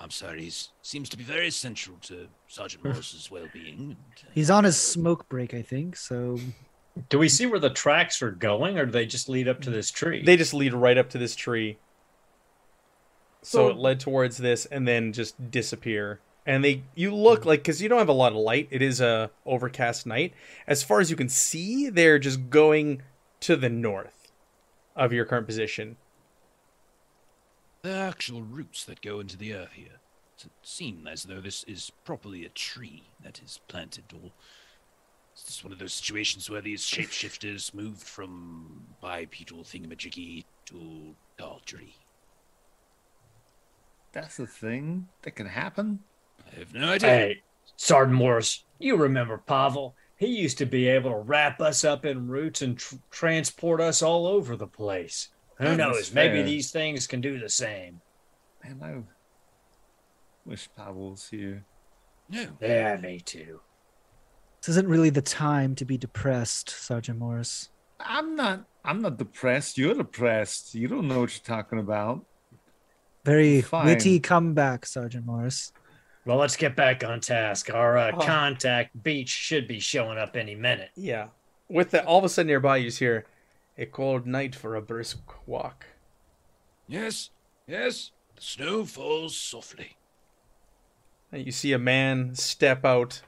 I'm 0.00 0.10
sorry. 0.10 0.42
He 0.42 0.52
seems 0.82 1.08
to 1.08 1.16
be 1.16 1.24
very 1.24 1.50
central 1.50 1.96
to 2.02 2.28
Sergeant 2.46 2.84
Morris's 2.84 3.30
well-being. 3.30 3.96
uh, 4.24 4.28
He's 4.32 4.50
on 4.50 4.64
his 4.64 4.80
smoke 4.80 5.28
break, 5.28 5.54
I 5.54 5.62
think. 5.62 5.96
So 5.96 6.38
Do 7.08 7.18
we 7.18 7.28
see 7.28 7.46
where 7.46 7.58
the 7.60 7.70
tracks 7.70 8.22
are 8.22 8.30
going, 8.30 8.78
or 8.78 8.86
do 8.86 8.92
they 8.92 9.06
just 9.06 9.28
lead 9.28 9.48
up 9.48 9.60
to 9.62 9.70
this 9.70 9.90
tree? 9.90 10.22
They 10.24 10.36
just 10.36 10.54
lead 10.54 10.72
right 10.72 10.96
up 10.98 11.10
to 11.10 11.18
this 11.18 11.34
tree. 11.36 11.78
So 13.42 13.58
So- 13.58 13.68
it 13.70 13.76
led 13.76 14.00
towards 14.00 14.38
this 14.38 14.66
and 14.66 14.86
then 14.86 15.12
just 15.12 15.50
disappear. 15.50 16.20
And 16.46 16.64
they 16.64 16.82
you 16.94 17.14
look 17.14 17.44
like 17.44 17.62
cuz 17.62 17.82
you 17.82 17.88
don't 17.90 17.98
have 17.98 18.08
a 18.08 18.12
lot 18.12 18.32
of 18.32 18.38
light. 18.38 18.68
It 18.70 18.80
is 18.80 19.00
a 19.02 19.30
overcast 19.44 20.06
night. 20.06 20.32
As 20.66 20.82
far 20.82 20.98
as 21.00 21.10
you 21.10 21.16
can 21.16 21.28
see, 21.28 21.90
they're 21.90 22.18
just 22.18 22.48
going 22.48 23.02
to 23.40 23.54
the 23.54 23.68
north 23.68 24.32
of 24.96 25.12
your 25.12 25.26
current 25.26 25.46
position. 25.46 25.96
The 27.82 27.94
actual 27.94 28.42
roots 28.42 28.84
that 28.84 29.00
go 29.00 29.20
into 29.20 29.36
the 29.36 29.54
earth 29.54 29.72
here. 29.72 30.00
It 30.38 30.50
seem 30.62 31.06
as 31.06 31.24
though 31.24 31.40
this 31.40 31.64
is 31.64 31.90
properly 32.04 32.44
a 32.44 32.48
tree 32.48 33.04
that 33.22 33.40
is 33.44 33.60
planted, 33.68 34.04
or 34.12 34.32
is 35.36 35.44
this 35.44 35.64
one 35.64 35.72
of 35.72 35.78
those 35.78 35.92
situations 35.92 36.48
where 36.48 36.60
these 36.60 36.82
shapeshifters 36.82 37.74
moved 37.74 38.02
from 38.02 38.84
bipedal 39.00 39.64
thingamajiggy 39.64 40.44
to 40.66 41.14
Daldry? 41.38 41.94
That's 44.12 44.36
the 44.36 44.46
thing 44.46 45.08
that 45.22 45.32
can 45.32 45.46
happen. 45.46 46.00
I 46.46 46.58
have 46.58 46.74
no 46.74 46.88
idea. 46.88 47.08
Hey, 47.08 47.42
Sergeant 47.76 48.16
Morris, 48.16 48.64
you 48.78 48.96
remember 48.96 49.38
Pavel? 49.38 49.94
He 50.16 50.26
used 50.26 50.58
to 50.58 50.66
be 50.66 50.88
able 50.88 51.10
to 51.10 51.18
wrap 51.18 51.60
us 51.60 51.84
up 51.84 52.04
in 52.04 52.28
roots 52.28 52.62
and 52.62 52.78
tr- 52.78 52.96
transport 53.10 53.80
us 53.80 54.02
all 54.02 54.26
over 54.26 54.56
the 54.56 54.66
place. 54.66 55.28
Who 55.58 55.64
That's 55.64 55.78
knows? 55.78 56.12
Maybe 56.14 56.42
these 56.42 56.70
things 56.70 57.06
can 57.06 57.20
do 57.20 57.38
the 57.38 57.48
same. 57.48 58.00
Man, 58.64 58.78
I 58.82 60.48
wish 60.48 60.68
Pavel 60.76 61.10
was 61.10 61.28
here. 61.28 61.64
No. 62.28 62.46
Yeah, 62.60 62.96
me 62.96 63.20
too. 63.20 63.60
this 64.60 64.68
isn't 64.70 64.86
really 64.88 65.10
the 65.10 65.22
time 65.22 65.74
to 65.76 65.84
be 65.84 65.96
depressed, 65.96 66.70
Sergeant 66.70 67.18
Morris. 67.18 67.70
I'm 68.00 68.36
not. 68.36 68.64
I'm 68.84 69.02
not 69.02 69.16
depressed. 69.18 69.76
You're 69.78 69.94
depressed. 69.94 70.74
You 70.74 70.88
don't 70.88 71.08
know 71.08 71.20
what 71.20 71.34
you're 71.34 71.56
talking 71.56 71.78
about. 71.78 72.24
Very 73.24 73.60
Fine. 73.60 73.86
witty 73.86 74.20
comeback, 74.20 74.86
Sergeant 74.86 75.26
Morris. 75.26 75.72
Well, 76.24 76.36
let's 76.36 76.56
get 76.56 76.76
back 76.76 77.02
on 77.04 77.20
task. 77.20 77.72
Our 77.72 77.96
uh, 77.98 78.12
Oh. 78.14 78.18
contact 78.18 79.02
beach 79.02 79.28
should 79.30 79.66
be 79.66 79.80
showing 79.80 80.18
up 80.18 80.36
any 80.36 80.54
minute. 80.54 80.90
Yeah. 80.94 81.28
With 81.68 81.90
that 81.90 82.04
all 82.06 82.18
of 82.18 82.24
a 82.24 82.28
sudden 82.28 82.46
nearby 82.46 82.76
you 82.78 82.86
just 82.86 82.98
hear 82.98 83.26
a 83.78 83.86
cold 83.86 84.26
night 84.26 84.54
for 84.54 84.74
a 84.74 84.82
brisk 84.82 85.18
walk. 85.46 85.86
Yes, 86.88 87.30
yes. 87.66 88.10
The 88.36 88.42
snow 88.42 88.84
falls 88.84 89.36
softly. 89.36 89.96
And 91.32 91.44
you 91.46 91.52
see 91.52 91.72
a 91.72 91.78
man 91.78 92.34
step 92.34 92.84
out 92.84 93.22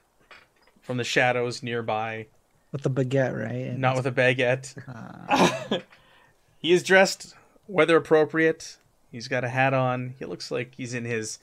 from 0.82 0.96
the 0.96 1.04
shadows 1.04 1.62
nearby, 1.62 2.26
With 2.72 2.82
the 2.82 2.90
baguette, 2.90 3.36
right? 3.38 3.66
And- 3.68 3.78
not 3.80 3.96
with 3.96 4.06
a 4.06 4.12
baguette. 4.12 4.74
Ah. 4.88 5.78
he 6.58 6.72
is 6.72 6.82
dressed 6.82 7.34
weather 7.68 7.96
appropriate. 7.96 8.76
He's 9.12 9.28
got 9.28 9.44
a 9.44 9.48
hat 9.48 9.74
on. 9.74 10.14
He 10.18 10.24
looks 10.24 10.50
like 10.50 10.74
he's 10.76 10.94
in 10.94 11.04
his 11.04 11.38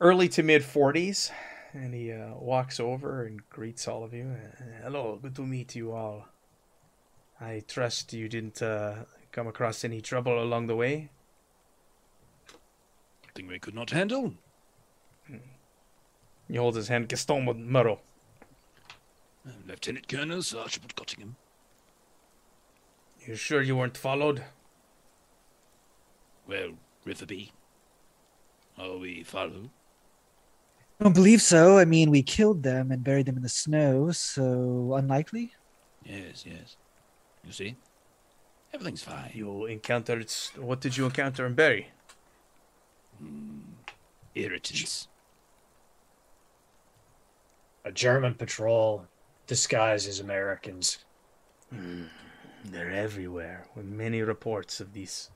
early 0.00 0.28
to 0.30 0.42
mid 0.42 0.62
40s. 0.62 1.30
and 1.72 1.92
he 1.94 2.12
uh, 2.12 2.34
walks 2.38 2.78
over 2.80 3.24
and 3.24 3.40
greets 3.50 3.88
all 3.88 4.04
of 4.04 4.14
you. 4.14 4.34
Hello, 4.82 5.18
good 5.20 5.34
to 5.36 5.42
meet 5.42 5.74
you 5.74 5.92
all. 5.92 6.26
I 7.40 7.62
trust 7.68 8.12
you 8.12 8.28
didn't 8.28 8.62
uh, 8.62 9.04
come 9.30 9.46
across 9.46 9.84
any 9.84 10.00
trouble 10.00 10.42
along 10.42 10.66
the 10.66 10.76
way. 10.76 11.10
Thing 13.34 13.48
we 13.48 13.58
could 13.58 13.74
not 13.74 13.90
handle. 13.90 14.32
He 16.48 16.56
holds 16.56 16.76
his 16.76 16.88
hand. 16.88 17.08
Gaston 17.08 17.44
Moreau. 17.70 18.00
Uh, 19.46 19.50
Lieutenant 19.66 20.08
Colonel 20.08 20.42
Sir 20.42 20.60
Archibald 20.60 20.96
Cottingham. 20.96 21.36
You 23.26 23.34
sure 23.34 23.60
you 23.60 23.76
weren't 23.76 23.96
followed? 23.96 24.42
Well, 26.48 26.70
Riverby. 27.04 27.50
Are 28.78 28.96
we 28.96 29.22
followed? 29.22 29.70
I 31.00 31.04
don't 31.04 31.14
believe 31.14 31.42
so. 31.42 31.76
I 31.76 31.84
mean, 31.84 32.10
we 32.10 32.22
killed 32.22 32.62
them 32.62 32.90
and 32.90 33.04
buried 33.04 33.26
them 33.26 33.36
in 33.36 33.42
the 33.42 33.48
snow, 33.48 34.12
so 34.12 34.94
unlikely. 34.94 35.52
Yes, 36.04 36.44
yes. 36.46 36.76
You 37.46 37.52
see? 37.52 37.76
Everything's 38.74 39.02
fine. 39.02 39.30
You 39.32 39.66
encountered. 39.66 40.30
What 40.56 40.80
did 40.80 40.96
you 40.96 41.04
encounter 41.06 41.46
in 41.46 41.54
Berry? 41.54 41.88
Hmm. 43.18 43.60
Irritants. 44.34 45.08
A 47.84 47.92
German 47.92 48.34
patrol 48.34 49.06
disguised 49.46 50.08
as 50.08 50.18
Americans. 50.18 50.98
Hmm. 51.72 52.04
They're 52.64 52.90
everywhere, 52.90 53.66
with 53.76 53.86
many 53.86 54.22
reports 54.22 54.80
of 54.80 54.92
these. 54.92 55.30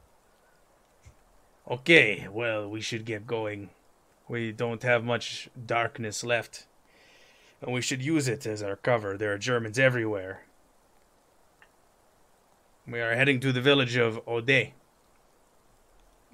Okay, 1.71 2.27
well, 2.29 2.69
we 2.69 2.81
should 2.81 3.05
get 3.05 3.27
going. 3.27 3.71
We 4.29 4.51
don't 4.51 4.83
have 4.83 5.05
much 5.05 5.49
darkness 5.65 6.25
left. 6.25 6.67
And 7.63 7.73
we 7.73 7.81
should 7.81 8.03
use 8.03 8.27
it 8.27 8.47
as 8.47 8.63
our 8.63 8.75
cover. 8.75 9.17
There 9.17 9.33
are 9.33 9.39
Germans 9.39 9.79
everywhere. 9.79 10.43
We 12.91 13.01
are 13.01 13.15
heading 13.15 13.39
to 13.41 13.53
the 13.53 13.61
village 13.61 13.97
of 13.97 14.21
Ode. 14.27 14.73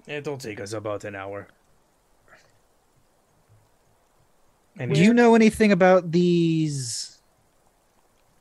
It'll 0.07 0.39
take 0.39 0.59
us 0.59 0.73
about 0.73 1.05
an 1.05 1.15
hour. 1.15 1.49
And 4.79 4.95
Do 4.95 5.03
you 5.03 5.13
know 5.13 5.35
anything 5.35 5.71
about 5.71 6.13
these 6.13 7.19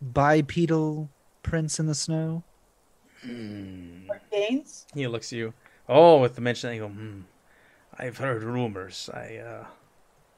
bipedal 0.02 1.10
prints 1.44 1.78
in 1.80 1.88
the 1.88 1.96
snow? 1.96 2.44
Hmm. 3.22 4.08
Gains? 4.32 4.86
He 4.94 5.08
looks 5.08 5.34
at 5.34 5.38
you. 5.38 5.54
Oh, 5.90 6.22
with 6.22 6.36
the 6.36 6.42
mention, 6.42 6.70
I 6.70 6.78
go, 6.78 6.88
hmm. 6.88 7.22
I've 7.98 8.18
heard 8.18 8.44
rumors. 8.44 9.10
I, 9.14 9.38
uh. 9.38 9.66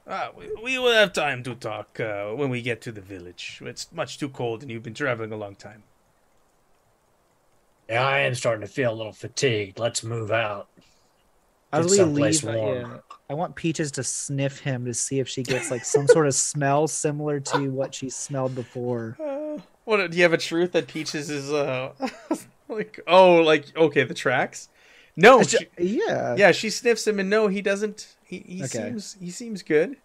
Ah, 0.08 0.30
we, 0.36 0.50
we 0.62 0.78
will 0.78 0.94
have 0.94 1.12
time 1.12 1.42
to 1.44 1.54
talk 1.54 2.00
uh, 2.00 2.30
when 2.30 2.48
we 2.48 2.62
get 2.62 2.80
to 2.82 2.92
the 2.92 3.00
village. 3.00 3.60
It's 3.64 3.92
much 3.92 4.18
too 4.18 4.30
cold 4.30 4.62
and 4.62 4.70
you've 4.70 4.82
been 4.82 4.94
traveling 4.94 5.32
a 5.32 5.36
long 5.36 5.54
time. 5.54 5.84
Yeah, 7.88 8.06
I 8.06 8.20
am 8.20 8.34
starting 8.34 8.60
to 8.66 8.72
feel 8.72 8.92
a 8.92 8.94
little 8.94 9.12
fatigued. 9.12 9.78
Let's 9.78 10.02
move 10.02 10.30
out. 10.30 10.68
As 11.72 11.84
Get 11.86 11.90
we 11.90 11.96
someplace 11.96 12.42
leave, 12.44 12.54
uh, 12.54 12.58
warm. 12.58 12.76
yeah, 12.90 12.96
I 13.30 13.34
want 13.34 13.54
Peaches 13.54 13.90
to 13.92 14.02
sniff 14.04 14.58
him 14.60 14.84
to 14.86 14.94
see 14.94 15.20
if 15.20 15.28
she 15.28 15.42
gets 15.42 15.70
like 15.70 15.84
some 15.84 16.06
sort 16.06 16.26
of 16.26 16.34
smell 16.34 16.88
similar 16.88 17.40
to 17.40 17.70
what 17.70 17.94
she 17.94 18.08
smelled 18.10 18.54
before. 18.54 19.16
Uh, 19.22 19.60
what, 19.84 20.10
do 20.10 20.16
you 20.16 20.22
have 20.22 20.32
a 20.32 20.38
truth 20.38 20.72
that 20.72 20.86
Peaches 20.86 21.28
is, 21.28 21.52
uh. 21.52 21.92
like, 22.68 23.00
oh, 23.06 23.36
like, 23.36 23.74
okay, 23.76 24.04
the 24.04 24.14
tracks? 24.14 24.68
No, 25.16 25.40
It's 25.40 25.50
ju- 25.50 25.58
she- 25.78 26.00
yeah, 26.06 26.36
yeah, 26.38 26.52
she 26.52 26.70
sniffs 26.70 27.06
him 27.06 27.18
and 27.18 27.28
no, 27.28 27.48
he 27.48 27.60
doesn't. 27.60 28.16
He, 28.24 28.38
he 28.46 28.64
Okay. 28.64 28.68
seems 28.84 29.16
he 29.20 29.30
seems 29.30 29.62
good. 29.62 29.96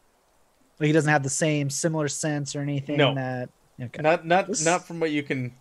But 0.80 0.88
he 0.88 0.94
doesn't 0.94 1.12
have 1.12 1.22
the 1.24 1.30
same 1.30 1.70
similar 1.70 2.08
sense 2.08 2.56
or 2.56 2.62
anything 2.62 2.98
No. 2.98 3.14
that. 3.14 3.50
Okay. 3.80 4.02
Not 4.02 4.26
not 4.26 4.48
This- 4.48 4.66
not 4.66 4.88
from 4.88 5.00
what 5.00 5.12
you 5.12 5.22
can 5.24 5.54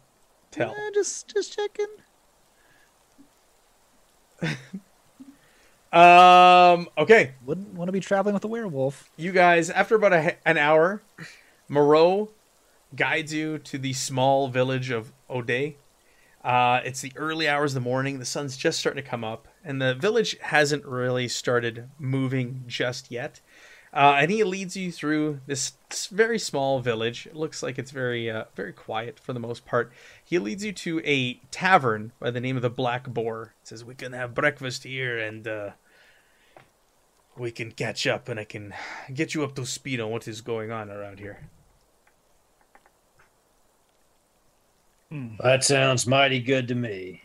tell. 0.51 0.71
Eh, 0.71 0.91
just 0.95 1.29
just 1.33 1.55
checking. 1.55 1.87
Um. 5.93 6.89
Okay. 6.97 7.33
Wouldn't 7.45 7.75
want 7.75 7.89
to 7.89 7.93
be 7.93 8.01
traveling 8.01 8.33
with 8.33 8.45
a 8.45 8.49
werewolf. 8.49 9.11
you 9.19 9.31
guys, 9.31 9.69
after 9.69 9.95
about 9.95 10.15
a, 10.15 10.37
an 10.49 10.57
hour, 10.57 11.03
Moreau 11.69 12.31
guides 12.97 13.35
you 13.35 13.59
to 13.59 13.77
the 13.77 13.93
small 13.93 14.49
village 14.49 14.91
of 14.91 15.13
Ode. 15.29 15.75
Uh, 16.43 16.81
it's 16.85 17.03
the 17.03 17.13
early 17.15 17.47
hours 17.47 17.73
of 17.73 17.83
the 17.83 17.89
morning. 17.89 18.19
The 18.19 18.25
sun's 18.25 18.57
just 18.57 18.79
starting 18.79 19.03
to 19.03 19.09
come 19.09 19.23
up, 19.23 19.49
and 19.63 19.83
the 19.83 19.95
village 19.95 20.37
hasn't 20.41 20.85
really 20.87 21.29
started 21.29 21.91
moving 21.99 22.65
just 22.67 23.11
yet. 23.11 23.43
Uh, 23.95 24.17
and 24.19 24.31
he 24.31 24.43
leads 24.43 24.75
you 24.75 24.91
through 24.91 25.41
this 25.47 25.75
very 26.11 26.39
small 26.39 26.81
village. 26.81 27.27
It 27.27 27.37
looks 27.37 27.63
like 27.63 27.79
it's 27.79 27.91
very, 27.91 28.31
uh, 28.31 28.45
very 28.55 28.73
quiet 28.73 29.21
for 29.21 29.35
the 29.35 29.41
most 29.41 29.67
part. 29.67 29.93
He 30.25 30.39
leads 30.39 30.65
you 30.65 30.73
to 30.73 31.03
a 31.05 31.35
tavern 31.51 32.13
by 32.19 32.31
the 32.31 32.41
name 32.41 32.57
of 32.57 32.63
the 32.63 32.71
Black 32.71 33.07
Boar. 33.07 33.53
It 33.61 33.69
says 33.69 33.85
we 33.85 33.95
can 33.95 34.15
have 34.15 34.35
breakfast 34.35 34.85
here, 34.85 35.19
and 35.19 35.47
uh, 35.47 35.71
we 37.37 37.51
can 37.51 37.71
catch 37.71 38.07
up, 38.07 38.31
and 38.31 38.41
I 38.41 38.45
can 38.45 38.73
get 39.13 39.35
you 39.35 39.45
up 39.45 39.55
to 39.57 39.67
speed 39.67 40.01
on 40.01 40.11
what 40.11 40.27
is 40.27 40.41
going 40.41 40.71
on 40.71 40.91
around 40.91 41.19
here. 41.19 41.51
That 45.43 45.63
sounds 45.65 46.07
mighty 46.07 46.41
good 46.41 46.67
to 46.69 46.75
me. 46.75 47.25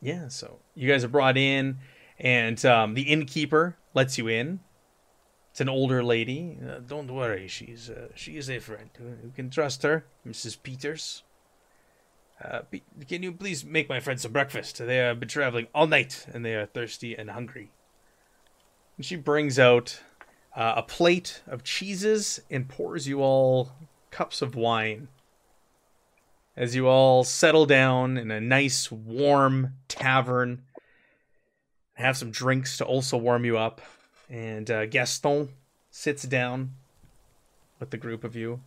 Yeah, 0.00 0.28
so 0.28 0.60
you 0.76 0.88
guys 0.88 1.02
are 1.02 1.08
brought 1.08 1.36
in, 1.36 1.78
and 2.20 2.64
um, 2.64 2.94
the 2.94 3.02
innkeeper 3.02 3.76
lets 3.94 4.18
you 4.18 4.28
in. 4.28 4.60
It's 5.52 5.60
an 5.60 5.68
older 5.68 6.02
lady. 6.02 6.56
Uh, 6.66 6.78
don't 6.78 7.12
worry, 7.12 7.46
she's 7.46 7.90
uh, 7.90 8.08
she 8.14 8.38
is 8.38 8.48
a 8.48 8.58
friend. 8.58 8.88
You 8.98 9.32
can 9.36 9.50
trust 9.50 9.82
her, 9.82 10.06
Mrs. 10.26 10.56
Peters. 10.62 11.24
Uh, 12.42 12.62
can 13.06 13.22
you 13.22 13.32
please 13.32 13.62
make 13.62 13.86
my 13.86 14.00
friend 14.00 14.18
some 14.18 14.32
breakfast? 14.32 14.78
They 14.78 14.96
have 14.96 15.20
been 15.20 15.28
traveling 15.28 15.66
all 15.74 15.86
night, 15.86 16.24
and 16.32 16.42
they 16.42 16.54
are 16.54 16.64
thirsty 16.64 17.14
and 17.14 17.28
hungry. 17.28 17.70
And 18.96 19.04
she 19.04 19.16
brings 19.16 19.58
out 19.58 20.00
uh, 20.56 20.72
a 20.76 20.82
plate 20.82 21.42
of 21.46 21.62
cheeses 21.62 22.40
and 22.50 22.66
pours 22.66 23.06
you 23.06 23.20
all 23.20 23.72
cups 24.10 24.40
of 24.40 24.54
wine 24.54 25.08
as 26.56 26.74
you 26.74 26.88
all 26.88 27.24
settle 27.24 27.66
down 27.66 28.16
in 28.16 28.30
a 28.30 28.40
nice 28.40 28.90
warm 28.90 29.74
tavern 29.86 30.62
have 31.94 32.16
some 32.16 32.30
drinks 32.30 32.78
to 32.78 32.84
also 32.84 33.18
warm 33.18 33.44
you 33.44 33.58
up 33.58 33.82
and 34.32 34.70
uh, 34.70 34.86
gaston 34.86 35.50
sits 35.90 36.22
down 36.22 36.72
with 37.78 37.90
the 37.90 37.98
group 37.98 38.24
of 38.24 38.34
you. 38.34 38.60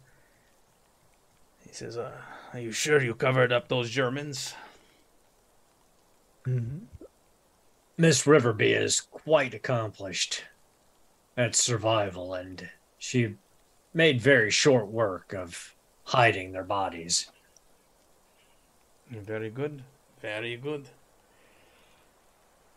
He 1.67 1.73
says 1.73 1.97
uh, 1.97 2.11
are 2.53 2.59
you 2.59 2.71
sure 2.71 3.01
you 3.01 3.15
covered 3.15 3.51
up 3.51 3.67
those 3.67 3.89
germans? 3.89 4.53
Miss 7.97 8.25
Riverby 8.25 8.79
is 8.79 9.01
quite 9.01 9.55
accomplished 9.55 10.43
at 11.35 11.55
survival, 11.55 12.35
and 12.35 12.69
she 12.99 13.35
made 13.95 14.21
very 14.21 14.51
short 14.51 14.87
work 14.87 15.33
of 15.33 15.73
hiding 16.03 16.51
their 16.51 16.63
bodies. 16.63 17.31
very 19.09 19.49
good. 19.49 19.83
Very 20.21 20.55
good 20.55 20.89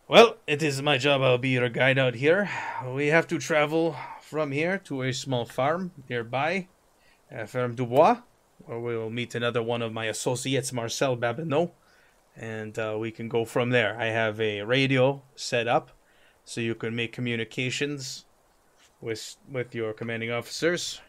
well 0.09 0.35
it 0.45 0.61
is 0.61 0.81
my 0.81 0.97
job. 0.97 1.21
I'll 1.21 1.37
be 1.37 1.49
your 1.49 1.69
guide 1.69 1.97
out 1.97 2.15
here. 2.15 2.49
We 2.85 3.07
have 3.07 3.27
to 3.27 3.37
travel 3.37 3.95
from 4.21 4.51
here 4.51 4.77
to 4.79 5.03
a 5.03 5.13
small 5.13 5.45
farm 5.45 5.91
nearby 6.09 6.67
uh, 7.31 7.45
ferme 7.45 7.75
dubois 7.75 8.17
where 8.65 8.79
we 8.79 8.97
will 8.97 9.09
meet 9.09 9.35
another 9.35 9.63
one 9.63 9.81
of 9.81 9.93
my 9.93 10.05
associates 10.05 10.73
marcel 10.73 11.15
babineau 11.15 11.71
and 12.35 12.79
uh, 12.79 12.97
we 12.99 13.11
can 13.11 13.29
go 13.29 13.45
from 13.45 13.69
there. 13.69 13.97
I 13.99 14.07
have 14.07 14.41
a 14.41 14.63
radio 14.63 15.21
set 15.35 15.67
up 15.67 15.91
so 16.43 16.61
you 16.61 16.73
can 16.73 16.95
make 16.95 17.11
communications 17.13 18.25
with 19.01 19.35
with 19.51 19.75
your 19.75 19.93
commanding 19.93 20.31
officers. 20.31 21.01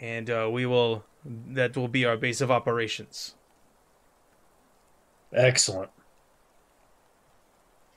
And 0.00 0.28
uh, 0.28 0.48
we 0.50 0.66
will 0.66 1.04
that 1.24 1.76
will 1.76 1.88
be 1.88 2.04
our 2.04 2.16
base 2.16 2.40
of 2.40 2.50
operations. 2.50 3.36
Excellent. 5.32 5.93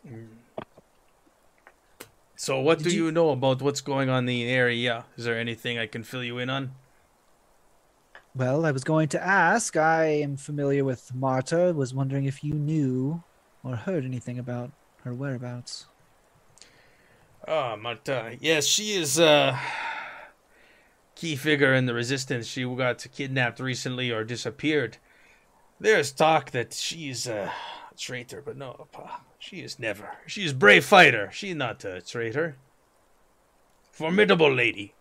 Mm. 0.07 0.27
So, 2.35 2.59
what 2.59 2.77
Did 2.79 2.89
do 2.89 2.95
you- 2.95 3.05
you 3.05 3.11
know 3.11 3.31
about 3.31 3.61
what's 3.61 3.81
going 3.81 4.09
on 4.09 4.19
in 4.19 4.25
the 4.25 4.43
area? 4.49 5.05
Is 5.17 5.25
there 5.25 5.37
anything 5.39 5.77
I 5.79 5.87
can 5.87 6.03
fill 6.03 6.23
you 6.23 6.37
in 6.37 6.49
on? 6.49 6.71
Well, 8.35 8.65
I 8.65 8.71
was 8.71 8.83
going 8.83 9.07
to 9.09 9.23
ask. 9.23 9.75
I 9.75 10.05
am 10.05 10.37
familiar 10.37 10.83
with 10.85 11.13
Marta. 11.15 11.73
Was 11.75 11.93
wondering 11.95 12.25
if 12.25 12.43
you 12.43 12.53
knew 12.53 13.23
or 13.63 13.75
heard 13.75 14.05
anything 14.05 14.37
about 14.37 14.71
her 15.03 15.13
whereabouts. 15.13 15.87
Ah, 17.47 17.75
Marta. 17.75 18.37
Yes, 18.39 18.65
she 18.65 18.93
is 18.93 19.17
a 19.17 19.59
key 21.15 21.35
figure 21.35 21.73
in 21.73 21.87
the 21.87 21.93
resistance. 21.95 22.45
She 22.45 22.63
got 22.63 23.03
kidnapped 23.11 23.59
recently 23.59 24.11
or 24.11 24.23
disappeared. 24.23 24.97
There's 25.79 26.11
talk 26.11 26.51
that 26.51 26.73
she's 26.73 27.25
a 27.25 27.51
traitor, 27.97 28.41
but 28.45 28.57
no, 28.57 28.87
pa, 28.91 29.21
she 29.39 29.57
is 29.61 29.79
never. 29.79 30.09
She 30.25 30.45
is 30.45 30.53
brave 30.53 30.85
fighter. 30.85 31.29
She's 31.33 31.55
not 31.55 31.83
a 31.85 32.01
traitor. 32.01 32.55
Formidable 33.91 34.53
lady. 34.53 34.93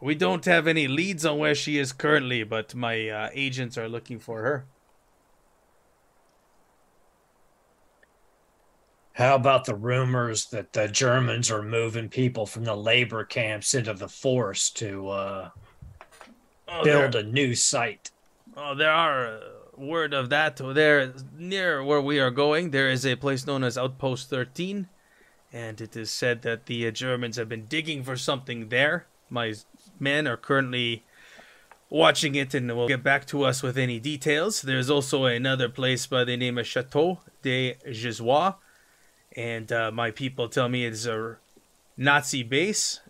We 0.00 0.14
don't 0.14 0.44
have 0.46 0.66
any 0.66 0.88
leads 0.88 1.24
on 1.24 1.38
where 1.38 1.54
she 1.54 1.78
is 1.78 1.92
currently, 1.92 2.42
but 2.42 2.74
my 2.74 3.08
uh, 3.08 3.30
agents 3.32 3.78
are 3.78 3.88
looking 3.88 4.18
for 4.18 4.42
her. 4.42 4.66
How 9.14 9.34
about 9.34 9.66
the 9.66 9.74
rumors 9.74 10.46
that 10.46 10.72
the 10.72 10.88
Germans 10.88 11.50
are 11.50 11.62
moving 11.62 12.08
people 12.08 12.46
from 12.46 12.64
the 12.64 12.74
labor 12.74 13.24
camps 13.24 13.74
into 13.74 13.92
the 13.92 14.08
forest 14.08 14.76
to 14.78 15.08
uh, 15.08 15.50
Oh, 16.68 16.82
build 16.84 17.12
there, 17.12 17.20
a 17.20 17.24
new 17.24 17.54
site? 17.54 18.10
oh, 18.56 18.74
there 18.74 18.90
are 18.90 19.26
uh, 19.26 19.40
word 19.76 20.14
of 20.14 20.30
that. 20.30 20.56
There, 20.56 21.12
near 21.36 21.82
where 21.82 22.00
we 22.00 22.18
are 22.18 22.30
going, 22.30 22.70
there 22.70 22.90
is 22.90 23.06
a 23.06 23.16
place 23.16 23.46
known 23.46 23.64
as 23.64 23.78
Outpost 23.78 24.28
13, 24.30 24.88
and 25.52 25.80
it 25.80 25.96
is 25.96 26.10
said 26.10 26.42
that 26.42 26.66
the 26.66 26.90
Germans 26.92 27.36
have 27.36 27.48
been 27.48 27.66
digging 27.66 28.02
for 28.02 28.16
something 28.16 28.68
there. 28.68 29.06
My 29.30 29.54
men 29.98 30.26
are 30.26 30.36
currently 30.36 31.04
watching 31.88 32.34
it 32.34 32.54
and 32.54 32.74
will 32.74 32.88
get 32.88 33.02
back 33.02 33.26
to 33.26 33.44
us 33.44 33.62
with 33.62 33.76
any 33.76 33.98
details. 33.98 34.62
There's 34.62 34.90
also 34.90 35.26
another 35.26 35.68
place 35.68 36.06
by 36.06 36.24
the 36.24 36.36
name 36.36 36.58
of 36.58 36.66
Chateau 36.66 37.20
de 37.42 37.76
Gisois, 37.86 38.54
and 39.36 39.70
uh, 39.70 39.90
my 39.90 40.10
people 40.10 40.48
tell 40.48 40.68
me 40.68 40.84
it's 40.84 41.06
a 41.06 41.38
Nazi 41.96 42.42
base, 42.42 43.00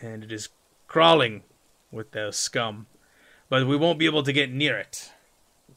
and 0.00 0.24
it 0.24 0.32
is 0.32 0.48
crawling 0.86 1.42
with 1.90 2.12
the 2.12 2.30
scum. 2.30 2.86
But 3.48 3.66
we 3.66 3.76
won't 3.76 3.98
be 3.98 4.06
able 4.06 4.22
to 4.22 4.32
get 4.32 4.52
near 4.52 4.78
it. 4.78 5.10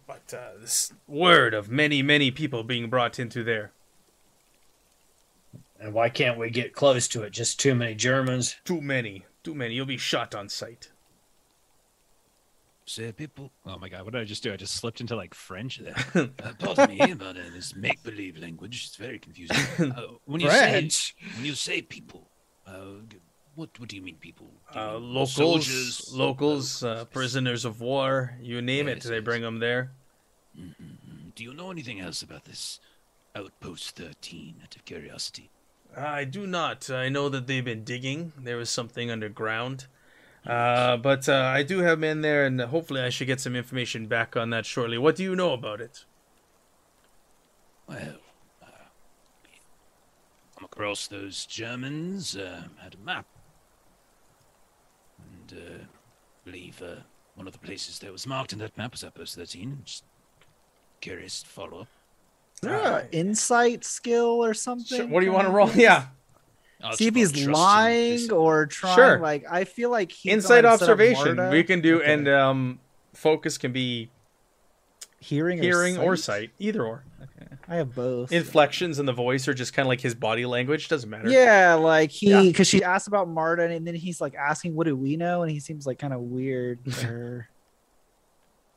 But 0.05 0.34
uh, 0.34 0.59
this 0.59 0.93
word 1.07 1.53
of 1.53 1.69
many, 1.69 2.01
many 2.01 2.30
people 2.31 2.63
being 2.63 2.89
brought 2.89 3.19
into 3.19 3.43
there. 3.43 3.71
And 5.80 5.93
why 5.93 6.09
can't 6.09 6.38
we 6.38 6.49
get 6.49 6.73
close 6.73 7.07
to 7.09 7.23
it? 7.23 7.31
Just 7.31 7.59
too 7.59 7.75
many 7.75 7.95
Germans. 7.95 8.55
Too 8.63 8.81
many, 8.81 9.25
too 9.43 9.53
many. 9.55 9.73
You'll 9.75 9.85
be 9.85 9.97
shot 9.97 10.34
on 10.35 10.49
sight. 10.49 10.91
Say 12.85 13.11
people. 13.13 13.51
Oh 13.65 13.77
my 13.77 13.88
god, 13.88 14.03
what 14.03 14.11
did 14.13 14.21
I 14.21 14.25
just 14.25 14.43
do? 14.43 14.51
I 14.51 14.57
just 14.57 14.75
slipped 14.75 14.99
into 14.99 15.15
like 15.15 15.34
French 15.34 15.80
there. 15.80 15.95
Uh, 16.43 16.51
pardon 16.59 16.89
me 16.97 17.11
about 17.11 17.38
uh, 17.38 17.41
this 17.53 17.75
make-believe 17.75 18.38
language. 18.38 18.85
It's 18.88 18.97
very 18.97 19.19
confusing. 19.19 19.55
Uh, 19.95 20.15
when 20.25 20.41
you 20.41 20.49
French? 20.49 21.15
say 21.17 21.27
when 21.38 21.45
you 21.45 21.55
say 21.55 21.81
people, 21.81 22.27
uh, 22.67 22.99
g- 23.07 23.17
what 23.55 23.80
what 23.80 23.89
do 23.89 23.95
you 23.95 24.01
mean 24.01 24.17
people? 24.17 24.47
Do 24.73 24.80
you 24.80 24.85
Uh, 24.85 24.93
mean 24.99 25.13
locals, 25.13 25.34
soldiers, 25.34 26.13
locals, 26.13 26.84
uh, 26.84 27.05
prisoners 27.05 27.65
of 27.65 27.80
war, 27.81 28.38
you 28.41 28.61
name 28.61 28.88
it, 28.88 29.01
they 29.03 29.15
yes. 29.15 29.23
bring 29.23 29.41
them 29.41 29.59
there. 29.59 29.91
Mm, 30.57 31.34
Do 31.35 31.43
you 31.43 31.53
know 31.53 31.71
anything 31.71 31.99
else 31.99 32.21
about 32.21 32.45
this 32.45 32.80
outpost 33.35 33.95
thirteen? 33.95 34.55
Out 34.63 34.75
of 34.75 34.85
curiosity. 34.85 35.49
I 35.95 36.23
do 36.25 36.47
not. 36.47 36.89
I 36.89 37.09
know 37.09 37.30
that 37.30 37.45
they've 37.47 37.63
been 37.65 37.84
digging. 37.84 38.34
There 38.38 38.57
was 38.57 38.69
something 38.69 39.11
underground. 39.11 39.85
Uh, 40.45 40.97
but 40.97 41.30
uh, 41.30 41.34
I 41.55 41.63
do 41.63 41.80
have 41.80 41.99
men 41.99 42.21
there, 42.21 42.45
and 42.45 42.59
hopefully 42.59 43.01
I 43.01 43.09
should 43.09 43.27
get 43.27 43.39
some 43.39 43.55
information 43.55 44.07
back 44.07 44.35
on 44.35 44.49
that 44.49 44.65
shortly. 44.65 44.97
What 44.97 45.15
do 45.15 45.23
you 45.23 45.35
know 45.35 45.53
about 45.53 45.80
it? 45.80 46.03
Well, 47.88 48.17
uh, 48.61 48.65
come 50.55 50.65
across 50.65 51.07
those 51.07 51.45
Germans, 51.45 52.35
uh, 52.35 52.63
had 52.81 52.95
a 52.95 52.97
map. 52.97 53.25
And 55.53 55.61
uh, 55.81 55.84
believe 56.45 56.81
uh, 56.81 56.95
one 57.35 57.47
of 57.47 57.53
the 57.53 57.59
places 57.59 57.99
that 57.99 58.11
was 58.11 58.25
marked 58.27 58.53
in 58.53 58.59
that 58.59 58.77
map 58.77 58.91
was 58.91 59.03
Outpost 59.03 59.35
13. 59.35 59.81
Just 59.85 60.03
curious 61.01 61.43
follow 61.43 61.81
up. 61.81 61.88
Is 62.55 62.69
there 62.69 62.99
an 62.99 63.07
insight 63.11 63.84
skill 63.84 64.43
or 64.43 64.53
something? 64.53 64.97
Sure, 64.97 65.07
what 65.07 65.19
do 65.19 65.25
you 65.25 65.34
want 65.34 65.47
to 65.47 65.51
roll? 65.53 65.69
Yeah, 65.75 66.05
I'll 66.81 66.93
See 66.93 67.07
if 67.07 67.15
he's 67.15 67.45
lying 67.47 68.17
Just- 68.19 68.31
or 68.31 68.65
trying. 68.67 68.95
Sure. 68.95 69.19
Like 69.19 69.43
I 69.49 69.65
feel 69.65 69.89
like 69.89 70.11
he's 70.11 70.31
insight 70.34 70.63
gonna 70.63 70.77
set 70.77 70.89
up 70.89 70.97
observation 70.97 71.49
we 71.49 71.63
can 71.63 71.81
do, 71.81 71.97
Okay. 72.01 72.13
and 72.13 72.27
um, 72.30 72.80
focus 73.13 73.57
can 73.57 73.71
be 73.73 74.09
hearing, 75.19 75.61
hearing 75.61 75.97
or 75.97 76.15
sight. 76.15 76.23
sight, 76.25 76.49
either 76.59 76.85
or. 76.85 77.03
I 77.68 77.76
have 77.77 77.95
both. 77.95 78.31
Inflections 78.31 78.99
in 78.99 79.06
the 79.06 79.14
voice 79.14 79.48
are 79.48 79.53
just 79.53 79.73
kind 79.73 79.85
of 79.85 79.90
like 79.90 80.02
his 80.02 80.15
body 80.15 80.45
language. 80.45 80.90
Doesn't 80.90 81.10
matter. 81.10 81.30
Yeah, 81.30 81.76
like 81.76 82.11
he 82.11 82.30
Yeah. 82.31 82.41
because 82.44 82.68
she 82.68 82.84
asked 82.84 83.07
about 83.07 83.30
Marta 83.30 83.64
and 83.69 83.88
then 83.88 83.95
he's 83.95 84.19
like 84.19 84.35
asking, 84.35 84.76
"What 84.76 84.85
do 84.85 84.95
we 84.98 85.15
know?" 85.15 85.44
And 85.44 85.49
he 85.52 85.60
seems 85.60 85.88
like 85.88 85.98
kind 85.99 86.14
of 86.14 86.19
weird 86.22 86.84
to 86.91 87.06
her. 87.06 87.49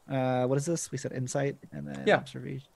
Uh, 0.08 0.46
what 0.46 0.56
is 0.56 0.66
this? 0.66 0.92
We 0.92 0.98
said 0.98 1.12
insight 1.12 1.56
and 1.72 1.88
then 1.88 2.04
Yeah. 2.06 2.16
observation. 2.16 2.68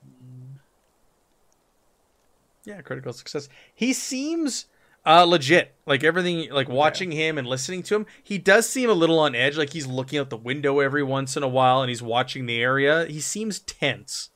Yeah, 2.65 2.81
critical 2.82 3.12
success. 3.12 3.49
He 3.74 3.93
seems 3.93 4.66
uh 5.07 5.24
legit. 5.24 5.74
Like 5.87 6.05
everything 6.05 6.51
like 6.51 6.69
watching 6.69 7.11
him 7.12 7.39
and 7.39 7.47
listening 7.47 7.82
to 7.85 7.95
him, 7.97 8.07
he 8.23 8.37
does 8.37 8.69
seem 8.69 8.91
a 8.91 8.95
little 8.95 9.19
on 9.19 9.35
edge, 9.35 9.57
like 9.57 9.73
he's 9.73 9.87
looking 9.87 10.19
out 10.19 10.28
the 10.31 10.37
window 10.37 10.81
every 10.81 11.03
once 11.03 11.37
in 11.37 11.43
a 11.43 11.49
while 11.49 11.81
and 11.82 11.89
he's 11.89 12.03
watching 12.03 12.47
the 12.47 12.61
area. 12.61 13.07
He 13.07 13.20
seems 13.20 13.61
tense. 13.61 14.31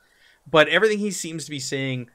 But 0.50 0.68
everything 0.68 0.98
he 0.98 1.10
seems 1.10 1.44
to 1.44 1.50
be 1.50 1.60
saying 1.60 2.10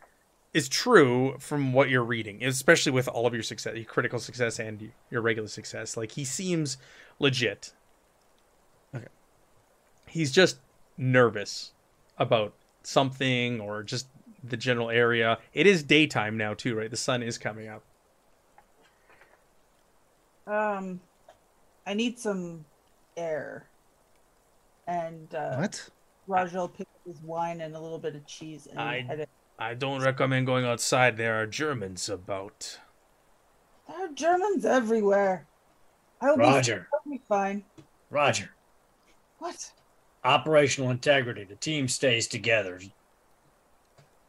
is 0.53 0.67
true 0.67 1.35
from 1.39 1.73
what 1.73 1.89
you're 1.89 2.03
reading, 2.03 2.43
especially 2.43 2.91
with 2.91 3.07
all 3.07 3.27
of 3.27 3.33
your 3.33 3.43
success, 3.43 3.75
your 3.75 3.85
critical 3.85 4.19
success 4.19 4.59
and 4.59 4.91
your 5.11 5.21
regular 5.21 5.47
success. 5.47 5.95
Like 5.95 6.11
he 6.11 6.25
seems 6.25 6.77
legit. 7.19 7.73
Okay. 8.95 9.05
He's 10.07 10.31
just 10.31 10.57
nervous 10.97 11.73
about 12.17 12.53
something 12.83 13.59
or 13.61 13.83
just 13.83 14.07
the 14.43 14.57
general 14.57 14.89
area. 14.89 15.37
It 15.53 15.67
is 15.67 15.83
daytime 15.83 16.37
now 16.37 16.53
too, 16.53 16.75
right? 16.75 16.89
The 16.89 16.97
sun 16.97 17.21
is 17.21 17.37
coming 17.37 17.67
up. 17.67 17.83
Um, 20.47 21.01
I 21.85 21.93
need 21.93 22.17
some 22.17 22.65
air. 23.15 23.67
And 24.87 25.33
uh, 25.35 25.57
What? 25.57 25.89
Rajal 26.29 26.67
picked 26.69 26.91
his 27.05 27.21
wine 27.21 27.61
and 27.61 27.75
a 27.75 27.79
little 27.79 27.97
bit 27.97 28.15
of 28.15 28.25
cheese 28.25 28.67
and 28.67 28.79
I- 28.79 29.01
had 29.01 29.21
it. 29.21 29.29
I 29.57 29.73
don't 29.73 30.01
recommend 30.01 30.45
going 30.45 30.63
outside. 30.63 31.17
There 31.17 31.41
are 31.41 31.45
Germans 31.45 32.07
about. 32.07 32.79
There 33.87 34.05
are 34.05 34.13
Germans 34.13 34.63
everywhere. 34.63 35.47
I'll 36.21 36.37
be, 36.37 36.43
Roger, 36.43 36.87
be 37.09 37.19
fine. 37.27 37.65
Roger. 38.09 38.51
What? 39.39 39.71
Operational 40.23 40.91
integrity. 40.91 41.43
The 41.43 41.55
team 41.55 41.89
stays 41.89 42.27
together. 42.27 42.79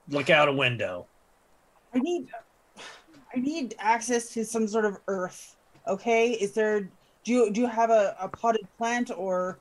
Look 0.09 0.31
out 0.31 0.49
a 0.49 0.53
window. 0.53 1.07
I 1.95 1.99
need 1.99 2.29
I 3.35 3.39
need 3.39 3.77
access 3.79 4.31
to 4.31 4.45
some 4.45 4.67
sort 4.67 4.85
of 4.85 4.99
earth. 5.07 5.57
Okay? 5.87 6.33
Is 6.33 6.53
there 6.53 6.81
do 7.25 7.33
you 7.33 7.53
do 7.53 7.61
you 7.61 7.67
have 7.69 7.91
a, 7.91 8.17
a 8.21 8.29
potted 8.29 8.67
plant 8.79 9.11
or 9.17 9.59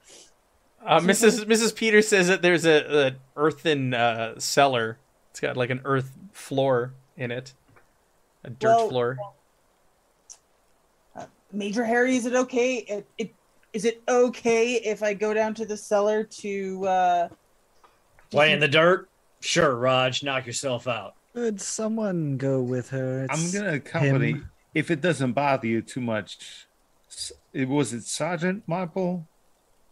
Uh, 0.86 1.00
Mrs. 1.00 1.46
Mrs. 1.46 1.76
Peter 1.76 2.02
says 2.02 2.28
that 2.28 2.42
there's 2.42 2.66
a, 2.66 3.08
a 3.08 3.12
earthen 3.36 3.94
uh, 3.94 4.40
cellar. 4.40 4.98
It's 5.32 5.40
got 5.40 5.58
like 5.58 5.70
an 5.70 5.82
earth 5.84 6.12
floor 6.32 6.94
in 7.18 7.32
it, 7.32 7.54
a 8.44 8.50
dirt 8.50 8.68
Well, 8.70 8.90
floor. 8.90 9.18
uh, 11.16 11.26
Major 11.52 11.84
Harry, 11.84 12.16
is 12.16 12.26
it 12.26 12.34
okay? 12.34 12.76
It, 12.78 13.06
it 13.18 13.34
is 13.74 13.86
it 13.86 14.02
okay 14.08 14.74
if 14.76 15.04
I 15.04 15.14
go 15.14 15.34
down 15.34 15.54
to 15.56 15.66
the 15.66 15.78
cellar 15.78 16.24
to 16.24 16.86
uh 16.88 17.28
Play 18.32 18.52
in 18.54 18.60
the 18.60 18.68
dirt? 18.68 19.10
Sure, 19.42 19.76
Raj. 19.76 20.24
Knock 20.24 20.46
yourself 20.46 20.88
out. 20.88 21.16
Could 21.34 21.60
someone 21.60 22.38
go 22.38 22.62
with 22.62 22.90
her? 22.90 23.26
I'm 23.30 23.52
gonna 23.52 23.74
accompany 23.74 24.32
him. 24.32 24.50
if 24.74 24.90
it 24.92 25.02
doesn't 25.02 25.34
bother 25.34 25.68
you 25.68 25.82
too 25.82 26.02
much. 26.02 26.68
It 27.54 27.68
was 27.68 27.92
it 27.94 28.04
Sergeant 28.04 28.64
Marple? 28.68 29.28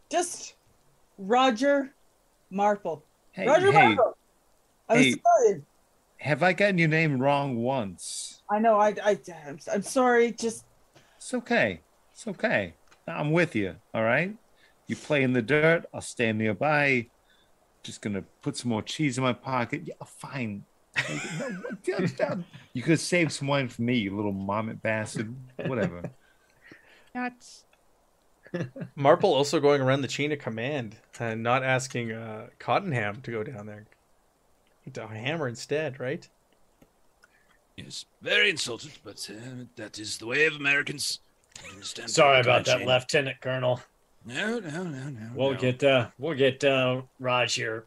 just 0.09 0.53
Roger 1.17 1.93
Marple. 2.49 3.03
Hey, 3.31 3.47
Roger 3.47 3.71
hey, 3.71 3.95
Marple. 3.95 4.17
I'm 4.89 4.97
hey. 4.97 5.11
sorry. 5.11 5.61
have 6.17 6.43
I 6.43 6.53
gotten 6.53 6.77
your 6.77 6.87
name 6.87 7.19
wrong 7.19 7.57
once? 7.57 8.41
I 8.49 8.59
know. 8.59 8.77
I, 8.79 8.95
I, 9.03 9.19
I'm, 9.45 9.59
I'm 9.71 9.81
sorry. 9.81 10.31
Just 10.31 10.65
It's 11.17 11.33
okay. 11.33 11.81
It's 12.13 12.27
okay. 12.27 12.73
I'm 13.07 13.31
with 13.31 13.55
you. 13.55 13.75
All 13.93 14.03
right. 14.03 14.35
You 14.87 14.95
play 14.95 15.23
in 15.23 15.33
the 15.33 15.41
dirt. 15.41 15.85
I'll 15.93 16.01
stand 16.01 16.37
nearby. 16.37 17.07
Just 17.83 18.01
gonna 18.01 18.23
put 18.41 18.57
some 18.57 18.69
more 18.69 18.81
cheese 18.81 19.17
in 19.17 19.23
my 19.23 19.33
pocket. 19.33 19.83
Yeah, 19.85 19.95
fine. 20.05 20.63
No, 20.97 21.03
what- 21.03 21.77
yeah, 21.85 22.07
yeah. 22.19 22.35
you 22.73 22.81
could 22.81 22.99
save 22.99 23.31
some 23.31 23.47
wine 23.47 23.67
for 23.67 23.81
me, 23.81 23.95
you 23.95 24.15
little 24.15 24.31
marmot 24.31 24.81
bastard. 24.81 25.33
Whatever. 25.65 26.09
Nuts. 27.15 27.65
Marple 28.95 29.33
also 29.33 29.59
going 29.59 29.81
around 29.81 30.01
the 30.01 30.07
chain 30.07 30.31
of 30.31 30.39
command 30.39 30.97
and 31.19 31.43
not 31.43 31.63
asking 31.63 32.11
uh, 32.11 32.47
Cottingham 32.59 33.21
to 33.21 33.31
go 33.31 33.43
down 33.43 33.65
there. 33.65 33.85
To 34.93 35.07
hammer 35.07 35.47
instead, 35.47 35.99
right? 35.99 36.27
Yes, 37.75 38.05
very 38.21 38.49
insulted, 38.49 38.91
but 39.03 39.29
uh, 39.29 39.65
that 39.75 39.99
is 39.99 40.17
the 40.17 40.25
way 40.25 40.45
of 40.45 40.55
Americans. 40.55 41.19
Understand 41.71 42.09
Sorry 42.09 42.39
about 42.39 42.65
that, 42.65 42.77
can't. 42.77 42.87
Lieutenant 42.87 43.41
Colonel. 43.41 43.81
No, 44.25 44.59
no, 44.59 44.83
no, 44.83 45.09
no. 45.09 45.29
We'll 45.35 45.51
no. 45.53 45.57
get 45.57 45.83
uh 45.83 46.09
we'll 46.17 46.35
get 46.35 46.63
uh 46.63 47.01
Raj 47.19 47.55
here. 47.55 47.85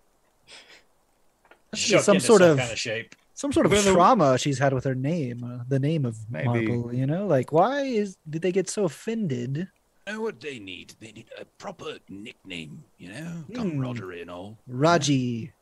Should 1.75 1.87
be 1.93 1.97
shook 1.97 2.03
some 2.03 2.15
into 2.17 2.27
sort 2.27 2.43
of 2.43 2.59
kind 2.59 2.71
of 2.73 2.79
shape. 2.79 3.15
some 3.35 3.53
sort 3.53 3.67
of 3.67 3.73
Well, 3.73 3.83
trauma 3.95 4.39
she's 4.39 4.59
had 4.59 4.73
with 4.73 4.85
her 4.85 4.95
name, 4.95 5.45
uh, 5.45 5.65
the 5.69 5.79
name 5.79 6.05
of 6.05 6.19
Maybe. 6.31 6.67
Marple. 6.67 6.95
You 6.95 7.07
know, 7.07 7.27
like 7.27 7.53
why 7.53 7.83
is 7.83 8.17
did 8.29 8.43
they 8.43 8.53
get 8.53 8.69
so 8.69 8.85
offended? 8.85 9.69
Know 10.13 10.21
what 10.21 10.41
they 10.41 10.59
need. 10.59 10.95
They 11.01 11.13
need 11.13 11.27
a 11.39 11.45
proper 11.59 11.99
nickname, 12.09 12.85
you 12.99 13.11
know, 13.13 13.45
come 13.55 13.71
Hmm. 13.71 13.81
camaraderie 13.83 14.23
and 14.23 14.31
all. 14.31 14.59
Raji, 14.67 15.53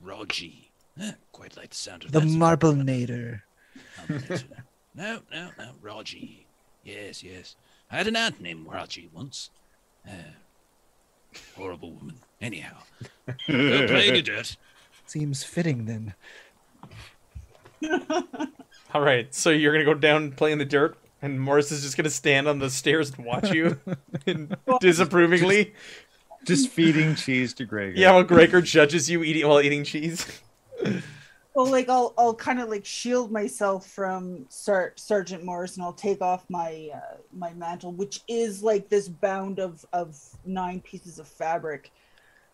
Raji. 0.00 0.70
Eh, 1.00 1.12
quite 1.32 1.56
like 1.56 1.70
the 1.70 1.76
sound 1.76 2.04
of 2.04 2.12
the 2.12 2.20
that. 2.20 2.26
Marble 2.26 2.72
Nader. 2.72 3.42
no, 4.94 5.20
no, 5.30 5.50
no, 5.58 5.70
Raji. 5.82 6.46
Yes, 6.84 7.22
yes. 7.22 7.56
I 7.90 7.96
had 7.98 8.06
an 8.06 8.16
aunt 8.16 8.40
named 8.40 8.66
Raji 8.66 9.08
once. 9.12 9.50
Uh, 10.06 10.12
horrible 11.56 11.92
woman. 11.92 12.16
Anyhow, 12.40 12.78
go 13.26 13.86
play 13.86 14.08
in 14.08 14.14
the 14.14 14.22
dirt. 14.24 14.56
Seems 15.06 15.42
fitting 15.44 15.84
then. 15.86 16.14
All 18.94 19.02
right, 19.02 19.32
so 19.34 19.50
you're 19.50 19.72
gonna 19.72 19.84
go 19.84 19.94
down 19.94 20.22
and 20.24 20.36
play 20.36 20.52
in 20.52 20.58
the 20.58 20.64
dirt, 20.64 20.96
and 21.26 21.40
Morris 21.40 21.72
is 21.72 21.82
just 21.82 21.96
gonna 21.96 22.10
stand 22.10 22.48
on 22.48 22.58
the 22.58 22.70
stairs 22.70 23.12
and 23.16 23.26
watch 23.26 23.50
you 23.50 23.78
and 24.26 24.56
disapprovingly. 24.80 25.74
Just 26.44 26.70
feeding 26.70 27.16
cheese 27.16 27.52
to 27.54 27.64
Greg. 27.64 27.96
Yeah, 27.96 28.12
while 28.12 28.22
Gregor 28.22 28.62
judges 28.62 29.10
you 29.10 29.24
eating 29.24 29.48
while 29.48 29.60
eating 29.60 29.84
cheese. 29.84 30.40
Well, 31.56 31.70
like 31.70 31.88
I'll 31.88 32.12
I'll 32.18 32.34
kind 32.34 32.60
of 32.60 32.68
like 32.68 32.84
shield 32.84 33.32
myself 33.32 33.86
from 33.86 34.44
Sar- 34.50 34.92
Sergeant 34.96 35.42
Morris, 35.42 35.76
and 35.76 35.84
I'll 35.84 35.94
take 35.94 36.20
off 36.20 36.44
my 36.50 36.90
uh, 36.94 37.16
my 37.32 37.54
mantle, 37.54 37.92
which 37.92 38.20
is 38.28 38.62
like 38.62 38.90
this 38.90 39.08
bound 39.08 39.58
of 39.58 39.82
of 39.94 40.20
nine 40.44 40.80
pieces 40.80 41.18
of 41.18 41.26
fabric, 41.26 41.90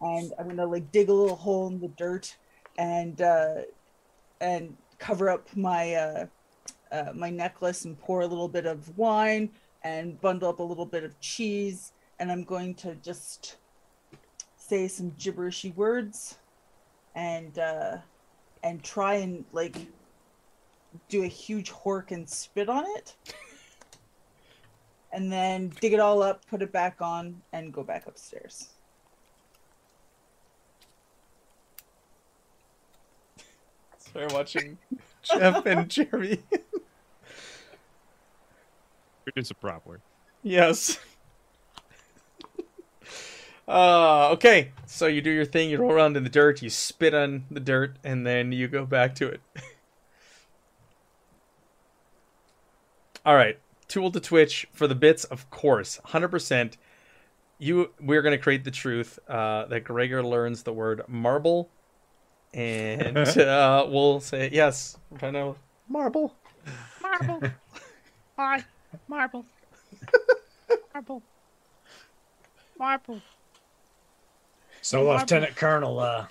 and 0.01 0.33
I'm 0.39 0.47
gonna 0.47 0.67
like 0.67 0.93
dig 0.93 1.09
a 1.09 1.13
little 1.13 1.35
hole 1.35 1.67
in 1.67 1.81
the 1.81 1.89
dirt, 1.89 2.37
and 2.79 3.21
uh, 3.21 3.63
and 4.41 4.77
cover 5.01 5.29
up 5.29 5.49
my 5.57 5.95
uh, 5.95 6.27
uh, 6.93 7.13
my 7.15 7.31
necklace 7.31 7.85
and 7.85 7.99
pour 7.99 8.21
a 8.21 8.27
little 8.27 8.49
bit 8.49 8.67
of 8.67 8.97
wine 8.97 9.51
and 9.83 10.21
bundle 10.21 10.49
up 10.49 10.61
a 10.61 10.63
little 10.63 10.87
bit 10.87 11.03
of 11.03 11.19
cheese, 11.21 11.93
and 12.19 12.31
I'm 12.31 12.45
going 12.45 12.75
to 12.77 12.95
just 12.97 13.57
say 14.57 14.87
some 14.87 15.11
gibberishy 15.13 15.75
words, 15.75 16.39
and. 17.15 17.59
Uh, 17.59 17.97
and 18.63 18.83
try 18.83 19.15
and 19.15 19.45
like 19.53 19.77
do 21.09 21.25
a 21.25 21.29
huge 21.29 21.71
hork 21.71 22.11
and 22.11 22.29
spit 22.29 22.69
on 22.69 22.85
it 22.97 23.17
and 25.13 25.33
then 25.33 25.73
dig 25.81 25.93
it 25.93 26.01
all 26.01 26.23
up 26.23 26.47
put 26.47 26.63
it 26.63 26.73
back 26.73 27.01
on 27.01 27.41
and 27.53 27.73
go 27.73 27.83
back 27.83 28.07
upstairs 28.07 28.69
Sorry, 34.13 34.27
watching 34.27 34.77
Jeff 35.23 35.65
and 35.65 35.89
Jeremy. 35.89 36.43
It's 39.37 39.51
a 39.51 39.55
prop 39.55 39.87
word. 39.87 40.03
yes. 40.43 40.99
Uh, 43.69 44.31
okay, 44.33 44.73
so 44.87 45.07
you 45.07 45.23
do 45.23 45.31
your 45.31 45.45
thing. 45.45 45.71
You 45.71 45.79
roll 45.79 45.93
around 45.93 46.17
in 46.17 46.25
the 46.25 46.29
dirt. 46.29 46.63
You 46.63 46.69
spit 46.69 47.15
on 47.15 47.45
the 47.51 47.61
dirt, 47.61 47.97
and 48.03 48.27
then 48.27 48.51
you 48.51 48.67
go 48.67 48.85
back 48.85 49.15
to 49.17 49.29
it. 49.29 49.41
All 53.25 53.37
right, 53.37 53.59
tool 53.87 54.11
to 54.11 54.19
twitch 54.21 54.67
for 54.73 54.89
the 54.89 54.97
bits, 54.97 55.23
of 55.25 55.49
course, 55.51 56.01
hundred 56.07 56.29
percent. 56.29 56.77
You, 57.59 57.91
we're 58.01 58.23
gonna 58.23 58.37
create 58.37 58.65
the 58.65 58.73
truth 58.73 59.21
uh, 59.29 59.67
that 59.67 59.85
Gregor 59.85 60.25
learns 60.25 60.65
the 60.65 60.73
word 60.73 61.03
marble, 61.07 61.71
and 62.53 63.17
uh, 63.39 63.87
we'll 63.89 64.19
say 64.19 64.51
yes. 64.53 64.99
i'm 65.23 65.33
know 65.33 65.55
marble. 65.89 66.35
Marble. 67.01 67.43
Why? 68.35 68.65
Marble. 69.09 69.45
Marble. 70.95 71.23
Marble. 72.79 73.21
So, 74.81 75.09
Lieutenant 75.09 75.55
Colonel, 75.57 76.01
uh, 76.01 76.27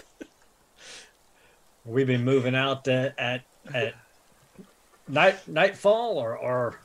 we've 1.85 2.07
been 2.07 2.23
moving 2.25 2.55
out 2.55 2.87
at 2.87 3.17
at, 3.17 3.41
at 3.73 3.93
night 5.07 5.47
nightfall 5.47 6.17
or 6.17 6.37
or, 6.37 6.51
or 6.67 6.79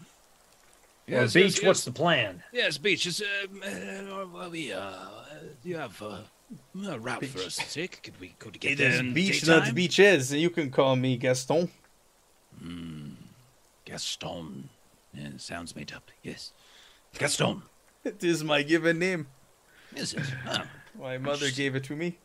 Yes, 1.08 1.34
beach? 1.34 1.56
yes, 1.56 1.62
What's 1.64 1.78
yes. 1.80 1.84
the 1.84 1.92
plan? 1.92 2.42
Yes, 2.52 2.78
beach 2.78 3.06
is. 3.06 3.20
Uh, 3.20 4.26
well, 4.32 4.50
we 4.50 4.72
uh, 4.72 4.92
do 5.62 5.68
you 5.68 5.76
have 5.76 6.00
uh, 6.02 6.18
a 6.88 6.98
route 6.98 7.24
for 7.26 7.40
us 7.40 7.56
to 7.56 7.72
take? 7.72 8.02
Could 8.02 8.20
we 8.20 8.28
could 8.38 8.52
we 8.52 8.58
get 8.58 8.72
It 8.72 8.78
there 8.78 8.90
is 8.90 9.00
in 9.00 9.12
beach, 9.14 9.40
daytime? 9.40 9.64
not 9.66 9.74
beaches. 9.74 10.32
You 10.32 10.50
can 10.50 10.70
call 10.70 10.94
me 10.96 11.16
Gaston. 11.16 11.68
Hmm. 12.62 13.10
Gaston. 13.84 14.68
Yeah, 15.16 15.30
sounds 15.38 15.74
made 15.74 15.92
up. 15.92 16.10
Yes, 16.22 16.52
Gaston. 17.18 17.62
It 18.04 18.22
is 18.22 18.44
my 18.44 18.62
given 18.62 18.98
name. 18.98 19.28
Is 19.94 20.14
it? 20.14 20.22
Oh, 20.48 20.62
My 21.00 21.18
mother 21.18 21.50
gave 21.50 21.74
it 21.74 21.84
to 21.84 21.96
me. 21.96 22.18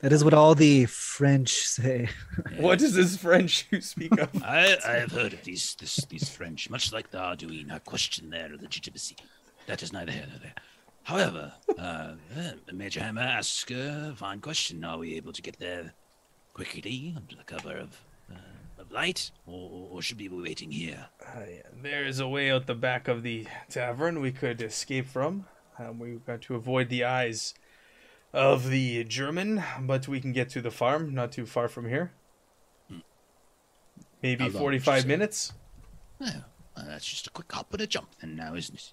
That 0.00 0.12
is 0.12 0.24
what 0.24 0.32
all 0.34 0.54
the 0.54 0.86
French 0.86 1.50
say. 1.50 2.08
What 2.56 2.80
is 2.80 2.94
this 2.94 3.16
French 3.18 3.66
you 3.70 3.80
speak 3.80 4.18
of? 4.18 4.30
I 4.42 4.76
I 4.86 4.92
have 4.92 5.12
heard 5.12 5.32
of 5.34 5.44
these 5.44 5.74
this, 5.74 5.96
these 6.08 6.28
French, 6.28 6.70
much 6.70 6.92
like 6.92 7.10
the 7.10 7.18
Arduino. 7.18 7.72
I 7.72 7.78
question 7.80 8.30
their 8.30 8.48
legitimacy. 8.48 9.16
That 9.66 9.82
is 9.82 9.92
neither 9.92 10.12
here 10.12 10.26
nor 10.28 10.38
there. 10.38 10.54
However, 11.02 11.52
uh, 11.78 12.14
uh, 12.36 12.72
Major 12.72 13.00
Hammer 13.00 13.22
asks 13.22 13.70
a 13.70 14.14
fine 14.16 14.40
question: 14.40 14.84
Are 14.84 14.98
we 14.98 15.16
able 15.16 15.32
to 15.32 15.42
get 15.42 15.58
there 15.58 15.92
quickly 16.54 17.14
under 17.16 17.36
the 17.36 17.44
cover 17.44 17.76
of 17.76 18.00
uh, 18.30 18.34
of 18.34 18.59
light, 18.90 19.30
or, 19.46 19.88
or 19.90 20.02
should 20.02 20.18
we 20.18 20.28
be 20.28 20.42
waiting 20.42 20.70
here? 20.70 21.08
Uh, 21.24 21.40
yeah, 21.48 21.62
there 21.82 22.04
is 22.04 22.20
a 22.20 22.28
way 22.28 22.50
out 22.50 22.66
the 22.66 22.74
back 22.74 23.08
of 23.08 23.22
the 23.22 23.46
tavern 23.68 24.20
we 24.20 24.32
could 24.32 24.60
escape 24.62 25.06
from. 25.06 25.46
Um, 25.78 25.98
we've 25.98 26.24
got 26.26 26.42
to 26.42 26.54
avoid 26.54 26.88
the 26.88 27.04
eyes 27.04 27.54
of 28.32 28.68
the 28.68 29.04
German, 29.04 29.62
but 29.80 30.06
we 30.06 30.20
can 30.20 30.32
get 30.32 30.48
to 30.50 30.60
the 30.60 30.70
farm, 30.70 31.14
not 31.14 31.32
too 31.32 31.46
far 31.46 31.68
from 31.68 31.88
here. 31.88 32.12
Maybe 34.22 34.44
long 34.44 34.52
45 34.52 35.02
say? 35.02 35.08
minutes. 35.08 35.52
Well, 36.18 36.44
uh, 36.76 36.84
that's 36.86 37.06
just 37.06 37.26
a 37.26 37.30
quick 37.30 37.50
hop 37.50 37.72
and 37.72 37.80
a 37.80 37.86
jump, 37.86 38.10
then, 38.20 38.36
now, 38.36 38.54
isn't 38.54 38.74
it? 38.74 38.92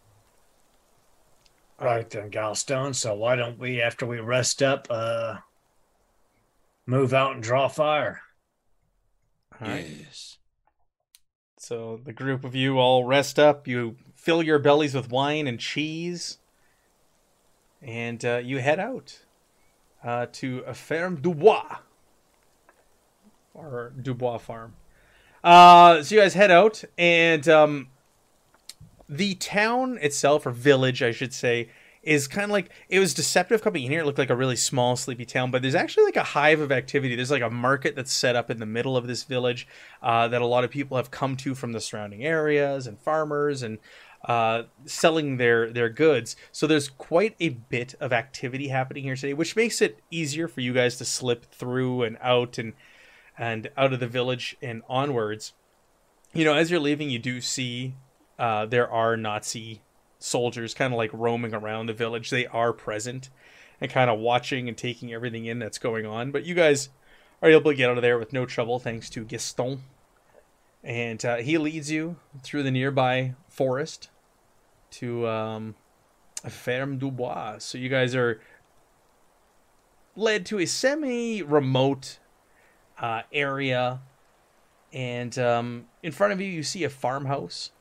Right 1.79 2.09
then, 2.09 2.31
Galstone. 2.31 2.95
So 2.95 3.13
why 3.13 3.35
don't 3.35 3.59
we, 3.59 3.81
after 3.81 4.05
we 4.05 4.19
rest 4.19 4.63
up, 4.63 4.87
uh, 4.89 5.37
move 6.85 7.13
out 7.13 7.33
and 7.33 7.43
draw 7.43 7.67
fire? 7.67 8.21
All 9.61 9.67
right. 9.67 9.87
Yes. 9.87 10.37
So 11.57 11.99
the 12.03 12.13
group 12.13 12.43
of 12.43 12.53
you 12.53 12.77
all 12.77 13.03
rest 13.03 13.39
up. 13.39 13.67
You 13.67 13.95
fill 14.15 14.43
your 14.43 14.59
bellies 14.59 14.93
with 14.93 15.09
wine 15.09 15.47
and 15.47 15.59
cheese, 15.59 16.37
and 17.81 18.23
uh, 18.23 18.37
you 18.37 18.59
head 18.59 18.79
out 18.79 19.23
uh, 20.03 20.27
to 20.33 20.63
a 20.67 20.73
ferme 20.73 21.21
Dubois 21.21 21.77
or 23.53 23.93
Dubois 23.99 24.37
farm. 24.37 24.75
Uh, 25.43 26.03
so 26.03 26.15
you 26.15 26.21
guys 26.21 26.35
head 26.35 26.51
out, 26.51 26.83
and 26.97 27.47
um, 27.47 27.87
the 29.09 29.35
town 29.35 29.97
itself, 30.01 30.45
or 30.45 30.51
village, 30.51 31.01
I 31.01 31.11
should 31.11 31.33
say, 31.33 31.69
is 32.07 32.25
kind 32.25 32.45
of 32.45 32.51
like 32.51 32.71
it 32.87 32.99
was 32.99 33.13
deceptive 33.13 33.61
coming 33.61 33.83
in 33.83 33.91
here. 33.91 33.99
It 33.99 34.05
looked 34.05 34.17
like 34.17 34.29
a 34.29 34.35
really 34.35 34.55
small, 34.55 34.95
sleepy 34.95 35.25
town, 35.25 35.51
but 35.51 35.61
there's 35.61 35.75
actually 35.75 36.05
like 36.05 36.15
a 36.15 36.23
hive 36.23 36.61
of 36.61 36.71
activity. 36.71 37.15
There's 37.15 37.29
like 37.31 37.41
a 37.41 37.49
market 37.49 37.97
that's 37.97 38.13
set 38.13 38.37
up 38.37 38.49
in 38.49 38.59
the 38.59 38.65
middle 38.65 38.95
of 38.95 39.07
this 39.07 39.23
village 39.23 39.67
uh, 40.01 40.29
that 40.29 40.41
a 40.41 40.45
lot 40.45 40.63
of 40.63 40.71
people 40.71 40.95
have 40.95 41.11
come 41.11 41.35
to 41.37 41.53
from 41.53 41.73
the 41.73 41.81
surrounding 41.81 42.23
areas 42.23 42.87
and 42.87 42.97
farmers 42.97 43.61
and 43.61 43.79
uh, 44.23 44.63
selling 44.85 45.35
their 45.35 45.69
their 45.69 45.89
goods. 45.89 46.37
So 46.53 46.65
there's 46.65 46.87
quite 46.87 47.35
a 47.41 47.49
bit 47.49 47.93
of 47.99 48.13
activity 48.13 48.69
happening 48.69 49.03
here 49.03 49.15
today, 49.15 49.33
which 49.33 49.57
makes 49.57 49.81
it 49.81 49.99
easier 50.09 50.47
for 50.47 50.61
you 50.61 50.73
guys 50.73 50.95
to 50.97 51.05
slip 51.05 51.51
through 51.51 52.03
and 52.03 52.17
out 52.21 52.57
and 52.57 52.71
and 53.37 53.69
out 53.75 53.91
of 53.91 53.99
the 53.99 54.07
village 54.07 54.55
and 54.61 54.81
onwards. 54.87 55.53
You 56.33 56.45
know, 56.45 56.53
as 56.53 56.71
you're 56.71 56.79
leaving, 56.79 57.09
you 57.09 57.19
do 57.19 57.41
see 57.41 57.95
uh, 58.39 58.65
there 58.65 58.89
are 58.89 59.17
Nazi 59.17 59.81
soldiers 60.19 60.73
kind 60.73 60.93
of 60.93 60.97
like 60.97 61.11
roaming 61.13 61.53
around 61.53 61.87
the 61.87 61.93
village. 61.93 62.29
They 62.29 62.47
are 62.47 62.73
present 62.73 63.29
and 63.79 63.91
kind 63.91 64.09
of 64.09 64.19
watching 64.19 64.67
and 64.67 64.77
taking 64.77 65.13
everything 65.13 65.45
in 65.45 65.59
that's 65.59 65.77
going 65.77 66.05
on. 66.05 66.31
But 66.31 66.45
you 66.45 66.55
guys 66.55 66.89
are 67.41 67.49
able 67.49 67.71
to 67.71 67.77
get 67.77 67.89
out 67.89 67.97
of 67.97 68.01
there 68.01 68.17
with 68.17 68.33
no 68.33 68.45
trouble 68.45 68.79
thanks 68.79 69.09
to 69.11 69.23
Gaston. 69.23 69.83
And 70.83 71.23
uh, 71.25 71.37
he 71.37 71.57
leads 71.57 71.91
you 71.91 72.17
through 72.43 72.63
the 72.63 72.71
nearby 72.71 73.35
forest 73.49 74.09
to 74.91 75.27
um, 75.27 75.75
Ferme 76.47 76.97
du 76.97 77.11
Bois. 77.11 77.57
So 77.59 77.77
you 77.77 77.89
guys 77.89 78.15
are 78.15 78.39
led 80.15 80.45
to 80.47 80.59
a 80.59 80.65
semi 80.65 81.41
remote 81.41 82.19
uh, 82.99 83.23
area. 83.31 84.01
And 84.93 85.37
um, 85.37 85.85
in 86.01 86.11
front 86.11 86.33
of 86.33 86.41
you, 86.41 86.47
you 86.47 86.63
see 86.63 86.83
a 86.83 86.89
farmhouse. 86.89 87.71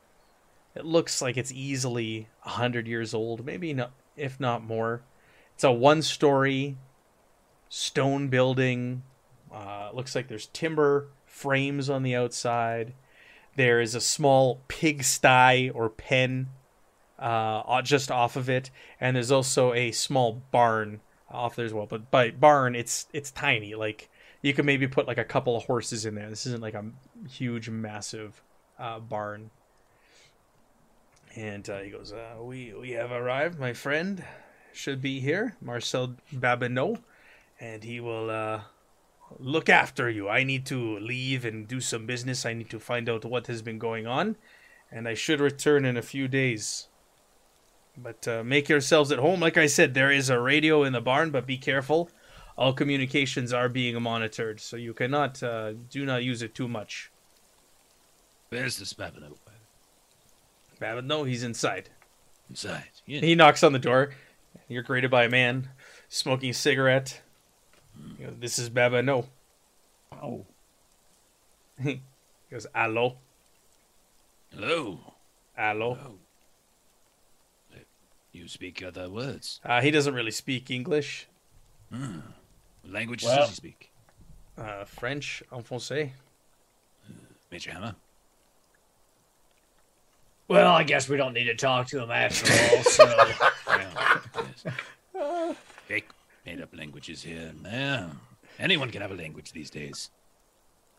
It 0.77 0.85
looks 0.85 1.23
like 1.23 1.37
it's 1.39 1.53
easily 1.53 2.29
100 2.43 2.87
years 2.87 3.15
old, 3.15 3.45
maybe 3.45 3.73
not, 3.73 3.93
if 4.17 4.39
not 4.39 4.63
more. 4.63 5.03
It's 5.55 5.65
a 5.65 5.73
one 5.73 6.03
story 6.03 6.77
stone 7.71 8.29
building. 8.29 9.03
Uh, 9.53 9.91
looks 9.95 10.15
like 10.15 10.29
there's 10.29 10.49
timber 10.49 11.09
frames 11.25 11.89
on 11.89 12.03
the 12.03 12.15
outside. 12.15 12.93
There 13.57 13.81
is 13.81 13.95
a 13.95 14.01
small 14.03 14.61
pigsty 14.69 15.71
or 15.71 15.89
pen 15.89 16.49
uh, 17.19 17.81
just 17.81 18.11
off 18.11 18.37
of 18.37 18.51
it, 18.51 18.71
and 19.01 19.17
there's 19.17 19.33
also 19.33 19.73
a 19.73 19.93
small 19.93 20.43
barn 20.51 21.01
off 21.31 21.57
there 21.57 21.65
as 21.65 21.73
well. 21.73 21.87
But 21.87 22.11
by 22.11 22.31
barn, 22.33 22.75
it's 22.75 23.07
it's 23.15 23.31
tiny. 23.31 23.75
Like 23.75 24.11
you 24.43 24.53
could 24.53 24.67
maybe 24.67 24.87
put 24.87 25.07
like 25.07 25.17
a 25.17 25.25
couple 25.25 25.57
of 25.57 25.65
horses 25.65 26.05
in 26.05 26.15
there. 26.15 26.29
This 26.29 26.45
isn't 26.47 26.61
like 26.61 26.75
a 26.75 26.85
huge, 27.31 27.71
massive 27.71 28.43
uh, 28.79 28.99
barn. 28.99 29.51
And 31.37 31.69
uh, 31.69 31.81
he 31.81 31.91
goes, 31.91 32.13
uh, 32.13 32.37
"We 32.41 32.73
we 32.73 32.93
have 32.93 33.13
arrived. 33.13 33.59
My 33.59 33.75
friend 33.75 34.25
should 34.73 35.03
be 35.03 35.21
here, 35.21 35.55
Marcel 35.61 36.17
Babineau, 36.33 37.03
and 37.61 37.85
he 37.85 38.01
will 38.01 38.31
uh, 38.31 38.63
look 39.39 39.69
after 39.69 40.09
you. 40.09 40.31
I 40.31 40.45
need 40.45 40.65
to 40.67 40.99
leave 40.99 41.45
and 41.45 41.69
do 41.69 41.81
some 41.81 42.07
business. 42.07 42.47
I 42.47 42.55
need 42.55 42.71
to 42.71 42.81
find 42.81 43.09
out 43.09 43.27
what 43.27 43.49
has 43.49 43.61
been 43.61 43.79
going 43.79 44.07
on, 44.07 44.37
and 44.91 45.07
I 45.07 45.13
should 45.13 45.41
return 45.41 45.85
in 45.85 45.99
a 45.99 46.03
few 46.03 46.27
days. 46.27 46.89
But 47.99 48.27
uh, 48.27 48.43
make 48.43 48.71
yourselves 48.71 49.13
at 49.13 49.19
home. 49.19 49.41
Like 49.41 49.59
I 49.59 49.67
said, 49.67 49.93
there 49.93 50.11
is 50.11 50.31
a 50.31 50.41
radio 50.41 50.85
in 50.85 50.95
the 50.95 51.01
barn, 51.03 51.31
but 51.31 51.47
be 51.47 51.59
careful. 51.59 52.11
All 52.57 52.73
communications 52.73 53.53
are 53.53 53.69
being 53.69 54.01
monitored, 54.03 54.61
so 54.61 54.77
you 54.77 54.95
cannot 54.95 55.43
uh, 55.43 55.75
do 55.91 56.07
not 56.07 56.25
use 56.25 56.41
it 56.41 56.55
too 56.55 56.69
much. 56.69 57.11
Where's 58.49 58.79
this 58.79 58.95
Babineau? 58.95 59.37
Babineau, 60.81 61.27
he's 61.29 61.43
inside. 61.43 61.91
Inside. 62.49 62.85
Yeah. 63.07 63.21
He 63.21 63.35
knocks 63.35 63.63
on 63.63 63.73
the 63.73 63.79
door. 63.79 64.11
You're 64.69 64.83
greeted 64.83 65.11
by 65.11 65.25
a 65.25 65.29
man 65.29 65.69
smoking 66.09 66.51
a 66.51 66.55
cigarette. 66.55 67.23
You 68.19 68.27
know, 68.27 68.33
this 68.39 68.59
is 68.59 68.69
Babineau. 68.71 69.27
Oh, 70.13 70.47
He 71.83 72.01
goes, 72.51 72.67
"Allo, 72.75 73.17
Hello. 74.53 75.15
allo." 75.57 75.99
Oh. 76.03 76.19
You 78.33 78.49
speak 78.49 78.83
other 78.83 79.09
words. 79.09 79.61
Uh, 79.65 79.81
he 79.81 79.91
doesn't 79.91 80.13
really 80.13 80.31
speak 80.31 80.71
English. 80.71 81.27
Hmm. 81.91 82.19
What 82.83 82.93
language 82.93 83.25
Well- 83.25 83.37
does 83.39 83.49
he 83.51 83.55
speak? 83.55 83.91
Uh, 84.59 84.85
French, 84.85 85.43
en 85.53 85.63
français. 85.63 86.13
Major 87.51 87.73
Hammer. 87.73 87.95
Well, 90.49 90.73
I 90.73 90.85
guess 90.85 91.09
we 91.09 91.17
don't 91.17 91.33
need 91.35 91.45
to 91.45 91.55
talk 91.57 91.89
to 91.89 92.01
him 92.03 92.11
after 92.11 92.53
all. 92.77 92.83
So 92.85 93.33
Yeah. 95.15 95.53
Fake 95.87 96.09
made 96.45 96.61
up 96.61 96.77
languages 96.77 97.23
here 97.23 97.49
and 97.49 97.65
there. 97.65 98.11
Anyone 98.59 98.91
can 98.91 99.03
have 99.03 99.11
a 99.11 99.15
language 99.15 99.53
these 99.53 99.71
days. 99.71 100.11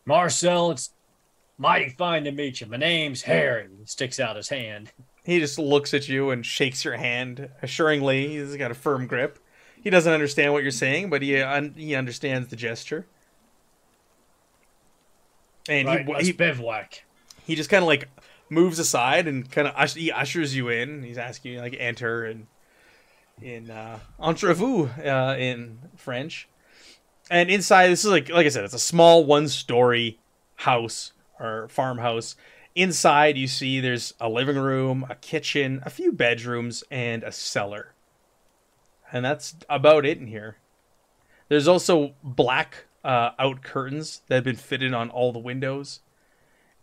Marcel, 0.04 0.70
it's 0.72 0.90
mighty 1.56 1.90
fine 1.90 2.24
to 2.24 2.30
meet 2.32 2.60
you. 2.60 2.66
My 2.66 2.76
name's 2.76 3.22
Harry. 3.22 3.68
He 3.78 3.86
sticks 3.86 4.20
out 4.20 4.36
his 4.36 4.48
hand. 4.48 4.92
He 5.24 5.38
just 5.40 5.58
looks 5.58 5.92
at 5.94 6.08
you 6.08 6.30
and 6.30 6.44
shakes 6.44 6.84
your 6.84 6.96
hand 6.96 7.50
assuringly. 7.62 8.28
He's 8.28 8.56
got 8.56 8.70
a 8.70 8.74
firm 8.74 9.06
grip. 9.06 9.38
He 9.80 9.90
doesn't 9.90 10.12
understand 10.12 10.52
what 10.52 10.62
you're 10.62 10.72
saying, 10.72 11.10
but 11.10 11.22
he 11.22 11.40
un- 11.40 11.74
he 11.76 11.94
understands 11.94 12.48
the 12.48 12.56
gesture. 12.56 13.06
And 15.68 15.86
Right, 15.86 16.06
he, 16.06 16.12
let's 16.12 16.26
he 16.26 16.32
bivouac. 16.32 17.04
he 17.46 17.54
just 17.54 17.68
kind 17.70 17.82
of 17.82 17.86
like 17.86 18.08
moves 18.50 18.78
aside 18.78 19.26
and 19.26 19.50
kind 19.50 19.68
of 19.68 19.92
he 19.92 20.10
ushers 20.10 20.56
you 20.56 20.68
in. 20.68 21.02
He's 21.02 21.18
asking 21.18 21.54
you 21.54 21.60
like 21.60 21.76
enter 21.78 22.24
and 22.24 22.46
in 23.40 23.70
uh, 23.70 23.98
entrez-vous 24.18 24.86
uh, 25.04 25.36
in 25.38 25.78
French. 25.96 26.48
And 27.30 27.50
inside, 27.50 27.88
this 27.88 28.04
is 28.04 28.10
like 28.10 28.28
like 28.28 28.46
I 28.46 28.50
said, 28.50 28.64
it's 28.64 28.74
a 28.74 28.78
small 28.78 29.24
one-story 29.24 30.18
house 30.56 31.12
or 31.38 31.68
farmhouse. 31.68 32.36
Inside, 32.74 33.36
you 33.36 33.48
see 33.48 33.80
there's 33.80 34.14
a 34.20 34.28
living 34.28 34.56
room, 34.56 35.04
a 35.10 35.14
kitchen, 35.14 35.82
a 35.84 35.90
few 35.90 36.12
bedrooms, 36.12 36.84
and 36.90 37.22
a 37.22 37.32
cellar. 37.32 37.92
And 39.12 39.24
that's 39.24 39.56
about 39.68 40.06
it 40.06 40.18
in 40.18 40.28
here. 40.28 40.58
There's 41.48 41.66
also 41.66 42.14
black 42.22 42.86
uh, 43.04 43.30
out 43.38 43.62
curtains 43.62 44.22
that 44.28 44.36
have 44.36 44.44
been 44.44 44.56
fitted 44.56 44.94
on 44.94 45.10
all 45.10 45.32
the 45.32 45.38
windows 45.38 46.00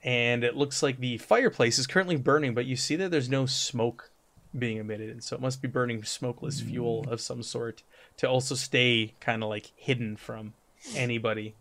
and 0.05 0.43
it 0.43 0.55
looks 0.55 0.83
like 0.83 0.99
the 0.99 1.17
fireplace 1.17 1.79
is 1.79 1.87
currently 1.87 2.15
burning, 2.15 2.53
but 2.53 2.67
you 2.67 2.75
see 2.75 2.95
that 2.95 3.09
there's 3.09 3.27
no 3.27 3.47
smoke 3.47 4.11
being 4.57 4.77
emitted, 4.77 5.09
and 5.09 5.23
so 5.23 5.35
it 5.35 5.41
must 5.41 5.61
be 5.63 5.67
burning 5.67 6.03
smokeless 6.03 6.61
fuel 6.61 7.03
of 7.09 7.19
some 7.19 7.41
sort 7.41 7.83
to 8.17 8.29
also 8.29 8.55
stay 8.55 9.15
kind 9.19 9.43
of 9.43 9.49
like 9.49 9.71
hidden 9.75 10.15
from 10.15 10.53
anybody. 10.95 11.55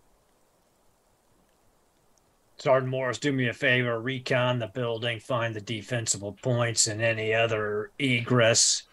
Sergeant 2.58 2.90
Morris, 2.90 3.18
do 3.18 3.32
me 3.32 3.48
a 3.48 3.52
favor, 3.54 3.98
recon 3.98 4.58
the 4.58 4.68
building, 4.68 5.18
find 5.18 5.56
the 5.56 5.60
defensible 5.60 6.36
points 6.40 6.86
and 6.86 7.02
any 7.02 7.34
other 7.34 7.90
egress 7.98 8.84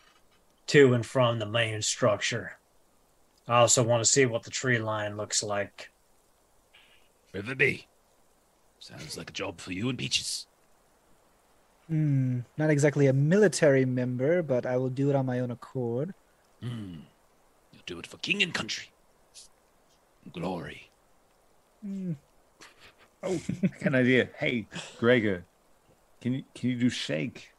to 0.68 0.94
and 0.94 1.06
from 1.06 1.40
the 1.40 1.46
main 1.46 1.82
structure. 1.82 2.58
I 3.48 3.60
also 3.60 3.84
want 3.84 4.04
to 4.04 4.10
see 4.10 4.26
what 4.26 4.44
the 4.44 4.50
tree 4.50 4.80
line 4.80 5.18
looks 5.18 5.44
like. 5.44 5.92
Riverby. 7.34 7.86
Sounds 8.82 9.16
like 9.16 9.30
a 9.30 9.34
job 9.34 9.62
for 9.62 9.72
you 9.72 9.90
and 9.90 9.98
Peaches. 9.98 10.48
Hmm, 11.88 12.40
not 12.58 12.72
exactly 12.72 13.06
a 13.06 13.14
military 13.14 13.86
member, 13.86 14.42
but 14.42 14.66
I 14.66 14.78
will 14.78 14.90
do 14.90 15.10
it 15.12 15.16
on 15.16 15.26
my 15.28 15.40
own 15.40 15.52
accord. 15.52 16.16
Hmm. 16.64 17.02
You'll 17.72 17.84
do 17.86 18.00
it 18.00 18.08
for 18.08 18.18
king 18.18 18.42
and 18.42 18.54
country. 18.54 18.88
Glory. 20.34 20.90
Hmm, 21.84 22.14
oh, 23.24 23.40
I 23.64 23.68
got 23.68 23.86
an 23.88 23.96
idea. 23.96 24.30
Hey, 24.38 24.66
Gregor, 25.00 25.46
can 26.22 26.34
you 26.34 26.44
can 26.56 26.70
you 26.72 26.76
do 26.80 26.90
shake? 26.90 27.52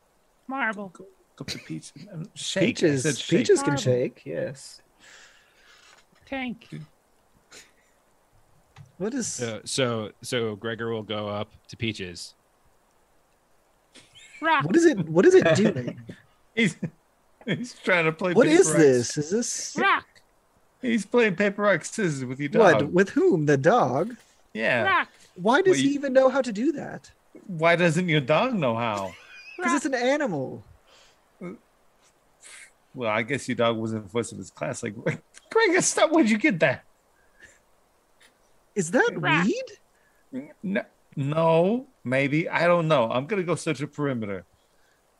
Marble. 0.48 0.88
Go 0.88 1.06
up 1.40 1.46
to 1.48 1.58
Peach. 1.58 1.92
Shake. 2.34 2.62
I 2.62 2.66
Peaches, 2.66 3.02
said 3.04 3.18
shake. 3.18 3.38
peaches 3.40 3.60
can 3.62 3.70
Marble. 3.74 3.82
shake. 3.82 4.22
Yes. 4.24 4.80
Tank. 6.26 6.68
What 9.02 9.14
is? 9.14 9.26
So, 9.26 9.60
so, 9.64 10.12
so 10.22 10.54
Gregor 10.54 10.92
will 10.92 11.02
go 11.02 11.26
up 11.28 11.50
to 11.66 11.76
Peaches. 11.76 12.34
Rock. 14.40 14.64
What 14.64 14.76
is 14.76 14.86
it? 14.86 15.08
What 15.08 15.26
is 15.26 15.34
it 15.34 15.56
doing? 15.56 16.00
He's 16.54 16.76
he's 17.46 17.74
trying 17.82 18.04
to 18.04 18.12
play. 18.12 18.32
what 18.34 18.46
paper 18.46 18.60
is 18.60 18.68
rock- 18.68 18.76
this? 18.76 19.18
Is 19.18 19.30
this 19.30 19.76
Rock. 19.76 20.04
He's 20.82 21.04
playing 21.06 21.34
paper 21.34 21.62
rock 21.62 21.84
scissors 21.84 22.24
with 22.24 22.38
your 22.38 22.50
dog. 22.50 22.74
what? 22.74 22.92
With 22.92 23.08
whom? 23.10 23.46
The 23.46 23.56
dog? 23.56 24.14
Yeah. 24.52 24.82
Rock. 24.82 25.08
Why 25.34 25.62
does 25.62 25.78
Well, 25.78 25.82
he 25.82 25.88
even 25.94 26.12
know 26.12 26.28
how 26.28 26.42
to 26.42 26.52
do 26.52 26.70
that? 26.72 27.10
Why 27.46 27.74
doesn't 27.74 28.08
your 28.08 28.20
dog 28.20 28.54
know 28.54 28.76
how? 28.76 29.14
Because 29.56 29.74
it's 29.74 29.86
an 29.86 29.94
animal. 29.94 30.62
Well, 32.94 33.10
I 33.10 33.22
guess 33.22 33.48
your 33.48 33.56
dog 33.56 33.78
wasn't 33.78 34.10
first 34.12 34.30
in 34.32 34.38
his 34.38 34.50
class. 34.50 34.82
Like, 34.82 34.94
Gregor, 35.50 35.80
stop! 35.80 36.12
Where'd 36.12 36.30
you 36.30 36.38
get 36.38 36.60
that? 36.60 36.84
Is 38.74 38.90
that 38.92 39.10
Rock. 39.16 39.46
weed? 39.46 40.48
No, 40.62 40.82
no, 41.16 41.86
maybe 42.04 42.48
I 42.48 42.66
don't 42.66 42.88
know. 42.88 43.10
I'm 43.10 43.26
gonna 43.26 43.42
go 43.42 43.54
search 43.54 43.80
a 43.80 43.86
perimeter. 43.86 44.44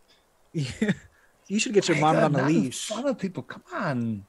you 0.53 1.59
should 1.59 1.73
get 1.73 1.89
your 1.89 1.99
mom 1.99 2.16
on 2.16 2.24
a 2.24 2.29
not 2.29 2.51
in 2.51 2.62
leash. 2.65 2.87
front 2.87 3.09
of 3.09 3.19
people. 3.19 3.43
Come 3.43 3.62
on. 3.73 4.27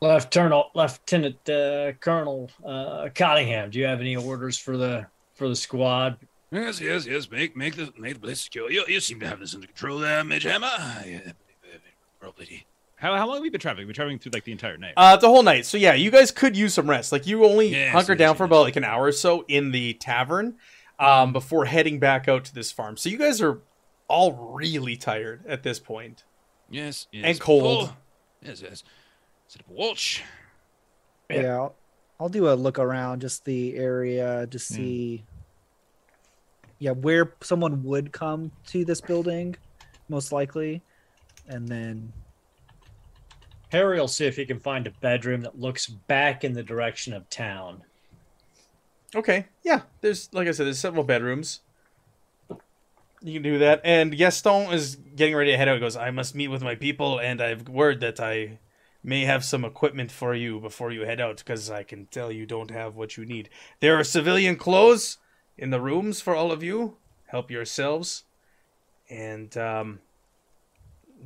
Lieutenant 0.00 0.66
Lieutenant 0.74 1.48
uh, 1.48 1.92
Colonel 2.00 2.50
uh, 2.64 3.08
Cottingham, 3.14 3.70
do 3.70 3.78
you 3.78 3.84
have 3.84 4.00
any 4.00 4.16
orders 4.16 4.58
for 4.58 4.76
the 4.76 5.06
for 5.34 5.48
the 5.48 5.56
squad? 5.56 6.18
Yes, 6.50 6.80
yes, 6.80 7.06
yes. 7.06 7.30
Make 7.30 7.56
make 7.56 7.76
the 7.76 7.92
make 7.98 8.14
the 8.14 8.20
place 8.20 8.40
secure. 8.40 8.70
You, 8.70 8.84
you 8.88 9.00
seem 9.00 9.20
to 9.20 9.28
have 9.28 9.40
this 9.40 9.54
under 9.54 9.66
control 9.66 9.98
there, 9.98 10.24
Major 10.24 10.50
Hammer. 10.50 10.70
Yeah, 11.06 11.32
probably. 12.20 12.66
How, 12.98 13.14
how 13.16 13.26
long 13.26 13.36
have 13.36 13.42
we 13.42 13.50
been 13.50 13.60
traveling? 13.60 13.82
We've 13.86 13.88
been 13.88 13.94
traveling 13.94 14.18
through 14.18 14.32
like 14.32 14.44
the 14.44 14.52
entire 14.52 14.76
night. 14.76 14.94
Uh, 14.96 15.16
the 15.16 15.28
whole 15.28 15.42
night. 15.44 15.66
So 15.66 15.78
yeah, 15.78 15.94
you 15.94 16.10
guys 16.10 16.30
could 16.32 16.56
use 16.56 16.74
some 16.74 16.90
rest. 16.90 17.12
Like 17.12 17.26
you 17.26 17.44
only 17.44 17.68
Yes, 17.68 17.92
hunker 17.92 18.12
yes, 18.12 18.18
down 18.18 18.36
for 18.36 18.44
about 18.44 18.62
like 18.62 18.76
an 18.76 18.84
hour 18.84 19.04
or 19.04 19.12
so 19.12 19.44
in 19.46 19.70
the 19.70 19.94
tavern, 19.94 20.56
um, 20.98 21.32
before 21.32 21.64
heading 21.66 22.00
back 22.00 22.26
out 22.26 22.44
to 22.46 22.54
this 22.54 22.72
farm. 22.72 22.96
So 22.96 23.08
you 23.08 23.16
guys 23.16 23.40
are 23.40 23.60
all 24.08 24.32
really 24.32 24.96
tired 24.96 25.46
at 25.46 25.62
this 25.62 25.78
point. 25.78 26.24
Yes, 26.70 27.06
yes. 27.12 27.24
And 27.24 27.40
cold. 27.40 27.90
Oh, 27.92 27.96
yes, 28.42 28.62
yes. 28.62 28.82
Set 29.46 29.62
up 29.62 29.70
a 29.70 29.72
watch. 29.72 30.24
Yeah. 31.30 31.42
Yeah, 31.42 31.54
I'll, 31.54 31.74
I'll 32.18 32.28
do 32.28 32.48
a 32.50 32.54
look 32.54 32.80
around 32.80 33.20
just 33.20 33.44
the 33.44 33.76
area 33.76 34.46
to 34.48 34.58
Hmm. 34.58 34.74
see. 34.74 35.24
Yeah, 36.80 36.92
where 36.92 37.32
someone 37.42 37.82
would 37.84 38.12
come 38.12 38.50
to 38.68 38.84
this 38.84 39.00
building, 39.00 39.56
most 40.08 40.30
likely, 40.32 40.80
and 41.48 41.66
then 41.68 42.12
Harry 43.70 43.98
will 43.98 44.08
see 44.08 44.26
if 44.26 44.36
he 44.36 44.46
can 44.46 44.60
find 44.60 44.86
a 44.86 44.90
bedroom 44.90 45.42
that 45.42 45.58
looks 45.58 45.86
back 45.86 46.44
in 46.44 46.54
the 46.54 46.62
direction 46.62 47.12
of 47.12 47.28
town. 47.28 47.82
Okay. 49.14 49.46
Yeah. 49.62 49.82
There's 50.00 50.28
like 50.32 50.48
I 50.48 50.52
said, 50.52 50.66
there's 50.66 50.78
several 50.78 51.04
bedrooms. 51.04 51.60
You 53.20 53.34
can 53.34 53.42
do 53.42 53.58
that. 53.58 53.80
And 53.84 54.16
Gaston 54.16 54.72
is 54.72 54.96
getting 54.96 55.34
ready 55.34 55.50
to 55.50 55.56
head 55.56 55.68
out. 55.68 55.74
He 55.74 55.80
goes, 55.80 55.96
I 55.96 56.10
must 56.10 56.34
meet 56.34 56.48
with 56.48 56.62
my 56.62 56.76
people, 56.76 57.18
and 57.18 57.40
I've 57.40 57.68
word 57.68 58.00
that 58.00 58.20
I 58.20 58.58
may 59.02 59.24
have 59.24 59.44
some 59.44 59.64
equipment 59.64 60.12
for 60.12 60.34
you 60.34 60.60
before 60.60 60.92
you 60.92 61.02
head 61.02 61.20
out, 61.20 61.38
because 61.38 61.68
I 61.70 61.82
can 61.82 62.06
tell 62.06 62.30
you 62.30 62.46
don't 62.46 62.70
have 62.70 62.94
what 62.94 63.16
you 63.16 63.24
need. 63.24 63.48
There 63.80 63.98
are 63.98 64.04
civilian 64.04 64.56
clothes 64.56 65.18
in 65.56 65.70
the 65.70 65.80
rooms 65.80 66.20
for 66.20 66.36
all 66.36 66.52
of 66.52 66.62
you. 66.62 66.96
Help 67.26 67.50
yourselves. 67.50 68.24
And 69.10 69.56
um, 69.56 70.00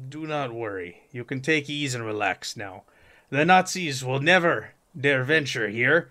do 0.08 0.26
not 0.26 0.52
worry. 0.54 1.02
You 1.12 1.24
can 1.24 1.40
take 1.40 1.68
ease 1.70 1.94
and 1.94 2.04
relax 2.04 2.56
now. 2.56 2.84
The 3.30 3.44
Nazis 3.44 4.04
will 4.04 4.20
never 4.20 4.72
dare 4.98 5.24
venture 5.24 5.68
here. 5.68 6.10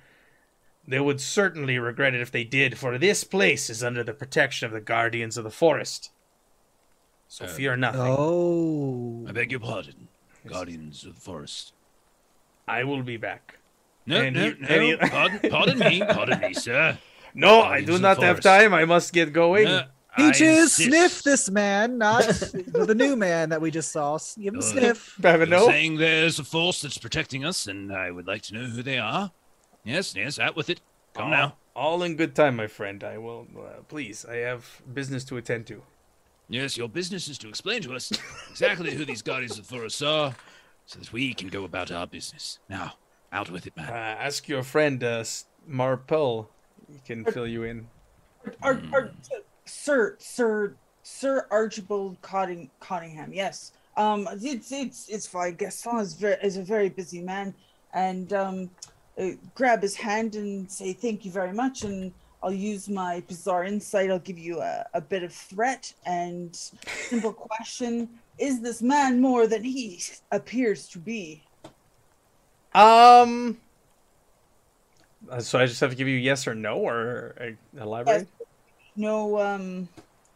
They 0.88 0.99
would 0.99 1.22
certainly 1.22 1.78
regret 1.78 2.16
it 2.16 2.22
if 2.22 2.32
they 2.32 2.44
did, 2.44 2.78
for 2.78 2.98
this 2.98 3.24
place 3.24 3.70
is 3.70 3.84
under 3.84 4.03
the 4.03 4.14
protection 4.14 4.66
of 4.66 4.72
the 4.72 4.82
guardians 4.82 5.38
of 5.38 5.44
the 5.44 5.52
forest. 5.52 6.12
So 7.28 7.45
Uh, 7.45 7.48
fear 7.48 7.78
nothing. 7.78 8.02
Oh. 8.02 9.26
I 9.28 9.32
beg 9.32 9.52
your 9.52 9.60
pardon, 9.60 10.08
guardians 10.48 11.06
of 11.06 11.16
the 11.16 11.22
forest. 11.22 11.74
I 12.68 12.84
will 12.84 13.03
be 13.03 13.18
back. 13.18 13.58
No, 14.06 14.20
And 14.22 14.36
no, 14.36 14.44
he- 14.49 14.56
no. 14.60 14.68
and 14.68 14.84
he- 14.84 14.95
pardon, 15.10 15.49
pardon 15.52 15.80
me, 15.80 16.03
pardon 16.03 16.40
me, 16.40 16.53
sir. 16.53 16.98
No, 17.34 17.62
I 17.62 17.80
do 17.82 17.98
not 17.98 18.22
have 18.22 18.41
time. 18.41 18.74
I 18.74 18.84
must 18.84 19.14
get 19.14 19.32
going. 19.32 19.64
No, 19.64 19.78
I 19.78 19.86
Peaches, 20.18 20.42
insist. 20.42 20.76
sniff 20.90 21.24
this 21.24 21.50
man, 21.50 21.98
not 21.98 22.24
the 22.28 22.94
new 22.96 23.16
man 23.16 23.50
that 23.50 23.62
we 23.62 23.72
just 23.72 23.92
saw. 23.92 24.18
Give 24.38 24.54
him 24.54 24.60
a 24.60 24.60
Uh, 24.60 24.62
sniff. 24.62 25.18
Have 25.24 25.42
a 25.42 25.48
You're 25.48 25.66
saying 25.66 25.98
there's 25.98 26.38
a 26.40 26.44
force 26.44 26.82
that's 26.82 26.98
protecting 26.98 27.46
us, 27.46 27.68
and 27.68 27.94
I 27.94 28.12
would 28.12 28.28
like 28.28 28.42
to 28.44 28.54
know 28.54 28.66
who 28.66 28.84
they 28.84 28.98
are. 28.98 29.32
Yes, 29.86 30.14
yes, 30.16 30.38
out 30.38 30.56
with 30.56 30.70
it. 30.70 30.82
Come 31.14 31.26
all, 31.26 31.32
now. 31.32 31.56
All 31.76 32.04
in 32.04 32.16
good 32.18 32.36
time, 32.36 32.58
my 32.58 32.68
friend. 32.68 33.04
I 33.04 33.18
will. 33.18 33.48
Uh, 33.58 33.82
please, 33.88 34.26
I 34.26 34.36
have 34.38 34.82
business 34.94 35.24
to 35.26 35.38
attend 35.38 35.66
to. 35.68 35.82
Yes, 36.50 36.76
your 36.76 36.90
business 36.90 37.30
is 37.30 37.38
to 37.40 37.48
explain 37.48 37.82
to 37.84 37.94
us 37.96 38.12
exactly 38.50 38.94
who 38.94 39.06
these 39.06 39.22
guardians 39.22 39.58
of 39.58 39.66
the 39.68 39.74
forest 39.74 40.04
are, 40.04 40.36
so 40.86 41.00
that 41.00 41.14
we 41.14 41.34
can 41.34 41.48
go 41.48 41.64
about 41.64 41.90
our 41.90 42.06
business. 42.06 42.60
Now, 42.70 42.96
out 43.32 43.50
with 43.50 43.66
it, 43.66 43.74
Uh, 43.78 43.84
man. 43.84 43.90
ask 44.20 44.50
your 44.50 44.62
friend, 44.64 45.02
uh, 45.02 45.24
Marple. 45.66 46.50
He 46.92 47.00
can 47.06 47.24
fill 47.24 47.48
you 47.48 47.64
in. 47.64 47.88
Ar- 48.62 48.74
Hmm. 48.74 48.94
Ar- 48.94 49.12
Sir, 49.66 50.16
Sir, 50.20 50.76
Sir 51.04 51.48
Archibald 51.52 52.18
Cotting, 52.22 52.70
Cottingham. 52.80 53.34
Yes. 53.34 53.74
Um, 53.98 54.28
it's 54.42 54.72
it's 54.72 55.10
it's 55.10 55.28
fine. 55.28 55.56
Gaston 55.56 56.00
is 56.00 56.14
very 56.14 56.38
is 56.42 56.58
a 56.58 56.64
very 56.64 56.88
busy 56.90 57.22
man, 57.22 57.54
and 57.94 58.32
um, 58.32 58.70
uh, 59.20 59.32
grab 59.54 59.82
his 59.82 59.96
hand 59.96 60.36
and 60.36 60.72
say 60.72 60.94
thank 60.94 61.26
you 61.26 61.32
very 61.32 61.52
much, 61.52 61.84
and 61.84 62.14
I'll 62.42 62.54
use 62.54 62.88
my 62.88 63.22
bizarre 63.28 63.66
insight. 63.66 64.10
I'll 64.10 64.20
give 64.20 64.40
you 64.40 64.62
a, 64.62 64.86
a 64.94 65.02
bit 65.02 65.24
of 65.24 65.34
threat 65.34 65.94
and 66.06 66.56
simple 66.56 67.34
question: 67.34 68.08
Is 68.40 68.62
this 68.62 68.82
man 68.82 69.20
more 69.20 69.46
than 69.46 69.64
he 69.64 70.02
appears 70.32 70.88
to 70.90 70.98
be? 70.98 71.44
Um. 72.74 73.58
uh, 75.30 75.42
So 75.42 75.60
I 75.60 75.66
just 75.66 75.82
have 75.82 75.90
to 75.90 75.98
give 75.98 76.08
you 76.08 76.16
yes 76.18 76.48
or 76.48 76.56
no, 76.56 76.78
or 76.78 77.36
uh, 77.42 77.82
elaborate. 77.82 78.28
No, 78.95 79.39
um, 79.39 79.88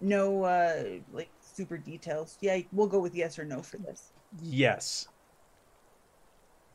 no, 0.02 0.44
uh, 0.44 0.84
like 1.14 1.30
super 1.42 1.78
details. 1.78 2.38
Yeah, 2.42 2.60
we'll 2.72 2.88
go 2.88 3.00
with 3.00 3.16
yes 3.16 3.38
or 3.40 3.46
no 3.46 3.62
for 3.62 3.78
this. 3.78 4.12
Yes. 4.42 5.08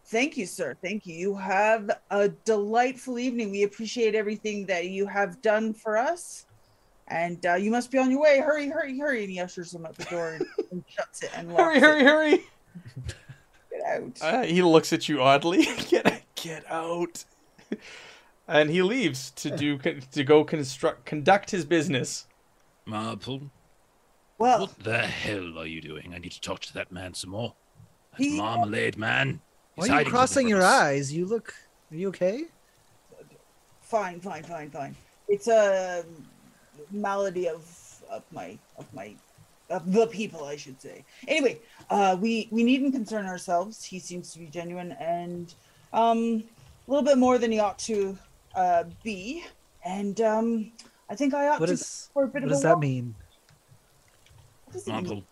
Thank 0.06 0.36
you, 0.36 0.46
sir. 0.46 0.76
Thank 0.82 1.06
you. 1.06 1.14
You 1.14 1.34
have 1.36 1.90
a 2.10 2.28
delightful 2.28 3.18
evening. 3.18 3.50
We 3.50 3.62
appreciate 3.62 4.14
everything 4.14 4.66
that 4.66 4.86
you 4.88 5.06
have 5.06 5.40
done 5.40 5.72
for 5.72 5.96
us. 5.96 6.46
And 7.08 7.44
uh, 7.46 7.54
you 7.54 7.70
must 7.70 7.90
be 7.90 7.98
on 7.98 8.10
your 8.10 8.20
way. 8.20 8.40
Hurry, 8.40 8.68
hurry, 8.68 8.98
hurry. 8.98 9.22
And 9.22 9.30
he 9.30 9.40
ushers 9.40 9.72
him 9.74 9.86
out 9.86 9.96
the 9.96 10.04
door 10.04 10.34
and, 10.34 10.46
and 10.72 10.84
shuts 10.88 11.22
it 11.22 11.30
and 11.36 11.52
locks 11.52 11.62
Hurry, 11.62 11.80
hurry, 11.80 12.00
it. 12.00 12.04
hurry! 12.04 12.44
Get 13.70 13.82
out. 13.86 14.18
Uh, 14.20 14.42
he 14.42 14.62
looks 14.62 14.92
at 14.92 15.08
you 15.08 15.20
oddly. 15.22 15.64
get 15.88 16.22
get 16.34 16.70
out. 16.70 17.24
And 18.50 18.68
he 18.68 18.82
leaves 18.82 19.30
to 19.36 19.56
do 19.56 19.78
to 19.78 20.24
go 20.24 20.42
construct 20.42 21.06
conduct 21.06 21.52
his 21.52 21.64
business. 21.64 22.26
Marple, 22.84 23.42
well, 24.38 24.62
what 24.62 24.78
the 24.80 24.98
hell 24.98 25.56
are 25.56 25.66
you 25.66 25.80
doing? 25.80 26.12
I 26.14 26.18
need 26.18 26.32
to 26.32 26.40
talk 26.40 26.58
to 26.62 26.74
that 26.74 26.90
man 26.90 27.14
some 27.14 27.30
more. 27.30 27.54
That 28.18 28.24
He- 28.24 28.36
marmalade 28.36 28.98
man. 28.98 29.40
Why 29.76 29.88
are 29.88 30.02
you 30.02 30.10
crossing 30.10 30.48
your 30.48 30.64
eyes? 30.64 31.12
You 31.12 31.26
look. 31.26 31.54
Are 31.92 31.96
you 31.96 32.08
okay? 32.08 32.46
fine, 33.82 34.20
fine, 34.20 34.42
fine, 34.42 34.70
fine. 34.70 34.96
It's 35.28 35.46
a 35.46 36.04
malady 36.90 37.48
of 37.48 37.62
of 38.10 38.24
my 38.32 38.58
of 38.78 38.92
my 38.92 39.14
of 39.68 39.92
the 39.92 40.08
people, 40.08 40.44
I 40.44 40.56
should 40.56 40.80
say. 40.82 41.04
Anyway, 41.28 41.60
uh, 41.88 42.16
we 42.20 42.48
we 42.50 42.64
needn't 42.64 42.94
concern 42.94 43.26
ourselves. 43.26 43.84
He 43.84 44.00
seems 44.00 44.32
to 44.32 44.40
be 44.40 44.46
genuine 44.46 44.92
and 44.98 45.54
um, 45.92 46.42
a 46.88 46.90
little 46.90 47.04
bit 47.04 47.18
more 47.18 47.38
than 47.38 47.52
he 47.52 47.60
ought 47.60 47.78
to 47.90 48.18
uh, 48.54 48.84
be. 49.02 49.44
And 49.84 50.20
um, 50.20 50.72
I 51.08 51.14
think 51.16 51.34
I 51.34 51.48
ought 51.48 51.60
What 51.60 51.66
to 51.66 51.72
is? 51.72 52.10
go 52.14 52.20
for 52.20 52.24
a 52.24 52.28
bit 52.28 52.42
What 52.42 52.44
of 52.44 52.48
does 52.50 52.60
a 52.60 52.62
that 52.68 52.74
walk. 52.74 52.80
mean? 52.80 53.14
What 54.64 54.72
does 54.74 54.88
it 54.88 54.94
mean? 54.98 55.06
Marple, 55.06 55.24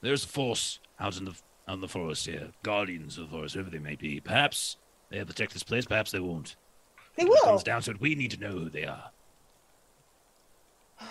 there's 0.00 0.24
a 0.24 0.28
force 0.28 0.78
out 1.00 1.16
in 1.18 1.24
the 1.24 1.34
out 1.68 1.74
in 1.74 1.80
the 1.80 1.88
forest 1.88 2.26
here. 2.26 2.52
Guardians 2.62 3.18
of 3.18 3.24
the 3.28 3.36
forest, 3.36 3.54
whoever 3.54 3.70
they 3.70 3.78
may 3.78 3.96
be. 3.96 4.20
Perhaps 4.20 4.76
they'll 5.10 5.24
protect 5.26 5.52
this 5.52 5.62
place. 5.64 5.84
Perhaps 5.84 6.12
they 6.12 6.20
won't. 6.20 6.56
They 7.16 7.24
When 7.24 7.32
it 7.32 7.40
will. 7.42 7.50
comes 7.50 7.64
down 7.64 7.82
to 7.82 7.90
it, 7.92 8.00
we 8.00 8.14
need 8.14 8.30
to 8.32 8.40
know 8.40 8.52
who 8.52 8.70
they 8.70 8.84
are. 8.84 9.10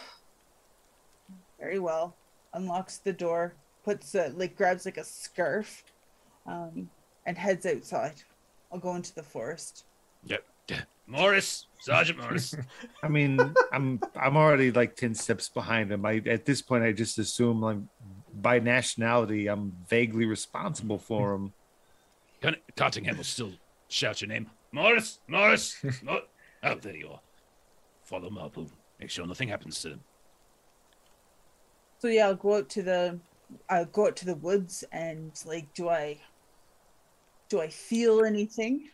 Very 1.60 1.80
well. 1.80 2.16
Unlocks 2.54 2.98
the 3.00 3.12
door, 3.14 3.56
puts 3.84 4.16
a, 4.16 4.30
like 4.30 4.56
grabs 4.56 4.86
like 4.86 4.98
a 4.98 5.04
scarf, 5.04 5.84
um, 6.46 6.90
and 7.26 7.38
heads 7.38 7.66
outside. 7.66 8.22
I'll 8.72 8.80
go 8.80 8.96
into 8.96 9.14
the 9.14 9.24
forest. 9.24 9.86
Yep. 10.24 10.46
Morris, 11.08 11.68
Sergeant 11.80 12.20
Morris. 12.20 12.56
I 13.04 13.08
mean, 13.08 13.40
I'm 13.72 14.00
I'm 14.16 14.38
already 14.38 14.72
like 14.72 14.96
ten 14.96 15.14
steps 15.14 15.50
behind 15.50 15.92
him. 15.92 16.06
I 16.06 16.22
at 16.26 16.46
this 16.46 16.62
point 16.62 16.84
I 16.84 16.92
just 16.92 17.20
assume 17.20 17.62
like 17.62 17.78
by 18.42 18.60
nationality 18.60 19.48
I'm 19.48 19.74
vaguely 19.88 20.26
responsible 20.26 20.98
for 20.98 21.36
him. 21.36 21.54
Con- 22.42 22.56
Cottingham 22.76 23.18
will 23.18 23.24
still 23.24 23.54
shout 23.88 24.22
your 24.22 24.30
name. 24.30 24.50
Morris, 24.72 25.20
Morris. 25.28 25.84
Mor- 26.04 26.22
oh, 26.64 26.76
there 26.76 26.96
you 26.96 27.10
are. 27.10 27.22
Follow 28.04 28.30
Marple. 28.30 28.70
Make 29.00 29.10
sure 29.10 29.26
nothing 29.26 29.50
happens 29.50 29.82
to 29.82 29.90
them. 29.90 30.02
So 32.00 32.08
yeah, 32.08 32.28
I'll 32.28 32.36
go 32.36 32.58
out 32.58 32.70
to 32.70 32.84
the 32.84 33.20
I'll 33.70 33.86
go 33.86 34.08
out 34.08 34.16
to 34.18 34.26
the 34.26 34.36
woods 34.36 34.84
and 34.92 35.32
like 35.46 35.72
do 35.74 35.90
I 35.90 36.20
do 37.50 37.62
I 37.62 37.68
feel 37.68 38.26
anything? 38.26 38.90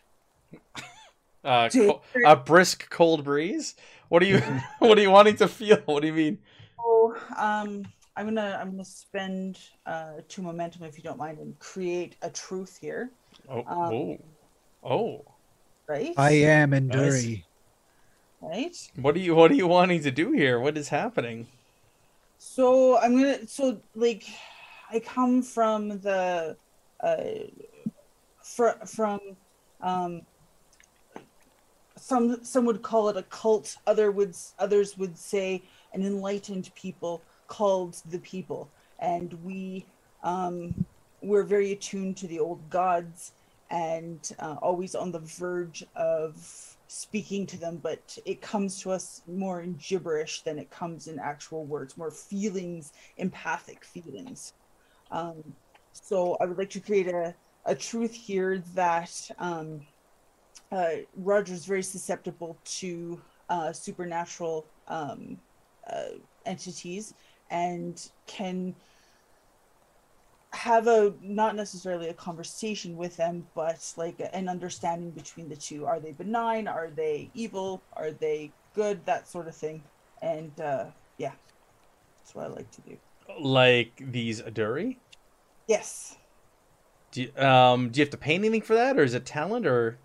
Uh, 1.44 1.70
co- 1.70 2.02
a 2.26 2.36
brisk 2.36 2.90
cold 2.90 3.24
breeze. 3.24 3.76
What 4.10 4.22
are 4.24 4.26
you? 4.26 4.40
what 4.80 4.98
are 4.98 5.02
you 5.02 5.12
wanting 5.12 5.38
to 5.38 5.48
feel? 5.48 5.78
What 5.86 6.02
do 6.02 6.08
you 6.08 6.14
mean? 6.14 6.38
Oh, 6.80 7.16
um 7.38 7.86
I'm 8.16 8.26
gonna 8.26 8.58
I'm 8.60 8.72
gonna 8.72 8.86
spend 8.86 9.58
uh 9.86 10.22
two 10.28 10.42
momentum 10.42 10.84
if 10.84 10.98
you 10.98 11.04
don't 11.04 11.18
mind 11.18 11.40
and 11.40 11.58
create 11.60 12.16
a 12.22 12.30
truth 12.30 12.78
here, 12.80 13.10
Oh, 13.50 13.60
Um, 13.60 13.94
oh, 13.94 14.18
oh. 14.84 15.26
right? 15.88 16.14
I 16.18 16.32
am 16.32 16.72
Enduri. 16.72 17.44
right? 18.42 18.76
What 18.96 19.16
are 19.16 19.20
you? 19.20 19.36
What 19.36 19.52
are 19.52 19.56
you 19.56 19.68
wanting 19.68 20.02
to 20.04 20.12
do 20.12 20.32
here? 20.32 20.60
What 20.60 20.78
is 20.78 20.90
happening? 20.90 21.48
So 22.38 22.98
I'm 22.98 23.16
gonna 23.18 23.48
so 23.48 23.82
like 23.96 24.26
I 24.92 25.00
come 25.00 25.42
from 25.42 26.00
the 26.02 26.58
uh 27.02 27.24
fr- 28.44 28.86
from 28.86 29.20
um 29.82 30.22
some 32.02 32.44
some 32.44 32.66
would 32.66 32.82
call 32.82 33.10
it 33.10 33.18
a 33.18 33.24
cult 33.24 33.78
other 33.86 34.10
would 34.12 34.36
others 34.58 34.98
would 34.98 35.16
say 35.16 35.62
an 35.94 36.04
enlightened 36.04 36.72
people 36.74 37.22
called 37.48 38.02
the 38.10 38.20
people. 38.20 38.70
And 39.00 39.32
we 39.44 39.86
um 40.24 40.86
we're 41.22 41.44
very 41.44 41.72
attuned 41.72 42.18
to 42.18 42.28
the 42.28 42.40
old 42.40 42.68
gods 42.72 43.34
and 43.70 44.32
uh, 44.40 44.56
always 44.62 44.96
on 44.96 45.12
the 45.12 45.20
verge 45.20 45.84
of 45.96 46.76
speaking 46.88 47.46
to 47.46 47.58
them 47.58 47.78
but 47.78 48.18
it 48.26 48.42
comes 48.42 48.82
to 48.82 48.92
us 48.92 49.22
more 49.28 49.62
in 49.62 49.74
gibberish 49.76 50.42
than 50.42 50.58
it 50.58 50.70
comes 50.72 51.08
in 51.08 51.20
actual 51.20 51.66
words 51.66 51.98
more 51.98 52.12
feelings 52.12 52.94
empathic 53.18 53.86
feelings. 53.86 54.54
Um, 55.12 55.44
so 55.94 56.38
i 56.42 56.46
would 56.46 56.58
like 56.58 56.70
to 56.72 56.80
create 56.80 57.08
a, 57.08 57.36
a 57.66 57.76
truth 57.76 58.14
here 58.14 58.64
that 58.74 59.14
um, 59.38 59.82
uh, 60.72 60.92
roger's 61.18 61.66
very 61.66 61.84
susceptible 61.84 62.58
to 62.64 63.22
uh, 63.50 63.74
supernatural 63.74 64.66
um, 64.88 65.38
uh, 65.92 66.16
entities 66.46 67.14
and 67.50 68.10
can 68.26 68.74
have 70.54 70.88
a 70.88 71.14
not 71.22 71.56
necessarily 71.56 72.10
a 72.10 72.14
conversation 72.14 72.98
with 72.98 73.16
them 73.16 73.46
but 73.56 73.94
like 73.96 74.22
an 74.34 74.50
understanding 74.50 75.12
between 75.12 75.48
the 75.48 75.56
two. 75.56 75.86
Are 75.86 76.00
they 76.00 76.12
benign? 76.12 76.68
Are 76.68 76.90
they 76.90 77.30
evil? 77.34 77.82
Are 77.94 78.12
they 78.12 78.52
good? 78.74 79.06
That 79.06 79.28
sort 79.28 79.48
of 79.48 79.56
thing. 79.56 79.84
And 80.22 80.52
uh 80.60 80.86
yeah. 81.18 81.32
That's 82.20 82.36
what 82.36 82.46
i 82.46 82.48
like 82.48 82.72
to 82.72 82.82
do. 82.82 82.98
Like 83.40 83.92
these 84.00 84.42
Aduri? 84.42 84.98
yes. 85.68 86.18
Do 87.12 87.24
you, 87.24 87.44
um 87.44 87.90
do 87.90 88.00
you 88.00 88.04
have 88.04 88.12
to 88.12 88.18
pay 88.18 88.36
anything 88.36 88.62
for 88.62 88.74
that, 88.76 88.98
or 88.98 89.04
is 89.04 89.14
it 89.14 89.26
talent, 89.26 89.66
or 89.66 89.98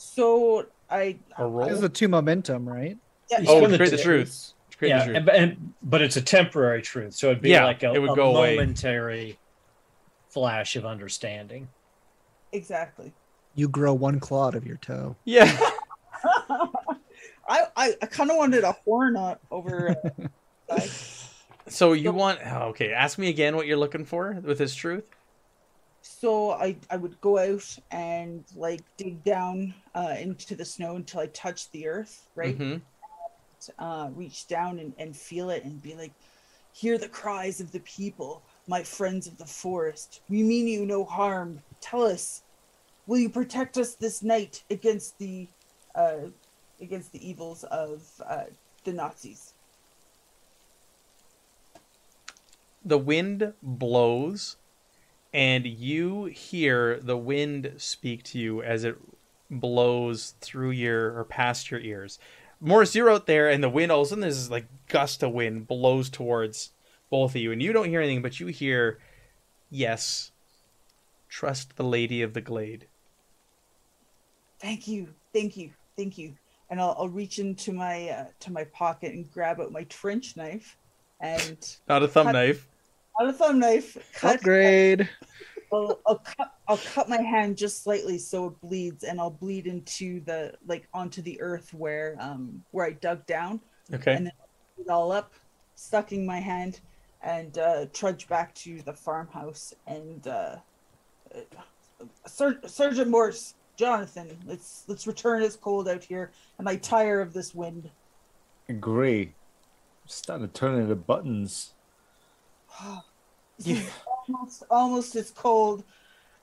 so 0.00 0.64
i 0.88 1.18
a 1.36 1.44
roll? 1.46 1.68
This 1.68 1.78
is 1.78 1.84
a 1.84 1.88
two 1.88 2.08
momentum, 2.08 2.66
right? 2.68 2.96
yeah, 3.30 3.40
Oh, 3.46 3.58
Spend 3.58 3.72
the 3.74 3.76
create 3.78 3.90
the 3.90 3.96
two. 3.98 4.02
truth. 4.02 4.52
Great 4.78 4.88
yeah, 4.90 5.04
truth. 5.04 5.16
and, 5.16 5.28
and 5.28 5.74
but 5.82 6.00
it's 6.02 6.16
a 6.16 6.22
temporary 6.22 6.80
truth, 6.82 7.14
so 7.14 7.30
it'd 7.30 7.42
be 7.42 7.50
Yeah, 7.50 7.64
like 7.64 7.82
a, 7.82 7.92
it 7.92 7.98
would 8.00 8.12
a 8.12 8.14
go 8.14 8.36
away. 8.36 8.54
momentary 8.56 9.38
flash 10.30 10.76
of 10.76 10.86
understanding. 10.86 11.68
Exactly. 12.52 13.12
You 13.56 13.68
grow 13.68 13.92
one 13.92 14.20
claw 14.20 14.46
out 14.46 14.54
of 14.54 14.64
your 14.64 14.76
toe. 14.76 15.16
yeah. 15.24 15.58
I 17.48 17.64
I, 17.76 17.94
I 18.02 18.06
kind 18.06 18.30
of 18.30 18.36
wanted 18.36 18.62
a 18.64 18.72
horn 18.84 19.16
on 19.16 19.36
over. 19.50 19.96
Uh, 20.70 20.78
side. 20.80 20.90
So 21.70 21.92
you 21.92 22.12
want 22.12 22.38
oh, 22.46 22.68
okay? 22.68 22.92
Ask 22.94 23.18
me 23.18 23.28
again 23.28 23.54
what 23.54 23.66
you're 23.66 23.76
looking 23.76 24.06
for 24.06 24.38
with 24.42 24.56
this 24.56 24.74
truth. 24.74 25.04
So 26.02 26.52
I 26.52 26.78
I 26.90 26.96
would 26.96 27.20
go 27.20 27.38
out 27.38 27.78
and 27.90 28.44
like 28.56 28.84
dig 28.96 29.24
down 29.24 29.74
uh, 29.94 30.16
into 30.18 30.56
the 30.56 30.64
snow 30.64 30.96
until 30.96 31.20
I 31.20 31.26
touched 31.28 31.72
the 31.72 31.88
earth, 31.88 32.28
right? 32.34 32.58
Mhm. 32.58 32.82
uh, 33.78 34.10
reach 34.14 34.46
down 34.48 34.78
and, 34.78 34.94
and 34.98 35.16
feel 35.16 35.50
it 35.50 35.64
and 35.64 35.82
be 35.82 35.94
like, 35.94 36.12
hear 36.72 36.98
the 36.98 37.08
cries 37.08 37.60
of 37.60 37.72
the 37.72 37.80
people, 37.80 38.42
my 38.68 38.82
friends 38.84 39.26
of 39.26 39.36
the 39.38 39.46
forest. 39.46 40.20
We 40.28 40.42
mean 40.42 40.68
you 40.68 40.86
no 40.86 41.04
harm. 41.04 41.62
Tell 41.80 42.02
us, 42.02 42.42
will 43.06 43.18
you 43.18 43.30
protect 43.30 43.76
us 43.78 43.96
this 43.96 44.22
night 44.22 44.64
against 44.70 45.18
the 45.18 45.48
uh, 45.94 46.30
against 46.80 47.12
the 47.12 47.28
evils 47.28 47.64
of 47.64 48.02
uh, 48.26 48.44
the 48.84 48.92
Nazis? 48.92 49.54
The 52.84 52.98
wind 52.98 53.54
blows, 53.62 54.57
and 55.38 55.64
you 55.64 56.24
hear 56.24 56.98
the 56.98 57.16
wind 57.16 57.72
speak 57.76 58.24
to 58.24 58.40
you 58.40 58.60
as 58.60 58.82
it 58.82 58.96
blows 59.48 60.34
through 60.40 60.70
your 60.70 61.16
or 61.16 61.22
past 61.22 61.70
your 61.70 61.78
ears. 61.78 62.18
Morris, 62.60 62.96
you're 62.96 63.08
out 63.08 63.26
there, 63.26 63.48
and 63.48 63.62
the 63.62 63.68
wind 63.68 63.92
all 63.92 64.00
of 64.00 64.06
a 64.06 64.08
sudden 64.08 64.22
there's 64.22 64.36
this 64.36 64.50
like 64.50 64.66
gust 64.88 65.22
of 65.22 65.30
wind 65.30 65.68
blows 65.68 66.10
towards 66.10 66.72
both 67.08 67.36
of 67.36 67.40
you, 67.40 67.52
and 67.52 67.62
you 67.62 67.72
don't 67.72 67.88
hear 67.88 68.00
anything, 68.00 68.20
but 68.20 68.40
you 68.40 68.48
hear, 68.48 68.98
"Yes, 69.70 70.32
trust 71.28 71.76
the 71.76 71.84
lady 71.84 72.20
of 72.20 72.34
the 72.34 72.40
glade." 72.40 72.88
Thank 74.58 74.88
you, 74.88 75.14
thank 75.32 75.56
you, 75.56 75.70
thank 75.96 76.18
you. 76.18 76.34
And 76.68 76.80
I'll, 76.80 76.96
I'll 76.98 77.08
reach 77.08 77.38
into 77.38 77.72
my 77.72 78.08
uh, 78.08 78.26
to 78.40 78.50
my 78.50 78.64
pocket 78.64 79.14
and 79.14 79.32
grab 79.32 79.60
out 79.60 79.70
my 79.70 79.84
trench 79.84 80.36
knife 80.36 80.76
and 81.20 81.76
Not 81.88 82.02
a 82.02 82.08
thumb 82.08 82.26
Cut- 82.26 82.32
knife. 82.32 82.66
Out 83.20 83.28
a 83.28 83.32
thumb 83.32 83.58
knife, 83.58 83.96
cut 84.14 84.36
Upgrade. 84.36 85.08
I'll, 85.72 86.00
I'll 86.06 86.18
cut 86.18 86.54
I'll 86.66 86.78
cut 86.78 87.08
my 87.08 87.20
hand 87.20 87.56
just 87.56 87.82
slightly 87.82 88.18
so 88.18 88.46
it 88.46 88.60
bleeds 88.62 89.04
and 89.04 89.20
I'll 89.20 89.30
bleed 89.30 89.66
into 89.66 90.20
the 90.20 90.54
like 90.66 90.88
onto 90.94 91.20
the 91.22 91.38
earth 91.40 91.74
where 91.74 92.16
um 92.20 92.62
where 92.70 92.86
I 92.86 92.92
dug 92.92 93.26
down 93.26 93.60
Okay. 93.92 94.14
and 94.14 94.26
then 94.26 94.32
I'll 94.40 94.84
it 94.84 94.90
all 94.90 95.12
up, 95.12 95.34
sucking 95.74 96.24
my 96.24 96.40
hand 96.40 96.80
and 97.22 97.58
uh 97.58 97.86
trudge 97.92 98.28
back 98.28 98.54
to 98.56 98.80
the 98.82 98.92
farmhouse 98.94 99.74
and 99.86 100.26
uh, 100.26 100.56
uh 101.34 101.40
Ser- 102.26 102.60
Sergeant 102.66 103.10
Morse, 103.10 103.54
Jonathan, 103.76 104.38
let's 104.46 104.84
let's 104.86 105.06
return 105.06 105.42
it's 105.42 105.56
cold 105.56 105.88
out 105.88 106.02
here 106.04 106.30
and 106.58 106.68
I 106.68 106.76
tire 106.76 107.20
of 107.20 107.32
this 107.34 107.54
wind. 107.54 107.90
Agree. 108.70 109.22
I'm 109.22 109.32
starting 110.06 110.46
to 110.46 110.52
turn 110.52 110.80
into 110.80 110.94
buttons. 110.94 111.74
Is 113.64 113.90
almost 114.28 114.62
almost 114.70 115.16
as 115.16 115.30
cold 115.30 115.84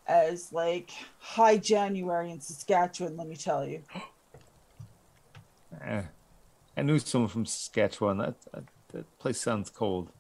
as 0.08 0.52
like 0.54 0.92
high 1.20 1.58
January 1.58 2.32
in 2.32 2.40
Saskatchewan, 2.40 3.18
let 3.18 3.28
me 3.28 3.36
tell 3.36 3.66
you. 3.66 3.82
Eh. 5.82 6.04
I 6.78 6.82
knew 6.82 7.00
someone 7.00 7.30
from 7.30 7.46
Saskatchewan. 7.46 8.18
That, 8.18 8.36
that, 8.52 8.64
that 8.92 9.20
place 9.20 9.40
sounds 9.40 9.70
cold. 9.70 10.12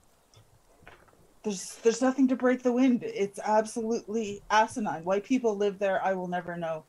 There's 1.44 1.76
there's 1.84 2.02
nothing 2.02 2.28
to 2.30 2.36
break 2.36 2.64
the 2.64 2.72
wind. 2.72 3.04
It's 3.04 3.40
absolutely 3.44 4.42
asinine. 4.50 5.04
Why 5.04 5.20
people 5.20 5.56
live 5.56 5.78
there, 5.78 6.04
I 6.04 6.14
will 6.14 6.28
never 6.28 6.58
know. 6.58 6.86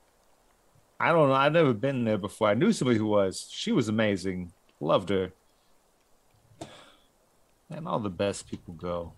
I 0.99 1.12
don't 1.12 1.28
know. 1.28 1.35
I've 1.35 1.53
never 1.53 1.74
been 1.74 2.05
there 2.05 2.16
before. 2.16 2.49
I 2.49 2.55
knew 2.55 2.73
somebody 2.73 2.99
who 2.99 3.07
was. 3.07 3.49
She 3.51 3.73
was 3.73 3.89
amazing. 3.89 4.53
Loved 4.81 5.11
her. 5.11 5.33
And 7.69 7.87
all 7.87 7.99
the 7.99 8.09
best 8.09 8.49
people 8.49 8.73
go. 8.73 9.12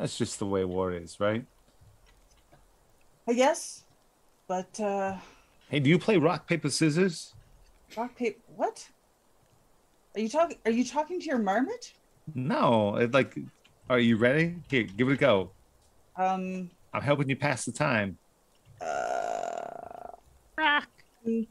That's 0.00 0.16
just 0.16 0.38
the 0.38 0.46
way 0.46 0.64
war 0.64 0.94
is, 0.94 1.20
right? 1.20 1.44
I 3.28 3.34
guess. 3.34 3.84
But 4.48 4.80
uh 4.80 5.18
Hey, 5.68 5.78
do 5.78 5.90
you 5.90 5.98
play 5.98 6.16
rock 6.16 6.48
paper 6.48 6.70
scissors? 6.70 7.34
rock 7.94 8.16
paper 8.16 8.40
what? 8.56 8.88
Are 10.14 10.20
you 10.20 10.30
talking 10.30 10.56
are 10.64 10.70
you 10.70 10.84
talking 10.86 11.20
to 11.20 11.26
your 11.26 11.38
marmot? 11.38 11.92
No. 12.34 12.96
It, 12.96 13.12
like, 13.12 13.38
are 13.90 13.98
you 13.98 14.16
ready? 14.16 14.56
Here, 14.70 14.84
give 14.84 15.10
it 15.10 15.12
a 15.12 15.16
go. 15.16 15.50
Um 16.16 16.70
I'm 16.94 17.02
helping 17.02 17.28
you 17.28 17.36
pass 17.36 17.66
the 17.66 17.72
time. 17.72 18.16
uh 18.80 20.16
Rock. 20.56 20.88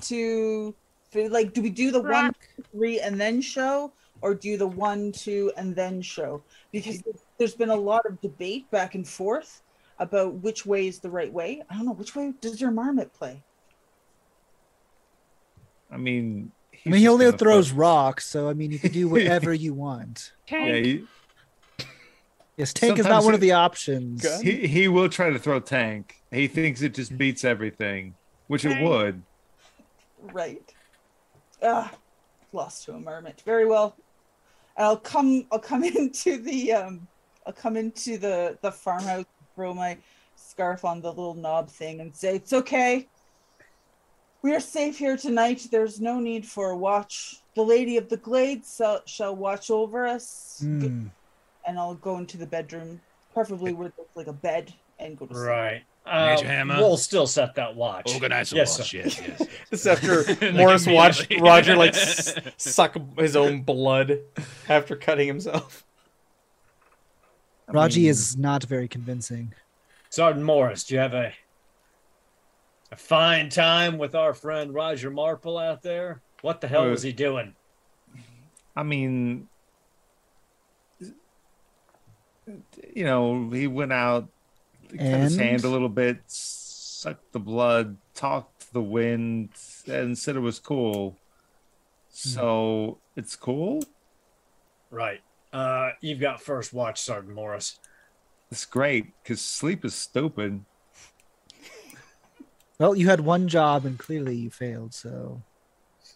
to 0.01 0.73
like 1.13 1.53
do 1.53 1.61
we 1.61 1.69
do 1.69 1.91
the 1.91 2.01
one 2.01 2.31
three 2.71 2.99
and 2.99 3.21
then 3.21 3.41
show 3.41 3.93
or 4.21 4.33
do 4.33 4.57
the 4.57 4.67
one 4.67 5.11
two 5.11 5.51
and 5.55 5.75
then 5.75 6.01
show 6.01 6.41
because 6.71 7.03
there's 7.39 7.55
been 7.55 7.69
a 7.69 7.75
lot 7.75 8.05
of 8.05 8.19
debate 8.21 8.69
back 8.69 8.93
and 8.95 9.07
forth 9.07 9.63
about 9.97 10.35
which 10.35 10.65
way 10.65 10.87
is 10.87 10.99
the 10.99 11.09
right 11.09 11.31
way 11.33 11.63
i 11.69 11.75
don't 11.75 11.85
know 11.85 11.93
which 11.93 12.15
way 12.15 12.33
does 12.41 12.59
your 12.61 12.69
marmot 12.71 13.11
play 13.13 13.41
I 15.91 15.97
mean, 15.97 16.51
I 16.85 16.89
mean, 16.89 16.99
he 16.99 17.07
only 17.07 17.31
throws 17.31 17.69
throw- 17.69 17.77
rocks, 17.79 18.27
so 18.27 18.47
I 18.47 18.53
mean, 18.53 18.71
you 18.71 18.77
can 18.77 18.91
do 18.91 19.07
whatever 19.15 19.51
you 19.55 19.73
want. 19.73 20.33
Tank. 20.45 20.67
Yeah, 20.67 20.75
he, 20.75 21.85
Yes, 22.57 22.73
tank 22.73 22.99
is 22.99 23.05
not 23.05 23.23
Sometimes 23.23 23.25
one 23.25 23.33
he- 23.33 23.35
of 23.37 23.41
the 23.41 23.51
options. 23.53 24.41
He 24.41 24.67
he 24.67 24.87
will 24.87 25.09
try 25.09 25.31
to 25.31 25.39
throw 25.39 25.59
tank. 25.59 26.13
He 26.29 26.47
thinks 26.47 26.83
it 26.83 26.93
just 26.93 27.17
beats 27.17 27.43
everything, 27.43 28.13
which 28.47 28.65
it 28.65 28.83
would. 28.83 29.23
right 30.33 30.71
ah 31.63 31.91
lost 32.53 32.85
to 32.85 32.93
a 32.93 32.99
marmot 32.99 33.41
very 33.45 33.65
well 33.65 33.95
i'll 34.77 34.95
come 34.97 35.45
i'll 35.51 35.59
come 35.59 35.83
into 35.97 36.37
the 36.41 36.71
um 36.73 37.07
i'll 37.49 37.53
come 37.53 37.75
into 37.75 38.17
the 38.19 38.55
the 38.61 38.71
farmhouse 38.71 39.25
throw 39.55 39.73
my 39.73 39.97
scarf 40.35 40.85
on 40.85 41.01
the 41.01 41.09
little 41.09 41.33
knob 41.33 41.67
thing 41.69 41.99
and 41.99 42.15
say 42.15 42.35
it's 42.35 42.53
okay 42.53 43.07
we 44.43 44.53
are 44.53 44.59
safe 44.59 44.97
here 44.99 45.17
tonight 45.17 45.67
there's 45.71 45.99
no 45.99 46.19
need 46.19 46.45
for 46.45 46.69
a 46.69 46.77
watch 46.77 47.37
the 47.55 47.61
lady 47.63 47.97
of 47.97 48.07
the 48.07 48.17
glade 48.17 48.63
shall, 48.65 49.01
shall 49.05 49.35
watch 49.35 49.71
over 49.71 50.05
us 50.05 50.59
Hmm. 50.61 51.07
and 51.65 51.79
i'll 51.79 51.95
go 51.95 52.17
into 52.19 52.37
the 52.37 52.45
bedroom 52.45 53.01
preferably 53.33 53.73
where 53.73 53.91
there's 53.97 54.07
like 54.15 54.27
a 54.27 54.33
bed 54.33 54.71
and 54.99 55.17
go 55.17 55.25
to 55.25 55.33
sleep 55.33 55.47
Right. 55.47 55.83
Uh, 56.05 56.41
Hammer. 56.41 56.77
We'll 56.77 56.97
still 56.97 57.27
set 57.27 57.53
that 57.55 57.75
watch. 57.75 58.11
Organize 58.15 58.51
a 58.51 58.55
Yes, 58.55 58.79
watch. 58.79 58.89
sir. 58.89 58.97
Yes, 58.97 59.21
yes. 59.21 59.37
yes. 59.41 59.49
Just 59.69 59.85
after 59.87 60.51
Morris 60.53 60.87
watched. 60.87 61.31
Roger 61.39 61.75
like 61.75 61.93
s- 61.95 62.33
suck 62.57 62.97
his 63.19 63.35
own 63.35 63.61
blood 63.61 64.17
after 64.67 64.95
cutting 64.95 65.27
himself. 65.27 65.85
I 67.69 67.71
Raji 67.71 68.01
mean, 68.01 68.09
is 68.09 68.35
not 68.37 68.63
very 68.63 68.87
convincing. 68.87 69.53
Sergeant 70.09 70.43
Morris, 70.45 70.83
do 70.85 70.95
you 70.95 70.99
have 70.99 71.13
a 71.13 71.33
a 72.91 72.95
fine 72.95 73.49
time 73.49 73.99
with 73.99 74.15
our 74.15 74.33
friend 74.33 74.73
Roger 74.73 75.11
Marple 75.11 75.57
out 75.59 75.83
there? 75.83 76.21
What 76.41 76.59
the 76.61 76.67
hell 76.67 76.87
Uh, 76.87 76.89
was 76.89 77.03
he 77.03 77.11
doing? 77.11 77.55
I 78.75 78.81
mean, 78.81 79.47
you 82.95 83.03
know, 83.03 83.49
he 83.51 83.67
went 83.67 83.93
out, 83.93 84.27
cut 84.89 84.99
his 84.99 85.35
hand 85.37 85.63
a 85.63 85.69
little 85.69 85.89
bit, 85.89 86.21
sucked 86.27 87.31
the 87.31 87.39
blood, 87.39 87.97
talked 88.15 88.61
to 88.61 88.73
the 88.73 88.81
wind, 88.81 89.49
and 89.87 90.17
said 90.17 90.35
it 90.35 90.39
was 90.39 90.59
cool. 90.59 91.15
So 92.09 92.97
it's 93.15 93.35
cool. 93.35 93.83
Right. 94.89 95.21
Uh, 95.51 95.91
you've 96.01 96.19
got 96.19 96.41
first 96.41 96.73
watch, 96.73 97.01
Sergeant 97.01 97.35
Morris. 97.35 97.79
It's 98.51 98.65
great 98.65 99.13
because 99.21 99.41
sleep 99.41 99.85
is 99.85 99.95
stupid. 99.95 100.63
Well, 102.79 102.95
you 102.95 103.09
had 103.09 103.19
one 103.19 103.47
job 103.47 103.85
and 103.85 103.99
clearly 103.99 104.35
you 104.35 104.49
failed, 104.49 104.93
so 104.93 105.41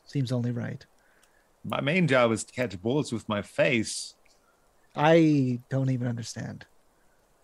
seems 0.05 0.31
only 0.31 0.51
right. 0.51 0.85
My 1.65 1.81
main 1.81 2.07
job 2.07 2.31
is 2.31 2.43
to 2.43 2.53
catch 2.53 2.81
bullets 2.81 3.11
with 3.11 3.27
my 3.27 3.41
face. 3.41 4.15
I 4.95 5.60
don't 5.69 5.89
even 5.89 6.07
understand. 6.07 6.65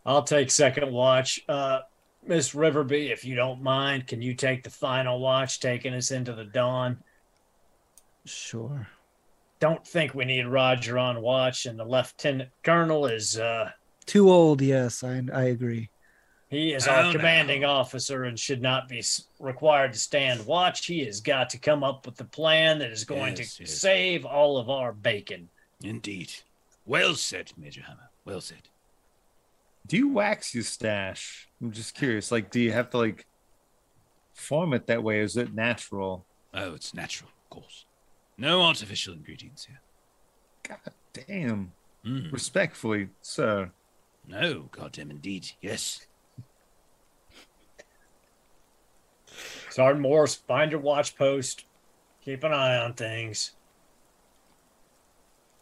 I'll 0.05 0.23
take 0.23 0.51
second 0.51 0.91
watch. 0.91 1.41
Uh, 1.49 1.79
Miss 2.25 2.53
Riverby, 2.53 3.11
if 3.11 3.25
you 3.25 3.35
don't 3.35 3.61
mind, 3.61 4.07
can 4.07 4.21
you 4.21 4.33
take 4.33 4.63
the 4.63 4.69
final 4.69 5.19
watch, 5.19 5.59
taking 5.59 5.93
us 5.93 6.11
into 6.11 6.33
the 6.33 6.45
dawn? 6.45 7.03
Sure. 8.25 8.87
Don't 9.59 9.85
think 9.85 10.13
we 10.13 10.25
need 10.25 10.45
Roger 10.47 10.97
on 10.97 11.21
watch, 11.21 11.65
and 11.65 11.77
the 11.77 11.83
lieutenant 11.85 12.49
colonel 12.63 13.05
is 13.07 13.37
uh, 13.37 13.71
Too 14.05 14.29
old, 14.31 14.61
yes, 14.61 15.03
I 15.03 15.21
I 15.33 15.43
agree. 15.45 15.89
he 16.49 16.73
is 16.73 16.87
Oh, 16.87 16.91
our 16.91 17.03
no. 17.03 17.11
commanding 17.11 17.65
officer 17.65 18.23
and 18.23 18.39
should 18.39 18.61
not 18.61 18.87
be 18.87 19.03
required 19.39 19.93
to 19.93 19.99
stand 19.99 20.45
watch. 20.45 20.85
He 20.85 21.03
has 21.05 21.19
got 21.21 21.49
to 21.51 21.57
come 21.59 21.83
up 21.83 22.05
with 22.05 22.15
the 22.15 22.23
plan 22.25 22.79
that 22.79 22.89
is 22.91 23.03
going 23.03 23.35
Yes, 23.35 23.55
to 23.57 23.63
yes. 23.63 23.73
save 23.79 24.25
all 24.25 24.57
of 24.57 24.69
our 24.69 24.93
bacon. 24.93 25.49
Indeed. 25.83 26.31
Well 26.85 27.15
said, 27.15 27.51
Major 27.57 27.81
Hammer. 27.81 28.09
Well 28.25 28.41
said. 28.41 28.69
Do 29.85 29.97
you 29.97 30.09
wax 30.09 30.53
your 30.55 30.63
stash? 30.63 31.47
I'm 31.61 31.71
just 31.71 31.95
curious. 31.95 32.31
Like, 32.31 32.49
do 32.49 32.59
you 32.59 32.71
have 32.71 32.89
to 32.91 32.97
like 32.97 33.25
form 34.33 34.73
it 34.73 34.87
that 34.87 35.03
way? 35.03 35.19
Is 35.19 35.35
it 35.37 35.53
natural? 35.53 36.25
Oh, 36.53 36.73
it's 36.73 36.93
natural, 36.93 37.29
of 37.43 37.49
course. 37.49 37.85
No 38.39 38.61
artificial 38.61 39.13
ingredients 39.13 39.65
here. 39.65 39.81
God 40.63 40.93
damn. 41.13 41.73
Mm. 42.05 42.31
Respectfully, 42.31 43.09
sir. 43.21 43.69
No, 44.25 44.69
goddamn 44.71 45.11
indeed. 45.11 45.51
Yes. 45.61 46.07
Sergeant 49.69 50.01
Morris, 50.01 50.35
find 50.35 50.71
your 50.71 50.79
watch 50.79 51.17
post. 51.17 51.65
Keep 52.23 52.45
an 52.45 52.53
eye 52.53 52.77
on 52.77 52.93
things. 52.93 53.57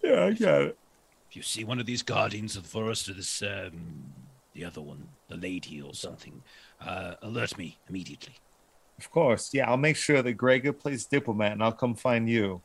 Yeah, 0.03 0.25
I 0.25 0.33
got 0.33 0.61
it. 0.61 0.77
If 1.31 1.35
you 1.35 1.41
see 1.41 1.63
one 1.63 1.79
of 1.79 1.87
these 1.87 2.03
guardians 2.03 2.55
of 2.55 2.63
the 2.63 2.69
forest 2.69 3.09
or 3.09 3.13
this, 3.13 3.41
um, 3.41 4.13
the 4.53 4.65
other 4.65 4.81
one, 4.81 5.07
the 5.29 5.37
lady 5.37 5.81
or 5.81 5.95
something, 5.95 6.43
uh, 6.79 7.15
alert 7.23 7.57
me 7.57 7.79
immediately. 7.89 8.35
Of 8.99 9.09
course. 9.09 9.51
Yeah, 9.51 9.67
I'll 9.67 9.77
make 9.77 9.95
sure 9.95 10.21
that 10.21 10.33
Gregor 10.33 10.73
plays 10.73 11.05
diplomat 11.05 11.53
and 11.53 11.63
I'll 11.63 11.71
come 11.71 11.95
find 11.95 12.29
you. 12.29 12.61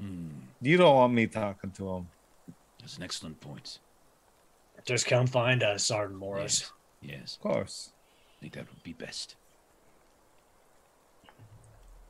Hmm, 0.00 0.28
You 0.60 0.76
don't 0.76 0.94
want 0.94 1.12
me 1.14 1.26
talking 1.26 1.70
to 1.72 1.88
him. 1.90 2.08
that's 2.80 2.96
an 2.98 3.02
excellent 3.02 3.40
point. 3.40 3.78
Just 4.84 5.06
come 5.06 5.26
find 5.26 5.62
us, 5.62 5.84
Sergeant 5.84 6.18
Morris. 6.18 6.70
Yes, 7.02 7.36
Of 7.36 7.40
course. 7.42 7.90
I 8.38 8.40
think 8.40 8.52
that 8.54 8.68
would 8.72 8.82
be 8.82 8.92
best. 8.92 9.34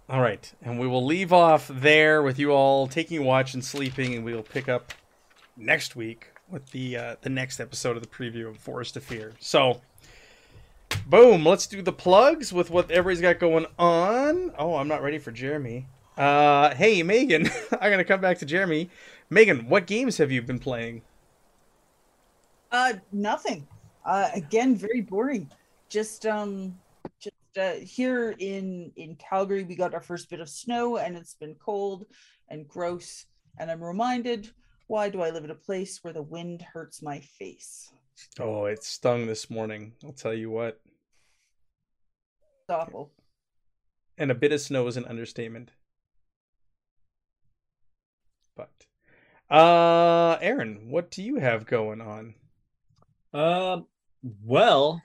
All 0.09 0.21
right, 0.21 0.53
and 0.63 0.79
we 0.79 0.87
will 0.87 1.05
leave 1.05 1.33
off 1.33 1.69
there 1.69 2.23
with 2.23 2.39
you 2.39 2.53
all 2.53 2.87
taking 2.87 3.25
watch 3.25 3.55
and 3.55 3.65
sleeping, 3.65 4.15
and 4.15 4.25
we 4.25 4.35
will 4.35 4.43
pick 4.45 4.69
up 4.69 4.93
next 5.57 5.97
week 5.97 6.29
with 6.49 6.71
the 6.71 6.97
uh, 6.97 7.17
the 7.23 7.29
next 7.31 7.59
episode 7.59 7.97
of 7.97 8.03
the 8.03 8.09
preview 8.09 8.49
of 8.49 8.57
Forest 8.59 8.97
of 8.97 9.03
Fear. 9.03 9.33
So, 9.41 9.81
boom, 11.07 11.45
let's 11.45 11.67
do 11.67 11.83
the 11.83 11.93
plugs 11.93 12.53
with 12.53 12.71
what 12.71 12.89
everybody's 12.91 13.21
got 13.21 13.41
going 13.41 13.67
on. 13.81 14.53
Oh, 14.57 14.77
I'm 14.77 14.87
not 14.87 15.03
ready 15.03 15.19
for 15.19 15.33
Jeremy. 15.33 15.87
Uh, 16.17 16.75
hey, 16.75 17.03
Megan, 17.03 17.49
I'm 17.81 17.91
gonna 17.91 18.05
come 18.05 18.21
back 18.21 18.39
to 18.39 18.47
Jeremy. 18.47 18.89
Megan, 19.29 19.69
what 19.69 19.87
games 19.87 20.17
have 20.17 20.33
you 20.33 20.41
been 20.41 20.59
playing? 20.59 21.03
Uh, 22.73 22.95
nothing. 23.13 23.67
Uh, 24.05 24.31
again, 24.35 24.77
very 24.77 25.03
boring. 25.03 25.51
Just 25.89 26.25
um, 26.25 26.75
just 27.21 27.37
uh, 27.59 27.75
here 27.75 28.35
in 28.39 28.93
in 28.97 29.17
Calgary, 29.17 29.65
we 29.65 29.77
got 29.77 29.95
our 29.95 30.01
first 30.01 30.31
bit 30.31 30.41
of 30.41 30.49
snow, 30.49 30.97
and 30.97 31.17
it's 31.17 31.35
been 31.35 31.55
cold 31.57 32.07
and 32.49 32.67
gross. 32.67 33.27
And 33.59 33.71
I'm 33.71 33.83
reminded, 33.83 34.51
why 34.87 35.09
do 35.09 35.23
I 35.23 35.31
live 35.31 35.45
in 35.45 35.51
a 35.51 35.55
place 35.55 36.03
where 36.03 36.13
the 36.13 36.23
wind 36.23 36.63
hurts 36.63 37.03
my 37.03 37.21
face? 37.21 37.93
Oh, 38.39 38.65
it 38.67 38.83
stung 38.83 39.27
this 39.27 39.51
morning. 39.51 39.93
I'll 40.05 40.13
tell 40.13 40.35
you 40.35 40.51
what. 40.51 40.81
It's 42.69 42.71
awful. 42.71 43.13
And 44.19 44.31
a 44.31 44.35
bit 44.35 44.53
of 44.53 44.61
snow 44.61 44.87
is 44.87 44.97
an 44.97 45.05
understatement. 45.05 45.73
But, 48.57 49.55
uh, 49.55 50.39
Aaron, 50.41 50.89
what 50.91 51.11
do 51.11 51.23
you 51.23 51.37
have 51.37 51.67
going 51.67 52.01
on? 52.01 52.35
Um, 53.33 53.87
well, 54.45 55.03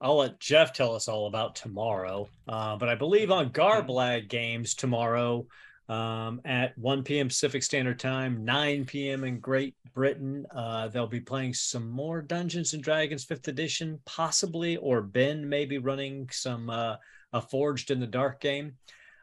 I'll 0.00 0.18
let 0.18 0.40
Jeff 0.40 0.72
tell 0.72 0.94
us 0.94 1.08
all 1.08 1.26
about 1.26 1.56
tomorrow. 1.56 2.28
Uh, 2.46 2.76
but 2.76 2.88
I 2.88 2.94
believe 2.94 3.30
on 3.30 3.50
Garblag 3.50 4.28
Games 4.28 4.74
tomorrow 4.74 5.46
um, 5.88 6.40
at 6.44 6.76
1 6.78 7.02
p.m. 7.02 7.28
Pacific 7.28 7.62
Standard 7.62 7.98
Time, 7.98 8.44
9 8.44 8.84
p.m. 8.84 9.24
in 9.24 9.40
Great 9.40 9.74
Britain, 9.94 10.44
uh, 10.54 10.88
they'll 10.88 11.06
be 11.06 11.20
playing 11.20 11.54
some 11.54 11.88
more 11.88 12.20
Dungeons 12.20 12.74
and 12.74 12.82
Dragons 12.82 13.24
5th 13.24 13.48
Edition, 13.48 13.98
possibly, 14.04 14.76
or 14.76 15.00
Ben 15.00 15.48
may 15.48 15.64
be 15.64 15.78
running 15.78 16.28
some 16.30 16.68
uh, 16.68 16.96
a 17.32 17.40
Forged 17.40 17.90
in 17.90 18.00
the 18.00 18.06
Dark 18.06 18.40
game. 18.40 18.76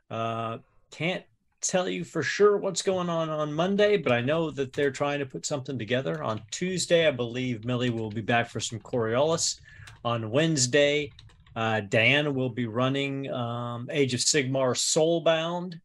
Uh, 0.10 0.60
can't 0.91 1.23
tell 1.64 1.88
you 1.88 2.03
for 2.03 2.22
sure 2.22 2.57
what's 2.57 2.81
going 2.81 3.10
on 3.10 3.30
on 3.30 3.53
Monday, 3.53 3.98
but 3.98 4.11
I 4.11 4.22
know 4.22 4.52
that 4.52 4.73
they're 4.73 4.91
trying 4.91 5.19
to 5.19 5.26
put 5.26 5.45
something 5.45 5.80
together. 5.80 6.22
On 6.23 6.41
Tuesday, 6.52 7.07
I 7.07 7.11
believe 7.11 7.65
Millie 7.65 7.90
will 7.90 8.10
be 8.10 8.22
back 8.22 8.49
for 8.49 8.60
some 8.60 8.80
Coriolis. 8.80 9.60
On 10.06 10.30
Wednesday, 10.30 11.11
uh, 11.56 11.81
Dan 11.81 12.35
will 12.35 12.49
be 12.49 12.65
running 12.65 13.31
um, 13.31 13.88
Age 13.91 14.14
of 14.14 14.19
Sigmar 14.19 14.76
Soulbound. 14.76 15.80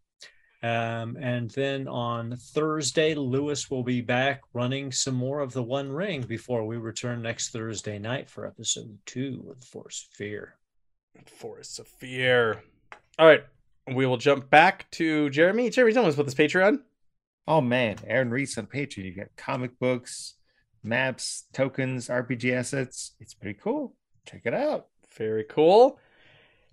Um, 0.61 1.17
and 1.21 1.51
then 1.53 1.87
on 1.87 2.37
Thursday, 2.37 3.15
Lewis 3.15 3.71
will 3.71 3.85
be 3.85 4.01
back 4.01 4.41
running 4.53 4.91
some 4.91 5.15
more 5.15 5.39
of 5.41 5.53
the 5.53 5.63
One 5.63 5.91
Ring 5.91 6.23
before 6.23 6.67
we 6.67 6.77
return 6.77 7.23
next 7.23 7.51
Thursday 7.51 7.99
night 7.99 8.29
for 8.29 8.45
episode 8.45 8.99
two 9.07 9.47
of 9.51 9.63
Force 9.63 10.09
Fear. 10.13 10.57
Forests 11.27 11.79
of 11.79 11.87
Fear. 11.87 12.63
All 13.19 13.27
right, 13.27 13.45
we 13.95 14.07
will 14.07 14.17
jump 14.17 14.51
back 14.51 14.91
to 14.93 15.31
Jeremy. 15.31 15.71
Jeremy, 15.71 15.93
tell 15.93 16.07
us 16.07 16.15
about 16.15 16.27
this 16.27 16.35
Patreon. 16.35 16.81
Oh 17.47 17.61
man, 17.61 17.97
Aaron 18.07 18.31
Reese 18.31 18.59
on 18.59 18.67
Patreon. 18.67 19.05
You 19.05 19.15
got 19.15 19.37
comic 19.37 19.79
books, 19.79 20.35
maps, 20.83 21.45
tokens, 21.53 22.09
RPG 22.09 22.53
assets. 22.53 23.13
It's 23.21 23.35
pretty 23.35 23.59
cool. 23.59 23.95
Check 24.27 24.43
it 24.45 24.55
out. 24.55 24.89
Very 25.17 25.45
cool. 25.45 25.99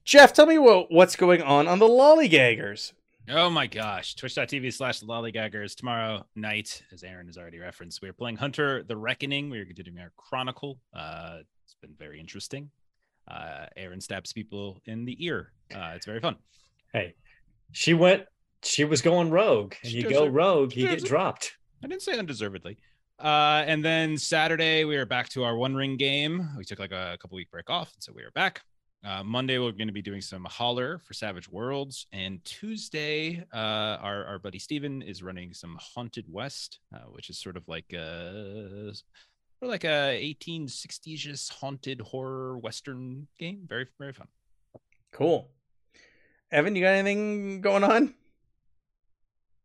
Jeff, 0.04 0.34
tell 0.34 0.46
me 0.46 0.58
what, 0.58 0.92
what's 0.92 1.16
going 1.16 1.42
on 1.42 1.68
on 1.68 1.80
the 1.80 1.88
Lollygaggers. 1.88 2.94
Oh 3.28 3.50
my 3.50 3.66
gosh. 3.66 4.16
Twitch.tv 4.16 4.72
slash 4.72 5.02
lollygaggers. 5.02 5.76
Tomorrow 5.76 6.26
night, 6.36 6.84
as 6.94 7.04
Aaron 7.04 7.26
has 7.26 7.38
already 7.40 7.58
referenced, 7.58 8.02
we 8.04 8.10
are 8.10 8.14
playing 8.14 8.38
Hunter 8.38 8.84
the 8.84 8.96
Reckoning. 8.96 9.50
We 9.50 9.58
are 9.58 9.66
doing 9.66 9.98
our 9.98 10.12
Chronicle. 10.16 10.78
Uh, 10.94 11.38
it's 11.64 11.76
been 11.82 11.96
very 11.98 12.20
interesting. 12.20 12.70
Uh, 13.28 13.66
Aaron 13.76 14.00
stabs 14.00 14.32
people 14.32 14.80
in 14.86 15.06
the 15.06 15.26
ear. 15.26 15.52
Uh, 15.74 15.94
it's 15.96 16.06
very 16.06 16.20
fun. 16.20 16.36
Hey, 16.96 17.14
she 17.74 17.94
went, 17.94 18.24
she 18.64 18.86
was 18.86 19.02
going 19.02 19.30
rogue, 19.30 19.74
and 19.84 19.92
you 19.92 20.10
go 20.10 20.26
rogue, 20.28 20.74
you 20.78 20.88
get 20.88 21.04
dropped. 21.04 21.58
I 21.84 21.88
didn't 21.88 22.04
say 22.04 22.18
undeservedly. 22.18 22.78
Uh, 23.20 23.66
and 23.68 23.84
then 23.84 24.18
Saturday 24.18 24.86
we 24.86 24.96
are 24.96 25.06
back 25.06 25.28
to 25.32 25.44
our 25.44 25.58
One 25.58 25.76
Ring 25.76 25.98
game. 25.98 26.48
We 26.58 26.64
took 26.64 26.80
like 26.80 26.94
a 26.94 27.18
couple 27.20 27.36
week 27.36 27.52
break 27.52 27.70
off, 27.70 27.92
so 28.00 28.14
we 28.16 28.22
are 28.24 28.32
back. 28.32 28.62
Uh, 29.04 29.26
Monday 29.26 29.58
we're 29.58 29.74
going 29.74 29.90
to 29.90 29.94
be 29.94 30.02
doing 30.02 30.22
some 30.22 30.46
holler 30.46 31.00
for 31.00 31.14
Savage 31.14 31.50
Worlds, 31.50 32.08
and 32.14 32.42
Tuesday 32.46 33.44
uh, 33.54 33.98
our 34.00 34.24
our 34.24 34.40
buddy 34.40 34.58
Steven 34.58 35.02
is 35.02 35.22
running 35.22 35.54
some 35.54 35.78
Haunted 35.82 36.32
West, 36.32 36.80
uh, 36.96 37.00
which 37.10 37.30
is 37.30 37.38
sort 37.38 37.58
of 37.58 37.68
like 37.68 37.92
a 37.92 38.94
sort 38.94 39.64
of 39.64 39.68
like 39.68 39.84
a 39.84 40.18
1860s 40.40 41.52
haunted 41.52 42.00
horror 42.00 42.58
western 42.58 43.28
game. 43.38 43.66
Very 43.68 43.86
very 44.00 44.14
fun. 44.14 44.28
Cool. 45.12 45.50
Evan, 46.56 46.74
you 46.74 46.84
got 46.84 46.94
anything 46.94 47.60
going 47.60 47.84
on? 47.84 48.14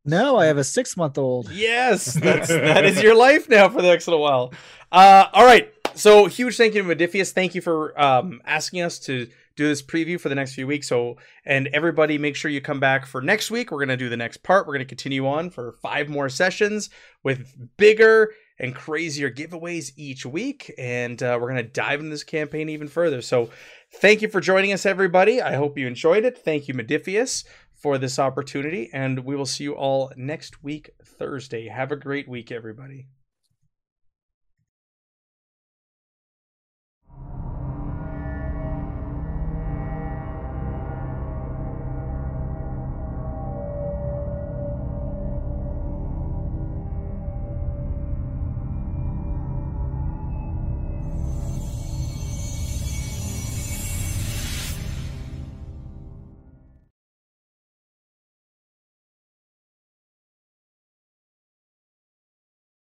No, 0.05 0.39
I 0.39 0.47
have 0.47 0.59
a 0.59 0.65
six 0.65 0.97
month 0.97 1.19
old. 1.19 1.49
Yes, 1.53 2.15
that's 2.21 2.49
that 2.49 2.85
is 2.85 3.01
your 3.01 3.15
life 3.15 3.49
now 3.49 3.69
for 3.69 3.81
the 3.81 3.87
next 3.87 4.09
little 4.09 4.21
while. 4.21 4.53
Uh, 4.91 5.27
all 5.33 5.45
right. 5.45 5.73
So 5.95 6.27
huge 6.27 6.57
thank 6.57 6.75
you 6.75 6.83
to 6.83 6.89
Modiphius. 6.89 7.31
Thank 7.31 7.55
you 7.55 7.61
for 7.61 8.01
um, 8.01 8.43
asking 8.45 8.83
us 8.83 8.99
to 9.01 9.29
do 9.55 9.69
this 9.69 9.83
preview 9.83 10.19
for 10.19 10.29
the 10.29 10.35
next 10.35 10.55
few 10.55 10.67
weeks. 10.67 10.89
So 10.89 11.17
and 11.45 11.69
everybody, 11.69 12.19
make 12.19 12.35
sure 12.35 12.51
you 12.51 12.61
come 12.61 12.81
back 12.81 13.07
for 13.07 13.23
next 13.23 13.53
week. 13.53 13.71
We're 13.71 13.79
gonna 13.81 13.97
do 13.97 14.09
the 14.09 14.17
next 14.17 14.43
part. 14.43 14.67
We're 14.67 14.75
gonna 14.75 14.85
continue 14.85 15.29
on 15.29 15.51
for 15.51 15.73
five 15.83 16.09
more 16.09 16.29
sessions 16.29 16.91
with 17.23 17.55
bigger 17.77 18.33
and 18.61 18.75
crazier 18.75 19.31
giveaways 19.31 19.93
each 19.97 20.25
week, 20.25 20.73
and 20.79 21.21
uh, 21.23 21.37
we're 21.41 21.49
gonna 21.49 21.63
dive 21.65 21.99
into 21.99 22.11
this 22.11 22.23
campaign 22.23 22.69
even 22.69 22.87
further. 22.87 23.23
So 23.23 23.51
thank 23.95 24.23
you 24.23 24.29
for 24.29 24.41
joining 24.41 24.73
us, 24.73 24.87
everybody. 24.87 25.43
I 25.43 25.55
hope 25.55 25.77
you 25.77 25.89
enjoyed 25.89 26.25
it. 26.25 26.39
Thank 26.39 26.69
you, 26.69 26.75
Modiphius 26.75 27.45
for 27.75 27.97
this 27.97 28.19
opportunity, 28.19 28.91
and 28.93 29.25
we 29.25 29.35
will 29.35 29.47
see 29.47 29.65
you 29.65 29.73
all 29.75 30.13
next 30.15 30.63
week, 30.63 30.91
Thursday. 31.03 31.69
Have 31.69 31.91
a 31.91 31.97
great 31.97 32.29
week, 32.29 32.53
everybody. 32.53 33.07